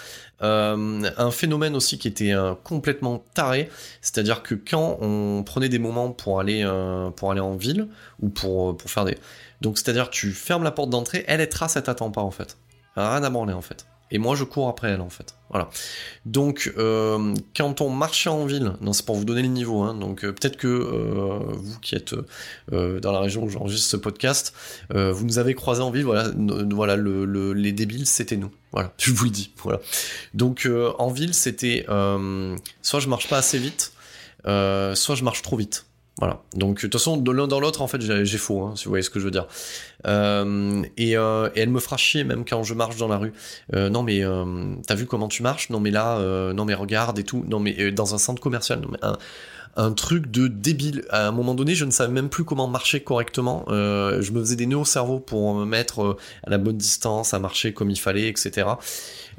Euh, 0.42 1.10
un 1.16 1.30
phénomène 1.30 1.76
aussi 1.76 1.96
qui 1.96 2.08
était 2.08 2.32
euh, 2.32 2.54
complètement 2.64 3.24
taré, 3.34 3.70
c'est-à-dire 4.02 4.42
que 4.42 4.54
quand 4.54 4.98
on 5.00 5.42
prenait 5.44 5.68
des 5.68 5.78
moments 5.78 6.10
pour 6.10 6.40
aller 6.40 6.68
pour 7.16 7.30
aller 7.30 7.40
en 7.40 7.54
ville 7.54 7.88
ou 8.20 8.28
pour 8.28 8.76
pour 8.76 8.90
faire 8.90 9.04
des, 9.04 9.16
donc 9.60 9.78
c'est-à-dire 9.78 10.10
tu 10.10 10.32
fermes 10.32 10.64
la 10.64 10.72
porte 10.72 10.90
d'entrée, 10.90 11.24
elle 11.28 11.40
est 11.40 11.46
trace, 11.46 11.76
elle 11.76 11.84
t'attend 11.84 12.10
pas 12.10 12.22
en 12.22 12.32
fait, 12.32 12.58
rien 12.96 13.22
à 13.22 13.30
branler 13.30 13.54
en 13.54 13.62
fait. 13.62 13.86
Et 14.10 14.18
moi 14.18 14.34
je 14.34 14.44
cours 14.44 14.68
après 14.68 14.90
elle 14.90 15.00
en 15.00 15.08
fait. 15.08 15.34
Voilà. 15.54 15.70
Donc 16.26 16.72
euh, 16.78 17.32
quand 17.56 17.80
on 17.80 17.88
marchait 17.88 18.28
en 18.28 18.44
ville, 18.44 18.72
non 18.80 18.92
c'est 18.92 19.06
pour 19.06 19.14
vous 19.14 19.24
donner 19.24 19.42
le 19.42 19.48
niveau, 19.48 19.82
hein, 19.82 19.94
donc 19.94 20.24
euh, 20.24 20.32
peut-être 20.32 20.56
que 20.56 20.66
euh, 20.66 21.38
vous 21.52 21.78
qui 21.78 21.94
êtes 21.94 22.12
dans 22.72 23.12
la 23.12 23.20
région 23.20 23.44
où 23.44 23.48
j'enregistre 23.48 23.88
ce 23.88 23.96
podcast, 23.96 24.52
vous 24.90 25.24
nous 25.24 25.38
avez 25.38 25.54
croisés 25.54 25.82
en 25.82 25.92
ville, 25.92 26.04
voilà, 26.04 26.28
voilà 26.72 26.96
le, 26.96 27.24
le- 27.24 27.52
les 27.52 27.70
débiles 27.70 28.06
c'était 28.06 28.36
nous. 28.36 28.50
Voilà, 28.72 28.92
je 28.98 29.12
vous 29.12 29.24
le 29.24 29.30
dis. 29.30 29.52
Voilà. 29.62 29.80
Donc 30.34 30.68
en 30.98 31.08
ville 31.10 31.34
c'était 31.34 31.86
soit 32.82 32.98
je 33.00 33.08
marche 33.08 33.28
pas 33.28 33.38
assez 33.38 33.58
vite, 33.58 33.92
soit 34.44 35.14
je 35.14 35.22
marche 35.22 35.42
trop 35.42 35.56
vite. 35.56 35.86
Voilà. 36.18 36.42
Donc 36.54 36.76
de 36.76 36.80
toute 36.82 36.92
façon 36.92 37.16
de 37.16 37.32
l'un 37.32 37.48
dans 37.48 37.58
l'autre 37.58 37.82
en 37.82 37.88
fait 37.88 38.00
j'ai 38.00 38.38
faux, 38.38 38.62
hein, 38.62 38.74
si 38.76 38.84
vous 38.84 38.90
voyez 38.90 39.02
ce 39.02 39.10
que 39.10 39.18
je 39.18 39.24
veux 39.24 39.32
dire. 39.32 39.48
Euh, 40.06 40.82
et, 40.96 41.16
euh, 41.16 41.48
et 41.56 41.60
elle 41.60 41.70
me 41.70 41.80
fera 41.80 41.96
chier 41.96 42.22
même 42.22 42.44
quand 42.44 42.62
je 42.62 42.74
marche 42.74 42.96
dans 42.96 43.08
la 43.08 43.16
rue. 43.16 43.32
Euh, 43.74 43.88
non 43.88 44.04
mais 44.04 44.22
t'as 44.86 44.94
vu 44.94 45.06
comment 45.06 45.26
tu 45.26 45.42
marches? 45.42 45.70
Non 45.70 45.80
mais 45.80 45.90
là, 45.90 46.20
non 46.52 46.64
mais 46.64 46.74
regarde 46.74 47.18
et 47.18 47.24
tout. 47.24 47.44
Non 47.48 47.58
mais 47.58 47.90
dans 47.90 48.14
un 48.14 48.18
centre 48.18 48.40
commercial, 48.40 48.80
non, 48.80 48.88
mais 48.92 48.98
un, 49.76 49.92
truc 49.92 50.30
de 50.30 50.48
débile. 50.48 51.04
À 51.10 51.26
un 51.26 51.32
moment 51.32 51.54
donné, 51.54 51.74
je 51.74 51.84
ne 51.84 51.90
savais 51.90 52.12
même 52.12 52.28
plus 52.28 52.44
comment 52.44 52.66
marcher 52.66 53.00
correctement. 53.00 53.64
Euh, 53.68 54.20
je 54.22 54.32
me 54.32 54.40
faisais 54.40 54.56
des 54.56 54.66
nœuds 54.66 54.78
au 54.78 54.84
cerveau 54.84 55.20
pour 55.20 55.54
me 55.54 55.64
mettre 55.64 56.02
euh, 56.02 56.16
à 56.44 56.50
la 56.50 56.58
bonne 56.58 56.76
distance, 56.76 57.34
à 57.34 57.38
marcher 57.38 57.72
comme 57.72 57.90
il 57.90 57.98
fallait, 57.98 58.28
etc. 58.28 58.68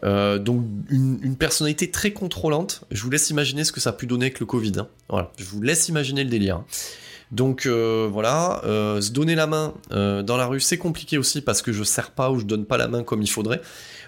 Euh, 0.04 0.38
donc 0.40 0.66
une, 0.90 1.36
personnalité 1.36 1.92
très 1.92 2.12
contrôlante. 2.12 2.84
Je 2.92 3.02
vous 3.04 3.10
laisse 3.10 3.30
imaginer 3.30 3.64
ce 3.64 3.72
que 3.72 3.80
ça 3.80 3.92
a 3.92 3.94
pu 3.94 4.08
donner 4.08 4.26
avec 4.26 4.40
le 4.40 4.46
Covid. 4.46 4.74
hein. 4.80 4.88
Voilà, 5.10 5.32
je 5.38 5.46
vous 5.46 5.62
laisse 5.62 5.90
imaginer 5.90 6.24
le 6.24 6.30
délire. 6.30 6.64
Donc 7.32 7.66
voilà, 7.66 8.62
se 8.64 9.12
donner 9.12 9.36
la 9.36 9.48
main 9.48 9.74
dans 9.90 10.38
la 10.38 10.46
rue, 10.46 10.60
c'est 10.60 10.78
compliqué 10.78 11.18
aussi 11.18 11.42
parce 11.42 11.62
que 11.62 11.74
je 11.74 11.84
serre 11.84 12.12
pas 12.12 12.30
ou 12.32 12.40
je 12.40 12.46
donne 12.46 12.66
pas 12.66 12.78
la 12.78 12.88
main 12.88 13.04
comme 13.04 13.22
il 13.22 13.30
faudrait, 13.30 13.62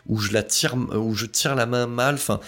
ou 0.07 0.19
je 0.19 0.31
la 0.31 0.43
tire, 0.43 0.75
ou 0.75 1.13
je 1.15 1.25
tire 1.25 1.55
la 1.55 1.65
main 1.65 1.87
mal. 1.87 2.15
Enfin, 2.15 2.39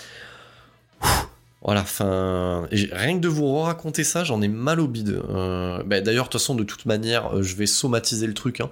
voilà, 1.62 1.82
enfin, 1.82 2.68
et 2.72 2.88
rien 2.91 3.16
que 3.16 3.22
de 3.22 3.28
vous 3.28 3.60
raconter 3.60 4.05
ça, 4.05 4.24
j'en 4.24 4.41
ai 4.41 4.47
mal 4.47 4.80
au 4.80 4.88
bide. 4.88 5.22
Euh, 5.30 5.84
ben, 5.84 6.01
D'ailleurs, 6.01 6.26
de 6.26 6.30
toute 6.30 6.55
de 6.55 6.64
toute 6.64 6.86
manière, 6.86 7.36
euh, 7.36 7.43
je 7.43 7.55
vais 7.55 7.66
somatiser 7.66 8.28
le 8.28 8.34
truc, 8.34 8.62
hein, 8.62 8.70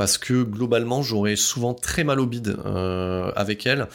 parce 0.00 0.16
que 0.16 0.44
globalement, 0.44 1.02
j'aurais 1.02 1.36
souvent 1.36 1.74
très 1.74 2.04
mal 2.04 2.20
au 2.20 2.26
bide 2.26 2.56
euh, 2.64 3.30
avec 3.36 3.66
elle. 3.66 3.86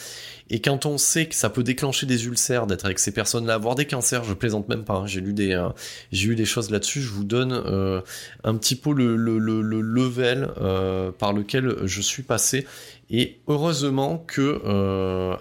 Et 0.51 0.61
quand 0.61 0.85
on 0.85 0.99
sait 0.99 1.25
que 1.25 1.33
ça 1.33 1.49
peut 1.49 1.63
déclencher 1.63 2.05
des 2.05 2.27
ulcères 2.27 2.67
d'être 2.67 2.85
avec 2.85 2.99
ces 2.99 3.11
personnes-là, 3.11 3.57
voire 3.57 3.73
des 3.73 3.87
cancers, 3.87 4.23
je 4.23 4.35
plaisante 4.35 4.69
même 4.69 4.83
pas. 4.83 4.97
hein, 4.97 5.07
j'ai 5.07 5.19
lu 5.19 5.33
des, 5.33 5.53
euh, 5.53 5.69
j'ai 6.11 6.29
eu 6.29 6.35
des 6.35 6.45
choses 6.45 6.69
là-dessus. 6.69 7.01
Je 7.01 7.09
vous 7.09 7.23
donne 7.23 7.53
euh, 7.53 8.01
un 8.43 8.53
petit 8.55 8.75
peu 8.75 8.93
le, 8.93 9.15
le, 9.15 9.39
le, 9.39 9.63
le 9.63 9.81
level 9.81 10.47
par 11.17 11.33
lequel 11.33 11.75
je 11.85 12.01
suis 12.01 12.21
passé. 12.21 12.67
Et 13.09 13.39
heureusement 13.47 14.23
que 14.27 14.61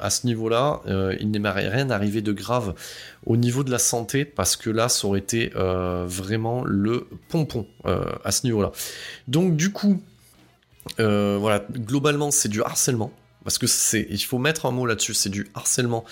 à 0.01 0.09
ce 0.09 0.27
niveau-là, 0.27 0.81
il 1.21 1.31
n'est 1.31 1.51
rien 1.51 1.91
arrivé 1.91 2.23
de 2.23 2.33
grave 2.33 2.75
au 3.27 3.37
niveau 3.37 3.65
de 3.65 3.71
la 3.71 3.79
santé, 3.79 4.25
parce 4.25 4.57
que 4.57 4.71
là, 4.71 4.89
ça 4.89 5.07
aurait 5.07 5.19
été 5.19 5.51
vraiment 6.07 6.65
le 6.65 7.07
pompon 7.29 7.67
à 7.85 8.33
ce 8.33 8.47
niveau-là. 8.47 8.73
Donc 9.29 9.57
du 9.57 9.71
coup, 9.71 10.03
euh, 11.01 11.37
voilà, 11.41 11.65
globalement, 11.71 12.31
c'est 12.31 12.49
du 12.49 12.63
harcèlement. 12.63 13.13
Parce 13.45 13.59
que 13.59 13.67
c'est, 13.67 14.07
il 14.09 14.19
faut 14.19 14.39
mettre 14.39 14.65
un 14.65 14.71
mot 14.71 14.87
là-dessus, 14.87 15.13
c'est 15.13 15.29
du 15.29 15.51
harcèlement 15.55 16.05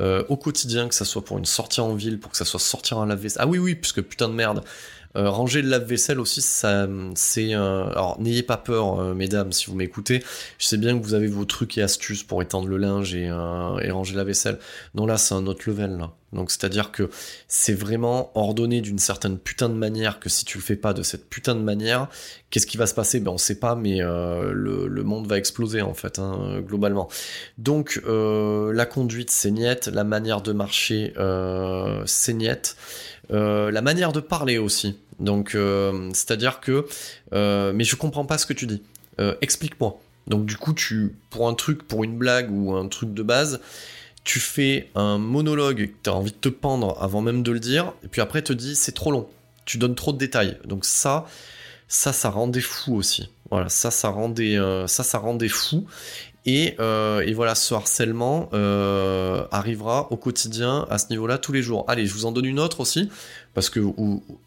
euh, 0.00 0.24
au 0.30 0.38
quotidien, 0.38 0.88
que 0.88 0.94
ça 0.94 1.04
soit 1.04 1.22
pour 1.22 1.36
une 1.36 1.44
sortie 1.44 1.82
en 1.82 1.94
ville, 1.94 2.18
pour 2.18 2.30
que 2.30 2.36
ça 2.38 2.46
soit 2.46 2.58
sortir 2.58 2.96
un 2.98 3.06
lave-vaisselle. 3.06 3.42
Ah 3.42 3.46
oui, 3.46 3.58
oui, 3.58 3.74
puisque 3.74 4.00
putain 4.00 4.28
de 4.28 4.34
merde. 4.34 4.64
Euh, 5.16 5.30
ranger 5.30 5.62
le 5.62 5.70
lave-vaisselle 5.70 6.20
aussi, 6.20 6.42
ça, 6.42 6.86
c'est. 7.14 7.54
Alors, 7.54 8.16
n'ayez 8.20 8.42
pas 8.42 8.56
peur, 8.56 9.00
euh, 9.00 9.14
mesdames, 9.14 9.52
si 9.52 9.66
vous 9.66 9.74
m'écoutez. 9.74 10.22
Je 10.58 10.66
sais 10.66 10.76
bien 10.76 10.98
que 10.98 11.04
vous 11.04 11.14
avez 11.14 11.28
vos 11.28 11.44
trucs 11.44 11.78
et 11.78 11.82
astuces 11.82 12.22
pour 12.22 12.42
étendre 12.42 12.68
le 12.68 12.76
linge 12.76 13.14
et, 13.14 13.28
euh, 13.28 13.78
et 13.78 13.90
ranger 13.90 14.14
la 14.14 14.24
vaisselle. 14.24 14.58
Non, 14.94 15.06
là, 15.06 15.16
c'est 15.16 15.34
un 15.34 15.46
autre 15.46 15.62
level. 15.66 15.98
Donc, 16.34 16.50
c'est-à-dire 16.50 16.92
que 16.92 17.08
c'est 17.46 17.72
vraiment 17.72 18.30
ordonné 18.34 18.82
d'une 18.82 18.98
certaine 18.98 19.38
putain 19.38 19.70
de 19.70 19.74
manière 19.74 20.20
que 20.20 20.28
si 20.28 20.44
tu 20.44 20.58
le 20.58 20.62
fais 20.62 20.76
pas 20.76 20.92
de 20.92 21.02
cette 21.02 21.30
putain 21.30 21.54
de 21.54 21.62
manière, 21.62 22.08
qu'est-ce 22.50 22.66
qui 22.66 22.76
va 22.76 22.86
se 22.86 22.94
passer? 22.94 23.18
Ben, 23.18 23.30
on 23.30 23.38
sait 23.38 23.58
pas, 23.58 23.74
mais 23.74 24.00
le, 24.00 25.02
monde 25.04 25.26
va 25.26 25.38
exploser, 25.38 25.80
en 25.80 25.94
fait, 25.94 26.18
hein, 26.18 26.60
globalement. 26.60 27.08
Donc, 27.56 27.98
la 28.06 28.84
conduite, 28.84 29.30
c'est 29.30 29.50
niette. 29.50 29.86
La 29.88 30.04
manière 30.04 30.42
de 30.42 30.52
marcher, 30.52 31.14
c'est 32.04 32.34
niette. 32.34 32.76
Euh, 33.30 33.70
la 33.70 33.82
manière 33.82 34.12
de 34.12 34.20
parler 34.20 34.58
aussi. 34.58 34.98
Donc, 35.18 35.54
euh, 35.54 36.10
c'est-à-dire 36.12 36.60
que, 36.60 36.86
euh, 37.32 37.72
mais 37.74 37.84
je 37.84 37.96
comprends 37.96 38.24
pas 38.24 38.38
ce 38.38 38.46
que 38.46 38.52
tu 38.52 38.66
dis. 38.66 38.82
Explique-moi. 39.40 40.00
Donc, 40.28 40.46
du 40.46 40.56
coup, 40.56 40.72
tu, 40.72 41.16
pour 41.30 41.48
un 41.48 41.54
truc, 41.54 41.82
pour 41.82 42.04
une 42.04 42.16
blague 42.16 42.52
ou 42.52 42.76
un 42.76 42.86
truc 42.86 43.12
de 43.12 43.22
base, 43.24 43.60
tu 44.22 44.38
fais 44.38 44.90
un 44.94 45.18
monologue, 45.18 45.90
tu 46.04 46.10
as 46.10 46.14
envie 46.14 46.30
de 46.30 46.36
te 46.36 46.48
pendre 46.48 46.96
avant 47.00 47.20
même 47.20 47.42
de 47.42 47.50
le 47.50 47.58
dire, 47.58 47.94
et 48.04 48.08
puis 48.08 48.20
après 48.20 48.42
te 48.42 48.52
dis 48.52 48.76
c'est 48.76 48.92
trop 48.92 49.10
long. 49.10 49.26
Tu 49.64 49.76
donnes 49.78 49.96
trop 49.96 50.12
de 50.12 50.18
détails. 50.18 50.58
Donc 50.66 50.84
ça, 50.84 51.26
ça, 51.88 52.12
ça 52.12 52.30
rendait 52.30 52.60
fou 52.60 52.94
aussi. 52.94 53.30
Voilà, 53.50 53.68
ça, 53.70 53.90
ça 53.90 54.10
rendait, 54.10 54.58
euh, 54.58 54.86
ça, 54.86 55.02
ça 55.02 55.18
rendait 55.18 55.48
fou. 55.48 55.86
Et, 56.46 56.76
euh, 56.80 57.20
et 57.20 57.34
voilà, 57.34 57.54
ce 57.54 57.74
harcèlement 57.74 58.48
euh, 58.52 59.44
arrivera 59.50 60.10
au 60.10 60.16
quotidien 60.16 60.86
à 60.88 60.98
ce 60.98 61.08
niveau-là 61.10 61.36
tous 61.38 61.52
les 61.52 61.62
jours. 61.62 61.84
Allez, 61.88 62.06
je 62.06 62.14
vous 62.14 62.24
en 62.26 62.32
donne 62.32 62.46
une 62.46 62.60
autre 62.60 62.80
aussi, 62.80 63.10
parce 63.54 63.70
que 63.70 63.80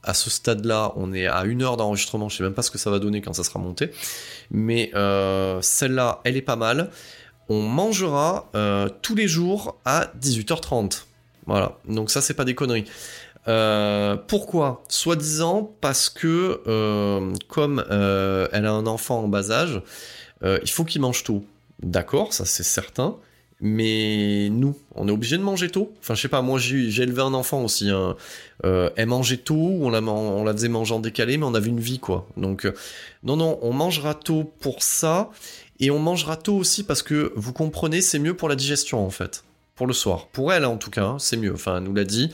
à 0.04 0.14
ce 0.14 0.30
stade-là, 0.30 0.94
on 0.96 1.14
est 1.14 1.28
à 1.28 1.44
une 1.44 1.62
heure 1.62 1.78
d'enregistrement, 1.78 2.30
je 2.30 2.38
sais 2.38 2.44
même 2.44 2.54
pas 2.54 2.64
ce 2.64 2.72
que 2.72 2.78
ça 2.78 2.90
va 2.90 3.00
donner 3.00 3.22
quand 3.22 3.34
ça 3.34 3.44
sera 3.44 3.60
monté. 3.60 3.92
Mais 4.50 4.92
euh, 4.96 5.62
celle-là, 5.62 6.22
elle 6.24 6.38
est 6.38 6.42
pas 6.42 6.56
mal. 6.56 6.90
On 7.50 7.62
mangera 7.62 8.50
tous 9.02 9.16
les 9.16 9.28
jours 9.28 9.78
à 9.84 10.12
18h30. 10.22 11.04
Voilà, 11.48 11.78
donc 11.88 12.10
ça, 12.10 12.22
c'est 12.22 12.34
pas 12.34 12.46
des 12.46 12.56
conneries. 12.56 12.86
Pourquoi? 14.28 14.84
Soi-disant 14.88 15.70
parce 15.82 16.10
que 16.10 16.62
comme 17.50 17.84
elle 17.90 18.66
a 18.66 18.72
un 18.72 18.88
enfant 18.88 19.26
en 19.26 19.28
bas 19.28 19.52
âge, 19.52 19.82
il 20.44 20.70
faut 20.70 20.86
qu'il 20.86 21.02
mange 21.02 21.24
tôt. 21.26 21.44
D'accord, 21.82 22.34
ça 22.34 22.46
c'est 22.46 22.64
certain. 22.64 23.18
Mais 23.64 24.50
nous, 24.50 24.76
on 24.96 25.08
est 25.08 25.12
obligé 25.12 25.38
de 25.38 25.44
manger 25.44 25.70
tôt. 25.70 25.94
Enfin, 26.00 26.16
je 26.16 26.22
sais 26.22 26.28
pas, 26.28 26.42
moi 26.42 26.58
j'ai 26.58 27.02
élevé 27.04 27.22
un 27.22 27.36
enfant 27.36 27.64
aussi. 27.64 27.90
hein. 27.92 28.16
Euh, 28.66 28.90
elle 28.96 29.06
mangeait 29.08 29.38
tôt, 29.38 29.54
on 29.82 29.92
la, 29.92 30.02
on 30.02 30.44
la 30.44 30.52
faisait 30.54 30.68
manger 30.68 30.96
en 30.96 31.00
décalé, 31.00 31.38
mais 31.38 31.46
on 31.46 31.54
avait 31.54 31.70
une 31.70 31.80
vie 31.80 32.00
quoi. 32.00 32.28
Donc, 32.38 32.66
euh, 32.66 32.74
non, 33.24 33.36
non, 33.38 33.60
on 33.62 33.72
mangera 33.72 34.16
tôt 34.16 34.52
pour 34.62 34.82
ça. 34.82 35.30
Et 35.80 35.92
on 35.92 36.00
mangera 36.00 36.38
tôt 36.38 36.56
aussi 36.56 36.84
parce 36.84 37.04
que 37.04 37.34
vous 37.36 37.54
comprenez, 37.54 38.02
c'est 38.02 38.20
mieux 38.20 38.36
pour 38.36 38.50
la 38.50 38.56
digestion 38.56 39.06
en 39.06 39.10
fait. 39.12 39.44
Pour 39.76 39.88
le 39.88 39.94
soir. 39.94 40.28
Pour 40.28 40.54
elle 40.54 40.66
en 40.66 40.78
tout 40.78 40.92
cas, 40.92 41.06
hein, 41.06 41.18
c'est 41.18 41.38
mieux. 41.38 41.54
Enfin, 41.54 41.78
elle 41.78 41.84
nous 41.84 41.94
l'a 41.94 42.04
dit. 42.04 42.32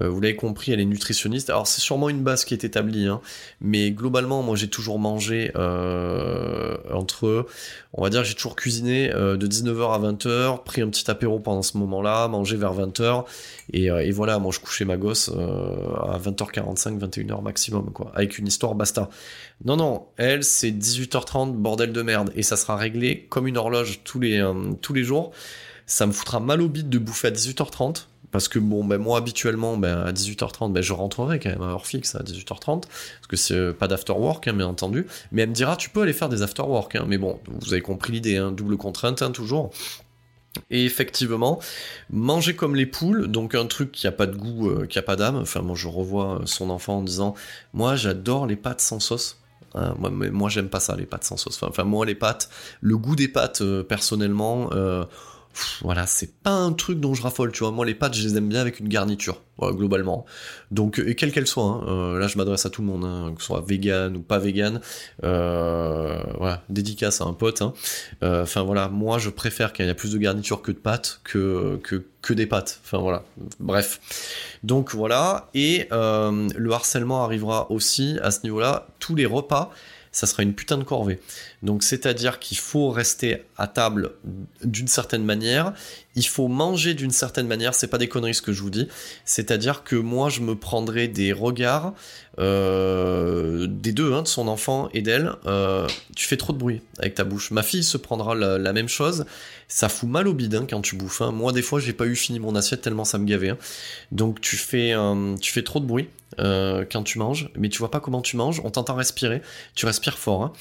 Euh, 0.00 0.08
vous 0.08 0.20
l'avez 0.20 0.36
compris, 0.36 0.72
elle 0.72 0.80
est 0.80 0.84
nutritionniste. 0.84 1.50
Alors 1.50 1.66
c'est 1.66 1.80
sûrement 1.80 2.08
une 2.08 2.22
base 2.22 2.44
qui 2.44 2.52
est 2.54 2.64
établie, 2.64 3.06
hein, 3.06 3.20
mais 3.60 3.90
globalement, 3.90 4.42
moi 4.42 4.56
j'ai 4.56 4.68
toujours 4.68 4.98
mangé 4.98 5.52
euh, 5.56 6.76
entre, 6.92 7.46
on 7.92 8.02
va 8.02 8.10
dire, 8.10 8.24
j'ai 8.24 8.34
toujours 8.34 8.56
cuisiné 8.56 9.12
euh, 9.14 9.36
de 9.36 9.46
19h 9.46 9.92
à 9.92 9.98
20h, 9.98 10.64
pris 10.64 10.82
un 10.82 10.88
petit 10.88 11.10
apéro 11.10 11.38
pendant 11.38 11.62
ce 11.62 11.78
moment-là, 11.78 12.28
mangé 12.28 12.56
vers 12.56 12.74
20h, 12.74 13.24
et, 13.72 13.86
et 13.86 14.10
voilà, 14.10 14.38
moi 14.38 14.52
je 14.52 14.60
couchais 14.60 14.84
ma 14.84 14.96
gosse 14.96 15.28
à 15.28 16.18
20h45, 16.18 16.98
21h 16.98 17.42
maximum, 17.42 17.92
quoi, 17.92 18.10
avec 18.14 18.38
une 18.38 18.48
histoire 18.48 18.74
basta. 18.74 19.08
Non, 19.64 19.76
non, 19.76 20.06
elle 20.16 20.42
c'est 20.42 20.70
18h30, 20.70 21.52
bordel 21.52 21.92
de 21.92 22.02
merde, 22.02 22.30
et 22.34 22.42
ça 22.42 22.56
sera 22.56 22.76
réglé 22.76 23.26
comme 23.28 23.46
une 23.46 23.56
horloge 23.56 24.00
tous 24.04 24.20
les, 24.20 24.44
tous 24.80 24.92
les 24.92 25.04
jours. 25.04 25.32
Ça 25.90 26.06
me 26.06 26.12
foutra 26.12 26.38
mal 26.38 26.62
au 26.62 26.68
bide 26.68 26.88
de 26.88 27.00
bouffer 27.00 27.26
à 27.26 27.30
18h30, 27.32 28.06
parce 28.30 28.46
que 28.46 28.60
bon, 28.60 28.84
ben 28.84 28.98
moi 28.98 29.18
habituellement, 29.18 29.76
ben, 29.76 29.98
à 29.98 30.12
18h30, 30.12 30.72
ben, 30.72 30.80
je 30.84 30.92
rentrerai 30.92 31.40
quand 31.40 31.50
même 31.50 31.62
à 31.62 31.72
heure 31.72 31.84
fixe 31.84 32.14
à 32.14 32.20
18h30, 32.22 32.82
parce 32.82 33.26
que 33.28 33.36
c'est 33.36 33.56
euh, 33.56 33.72
pas 33.72 33.88
d'after 33.88 34.12
work, 34.12 34.46
hein, 34.46 34.52
bien 34.52 34.68
entendu. 34.68 35.08
Mais 35.32 35.42
elle 35.42 35.48
me 35.48 35.54
dira, 35.54 35.74
tu 35.74 35.90
peux 35.90 36.02
aller 36.02 36.12
faire 36.12 36.28
des 36.28 36.42
after 36.42 36.62
work, 36.62 36.94
hein, 36.94 37.06
mais 37.08 37.18
bon, 37.18 37.40
vous 37.48 37.72
avez 37.72 37.82
compris 37.82 38.12
l'idée, 38.12 38.36
hein, 38.36 38.52
double 38.52 38.76
contrainte, 38.76 39.32
toujours. 39.32 39.72
Et 40.70 40.84
effectivement, 40.84 41.58
manger 42.08 42.54
comme 42.54 42.76
les 42.76 42.86
poules, 42.86 43.26
donc 43.26 43.56
un 43.56 43.66
truc 43.66 43.90
qui 43.90 44.06
a 44.06 44.12
pas 44.12 44.26
de 44.26 44.36
goût, 44.36 44.70
euh, 44.70 44.86
qui 44.86 45.00
a 45.00 45.02
pas 45.02 45.16
d'âme. 45.16 45.38
Enfin, 45.38 45.60
moi 45.60 45.74
je 45.74 45.88
revois 45.88 46.38
euh, 46.38 46.46
son 46.46 46.70
enfant 46.70 46.98
en 46.98 47.02
disant, 47.02 47.34
moi 47.72 47.96
j'adore 47.96 48.46
les 48.46 48.56
pâtes 48.56 48.80
sans 48.80 49.00
sauce. 49.00 49.38
Moi, 49.74 50.48
j'aime 50.48 50.68
pas 50.68 50.80
ça, 50.80 50.96
les 50.96 51.06
pâtes 51.06 51.22
sans 51.22 51.36
sauce. 51.36 51.60
Enfin, 51.62 51.84
moi 51.84 52.04
les 52.04 52.16
pâtes, 52.16 52.48
le 52.80 52.96
goût 52.96 53.14
des 53.14 53.28
pâtes, 53.28 53.62
personnellement. 53.88 54.68
Voilà, 55.82 56.06
c'est 56.06 56.32
pas 56.42 56.52
un 56.52 56.72
truc 56.72 57.00
dont 57.00 57.14
je 57.14 57.22
raffole, 57.22 57.52
tu 57.52 57.60
vois. 57.60 57.70
Moi, 57.72 57.84
les 57.84 57.94
pâtes, 57.94 58.14
je 58.14 58.26
les 58.26 58.36
aime 58.36 58.48
bien 58.48 58.60
avec 58.60 58.80
une 58.80 58.88
garniture, 58.88 59.42
globalement. 59.60 60.24
Donc, 60.70 61.02
et 61.04 61.14
quelle 61.14 61.32
qu'elle 61.32 61.46
soit, 61.46 61.64
hein, 61.64 61.84
euh, 61.88 62.18
là, 62.18 62.28
je 62.28 62.38
m'adresse 62.38 62.66
à 62.66 62.70
tout 62.70 62.82
le 62.82 62.88
monde, 62.88 63.04
hein, 63.04 63.32
que 63.34 63.40
ce 63.40 63.46
soit 63.46 63.64
vegan 63.66 64.16
ou 64.16 64.20
pas 64.20 64.38
vegan. 64.38 64.80
Euh, 65.24 66.22
voilà, 66.38 66.62
dédicace 66.68 67.20
à 67.20 67.24
un 67.24 67.32
pote. 67.32 67.62
hein. 67.62 67.72
Euh, 68.22 68.42
Enfin, 68.42 68.62
voilà, 68.62 68.88
moi, 68.88 69.18
je 69.18 69.28
préfère 69.30 69.72
qu'il 69.72 69.84
y 69.84 69.88
ait 69.88 69.94
plus 69.94 70.12
de 70.12 70.18
garniture 70.18 70.62
que 70.62 70.72
de 70.72 70.78
pâtes, 70.78 71.20
que, 71.24 71.78
que, 71.82 72.04
que 72.22 72.32
des 72.32 72.46
pâtes. 72.46 72.80
Enfin, 72.84 72.98
voilà, 72.98 73.24
bref. 73.58 74.00
Donc, 74.62 74.94
voilà. 74.94 75.48
Et 75.54 75.88
le 75.90 76.70
harcèlement 76.72 77.24
arrivera 77.24 77.70
aussi 77.70 78.18
à 78.22 78.30
ce 78.30 78.40
niveau-là. 78.44 78.86
Tous 78.98 79.14
les 79.14 79.26
repas, 79.26 79.70
ça 80.12 80.26
sera 80.26 80.42
une 80.42 80.54
putain 80.54 80.78
de 80.78 80.84
corvée. 80.84 81.20
Donc 81.62 81.82
c'est-à-dire 81.82 82.38
qu'il 82.38 82.56
faut 82.56 82.90
rester 82.90 83.44
à 83.58 83.66
table 83.66 84.12
d'une 84.64 84.88
certaine 84.88 85.24
manière, 85.24 85.74
il 86.16 86.26
faut 86.26 86.48
manger 86.48 86.94
d'une 86.94 87.10
certaine 87.10 87.46
manière, 87.46 87.74
c'est 87.74 87.86
pas 87.86 87.98
des 87.98 88.08
conneries 88.08 88.34
ce 88.34 88.42
que 88.42 88.52
je 88.52 88.62
vous 88.62 88.70
dis, 88.70 88.88
c'est-à-dire 89.24 89.84
que 89.84 89.96
moi 89.96 90.30
je 90.30 90.40
me 90.40 90.56
prendrai 90.56 91.06
des 91.06 91.32
regards 91.32 91.92
euh, 92.38 93.66
des 93.68 93.92
deux, 93.92 94.14
hein, 94.14 94.22
de 94.22 94.28
son 94.28 94.48
enfant 94.48 94.88
et 94.94 95.02
d'elle, 95.02 95.32
euh, 95.46 95.86
tu 96.16 96.26
fais 96.26 96.38
trop 96.38 96.54
de 96.54 96.58
bruit 96.58 96.80
avec 96.98 97.14
ta 97.14 97.24
bouche. 97.24 97.50
Ma 97.50 97.62
fille 97.62 97.84
se 97.84 97.98
prendra 97.98 98.34
la, 98.34 98.72
même 98.72 98.88
chose, 98.88 99.26
ça 99.68 99.88
fout 99.90 100.08
mal 100.08 100.26
au 100.28 100.32
bide 100.32 100.66
quand 100.68 100.80
tu 100.80 100.96
bouffes. 100.96 101.20
hein. 101.20 101.30
Moi 101.32 101.52
des 101.52 101.62
fois 101.62 101.78
j'ai 101.78 101.92
pas 101.92 102.06
eu 102.06 102.16
fini 102.16 102.38
mon 102.38 102.54
assiette 102.54 102.80
tellement 102.80 103.04
ça 103.04 103.18
me 103.18 103.26
gavait. 103.26 103.50
hein. 103.50 103.58
Donc 104.12 104.40
tu 104.40 104.56
fais, 104.56 104.94
euh, 104.94 105.36
tu 105.36 105.52
fais 105.52 105.62
trop 105.62 105.80
de 105.80 105.86
bruit. 105.86 106.08
quand 106.38 107.02
tu 107.04 107.18
manges, 107.18 107.50
mais 107.56 107.68
tu 107.68 107.78
vois 107.78 107.90
pas 107.90 108.00
comment 108.00 108.22
tu 108.22 108.36
manges, 108.36 108.62
on 108.64 108.70
t'entend 108.70 108.94
respirer, 108.94 109.42
tu 109.74 109.84
respires 109.84 110.16
fort, 110.16 110.42
hein. 110.42 110.52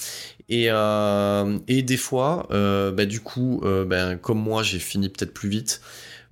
Et, 0.49 0.65
euh, 0.69 1.59
et 1.67 1.83
des 1.83 1.97
fois, 1.97 2.47
euh, 2.51 2.91
bah, 2.91 3.05
du 3.05 3.21
coup, 3.21 3.61
euh, 3.63 3.85
ben, 3.85 4.17
comme 4.17 4.39
moi, 4.39 4.63
j'ai 4.63 4.79
fini 4.79 5.09
peut-être 5.09 5.33
plus 5.33 5.49
vite. 5.49 5.81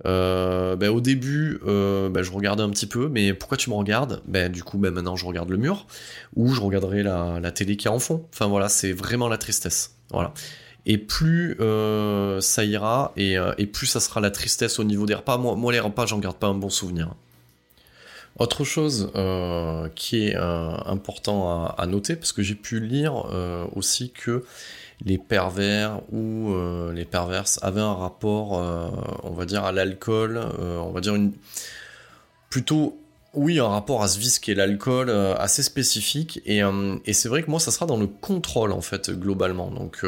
Ben, 0.04 0.88
au 0.88 1.00
début, 1.00 1.60
ben, 1.64 2.22
je 2.22 2.30
regardais 2.32 2.62
un 2.62 2.70
petit 2.70 2.86
peu, 2.86 3.08
mais 3.08 3.32
pourquoi 3.32 3.56
tu 3.56 3.70
me 3.70 3.74
regardes? 3.74 4.22
Du 4.50 4.62
coup, 4.62 4.78
maintenant, 4.78 5.16
je 5.16 5.24
regarde 5.24 5.48
le 5.50 5.56
mur, 5.56 5.86
ou 6.36 6.52
je 6.52 6.60
regarderai 6.60 7.02
la, 7.02 7.50
télé 7.52 7.76
qui 7.76 7.86
est 7.86 7.90
en 7.90 7.98
fond. 7.98 8.24
Enfin 8.32 8.46
voilà, 8.46 8.68
c'est 8.68 8.92
vraiment 8.92 9.28
la 9.28 9.38
tristesse. 9.38 9.96
Et 10.86 10.98
plus 10.98 11.56
ça 12.40 12.64
ira, 12.64 13.12
et, 13.16 13.36
et 13.58 13.66
plus 13.66 13.86
ça 13.86 14.00
sera 14.00 14.20
la 14.20 14.30
tristesse 14.30 14.78
au 14.78 14.84
niveau 14.84 15.06
des 15.06 15.14
repas. 15.14 15.36
Moi, 15.36 15.56
moi 15.56 15.72
les 15.72 15.80
repas, 15.80 16.06
j'en 16.06 16.18
garde 16.18 16.36
pas 16.36 16.46
un 16.48 16.54
bon 16.54 16.70
souvenir. 16.70 17.14
Autre 18.38 18.62
chose 18.62 19.10
euh, 19.16 19.88
qui 19.96 20.28
est 20.28 20.36
euh, 20.36 20.70
important 20.86 21.66
à, 21.66 21.86
noter, 21.86 22.14
parce 22.14 22.32
que 22.32 22.42
j'ai 22.42 22.54
pu 22.54 22.78
lire 22.78 23.24
euh, 23.32 23.66
aussi 23.74 24.10
que 24.10 24.44
les 25.04 25.18
pervers 25.18 26.00
ou 26.12 26.52
les 26.92 27.04
perverses 27.04 27.58
avaient 27.62 27.80
un 27.80 27.94
rapport, 27.94 28.52
on 29.22 29.30
va 29.30 29.44
dire, 29.44 29.62
à 29.64 29.70
l'alcool, 29.70 30.40
on 30.58 30.90
va 30.90 31.00
dire 31.00 31.14
une 31.14 31.32
plutôt 32.50 32.98
oui, 33.34 33.60
un 33.60 33.68
rapport 33.68 34.02
à 34.02 34.08
ce 34.08 34.18
vice 34.18 34.40
qui 34.40 34.50
est 34.50 34.56
l'alcool 34.56 35.10
assez 35.10 35.62
spécifique. 35.62 36.40
Et, 36.46 36.62
c'est 37.12 37.28
vrai 37.28 37.44
que 37.44 37.50
moi 37.50 37.60
ça 37.60 37.70
sera 37.70 37.86
dans 37.86 37.96
le 37.96 38.08
contrôle 38.08 38.72
en 38.72 38.80
fait 38.80 39.12
globalement. 39.12 39.70
Donc 39.70 40.04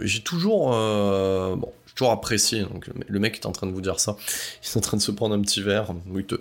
j'ai 0.00 0.22
toujours 0.22 0.70
bon 0.70 1.72
j'ai 1.86 1.94
toujours 1.94 2.12
apprécié 2.12 2.62
donc 2.62 2.88
le 3.06 3.18
mec 3.18 3.34
est 3.34 3.44
en 3.44 3.52
train 3.52 3.66
de 3.66 3.72
vous 3.72 3.82
dire 3.82 4.00
ça. 4.00 4.16
Il 4.62 4.66
est 4.66 4.76
en 4.78 4.80
train 4.80 4.96
de 4.96 5.02
se 5.02 5.10
prendre 5.10 5.34
un 5.34 5.42
petit 5.42 5.60
verre 5.60 5.92
oui 6.08 6.24
te- 6.24 6.36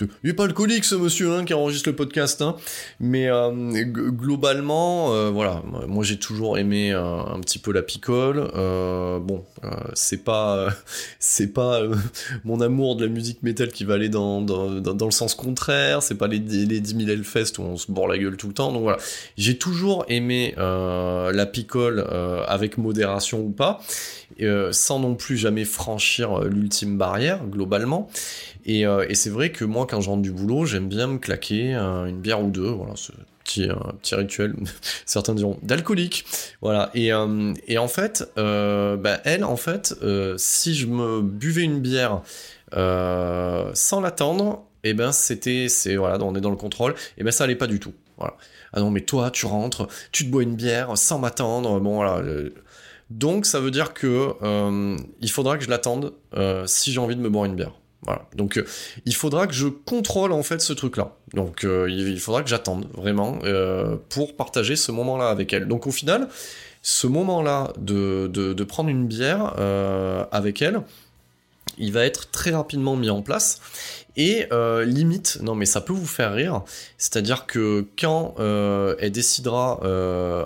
il 0.00 0.30
est 0.30 0.34
pas 0.34 0.44
alcoolique 0.44 0.84
ce 0.84 0.96
monsieur 0.96 1.32
hein, 1.32 1.44
qui 1.44 1.54
enregistre 1.54 1.88
le 1.88 1.94
podcast 1.94 2.42
hein. 2.42 2.56
mais 2.98 3.28
euh, 3.28 3.50
globalement 3.84 5.14
euh, 5.14 5.30
voilà 5.30 5.62
moi 5.86 6.02
j'ai 6.02 6.18
toujours 6.18 6.58
aimé 6.58 6.92
euh, 6.92 7.00
un 7.00 7.38
petit 7.40 7.58
peu 7.58 7.72
la 7.72 7.82
picole 7.82 8.50
bon 9.20 9.44
c'est 9.94 10.24
pas 10.24 10.68
c'est 11.18 11.52
pas 11.52 11.80
mon 12.44 12.60
amour 12.60 12.96
de 12.96 13.04
la 13.04 13.10
musique 13.10 13.42
métal 13.42 13.68
qui 13.68 13.84
va 13.84 13.94
aller 13.94 14.08
dans, 14.08 14.40
dans, 14.40 14.68
dans, 14.70 15.06
le 15.06 15.12
sens 15.12 15.34
contraire, 15.34 16.02
c'est 16.02 16.16
pas 16.16 16.26
les, 16.26 16.38
les 16.38 16.80
10 16.80 17.06
000 17.06 17.10
Hellfest 17.10 17.58
où 17.58 17.62
on 17.62 17.76
se 17.76 17.90
bord 17.90 18.08
la 18.08 18.18
gueule 18.18 18.36
tout 18.36 18.48
le 18.48 18.54
temps, 18.54 18.72
donc 18.72 18.82
voilà. 18.82 18.98
J'ai 19.36 19.56
toujours 19.58 20.04
aimé 20.08 20.54
la 20.56 21.46
picole 21.46 22.06
avec 22.46 22.78
modération 22.78 23.40
ou 23.40 23.50
pas, 23.50 23.80
sans 24.70 24.98
non 24.98 25.14
plus 25.14 25.36
jamais 25.36 25.64
franchir 25.64 26.40
l'ultime 26.40 26.98
barrière, 26.98 27.44
globalement. 27.46 28.08
Et, 28.66 28.82
et 28.82 29.14
c'est 29.14 29.30
vrai 29.30 29.50
que 29.50 29.64
moi, 29.64 29.83
quand 29.86 30.00
je 30.00 30.08
rentre 30.10 30.22
du 30.22 30.32
boulot, 30.32 30.66
j'aime 30.66 30.88
bien 30.88 31.06
me 31.06 31.18
claquer 31.18 31.74
euh, 31.74 32.06
une 32.06 32.20
bière 32.20 32.42
ou 32.42 32.50
deux, 32.50 32.68
voilà, 32.68 32.94
ce 32.96 33.12
petit, 33.44 33.64
un 33.64 33.94
petit 34.00 34.14
rituel, 34.14 34.54
certains 35.06 35.34
diront 35.34 35.58
d'alcoolique, 35.62 36.24
voilà. 36.60 36.90
Et, 36.94 37.12
euh, 37.12 37.52
en 37.76 37.88
fait, 37.88 38.30
euh, 38.38 38.96
bah, 38.96 39.20
elle, 39.24 39.44
en 39.44 39.56
fait, 39.56 39.94
euh, 40.02 40.34
si 40.38 40.74
je 40.74 40.86
me 40.86 41.20
buvais 41.22 41.62
une 41.62 41.80
bière 41.80 42.22
euh, 42.74 43.70
sans 43.74 44.00
l'attendre, 44.00 44.64
et 44.82 44.92
ben 44.94 45.12
c'était, 45.12 45.68
c'est 45.68 45.96
voilà, 45.96 46.22
on 46.22 46.34
est 46.34 46.40
dans 46.40 46.50
le 46.50 46.56
contrôle, 46.56 46.94
et 47.18 47.24
ben 47.24 47.30
ça 47.30 47.44
allait 47.44 47.54
pas 47.56 47.66
du 47.66 47.80
tout. 47.80 47.94
Ah 48.20 48.80
non, 48.80 48.90
mais 48.90 49.00
toi, 49.02 49.30
tu 49.30 49.46
rentres, 49.46 49.88
tu 50.12 50.24
te 50.24 50.30
bois 50.30 50.42
une 50.42 50.56
bière 50.56 50.96
sans 50.96 51.18
m'attendre, 51.18 51.80
bon 51.80 51.96
voilà. 51.96 52.18
euh, 52.18 52.50
donc 53.10 53.46
ça 53.46 53.60
veut 53.60 53.70
dire 53.70 53.94
que 53.94 54.32
euh, 54.42 54.96
il 55.20 55.30
faudra 55.30 55.58
que 55.58 55.64
je 55.64 55.70
l'attende 55.70 56.14
euh, 56.34 56.66
si 56.66 56.92
j'ai 56.92 56.98
envie 57.00 57.16
de 57.16 57.20
me 57.20 57.28
boire 57.28 57.44
une 57.44 57.54
bière. 57.54 57.72
Donc 58.34 58.58
euh, 58.58 58.66
il 59.06 59.14
faudra 59.14 59.46
que 59.46 59.54
je 59.54 59.68
contrôle 59.68 60.32
en 60.32 60.42
fait 60.42 60.60
ce 60.60 60.72
truc-là. 60.72 61.12
Donc 61.32 61.64
euh, 61.64 61.88
il 61.90 62.20
faudra 62.20 62.42
que 62.42 62.48
j'attende 62.48 62.86
vraiment 62.94 63.38
euh, 63.44 63.96
pour 64.08 64.36
partager 64.36 64.76
ce 64.76 64.92
moment-là 64.92 65.28
avec 65.28 65.52
elle. 65.52 65.68
Donc 65.68 65.86
au 65.86 65.90
final, 65.90 66.28
ce 66.82 67.06
moment-là 67.06 67.72
de, 67.78 68.64
prendre 68.64 68.90
une 68.90 69.06
bière 69.06 69.54
avec 70.32 70.60
elle, 70.60 70.82
il 71.78 71.92
va 71.92 72.04
être 72.04 72.30
très 72.30 72.50
rapidement 72.50 72.96
mis 72.96 73.10
en 73.10 73.22
place. 73.22 73.60
Et 74.16 74.46
limite, 74.84 75.38
non 75.40 75.54
mais 75.54 75.66
ça 75.66 75.80
peut 75.80 75.94
vous 75.94 76.06
faire 76.06 76.34
rire, 76.34 76.62
c'est-à-dire 76.98 77.46
que 77.46 77.86
quand 77.98 78.34
elle 78.38 79.12
décidera 79.12 79.80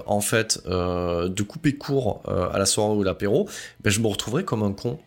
en 0.06 0.20
fait 0.20 0.62
de 0.64 1.42
couper 1.42 1.74
court 1.74 2.22
à 2.26 2.56
la 2.56 2.66
soirée 2.66 2.94
ou 2.94 3.02
l'apéro, 3.02 3.48
ben, 3.80 3.90
je 3.90 3.98
me 3.98 4.06
retrouverai 4.06 4.44
comme 4.44 4.62
un 4.62 4.72
con. 4.72 5.00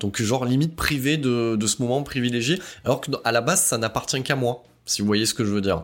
Donc 0.00 0.20
genre 0.20 0.44
limite 0.44 0.76
privé 0.76 1.16
de, 1.16 1.56
de 1.56 1.66
ce 1.66 1.82
moment 1.82 2.02
privilégié, 2.02 2.60
alors 2.84 3.00
que 3.00 3.10
à 3.24 3.32
la 3.32 3.40
base 3.40 3.62
ça 3.62 3.78
n'appartient 3.78 4.22
qu'à 4.22 4.36
moi, 4.36 4.64
si 4.84 5.02
vous 5.02 5.06
voyez 5.06 5.26
ce 5.26 5.34
que 5.34 5.44
je 5.44 5.50
veux 5.50 5.60
dire. 5.60 5.82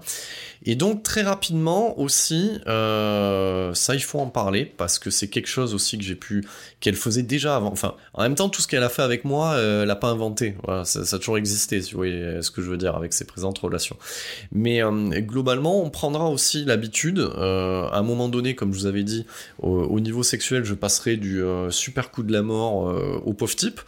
Et 0.64 0.76
donc 0.76 1.02
très 1.02 1.22
rapidement 1.22 1.98
aussi, 1.98 2.58
euh, 2.66 3.74
ça 3.74 3.94
il 3.94 4.02
faut 4.02 4.18
en 4.18 4.28
parler 4.28 4.64
parce 4.64 4.98
que 4.98 5.10
c'est 5.10 5.28
quelque 5.28 5.48
chose 5.48 5.74
aussi 5.74 5.98
que 5.98 6.04
j'ai 6.04 6.14
pu, 6.14 6.44
qu'elle 6.80 6.96
faisait 6.96 7.22
déjà 7.22 7.56
avant. 7.56 7.72
Enfin, 7.72 7.94
en 8.14 8.22
même 8.22 8.34
temps 8.34 8.48
tout 8.48 8.62
ce 8.62 8.68
qu'elle 8.68 8.82
a 8.82 8.88
fait 8.88 9.02
avec 9.02 9.24
moi, 9.24 9.52
euh, 9.52 9.82
elle 9.82 9.88
l'a 9.88 9.96
pas 9.96 10.08
inventé. 10.08 10.56
Ça, 10.84 11.00
a 11.00 11.18
toujours 11.18 11.38
existé, 11.38 11.82
si 11.82 11.92
vous 11.92 11.98
voyez 11.98 12.42
ce 12.42 12.50
que 12.50 12.62
je 12.62 12.70
veux 12.70 12.76
dire 12.76 12.96
avec 12.96 13.12
ses 13.12 13.24
présentes 13.24 13.58
relations. 13.58 13.96
Mais 14.52 14.82
euh, 14.82 14.90
globalement, 15.20 15.82
on 15.82 15.90
prendra 15.90 16.28
aussi 16.28 16.64
l'habitude, 16.64 17.18
euh, 17.18 17.88
à 17.88 17.98
un 17.98 18.02
moment 18.02 18.28
donné, 18.28 18.54
comme 18.54 18.72
je 18.72 18.78
vous 18.78 18.86
avais 18.86 19.02
dit, 19.02 19.26
au, 19.60 19.70
au 19.70 20.00
niveau 20.00 20.22
sexuel, 20.22 20.64
je 20.64 20.74
passerai 20.74 21.16
du 21.16 21.42
euh, 21.42 21.70
super 21.70 22.10
coup 22.10 22.22
de 22.22 22.32
la 22.32 22.42
mort 22.42 22.88
euh, 22.88 23.20
au 23.24 23.32
pauvre 23.32 23.54
type. 23.54 23.80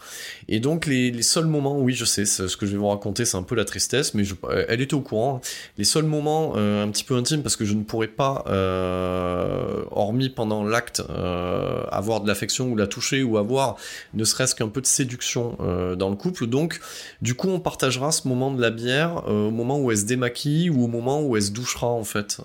Et 0.49 0.61
donc 0.61 0.87
les, 0.87 1.22
seuls 1.22 1.47
moments, 1.47 1.79
oui 1.79 1.95
je 1.95 2.05
sais, 2.05 2.24
ce 2.24 2.57
que 2.57 2.66
je 2.66 2.72
vais 2.72 2.79
vous 2.79 2.89
raconter, 2.89 3.24
c'est 3.24 3.37
un 3.37 3.43
peu 3.43 3.55
la 3.55 3.64
tristesse, 3.64 4.14
mais 4.14 4.24
elle 4.68 4.81
était 4.81 4.95
au 4.95 5.01
courant. 5.01 5.41
Les 5.79 5.85
seuls 5.85 6.05
moments 6.05 6.55
euh, 6.67 6.85
un 6.85 6.89
petit 6.89 7.05
peu 7.05 7.14
intimes, 7.14 7.43
parce 7.43 7.57
que 7.57 7.64
je 7.64 7.75
ne 7.75 7.83
pourrais 7.83 8.09
pas, 8.09 8.45
euh, 8.49 9.85
hormis 9.91 10.29
pendant 10.29 10.64
l'acte, 10.64 11.03
euh, 11.11 11.83
avoir 11.91 12.21
de 12.21 12.29
l'affection 12.29 12.69
ou 12.69 12.77
la 12.77 12.87
toucher 12.87 13.23
ou 13.23 13.39
avoir 13.39 13.77
ne 14.14 14.25
serait-ce 14.25 14.55
qu'un 14.55 14.69
peu 14.69 14.81
de 14.81 14.87
séduction 14.87 15.57
dans 15.97 16.11
le 16.11 16.17
couple. 16.17 16.47
Donc 16.47 16.81
du 17.23 17.35
coup 17.35 17.49
on 17.49 17.61
partagera 17.61 18.12
ce 18.12 18.29
moment 18.29 18.51
de 18.51 18.61
la 18.61 18.71
bière 18.71 19.29
au 19.29 19.51
moment 19.51 19.79
où 19.79 19.91
elle 19.91 19.99
se 19.99 20.05
démaquille 20.05 20.71
ou 20.71 20.85
au 20.85 20.87
moment 20.87 21.23
où 21.23 21.37
elle 21.37 21.43
se 21.43 21.51
douchera 21.51 21.89
en 21.89 22.05
fait. 22.05 22.39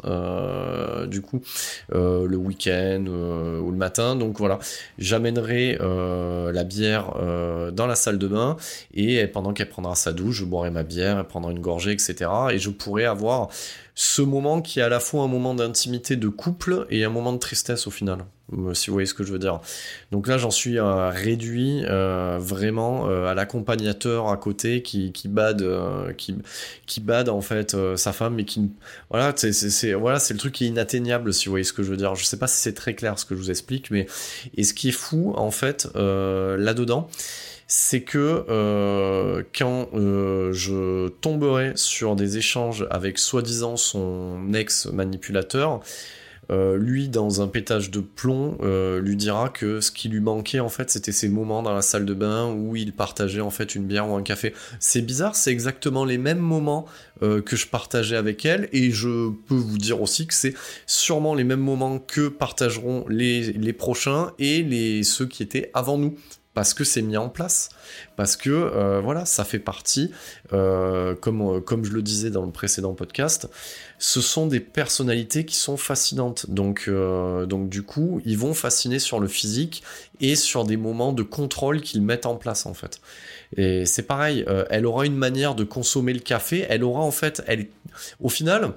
Du 1.07 1.21
coup 1.21 1.41
le 1.91 2.35
week-end 2.35 3.05
ou 3.07 3.71
le 3.71 3.77
matin. 3.77 4.15
Donc 4.15 4.37
voilà, 4.37 4.59
j'amènerai 4.97 5.77
la 5.79 6.63
bière 6.63 7.13
dans 7.73 7.87
la 7.87 7.95
salle 7.95 8.17
de 8.17 8.27
bain 8.27 8.57
et 8.93 9.25
pendant 9.27 9.53
qu'elle 9.53 9.69
prendra 9.69 9.95
sa 9.95 10.13
douche, 10.13 10.37
je 10.37 10.45
boirai 10.45 10.71
ma 10.71 10.83
bière, 10.83 11.17
elle 11.19 11.25
prendra 11.25 11.51
une 11.51 11.61
gorgée, 11.61 11.91
etc. 11.91 12.29
Et 12.51 12.59
je 12.59 12.69
pourrai 12.69 13.05
avoir 13.05 13.49
ce 14.11 14.21
moment 14.21 14.61
qui 14.61 14.79
est 14.79 14.83
à 14.83 14.89
la 14.89 14.99
fois 14.99 15.23
un 15.23 15.27
moment 15.27 15.53
d'intimité 15.53 16.17
de 16.17 16.27
couple 16.27 16.85
et 16.89 17.05
un 17.05 17.09
moment 17.09 17.31
de 17.31 17.37
tristesse 17.37 17.87
au 17.87 17.91
final, 17.91 18.25
euh, 18.51 18.73
si 18.73 18.87
vous 18.87 18.93
voyez 18.93 19.05
ce 19.05 19.13
que 19.13 19.23
je 19.23 19.31
veux 19.31 19.39
dire. 19.39 19.61
Donc 20.11 20.27
là, 20.27 20.37
j'en 20.37 20.51
suis 20.51 20.77
euh, 20.77 21.09
réduit 21.09 21.83
euh, 21.85 22.37
vraiment 22.39 23.07
à 23.07 23.33
l'accompagnateur 23.33 24.27
à 24.27 24.35
côté 24.35 24.81
qui, 24.81 25.13
qui 25.13 25.29
bade, 25.29 25.65
qui, 26.17 26.99
bade 26.99 27.29
en 27.29 27.41
fait 27.41 27.75
sa 27.95 28.11
femme, 28.11 28.35
mais 28.35 28.43
qui 28.43 28.71
voilà, 29.09 29.33
c'est 29.35 29.93
voilà, 29.93 30.19
le 30.29 30.37
truc 30.37 30.53
qui 30.53 30.65
est 30.65 30.67
inatteignable, 30.67 31.33
si 31.33 31.45
vous 31.45 31.51
voyez 31.51 31.63
ce 31.63 31.73
que 31.73 31.83
je 31.83 31.89
veux 31.89 31.97
dire. 31.97 32.13
Je 32.15 32.25
sais 32.25 32.37
pas 32.37 32.47
si 32.47 32.61
c'est 32.61 32.73
très 32.73 32.95
clair 32.95 33.17
ce 33.17 33.25
que 33.25 33.35
je 33.35 33.39
vous 33.39 33.51
explique, 33.51 33.91
mais 33.91 34.07
et 34.57 34.63
ce 34.63 34.73
qui 34.73 34.89
est 34.89 34.93
fou 34.93 35.33
en 35.37 35.51
fait 35.51 35.87
euh, 35.95 36.57
là-dedans, 36.57 37.07
c'est 37.73 38.01
que 38.01 38.43
euh, 38.49 39.43
quand 39.57 39.87
euh, 39.93 40.51
je 40.51 41.07
tomberai 41.07 41.71
sur 41.75 42.17
des 42.17 42.37
échanges 42.37 42.85
avec 42.89 43.17
soi-disant 43.17 43.77
son 43.77 44.53
ex 44.53 44.87
manipulateur, 44.87 45.79
euh, 46.51 46.75
lui, 46.75 47.07
dans 47.07 47.41
un 47.41 47.47
pétage 47.47 47.89
de 47.89 48.01
plomb, 48.01 48.57
lui 49.01 49.15
dira 49.15 49.47
que 49.47 49.79
ce 49.79 49.89
qui 49.89 50.09
lui 50.09 50.19
manquait, 50.19 50.59
en 50.59 50.67
fait, 50.67 50.89
c'était 50.89 51.13
ces 51.13 51.29
moments 51.29 51.63
dans 51.63 51.73
la 51.73 51.81
salle 51.81 52.05
de 52.05 52.13
bain 52.13 52.51
où 52.51 52.75
il 52.75 52.91
partageait, 52.91 53.39
en 53.39 53.51
fait, 53.51 53.73
une 53.73 53.85
bière 53.85 54.09
ou 54.09 54.15
un 54.15 54.21
café. 54.21 54.53
C'est 54.81 55.01
bizarre, 55.01 55.37
c'est 55.37 55.51
exactement 55.51 56.03
les 56.03 56.17
mêmes 56.17 56.39
moments 56.39 56.87
que 57.21 57.55
je 57.55 57.67
partageais 57.67 58.17
avec 58.17 58.43
elle, 58.45 58.67
et 58.73 58.91
je 58.91 59.29
peux 59.47 59.55
vous 59.55 59.77
dire 59.77 60.01
aussi 60.01 60.27
que 60.27 60.33
c'est 60.33 60.55
sûrement 60.87 61.35
les 61.35 61.45
mêmes 61.45 61.61
moments 61.61 61.99
que 61.99 62.27
partageront 62.27 63.05
les, 63.07 63.53
les 63.53 63.73
prochains 63.73 64.33
et 64.39 64.61
les, 64.61 65.03
ceux 65.03 65.27
qui 65.27 65.43
étaient 65.43 65.71
avant 65.73 65.97
nous 65.97 66.17
parce 66.53 66.73
que 66.73 66.83
c'est 66.83 67.01
mis 67.01 67.15
en 67.15 67.29
place, 67.29 67.69
parce 68.17 68.35
que 68.35 68.49
euh, 68.49 68.99
voilà, 69.01 69.25
ça 69.25 69.45
fait 69.45 69.59
partie, 69.59 70.11
euh, 70.51 71.15
comme, 71.15 71.41
euh, 71.41 71.61
comme 71.61 71.85
je 71.85 71.91
le 71.91 72.01
disais 72.01 72.29
dans 72.29 72.45
le 72.45 72.51
précédent 72.51 72.93
podcast, 72.93 73.49
ce 73.99 74.19
sont 74.19 74.47
des 74.47 74.59
personnalités 74.59 75.45
qui 75.45 75.55
sont 75.55 75.77
fascinantes. 75.77 76.49
Donc, 76.49 76.89
donc 76.89 77.69
du 77.69 77.83
coup, 77.83 78.19
ils 78.25 78.37
vont 78.37 78.53
fasciner 78.53 78.99
sur 78.99 79.19
le 79.19 79.27
physique 79.27 79.83
et 80.19 80.35
sur 80.35 80.65
des 80.65 80.77
moments 80.77 81.13
de 81.13 81.23
contrôle 81.23 81.81
qu'ils 81.81 82.01
mettent 82.01 82.25
en 82.25 82.35
place 82.35 82.65
en 82.65 82.73
fait. 82.73 82.99
Et 83.55 83.85
c'est 83.85 84.03
pareil, 84.03 84.43
elle 84.69 84.87
aura 84.87 85.05
une 85.05 85.15
manière 85.15 85.53
de 85.53 85.63
consommer 85.63 86.13
le 86.13 86.19
café, 86.19 86.65
elle 86.67 86.83
aura 86.83 87.01
en 87.01 87.11
fait, 87.11 87.43
elle, 87.45 87.67
au 88.19 88.29
final, 88.29 88.73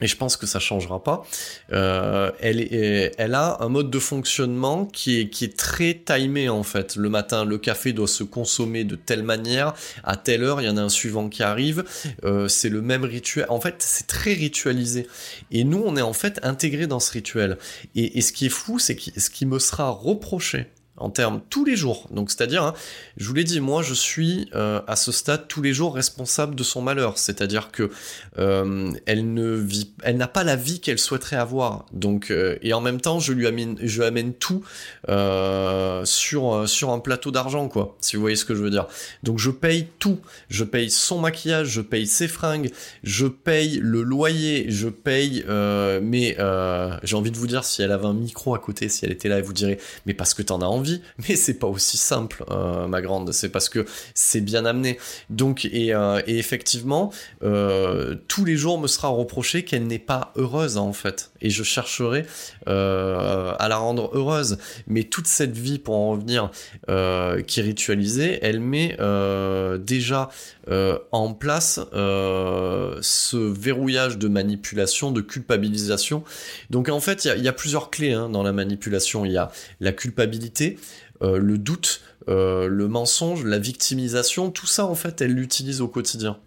et 0.00 0.06
je 0.08 0.16
pense 0.16 0.36
que 0.36 0.46
ça 0.46 0.58
changera 0.58 1.02
pas. 1.02 1.24
Euh, 1.72 2.32
elle, 2.40 3.34
a 3.34 3.58
un 3.60 3.68
mode 3.68 3.90
de 3.90 3.98
fonctionnement 3.98 4.84
qui 4.84 5.20
est, 5.20 5.56
très 5.56 5.94
timé 5.94 6.48
en 6.48 6.62
fait. 6.62 6.96
Le 6.96 7.08
matin, 7.08 7.44
le 7.44 7.58
café 7.58 7.92
doit 7.92 8.08
se 8.08 8.24
consommer 8.24 8.84
de 8.84 8.96
telle 8.96 9.22
manière, 9.22 9.74
à 10.02 10.16
telle 10.16 10.42
heure, 10.42 10.60
il 10.60 10.66
y 10.66 10.70
en 10.70 10.76
a 10.76 10.82
un 10.82 10.88
suivant 10.88 11.28
qui 11.28 11.42
arrive. 11.42 11.84
Euh, 12.24 12.48
c'est 12.48 12.68
le 12.68 12.82
même 12.82 13.04
rituel. 13.04 13.46
En 13.48 13.60
fait, 13.60 13.76
c'est 13.78 14.06
très 14.06 14.32
ritualisé. 14.32 15.06
Et 15.50 15.62
nous, 15.64 15.82
on 15.84 15.96
est 15.96 16.02
en 16.02 16.12
fait 16.12 16.40
intégrés 16.42 16.86
dans 16.86 17.00
ce 17.00 17.12
rituel. 17.12 17.58
Et, 17.94 18.18
et 18.18 18.22
ce 18.22 18.32
qui 18.32 18.46
est 18.46 18.50
fou, 18.50 18.78
c'est 18.78 18.96
que 18.96 19.20
ce 19.20 19.30
qui 19.30 19.46
me 19.46 19.58
sera 19.58 19.90
reproché 19.90 20.66
en 21.02 21.10
termes 21.10 21.40
tous 21.50 21.64
les 21.64 21.76
jours. 21.76 22.08
Donc 22.12 22.30
c'est-à-dire, 22.30 22.62
hein, 22.62 22.74
je 23.16 23.26
vous 23.26 23.34
l'ai 23.34 23.44
dit, 23.44 23.60
moi 23.60 23.82
je 23.82 23.92
suis 23.92 24.48
euh, 24.54 24.80
à 24.86 24.94
ce 24.94 25.10
stade 25.10 25.48
tous 25.48 25.60
les 25.60 25.72
jours 25.72 25.94
responsable 25.94 26.54
de 26.54 26.62
son 26.62 26.80
malheur. 26.80 27.18
C'est-à-dire 27.18 27.70
que 27.72 27.90
euh, 28.38 28.92
elle 29.06 29.34
ne 29.34 29.50
vit, 29.50 29.92
elle 30.04 30.16
n'a 30.16 30.28
pas 30.28 30.44
la 30.44 30.54
vie 30.54 30.80
qu'elle 30.80 31.00
souhaiterait 31.00 31.36
avoir. 31.36 31.86
Donc 31.92 32.30
euh, 32.30 32.56
et 32.62 32.72
en 32.72 32.80
même 32.80 33.00
temps, 33.00 33.18
je 33.18 33.32
lui 33.32 33.48
amène, 33.48 33.76
je 33.82 34.02
amène 34.02 34.32
tout 34.32 34.62
sur 36.04 36.68
sur 36.68 36.90
un 36.90 36.98
plateau 37.00 37.30
d'argent, 37.32 37.68
quoi. 37.68 37.96
Si 38.00 38.16
vous 38.16 38.22
voyez 38.22 38.36
ce 38.36 38.44
que 38.44 38.54
je 38.54 38.62
veux 38.62 38.70
dire. 38.70 38.86
Donc 39.24 39.38
je 39.38 39.50
paye 39.50 39.88
tout. 39.98 40.20
Je 40.48 40.62
paye 40.62 40.90
son 40.90 41.18
maquillage, 41.18 41.68
je 41.68 41.80
paye 41.80 42.06
ses 42.06 42.28
fringues, 42.28 42.70
je 43.02 43.26
paye 43.26 43.80
le 43.82 44.02
loyer, 44.02 44.66
je 44.68 44.88
paye. 44.88 45.44
mais 45.48 46.36
j'ai 47.02 47.16
envie 47.16 47.32
de 47.32 47.36
vous 47.36 47.48
dire, 47.48 47.64
si 47.64 47.82
elle 47.82 47.92
avait 47.92 48.06
un 48.06 48.14
micro 48.14 48.54
à 48.54 48.60
côté, 48.60 48.88
si 48.88 49.04
elle 49.04 49.12
était 49.12 49.28
là, 49.28 49.38
elle 49.38 49.44
vous 49.44 49.52
dirait, 49.52 49.78
mais 50.06 50.14
parce 50.14 50.34
que 50.34 50.42
t'en 50.42 50.60
as 50.60 50.66
envie 50.66 50.91
mais 51.28 51.36
c'est 51.36 51.58
pas 51.58 51.66
aussi 51.66 51.96
simple, 51.96 52.44
euh, 52.50 52.86
ma 52.86 53.00
grande. 53.02 53.32
C'est 53.32 53.48
parce 53.48 53.68
que 53.68 53.86
c'est 54.14 54.40
bien 54.40 54.64
amené. 54.64 54.98
Donc, 55.30 55.64
et, 55.64 55.94
euh, 55.94 56.20
effectivement, 56.26 57.12
euh, 57.42 58.16
tous 58.28 58.44
les 58.44 58.56
jours 58.56 58.78
me 58.78 58.86
sera 58.86 59.08
reproché 59.08 59.64
qu'elle 59.64 59.86
n'est 59.86 59.98
pas 59.98 60.32
heureuse 60.36 60.76
en 60.76 60.92
fait. 60.92 61.30
Et 61.40 61.50
je 61.50 61.62
chercherai 61.62 62.24
à 62.66 63.66
la 63.68 63.76
rendre 63.76 64.10
heureuse. 64.14 64.58
Mais 64.86 65.04
toute 65.04 65.26
cette 65.26 65.56
vie, 65.56 65.78
pour 65.78 65.94
en 65.94 66.10
revenir, 66.12 66.50
qui 67.46 67.60
est 67.60 67.62
ritualisée, 67.62 68.38
elle 68.42 68.60
met 68.60 68.96
déjà 69.80 70.28
en 70.68 71.34
place 71.34 71.80
ce 73.02 73.36
verrouillage 73.36 74.18
de 74.18 74.28
manipulation, 74.28 75.10
de 75.10 75.20
culpabilisation. 75.20 76.24
Donc 76.70 76.88
en 76.88 77.00
fait, 77.00 77.24
il 77.24 77.42
y, 77.42 77.48
a 77.48 77.52
plusieurs 77.52 77.90
clés 77.90 78.12
hein, 78.12 78.28
dans 78.28 78.42
la 78.42 78.52
manipulation. 78.52 79.24
Il 79.24 79.32
y 79.32 79.36
a 79.36 79.50
la 79.80 79.92
culpabilité, 79.92 80.78
euh, 81.22 81.38
le 81.38 81.58
doute, 81.58 82.00
euh, 82.28 82.68
le 82.68 82.88
mensonge, 82.88 83.44
la 83.44 83.58
victimisation, 83.58 84.50
tout 84.50 84.66
ça 84.66 84.86
en 84.86 84.94
fait 84.94 85.20
elle 85.20 85.32
l'utilise 85.32 85.80
au 85.80 85.88
quotidien. 85.88 86.38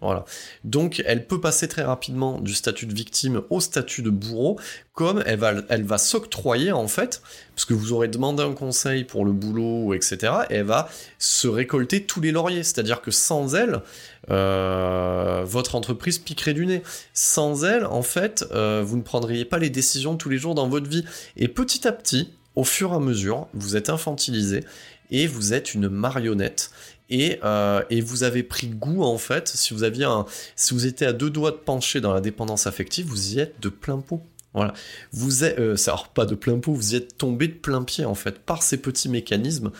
Donc 0.64 1.02
elle 1.04 1.26
peut 1.26 1.40
passer 1.40 1.68
très 1.68 1.82
rapidement 1.82 2.40
du 2.40 2.54
statut 2.54 2.86
de 2.86 2.94
victime 2.94 3.42
au 3.50 3.60
statut 3.60 4.02
de 4.02 4.10
bourreau, 4.10 4.58
comme 4.92 5.22
elle 5.26 5.84
va, 5.84 5.98
s'octroyer 5.98 6.72
en 6.72 6.88
fait, 6.88 7.22
parce 7.54 7.66
que 7.66 7.74
vous 7.74 7.92
aurez 7.92 8.08
demandé 8.08 8.42
un 8.42 8.52
conseil 8.52 9.04
pour 9.04 9.24
le 9.24 9.32
boulot, 9.32 9.92
etc. 9.92 10.32
Et 10.50 10.56
elle 10.56 10.64
va 10.64 10.88
se 11.18 11.48
récolter 11.48 12.04
tous 12.04 12.20
les 12.20 12.32
lauriers. 12.32 12.62
C'est-à-dire 12.62 13.02
que 13.02 13.10
sans 13.10 13.54
elle, 13.54 13.82
euh, 14.30 15.44
votre 15.44 15.74
entreprise 15.74 16.18
piquerait 16.18 16.54
du 16.54 16.64
nez. 16.64 16.82
Sans 17.12 17.64
elle, 17.64 17.84
en 17.84 18.02
fait, 18.02 18.44
vous 18.52 18.96
ne 18.96 19.02
prendriez 19.02 19.44
pas 19.44 19.58
les 19.58 19.70
décisions 19.70 20.16
tous 20.16 20.30
les 20.30 20.38
jours 20.38 20.54
dans 20.54 20.68
votre 20.68 20.88
vie. 20.88 21.04
Et 21.36 21.48
petit 21.48 21.86
à 21.86 21.92
petit, 21.92 22.30
au 22.56 22.64
fur 22.64 22.92
et 22.92 22.96
à 22.96 22.98
mesure, 22.98 23.46
vous 23.52 23.76
êtes 23.76 23.90
infantilisé 23.90 24.64
et 25.10 25.26
vous 25.26 25.54
êtes 25.54 25.74
une 25.74 25.88
marionnette. 25.88 26.70
Et, 27.08 27.38
euh, 27.44 27.82
et, 27.88 28.00
vous 28.00 28.24
avez 28.24 28.42
pris 28.42 28.66
goût 28.66 29.04
en 29.04 29.16
fait, 29.16 29.46
si 29.46 29.74
vous 29.74 29.84
aviez 29.84 30.08
si 30.56 30.74
vous 30.74 30.86
étiez 30.86 31.06
à 31.06 31.12
deux 31.12 31.30
doigts 31.30 31.52
de 31.52 31.56
pencher 31.56 32.00
dans 32.00 32.12
la 32.12 32.20
dépendance 32.20 32.66
affective, 32.66 33.06
vous 33.06 33.34
y 33.34 33.38
êtes 33.38 33.60
de 33.60 33.68
plein 33.68 33.98
pot. 33.98 34.22
Voilà, 34.56 34.72
vous 35.12 35.44
êtes, 35.44 35.58
euh, 35.58 35.76
alors 35.86 36.08
pas 36.08 36.24
de 36.24 36.34
plein 36.34 36.58
pot, 36.58 36.72
vous 36.72 36.94
y 36.94 36.96
êtes 36.96 37.18
tombé 37.18 37.46
de 37.46 37.52
plein 37.52 37.82
pied 37.82 38.06
en 38.06 38.14
fait 38.14 38.38
par 38.38 38.62
ces 38.62 38.78
petits 38.78 39.10
mécanismes 39.10 39.70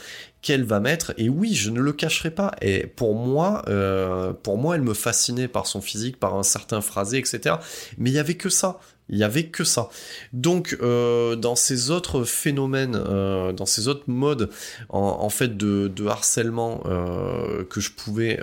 qu'elle 0.43 0.65
va 0.65 0.81
mettre. 0.81 1.15
Et 1.17 1.31
oui, 1.31 1.55
je 1.55 1.71
ne 1.71 1.81
le 1.81 1.95
cacherai 1.95 2.31
pas. 2.31 2.55
Et 2.61 2.87
pour 2.87 3.15
moi, 3.15 3.65
euh, 3.69 4.35
pour 4.35 4.59
moi, 4.59 4.75
elle 4.75 4.83
me 4.83 4.93
fascinait 4.93 5.49
par 5.49 5.67
son 5.67 5.81
physique, 5.81 6.21
par 6.21 6.37
un 6.37 6.43
certain 6.43 6.83
phrasé, 6.83 7.17
etc. 7.17 7.57
Mais 7.97 8.11
il 8.11 8.13
y 8.13 8.19
avait 8.19 8.35
que 8.35 8.51
ça. 8.51 8.79
Il 9.09 9.19
y 9.19 9.23
avait 9.23 9.47
que 9.47 9.63
ça. 9.63 9.89
Donc, 10.33 10.77
euh, 10.83 11.37
dans 11.37 11.55
ces 11.55 11.91
autres 11.91 12.25
phénomènes, 12.25 12.97
euh, 12.97 13.53
dans 13.53 13.67
ces 13.67 13.87
autres 13.87 14.09
modes, 14.09 14.51
en, 14.89 15.29
fait, 15.29 15.57
de, 15.57 16.07
harcèlement 16.07 16.83
euh, 16.87 17.65
que 17.65 17.81
je 17.81 17.91
pouvais 17.93 18.41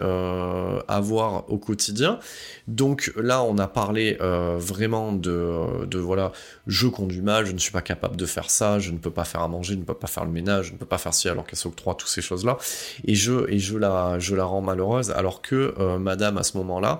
avoir 0.87 1.49
au 1.51 1.57
quotidien. 1.57 2.19
Donc 2.67 3.11
là, 3.15 3.43
on 3.43 3.57
a 3.57 3.67
parlé 3.67 4.17
vraiment 4.19 5.11
de, 5.11 5.85
de, 5.85 5.99
voilà, 5.99 6.31
je 6.67 6.87
conduis 6.87 7.21
mal, 7.21 7.45
je 7.45 7.51
ne 7.51 7.57
suis 7.57 7.71
pas 7.71 7.81
capable 7.81 8.15
de 8.15 8.25
faire 8.25 8.49
ça, 8.49 8.79
je 8.79 8.91
ne 8.91 8.97
peux 8.97 9.11
pas 9.11 9.23
faire 9.23 9.41
à 9.41 9.47
manger, 9.47 9.73
je 9.73 9.79
ne 9.79 9.83
peux 9.83 9.93
pas 9.93 10.07
faire 10.07 10.25
le 10.25 10.31
ménage, 10.31 10.67
je 10.67 10.73
ne 10.73 10.77
peux 10.77 10.85
pas 10.85 10.97
faire 10.97 11.13
ci 11.13 11.29
alors 11.29 11.45
qu'elle 11.45 11.59
s'octroie 11.59 11.95
toutes 11.95 12.09
ces 12.09 12.21
choses-là. 12.21 12.57
Et 13.05 13.15
je 13.15 13.77
la 13.77 14.45
rends 14.45 14.61
malheureuse 14.61 15.11
alors 15.11 15.41
que 15.41 15.73
Madame 15.97 16.37
à 16.37 16.43
ce 16.43 16.57
moment-là 16.57 16.99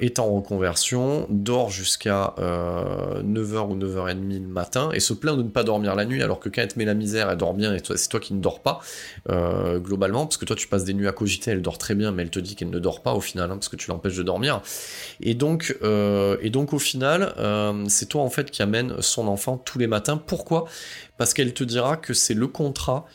est 0.00 0.18
en 0.18 0.30
reconversion, 0.30 1.26
dort 1.30 1.70
jusqu'à 1.70 2.34
9h 2.38 3.68
ou 3.68 3.76
9h30 3.76 4.42
le 4.42 4.48
matin 4.48 4.90
et 4.92 5.00
se 5.00 5.12
plaint 5.12 5.36
de 5.36 5.42
ne 5.42 5.48
pas 5.48 5.64
dormir 5.64 5.94
la 5.94 6.04
nuit 6.04 6.22
alors 6.22 6.40
que 6.40 6.48
quand 6.48 6.62
elle 6.62 6.68
te 6.68 6.78
met 6.78 6.84
la 6.84 6.94
misère, 6.94 7.30
elle 7.30 7.36
dort 7.36 7.54
bien 7.54 7.74
et 7.74 7.80
c'est 7.94 8.08
toi 8.08 8.20
qui 8.20 8.34
ne 8.34 8.40
dors 8.40 8.60
pas 8.60 8.80
euh, 9.30 9.78
globalement 9.78 10.26
parce 10.26 10.36
que 10.36 10.44
toi 10.44 10.56
tu 10.56 10.68
passes 10.68 10.84
des 10.84 10.94
nuits 10.94 11.08
à 11.08 11.12
cogiter, 11.12 11.50
elle 11.50 11.62
dort 11.62 11.78
très 11.78 11.94
bien 11.94 12.12
mais 12.12 12.22
elle 12.22 12.30
te 12.30 12.38
dit 12.38 12.54
qu'elle 12.54 12.70
ne 12.70 12.78
dort 12.78 13.02
pas 13.02 13.14
au 13.14 13.20
final 13.20 13.50
hein, 13.50 13.54
parce 13.54 13.68
que 13.68 13.76
tu 13.76 13.90
l'empêches 13.90 14.16
de 14.16 14.22
dormir 14.22 14.62
et 15.20 15.34
donc, 15.34 15.76
euh, 15.82 16.36
et 16.40 16.50
donc 16.50 16.72
au 16.72 16.78
final 16.78 17.34
euh, 17.38 17.84
c'est 17.88 18.06
toi 18.08 18.22
en 18.22 18.30
fait 18.30 18.50
qui 18.50 18.62
amène 18.62 19.00
son 19.00 19.28
enfant 19.28 19.56
tous 19.56 19.78
les 19.78 19.86
matins. 19.86 20.16
Pourquoi? 20.16 20.66
Parce 21.18 21.34
qu'elle 21.34 21.54
te 21.54 21.64
dira 21.64 21.96
que 21.96 22.14
c'est 22.14 22.34
le 22.34 22.46
contrat 22.46 23.06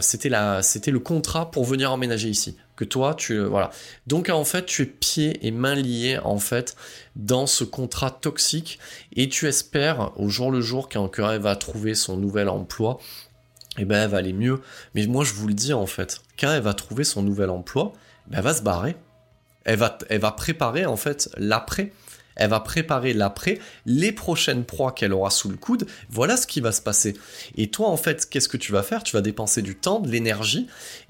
c'était 0.00 0.28
la, 0.28 0.62
c'était 0.62 0.92
le 0.92 1.00
contrat 1.00 1.50
pour 1.50 1.64
venir 1.64 1.90
emménager 1.90 2.28
ici. 2.28 2.56
Que 2.76 2.84
toi 2.84 3.14
tu 3.14 3.40
voilà. 3.40 3.70
Donc 4.06 4.28
en 4.28 4.44
fait 4.44 4.66
tu 4.66 4.82
es 4.82 4.86
pieds 4.86 5.44
et 5.44 5.50
mains 5.50 5.74
liés 5.74 6.20
en 6.22 6.38
fait 6.38 6.76
dans 7.16 7.48
ce 7.48 7.64
contrat 7.64 8.12
toxique. 8.12 8.78
Et 9.16 9.28
tu 9.28 9.48
espères 9.48 10.12
au 10.16 10.28
jour 10.28 10.52
le 10.52 10.60
jour 10.60 10.88
quand 10.88 11.10
elle 11.18 11.40
va 11.40 11.56
trouver 11.56 11.96
son 11.96 12.16
nouvel 12.16 12.48
emploi 12.48 13.00
eh 13.78 13.84
ben 13.84 14.04
elle 14.04 14.10
va 14.10 14.18
aller 14.18 14.32
mieux. 14.32 14.60
Mais 14.94 15.06
moi 15.06 15.24
je 15.24 15.32
vous 15.32 15.48
le 15.48 15.54
dis 15.54 15.72
en 15.72 15.86
fait 15.86 16.20
quand 16.38 16.52
elle 16.52 16.62
va 16.62 16.74
trouver 16.74 17.04
son 17.04 17.22
nouvel 17.22 17.50
emploi 17.50 17.92
ben, 18.26 18.38
elle 18.38 18.44
va 18.44 18.54
se 18.54 18.62
barrer 18.62 18.96
elle 19.68 20.20
va 20.20 20.32
préparer 20.32 20.86
en 20.86 20.96
fait 20.96 21.30
l'après. 21.36 21.92
Elle 22.38 22.50
va 22.50 22.60
préparer 22.60 23.14
l'après, 23.14 23.58
les 23.84 24.12
prochaines 24.12 24.64
proies 24.64 24.92
qu'elle 24.92 25.12
aura 25.12 25.28
sous 25.28 25.48
le 25.48 25.56
coude, 25.56 25.88
voilà 26.08 26.36
ce 26.36 26.46
qui 26.46 26.60
va 26.60 26.70
se 26.70 26.80
passer. 26.80 27.16
Et 27.56 27.68
toi, 27.68 27.88
en 27.88 27.96
fait, 27.96 28.28
qu'est-ce 28.30 28.48
que 28.48 28.56
tu 28.56 28.70
vas 28.70 28.84
faire? 28.84 29.02
Tu 29.02 29.16
vas 29.16 29.22
dépenser 29.22 29.60
du 29.60 29.74
temps, 29.74 29.98
de 29.98 30.08
l'énergie, 30.08 30.68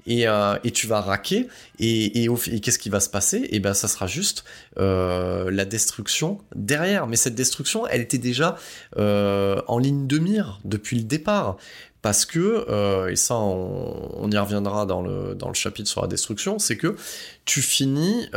et, 0.09 0.27
euh, 0.27 0.57
tu 0.73 0.87
vas 0.87 1.01
raquer, 1.01 1.47
et, 1.79 2.27
qu'est-ce 2.61 2.79
qui 2.79 2.89
va 2.89 2.99
se 2.99 3.09
passer? 3.09 3.37
Et 3.37 3.55
eh 3.57 3.59
ben 3.59 3.73
ça 3.73 3.87
sera 3.87 4.07
juste 4.07 4.43
euh, 4.77 5.49
la 5.51 5.65
destruction 5.65 6.39
derrière. 6.55 7.07
Mais 7.07 7.15
cette 7.15 7.35
destruction, 7.35 7.87
elle 7.87 8.01
était 8.01 8.17
déjà 8.17 8.57
euh, 8.97 9.61
en 9.67 9.77
ligne 9.77 10.07
de 10.07 10.17
mire 10.17 10.59
depuis 10.65 10.97
le 10.97 11.03
départ. 11.03 11.57
Parce 12.01 12.25
que, 12.25 13.09
et 13.09 13.17
ça 13.17 13.35
on, 13.35 14.31
y 14.31 14.37
reviendra 14.37 14.85
dans 14.85 15.01
le, 15.01 15.35
dans 15.35 15.49
le 15.49 15.53
chapitre 15.53 15.89
sur 15.89 16.01
la 16.01 16.07
destruction, 16.07 16.57
c'est 16.57 16.77
que 16.77 16.95
tu 17.43 17.61
finis 17.61 18.29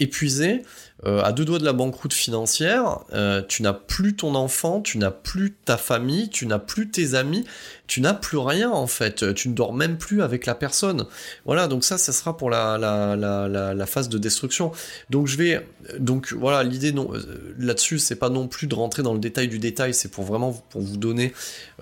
épuisé, 0.00 0.64
à 1.04 1.30
deux 1.30 1.44
doigts 1.44 1.60
de 1.60 1.64
la 1.64 1.72
banqueroute 1.72 2.12
financière, 2.12 2.98
tu 3.46 3.62
n'as 3.62 3.74
plus 3.74 4.16
ton 4.16 4.34
enfant, 4.34 4.80
tu 4.80 4.98
n'as 4.98 5.12
plus 5.12 5.52
ta 5.52 5.76
famille, 5.76 6.30
tu 6.30 6.48
n'as 6.48 6.58
plus 6.58 6.90
tes 6.90 7.14
amis, 7.14 7.44
tu 7.86 8.00
n'as 8.00 8.12
plus 8.12 8.38
rien 8.38 8.72
en 8.72 8.88
fait, 8.88 9.32
tu 9.34 9.50
ne 9.50 9.54
dors 9.54 9.72
même 9.72 9.98
plus 9.98 10.20
avec 10.20 10.44
la 10.44 10.56
personne. 10.56 11.05
Voilà, 11.44 11.68
donc 11.68 11.84
ça, 11.84 11.98
ça 11.98 12.12
sera 12.12 12.36
pour 12.36 12.50
la, 12.50 13.86
phase 13.86 14.08
de 14.08 14.18
destruction. 14.18 14.72
Donc 15.10 15.26
je 15.26 15.36
vais, 15.36 15.66
donc 15.98 16.32
voilà, 16.32 16.62
l'idée 16.62 16.92
euh, 16.96 17.54
là-dessus, 17.58 17.98
c'est 17.98 18.16
pas 18.16 18.28
non 18.30 18.48
plus 18.48 18.66
de 18.66 18.74
rentrer 18.74 19.02
dans 19.02 19.12
le 19.14 19.20
détail 19.20 19.48
du 19.48 19.58
détail, 19.58 19.94
c'est 19.94 20.10
pour 20.10 20.24
vraiment 20.24 20.52
pour 20.70 20.80
vous 20.80 20.96
donner 20.96 21.32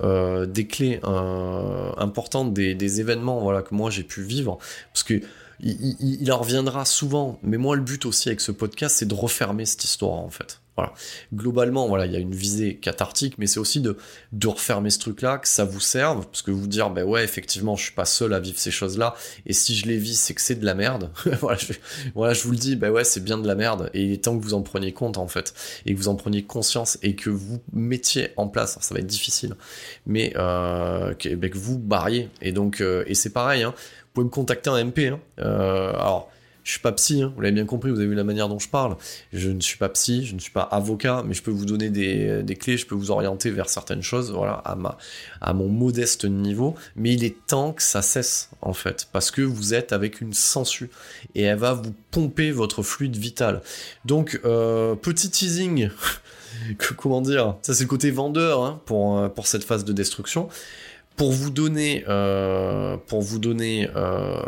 euh, 0.03 0.47
des 0.47 0.67
clés 0.67 1.01
euh, 1.05 1.91
importantes 1.97 2.53
des, 2.55 3.01
événements, 3.01 3.41
voilà, 3.41 3.63
que 3.63 3.75
moi 3.75 3.91
j'ai 3.91 4.03
pu 4.05 4.23
vivre, 4.23 4.59
parce 4.93 5.03
que 5.03 5.15
il, 5.61 5.97
il- 6.01 6.23
il 6.23 6.33
en 6.33 6.39
reviendra 6.39 6.85
souvent, 6.85 7.39
mais 7.43 7.57
moi 7.57 7.77
le 7.77 7.83
but 7.83 8.05
aussi 8.07 8.29
avec 8.29 8.41
ce 8.41 8.53
podcast, 8.53 8.97
c'est 8.99 9.09
de 9.09 9.15
refermer 9.15 9.65
cette 9.67 9.85
histoire 9.85 10.19
en 10.19 10.31
fait. 10.31 10.61
Voilà. 10.77 10.93
Globalement, 11.33 11.87
voilà, 11.87 12.07
il 12.07 12.13
y 12.13 12.17
a 12.17 12.19
une 12.19 12.35
visée 12.35 12.77
cathartique, 12.77 13.37
mais 13.39 13.47
c'est 13.47 13.61
aussi 13.61 13.81
de, 13.81 13.97
de 14.33 14.49
refermer 14.49 14.91
ce 14.91 14.99
truc-là, 14.99 15.39
que 15.39 15.47
ça 15.47 15.65
vous 15.65 15.81
serve, 15.81 16.27
parce 16.27 16.43
que 16.43 16.51
vous 16.51 16.67
dire, 16.67 16.91
ben 16.91 17.05
ouais, 17.05 17.23
effectivement, 17.23 17.77
je 17.77 17.85
suis 17.85 17.93
pas 17.93 18.05
seul 18.05 18.35
à 18.35 18.41
vivre 18.41 18.59
ces 18.59 18.73
choses-là, 18.73 19.15
et 19.47 19.53
si 19.53 19.77
je 19.77 19.87
les 19.87 19.97
vis, 19.99 20.19
c'est 20.19 20.35
que 20.35 20.41
c'est 20.41 20.57
de 20.57 20.65
la 20.65 20.75
merde. 20.75 21.11
voilà, 21.41 21.59
je, 21.59 21.75
voilà, 22.15 22.35
je 22.35 22.43
vous 22.43 22.51
le 22.51 22.57
dis, 22.57 22.75
ben 22.75 22.91
ouais, 22.91 23.05
c'est 23.05 23.23
bien 23.23 23.39
de 23.39 23.47
la 23.47 23.55
merde, 23.55 23.91
et 23.95 24.03
il 24.03 24.13
est 24.13 24.25
temps 24.25 24.37
que 24.37 24.43
vous 24.43 24.55
en 24.55 24.63
preniez 24.63 24.93
compte, 24.93 25.17
en 25.17 25.29
fait, 25.29 25.55
et 25.87 25.95
que 25.95 25.99
vous 25.99 26.09
en 26.09 26.17
preniez 26.17 26.43
conscience, 26.43 26.99
et 27.03 27.15
que 27.15 27.31
vous 27.31 27.61
mettiez 27.73 28.31
en 28.37 28.49
place, 28.49 28.77
ça 28.81 28.95
va 28.95 29.01
être 29.01 29.07
difficile, 29.07 29.55
mais 30.07 30.33
euh, 30.37 31.15
que, 31.15 31.29
ben, 31.37 31.51
que 31.51 31.59
vous 31.59 31.79
barriez, 31.79 32.31
et 32.43 32.51
donc, 32.51 32.81
euh, 32.81 33.05
et 33.07 33.15
c'est 33.15 33.31
pareil, 33.31 33.63
hein, 33.63 33.75
vous 33.77 34.11
pouvez 34.15 34.25
me 34.25 34.31
contacter 34.31 34.71
en 34.71 34.85
MP, 34.85 35.07
hein. 35.07 35.21
Euh, 35.41 35.93
alors, 35.93 36.31
je 36.65 36.71
suis 36.73 36.81
pas 36.81 36.93
psy, 36.93 37.23
hein, 37.23 37.33
vous 37.35 37.43
l'avez 37.43 37.55
bien 37.55 37.67
compris, 37.67 37.91
vous 37.91 37.99
avez 37.99 38.09
vu 38.09 38.15
la 38.15 38.25
manière 38.25 38.49
dont 38.49 38.59
je 38.59 38.69
parle. 38.69 38.97
Je 39.33 39.51
ne 39.51 39.61
suis 39.61 39.79
pas 39.79 39.89
psy, 39.91 40.25
je 40.25 40.35
ne 40.35 40.41
suis 40.41 40.51
pas 40.51 40.63
avocat, 40.63 41.23
mais 41.27 41.35
je 41.35 41.43
peux 41.43 41.51
vous 41.51 41.67
donner 41.67 41.91
des, 41.91 42.43
des 42.43 42.57
clés, 42.57 42.77
je 42.77 42.87
peux 42.87 42.95
vous 42.95 43.11
orienter 43.11 43.51
vers 43.51 43.69
certaines 43.69 44.03
choses, 44.03 44.33
voilà, 44.33 44.55
à, 44.55 44.75
ma, 44.75 44.99
à 45.41 45.53
mon 45.53 45.69
modeste 45.69 46.25
niveau. 46.25 46.75
Mais 46.97 47.13
il 47.13 47.23
est 47.23 47.37
temps 47.47 47.73
que 47.73 47.83
ça 47.83 48.03
cesse, 48.03 48.51
en 48.63 48.73
fait, 48.73 49.09
parce 49.13 49.31
que 49.31 49.43
vous 49.43 49.75
êtes 49.75 49.93
avec 49.93 50.21
une 50.21 50.33
sangsue 50.33 50.91
et 51.35 51.43
elle 51.43 51.59
va 51.59 51.75
vous 51.75 51.95
pomper 52.11 52.51
votre 52.51 52.83
fluide 52.83 53.17
vital. 53.17 53.61
Donc, 54.05 54.41
euh, 54.45 54.95
petit 54.95 55.31
teasing, 55.31 55.91
comment 56.97 57.21
dire, 57.21 57.57
ça 57.63 57.75
c'est 57.75 57.85
le 57.85 57.89
côté 57.89 58.11
vendeur 58.11 58.63
hein, 58.63 58.81
pour, 58.87 59.19
euh, 59.19 59.29
pour 59.29 59.47
cette 59.47 59.65
phase 59.65 59.85
de 59.85 59.93
destruction. 59.93 60.49
Pour 61.17 61.31
vous 61.31 61.51
donner, 61.51 62.05
euh, 62.09 62.97
pour 63.07 63.23
vous 63.23 63.39
donner 63.39 63.89
euh, 63.95 64.43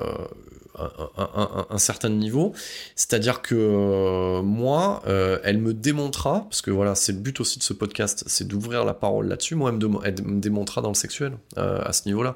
un, 1.71 1.79
certain 1.79 2.09
niveau. 2.09 2.53
C'est-à-dire 2.95 3.43
que 3.43 3.55
euh, 3.55 4.43
moi, 4.43 5.03
euh, 5.07 5.39
elle 5.45 5.59
me 5.59 5.75
démontrera, 5.75 6.47
parce 6.49 6.63
que 6.63 6.71
voilà, 6.71 6.95
c'est 6.95 7.13
le 7.13 7.19
but 7.19 7.41
aussi 7.41 7.59
de 7.59 7.65
ce 7.65 7.73
podcast, 7.73 8.25
c'est 8.27 8.47
d'ouvrir 8.47 8.85
la 8.85 8.95
parole 8.95 9.29
là-dessus. 9.29 9.55
Moi, 9.55 9.71
elle 9.71 9.89
me, 9.89 9.99
elle 10.05 10.23
me 10.25 10.41
démontrera 10.41 10.83
dans 10.83 10.89
le 10.89 10.95
sexuel, 10.95 11.33
euh, 11.59 11.81
à 11.85 11.93
ce 11.93 12.03
niveau-là. 12.07 12.35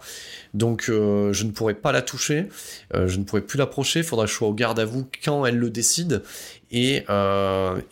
Donc, 0.54 0.84
je 0.86 1.44
ne 1.44 1.50
pourrai 1.50 1.74
pas 1.74 1.92
la 1.92 2.02
toucher, 2.02 2.48
je 2.94 3.16
ne 3.16 3.24
pourrai 3.24 3.42
plus 3.42 3.58
l'approcher, 3.58 4.00
il 4.00 4.04
faudra 4.04 4.24
que 4.24 4.30
je 4.30 4.36
sois 4.36 4.48
au 4.48 4.54
garde 4.54 4.78
à 4.78 4.84
vous 4.84 5.06
quand 5.24 5.46
elle 5.46 5.58
le 5.58 5.70
décide. 5.70 6.22
Et, 6.70 7.04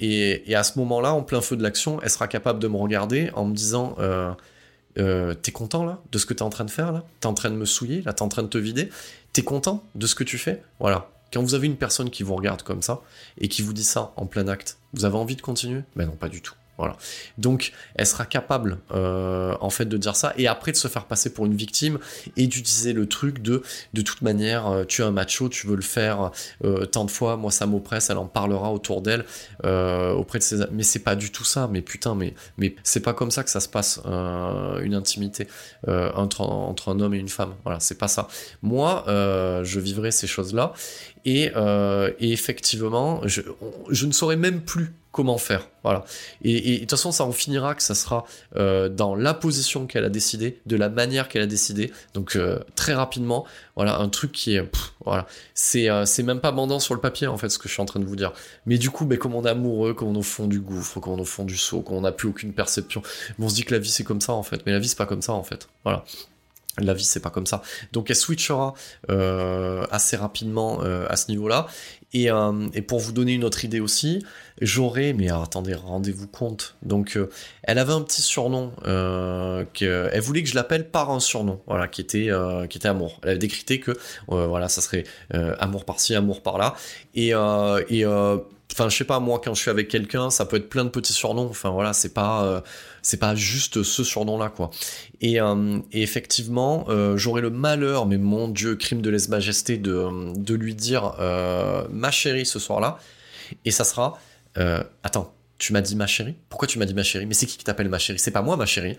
et, 0.00 0.54
à 0.54 0.62
ce 0.62 0.78
moment-là, 0.78 1.12
en 1.14 1.22
plein 1.22 1.40
feu 1.40 1.56
de 1.56 1.62
l'action, 1.62 2.00
elle 2.02 2.10
sera 2.10 2.28
capable 2.28 2.58
de 2.58 2.68
me 2.68 2.76
regarder 2.76 3.30
en 3.34 3.44
me 3.44 3.54
disant... 3.54 3.96
T'es 4.96 5.52
content 5.52 5.84
là 5.84 6.00
de 6.10 6.18
ce 6.18 6.26
que 6.26 6.34
t'es 6.34 6.42
en 6.42 6.50
train 6.50 6.64
de 6.64 6.72
faire 6.72 6.90
là? 6.90 7.04
T'es 7.20 7.26
en 7.28 7.34
train 7.34 7.50
de 7.50 7.54
me 7.54 7.64
souiller 7.64 8.02
là? 8.02 8.12
T'es 8.12 8.22
en 8.22 8.28
train 8.28 8.42
de 8.42 8.48
te 8.48 8.58
vider? 8.58 8.88
T'es 9.32 9.42
content 9.42 9.84
de 9.94 10.06
ce 10.06 10.14
que 10.14 10.24
tu 10.24 10.38
fais? 10.38 10.62
Voilà. 10.80 11.10
Quand 11.32 11.42
vous 11.42 11.54
avez 11.54 11.66
une 11.66 11.76
personne 11.76 12.10
qui 12.10 12.22
vous 12.22 12.34
regarde 12.34 12.62
comme 12.62 12.82
ça 12.82 13.02
et 13.38 13.48
qui 13.48 13.62
vous 13.62 13.72
dit 13.72 13.84
ça 13.84 14.12
en 14.16 14.26
plein 14.26 14.48
acte, 14.48 14.78
vous 14.94 15.04
avez 15.04 15.16
envie 15.16 15.36
de 15.36 15.42
continuer? 15.42 15.82
Ben 15.94 16.06
non, 16.06 16.16
pas 16.16 16.28
du 16.28 16.40
tout. 16.40 16.54
Voilà. 16.78 16.96
Donc, 17.38 17.72
elle 17.96 18.06
sera 18.06 18.24
capable, 18.24 18.78
euh, 18.92 19.56
en 19.60 19.68
fait, 19.68 19.86
de 19.86 19.96
dire 19.96 20.14
ça 20.14 20.32
et 20.38 20.46
après 20.46 20.70
de 20.70 20.76
se 20.76 20.86
faire 20.86 21.06
passer 21.06 21.34
pour 21.34 21.44
une 21.44 21.54
victime 21.54 21.98
et 22.36 22.46
d'utiliser 22.46 22.92
le 22.92 23.06
truc 23.06 23.42
de, 23.42 23.62
de 23.94 24.02
toute 24.02 24.22
manière, 24.22 24.68
euh, 24.68 24.84
tu 24.84 25.02
es 25.02 25.04
un 25.04 25.10
macho, 25.10 25.48
tu 25.48 25.66
veux 25.66 25.74
le 25.74 25.82
faire 25.82 26.30
euh, 26.64 26.86
tant 26.86 27.04
de 27.04 27.10
fois, 27.10 27.36
moi 27.36 27.50
ça 27.50 27.66
m'oppresse, 27.66 28.10
elle 28.10 28.18
en 28.18 28.26
parlera 28.26 28.72
autour 28.72 29.02
d'elle, 29.02 29.24
auprès 29.64 30.38
de 30.38 30.44
ses, 30.44 30.58
mais 30.70 30.84
c'est 30.84 31.00
pas 31.00 31.16
du 31.16 31.32
tout 31.32 31.44
ça. 31.44 31.68
Mais 31.70 31.82
putain, 31.82 32.14
mais 32.14 32.34
mais 32.58 32.76
c'est 32.84 33.00
pas 33.00 33.12
comme 33.12 33.32
ça 33.32 33.42
que 33.42 33.50
ça 33.50 33.60
se 33.60 33.68
passe 33.68 34.00
une 34.06 34.94
intimité 34.94 35.48
entre 35.86 36.88
un 36.88 37.00
homme 37.00 37.14
et 37.14 37.18
une 37.18 37.28
femme. 37.28 37.54
Voilà, 37.64 37.80
c'est 37.80 37.98
pas 37.98 38.08
ça. 38.08 38.28
Moi, 38.62 39.04
je 39.06 39.80
vivrai 39.80 40.12
ces 40.12 40.28
choses-là 40.28 40.72
et, 41.24 41.50
effectivement, 42.20 43.22
je 43.26 44.06
ne 44.06 44.12
saurais 44.12 44.36
même 44.36 44.60
plus 44.60 44.92
comment 45.12 45.38
faire. 45.38 45.68
Voilà. 45.84 46.04
Et, 46.42 46.74
de 46.74 46.80
toute 46.80 46.90
façon, 46.90 47.12
ça 47.12 47.24
en 47.24 47.32
finira 47.32 47.74
que 47.74 47.82
ça 47.82 47.94
sera 47.94 48.24
euh, 48.56 48.88
dans 48.88 49.14
la 49.14 49.32
position 49.34 49.86
qu'elle 49.86 50.04
a 50.04 50.10
décidé, 50.10 50.60
de 50.66 50.76
la 50.76 50.88
manière 50.88 51.28
qu'elle 51.28 51.42
a 51.42 51.46
décidé. 51.46 51.92
Donc 52.14 52.36
euh, 52.36 52.58
très 52.74 52.94
rapidement, 52.94 53.46
voilà, 53.74 53.98
un 53.98 54.08
truc 54.08 54.32
qui 54.32 54.56
est, 54.56 54.70
voilà, 55.04 55.26
c'est 55.54 55.90
euh, 55.90 56.04
c'est 56.04 56.22
même 56.22 56.40
pas 56.40 56.52
bandant 56.52 56.78
sur 56.78 56.94
le 56.94 57.00
papier 57.00 57.26
en 57.26 57.38
fait 57.38 57.48
ce 57.48 57.58
que 57.58 57.68
je 57.68 57.72
suis 57.72 57.82
en 57.82 57.86
train 57.86 58.00
de 58.00 58.04
vous 58.04 58.16
dire. 58.16 58.32
Mais 58.66 58.76
du 58.76 58.90
coup, 58.90 59.06
ben, 59.06 59.18
comme 59.18 59.34
on 59.34 59.44
est 59.44 59.50
amoureux, 59.50 59.94
comme 59.94 60.08
on 60.08 60.14
est 60.14 60.18
au 60.18 60.22
fond 60.22 60.46
du 60.46 60.60
gouffre, 60.60 61.00
comme 61.00 61.14
on 61.14 61.18
est 61.18 61.22
au 61.22 61.24
fond 61.24 61.44
du 61.44 61.56
seau, 61.56 61.80
comme 61.80 61.96
on 61.96 62.02
n'a 62.02 62.12
plus 62.12 62.28
aucune 62.28 62.52
perception, 62.52 63.02
on 63.38 63.48
se 63.48 63.54
dit 63.54 63.64
que 63.64 63.74
la 63.74 63.80
vie 63.80 63.90
c'est 63.90 64.04
comme 64.04 64.20
ça 64.20 64.34
en 64.34 64.42
fait. 64.42 64.62
Mais 64.66 64.72
la 64.72 64.78
vie 64.78 64.88
c'est 64.88 64.98
pas 64.98 65.06
comme 65.06 65.22
ça 65.22 65.32
en 65.32 65.42
fait. 65.42 65.68
Voilà. 65.84 66.04
La 66.80 66.94
vie, 66.94 67.04
c'est 67.04 67.20
pas 67.20 67.30
comme 67.30 67.46
ça. 67.46 67.62
Donc, 67.92 68.10
elle 68.10 68.16
switchera 68.16 68.74
euh, 69.10 69.84
assez 69.90 70.16
rapidement 70.16 70.80
euh, 70.82 71.06
à 71.08 71.16
ce 71.16 71.30
niveau-là. 71.30 71.66
Et, 72.12 72.30
euh, 72.30 72.68
et 72.72 72.82
pour 72.82 73.00
vous 73.00 73.12
donner 73.12 73.32
une 73.32 73.44
autre 73.44 73.64
idée 73.64 73.80
aussi, 73.80 74.24
j'aurais, 74.60 75.12
mais 75.12 75.30
attendez, 75.30 75.74
rendez-vous 75.74 76.28
compte. 76.28 76.76
Donc, 76.82 77.18
elle 77.64 77.78
avait 77.78 77.92
un 77.92 78.00
petit 78.02 78.22
surnom. 78.22 78.72
Elle 78.84 80.20
voulait 80.20 80.42
que 80.42 80.48
je 80.48 80.54
l'appelle 80.54 80.88
par 80.88 81.10
un 81.10 81.20
surnom, 81.20 81.60
voilà, 81.66 81.88
qui 81.88 82.00
était, 82.00 82.30
amour. 82.84 83.18
Elle 83.22 83.30
avait 83.30 83.38
décrété 83.38 83.80
que, 83.80 83.92
voilà, 84.28 84.68
ça 84.68 84.80
serait 84.80 85.04
amour 85.30 85.84
par-ci, 85.84 86.14
amour 86.14 86.42
par-là. 86.42 86.76
Et, 87.14 87.28
et 87.28 88.06
enfin, 88.06 88.88
je 88.88 88.96
sais 88.96 89.04
pas, 89.04 89.20
moi, 89.20 89.40
quand 89.44 89.52
je 89.54 89.60
suis 89.60 89.70
avec 89.70 89.88
quelqu'un, 89.88 90.30
ça 90.30 90.46
peut 90.46 90.56
être 90.56 90.70
plein 90.70 90.84
de 90.84 90.90
petits 90.90 91.12
surnoms. 91.12 91.48
Enfin, 91.48 91.70
voilà, 91.70 91.92
c'est 91.92 92.14
pas, 92.14 92.62
c'est 93.08 93.16
pas 93.16 93.34
juste 93.34 93.82
ce 93.82 94.04
surnom-là, 94.04 94.50
quoi. 94.50 94.70
Et, 95.22 95.40
euh, 95.40 95.78
et 95.92 96.02
effectivement, 96.02 96.84
euh, 96.88 97.16
j'aurais 97.16 97.40
le 97.40 97.48
malheur, 97.48 98.04
mais 98.04 98.18
mon 98.18 98.48
Dieu, 98.48 98.76
crime 98.76 99.00
de 99.00 99.08
lèse-majesté, 99.08 99.78
de, 99.78 100.54
lui 100.54 100.74
dire 100.74 101.14
euh, 101.18 101.86
ma 101.90 102.10
chérie 102.10 102.44
ce 102.44 102.58
soir-là. 102.58 102.98
Et 103.64 103.70
ça 103.70 103.84
sera 103.84 104.18
euh, 104.58 104.82
Attends, 105.02 105.32
tu 105.56 105.72
m'as 105.72 105.80
dit 105.80 105.96
ma 105.96 106.06
chérie? 106.06 106.34
Pourquoi 106.50 106.68
tu 106.68 106.78
m'as 106.78 106.84
dit 106.84 106.92
ma 106.92 107.02
chérie? 107.02 107.24
Mais 107.24 107.32
c'est 107.32 107.46
qui 107.46 107.56
qui 107.56 107.64
t'appelle 107.64 107.88
ma 107.88 107.98
chérie? 107.98 108.18
C'est 108.18 108.30
pas 108.30 108.42
moi 108.42 108.58
ma 108.58 108.66
chérie. 108.66 108.98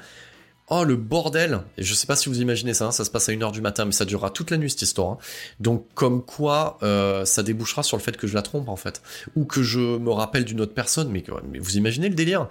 Oh 0.71 0.83
le 0.83 0.95
bordel 0.95 1.61
je 1.79 1.93
sais 1.95 2.05
pas 2.05 2.15
si 2.15 2.29
vous 2.29 2.41
imaginez 2.41 2.75
ça, 2.75 2.85
hein, 2.85 2.91
ça 2.91 3.03
se 3.03 3.09
passe 3.09 3.27
à 3.29 3.31
1h 3.31 3.51
du 3.51 3.61
matin, 3.61 3.85
mais 3.85 3.91
ça 3.91 4.05
durera 4.05 4.29
toute 4.29 4.51
la 4.51 4.57
nuit 4.57 4.69
cette 4.69 4.83
histoire. 4.83 5.13
hein. 5.13 5.17
Donc 5.59 5.85
comme 5.93 6.23
quoi 6.23 6.79
ça 7.25 7.43
débouchera 7.43 7.83
sur 7.83 7.97
le 7.97 8.01
fait 8.01 8.17
que 8.17 8.25
je 8.25 8.33
la 8.33 8.41
trompe 8.41 8.69
en 8.69 8.75
fait. 8.75 9.03
Ou 9.35 9.45
que 9.45 9.61
je 9.61 9.79
me 9.79 10.11
rappelle 10.11 10.45
d'une 10.45 10.61
autre 10.61 10.73
personne, 10.73 11.09
mais 11.11 11.23
vous 11.59 11.77
imaginez 11.77 12.09
le 12.09 12.15
délire? 12.15 12.47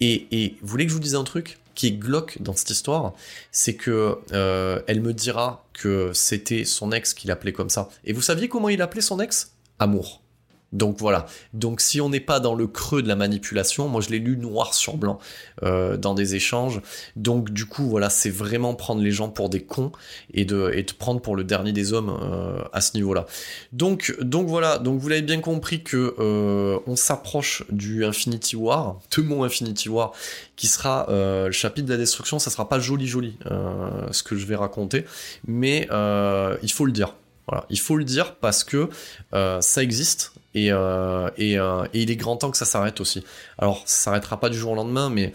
Et, 0.00 0.56
vous 0.60 0.68
voulez 0.68 0.84
que 0.84 0.90
je 0.90 0.94
vous 0.94 1.02
dise 1.02 1.14
un 1.14 1.24
truc 1.24 1.58
qui 1.74 1.86
est 1.86 1.92
glauque 1.92 2.38
dans 2.40 2.54
cette 2.54 2.70
histoire, 2.70 3.14
c'est 3.52 3.74
que 3.74 4.18
euh, 4.32 4.82
elle 4.88 5.00
me 5.00 5.12
dira 5.12 5.64
que 5.72 6.12
c'était 6.12 6.64
son 6.64 6.90
ex 6.90 7.14
qui 7.14 7.28
l'appelait 7.28 7.52
comme 7.52 7.70
ça. 7.70 7.88
Et 8.04 8.12
vous 8.12 8.22
saviez 8.22 8.48
comment 8.48 8.68
il 8.68 8.82
appelait 8.82 9.00
son 9.00 9.20
ex? 9.20 9.52
Amour. 9.78 10.22
Donc 10.72 10.98
voilà. 10.98 11.26
Donc 11.54 11.80
si 11.80 12.00
on 12.00 12.10
n'est 12.10 12.20
pas 12.20 12.40
dans 12.40 12.54
le 12.54 12.66
creux 12.66 13.02
de 13.02 13.08
la 13.08 13.16
manipulation, 13.16 13.88
moi 13.88 14.02
je 14.02 14.10
l'ai 14.10 14.18
lu 14.18 14.36
noir 14.36 14.74
sur 14.74 14.98
blanc 14.98 15.18
euh, 15.62 15.96
dans 15.96 16.14
des 16.14 16.34
échanges. 16.34 16.82
Donc 17.16 17.50
du 17.50 17.64
coup 17.64 17.88
voilà, 17.88 18.10
c'est 18.10 18.30
vraiment 18.30 18.74
prendre 18.74 19.00
les 19.00 19.10
gens 19.10 19.30
pour 19.30 19.48
des 19.48 19.62
cons 19.62 19.92
et 20.34 20.44
de 20.44 20.70
et 20.74 20.82
de 20.82 20.92
prendre 20.92 21.22
pour 21.22 21.36
le 21.36 21.44
dernier 21.44 21.72
des 21.72 21.94
hommes 21.94 22.14
euh, 22.22 22.62
à 22.74 22.82
ce 22.82 22.94
niveau-là. 22.94 23.24
Donc 23.72 24.14
donc 24.20 24.48
voilà. 24.48 24.78
Donc 24.78 25.00
vous 25.00 25.08
l'avez 25.08 25.22
bien 25.22 25.40
compris 25.40 25.82
que 25.82 26.14
euh, 26.18 26.78
on 26.86 26.96
s'approche 26.96 27.64
du 27.70 28.04
Infinity 28.04 28.56
War, 28.56 29.00
de 29.16 29.22
mon 29.22 29.44
Infinity 29.44 29.88
War, 29.88 30.12
qui 30.56 30.66
sera 30.66 31.06
le 31.08 31.50
chapitre 31.50 31.86
de 31.86 31.92
la 31.92 31.98
destruction. 31.98 32.38
Ça 32.38 32.50
sera 32.50 32.68
pas 32.68 32.78
joli 32.78 33.06
joli 33.06 33.38
ce 34.10 34.22
que 34.22 34.36
je 34.36 34.44
vais 34.44 34.56
raconter, 34.56 35.06
mais 35.46 35.88
il 35.90 36.72
faut 36.72 36.84
le 36.84 36.92
dire. 36.92 37.14
Voilà, 37.46 37.64
il 37.70 37.80
faut 37.80 37.96
le 37.96 38.04
dire 38.04 38.34
parce 38.36 38.64
que 38.64 38.90
ça 39.32 39.82
existe 39.82 40.32
et, 40.64 40.72
euh, 40.72 41.28
euh, 41.38 41.86
et 41.92 42.02
il 42.02 42.10
est 42.10 42.16
grand 42.16 42.36
temps 42.36 42.50
que 42.50 42.56
ça 42.56 42.64
s'arrête 42.64 43.00
aussi. 43.00 43.24
Alors, 43.58 43.82
ça 43.86 44.04
s'arrêtera 44.04 44.40
pas 44.40 44.48
du 44.48 44.58
jour 44.58 44.72
au 44.72 44.74
lendemain, 44.74 45.10
mais 45.10 45.32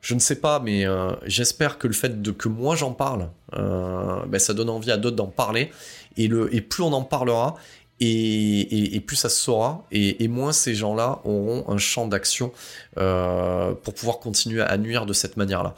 je 0.00 0.14
ne 0.14 0.20
sais 0.20 0.36
pas, 0.36 0.60
mais 0.60 0.86
euh, 0.86 1.12
j'espère 1.26 1.78
que 1.78 1.86
le 1.86 1.92
fait 1.92 2.22
que 2.36 2.48
moi 2.48 2.76
j'en 2.76 2.92
parle, 2.92 3.30
ben, 3.52 4.38
ça 4.38 4.54
donne 4.54 4.70
envie 4.70 4.90
à 4.90 4.96
d'autres 4.96 5.16
d'en 5.16 5.26
parler. 5.26 5.70
Et, 6.16 6.28
plus 6.28 6.82
on 6.82 6.92
en 6.92 7.02
parlera, 7.02 7.56
et, 8.00 8.94
et, 8.94 9.00
plus 9.00 9.16
ça 9.16 9.28
se 9.28 9.38
saura, 9.38 9.84
et, 9.90 10.28
moins 10.28 10.52
ces 10.52 10.74
gens-là 10.74 11.20
auront 11.24 11.64
un 11.68 11.78
champ 11.78 12.06
d'action 12.06 12.52
pour 12.94 13.94
pouvoir 13.94 14.18
continuer 14.20 14.62
à 14.62 14.76
nuire 14.76 15.06
de 15.06 15.12
cette 15.12 15.36
manière-là. 15.36 15.74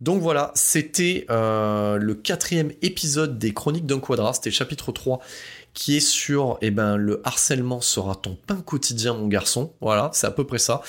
Donc 0.00 0.20
voilà, 0.22 0.52
c'était 0.54 1.26
le 1.28 2.14
quatrième 2.14 2.70
épisode 2.82 3.38
des 3.38 3.52
Chroniques 3.52 3.86
d'un 3.86 4.00
Quadra, 4.00 4.32
c'était 4.34 4.50
chapitre 4.50 4.92
3 4.92 5.20
qui 5.74 5.96
est 5.96 6.00
sur 6.00 6.56
eh 6.62 6.70
ben 6.70 6.96
le 6.96 7.20
harcèlement 7.24 7.80
sera 7.80 8.14
ton 8.14 8.36
pain 8.46 8.56
quotidien 8.56 9.14
mon 9.14 9.26
garçon. 9.26 9.72
Voilà, 9.80 10.10
c'est 10.14 10.26
à 10.26 10.30
peu 10.30 10.44
près 10.44 10.58
ça. 10.58 10.82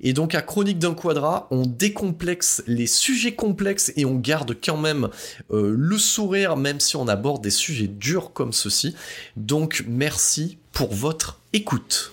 Et 0.00 0.12
donc 0.12 0.34
à 0.34 0.42
Chronique 0.42 0.78
d'un 0.78 0.94
quadra, 0.94 1.46
on 1.50 1.62
décomplexe 1.62 2.62
les 2.66 2.88
sujets 2.88 3.34
complexes 3.34 3.92
et 3.96 4.04
on 4.04 4.16
garde 4.16 4.56
quand 4.62 4.76
même 4.76 5.08
euh, 5.52 5.74
le 5.76 5.98
sourire 5.98 6.56
même 6.56 6.80
si 6.80 6.96
on 6.96 7.08
aborde 7.08 7.42
des 7.42 7.50
sujets 7.50 7.86
durs 7.86 8.32
comme 8.32 8.52
ceci. 8.52 8.94
Donc 9.36 9.84
merci 9.86 10.58
pour 10.72 10.92
votre 10.92 11.40
écoute. 11.52 12.12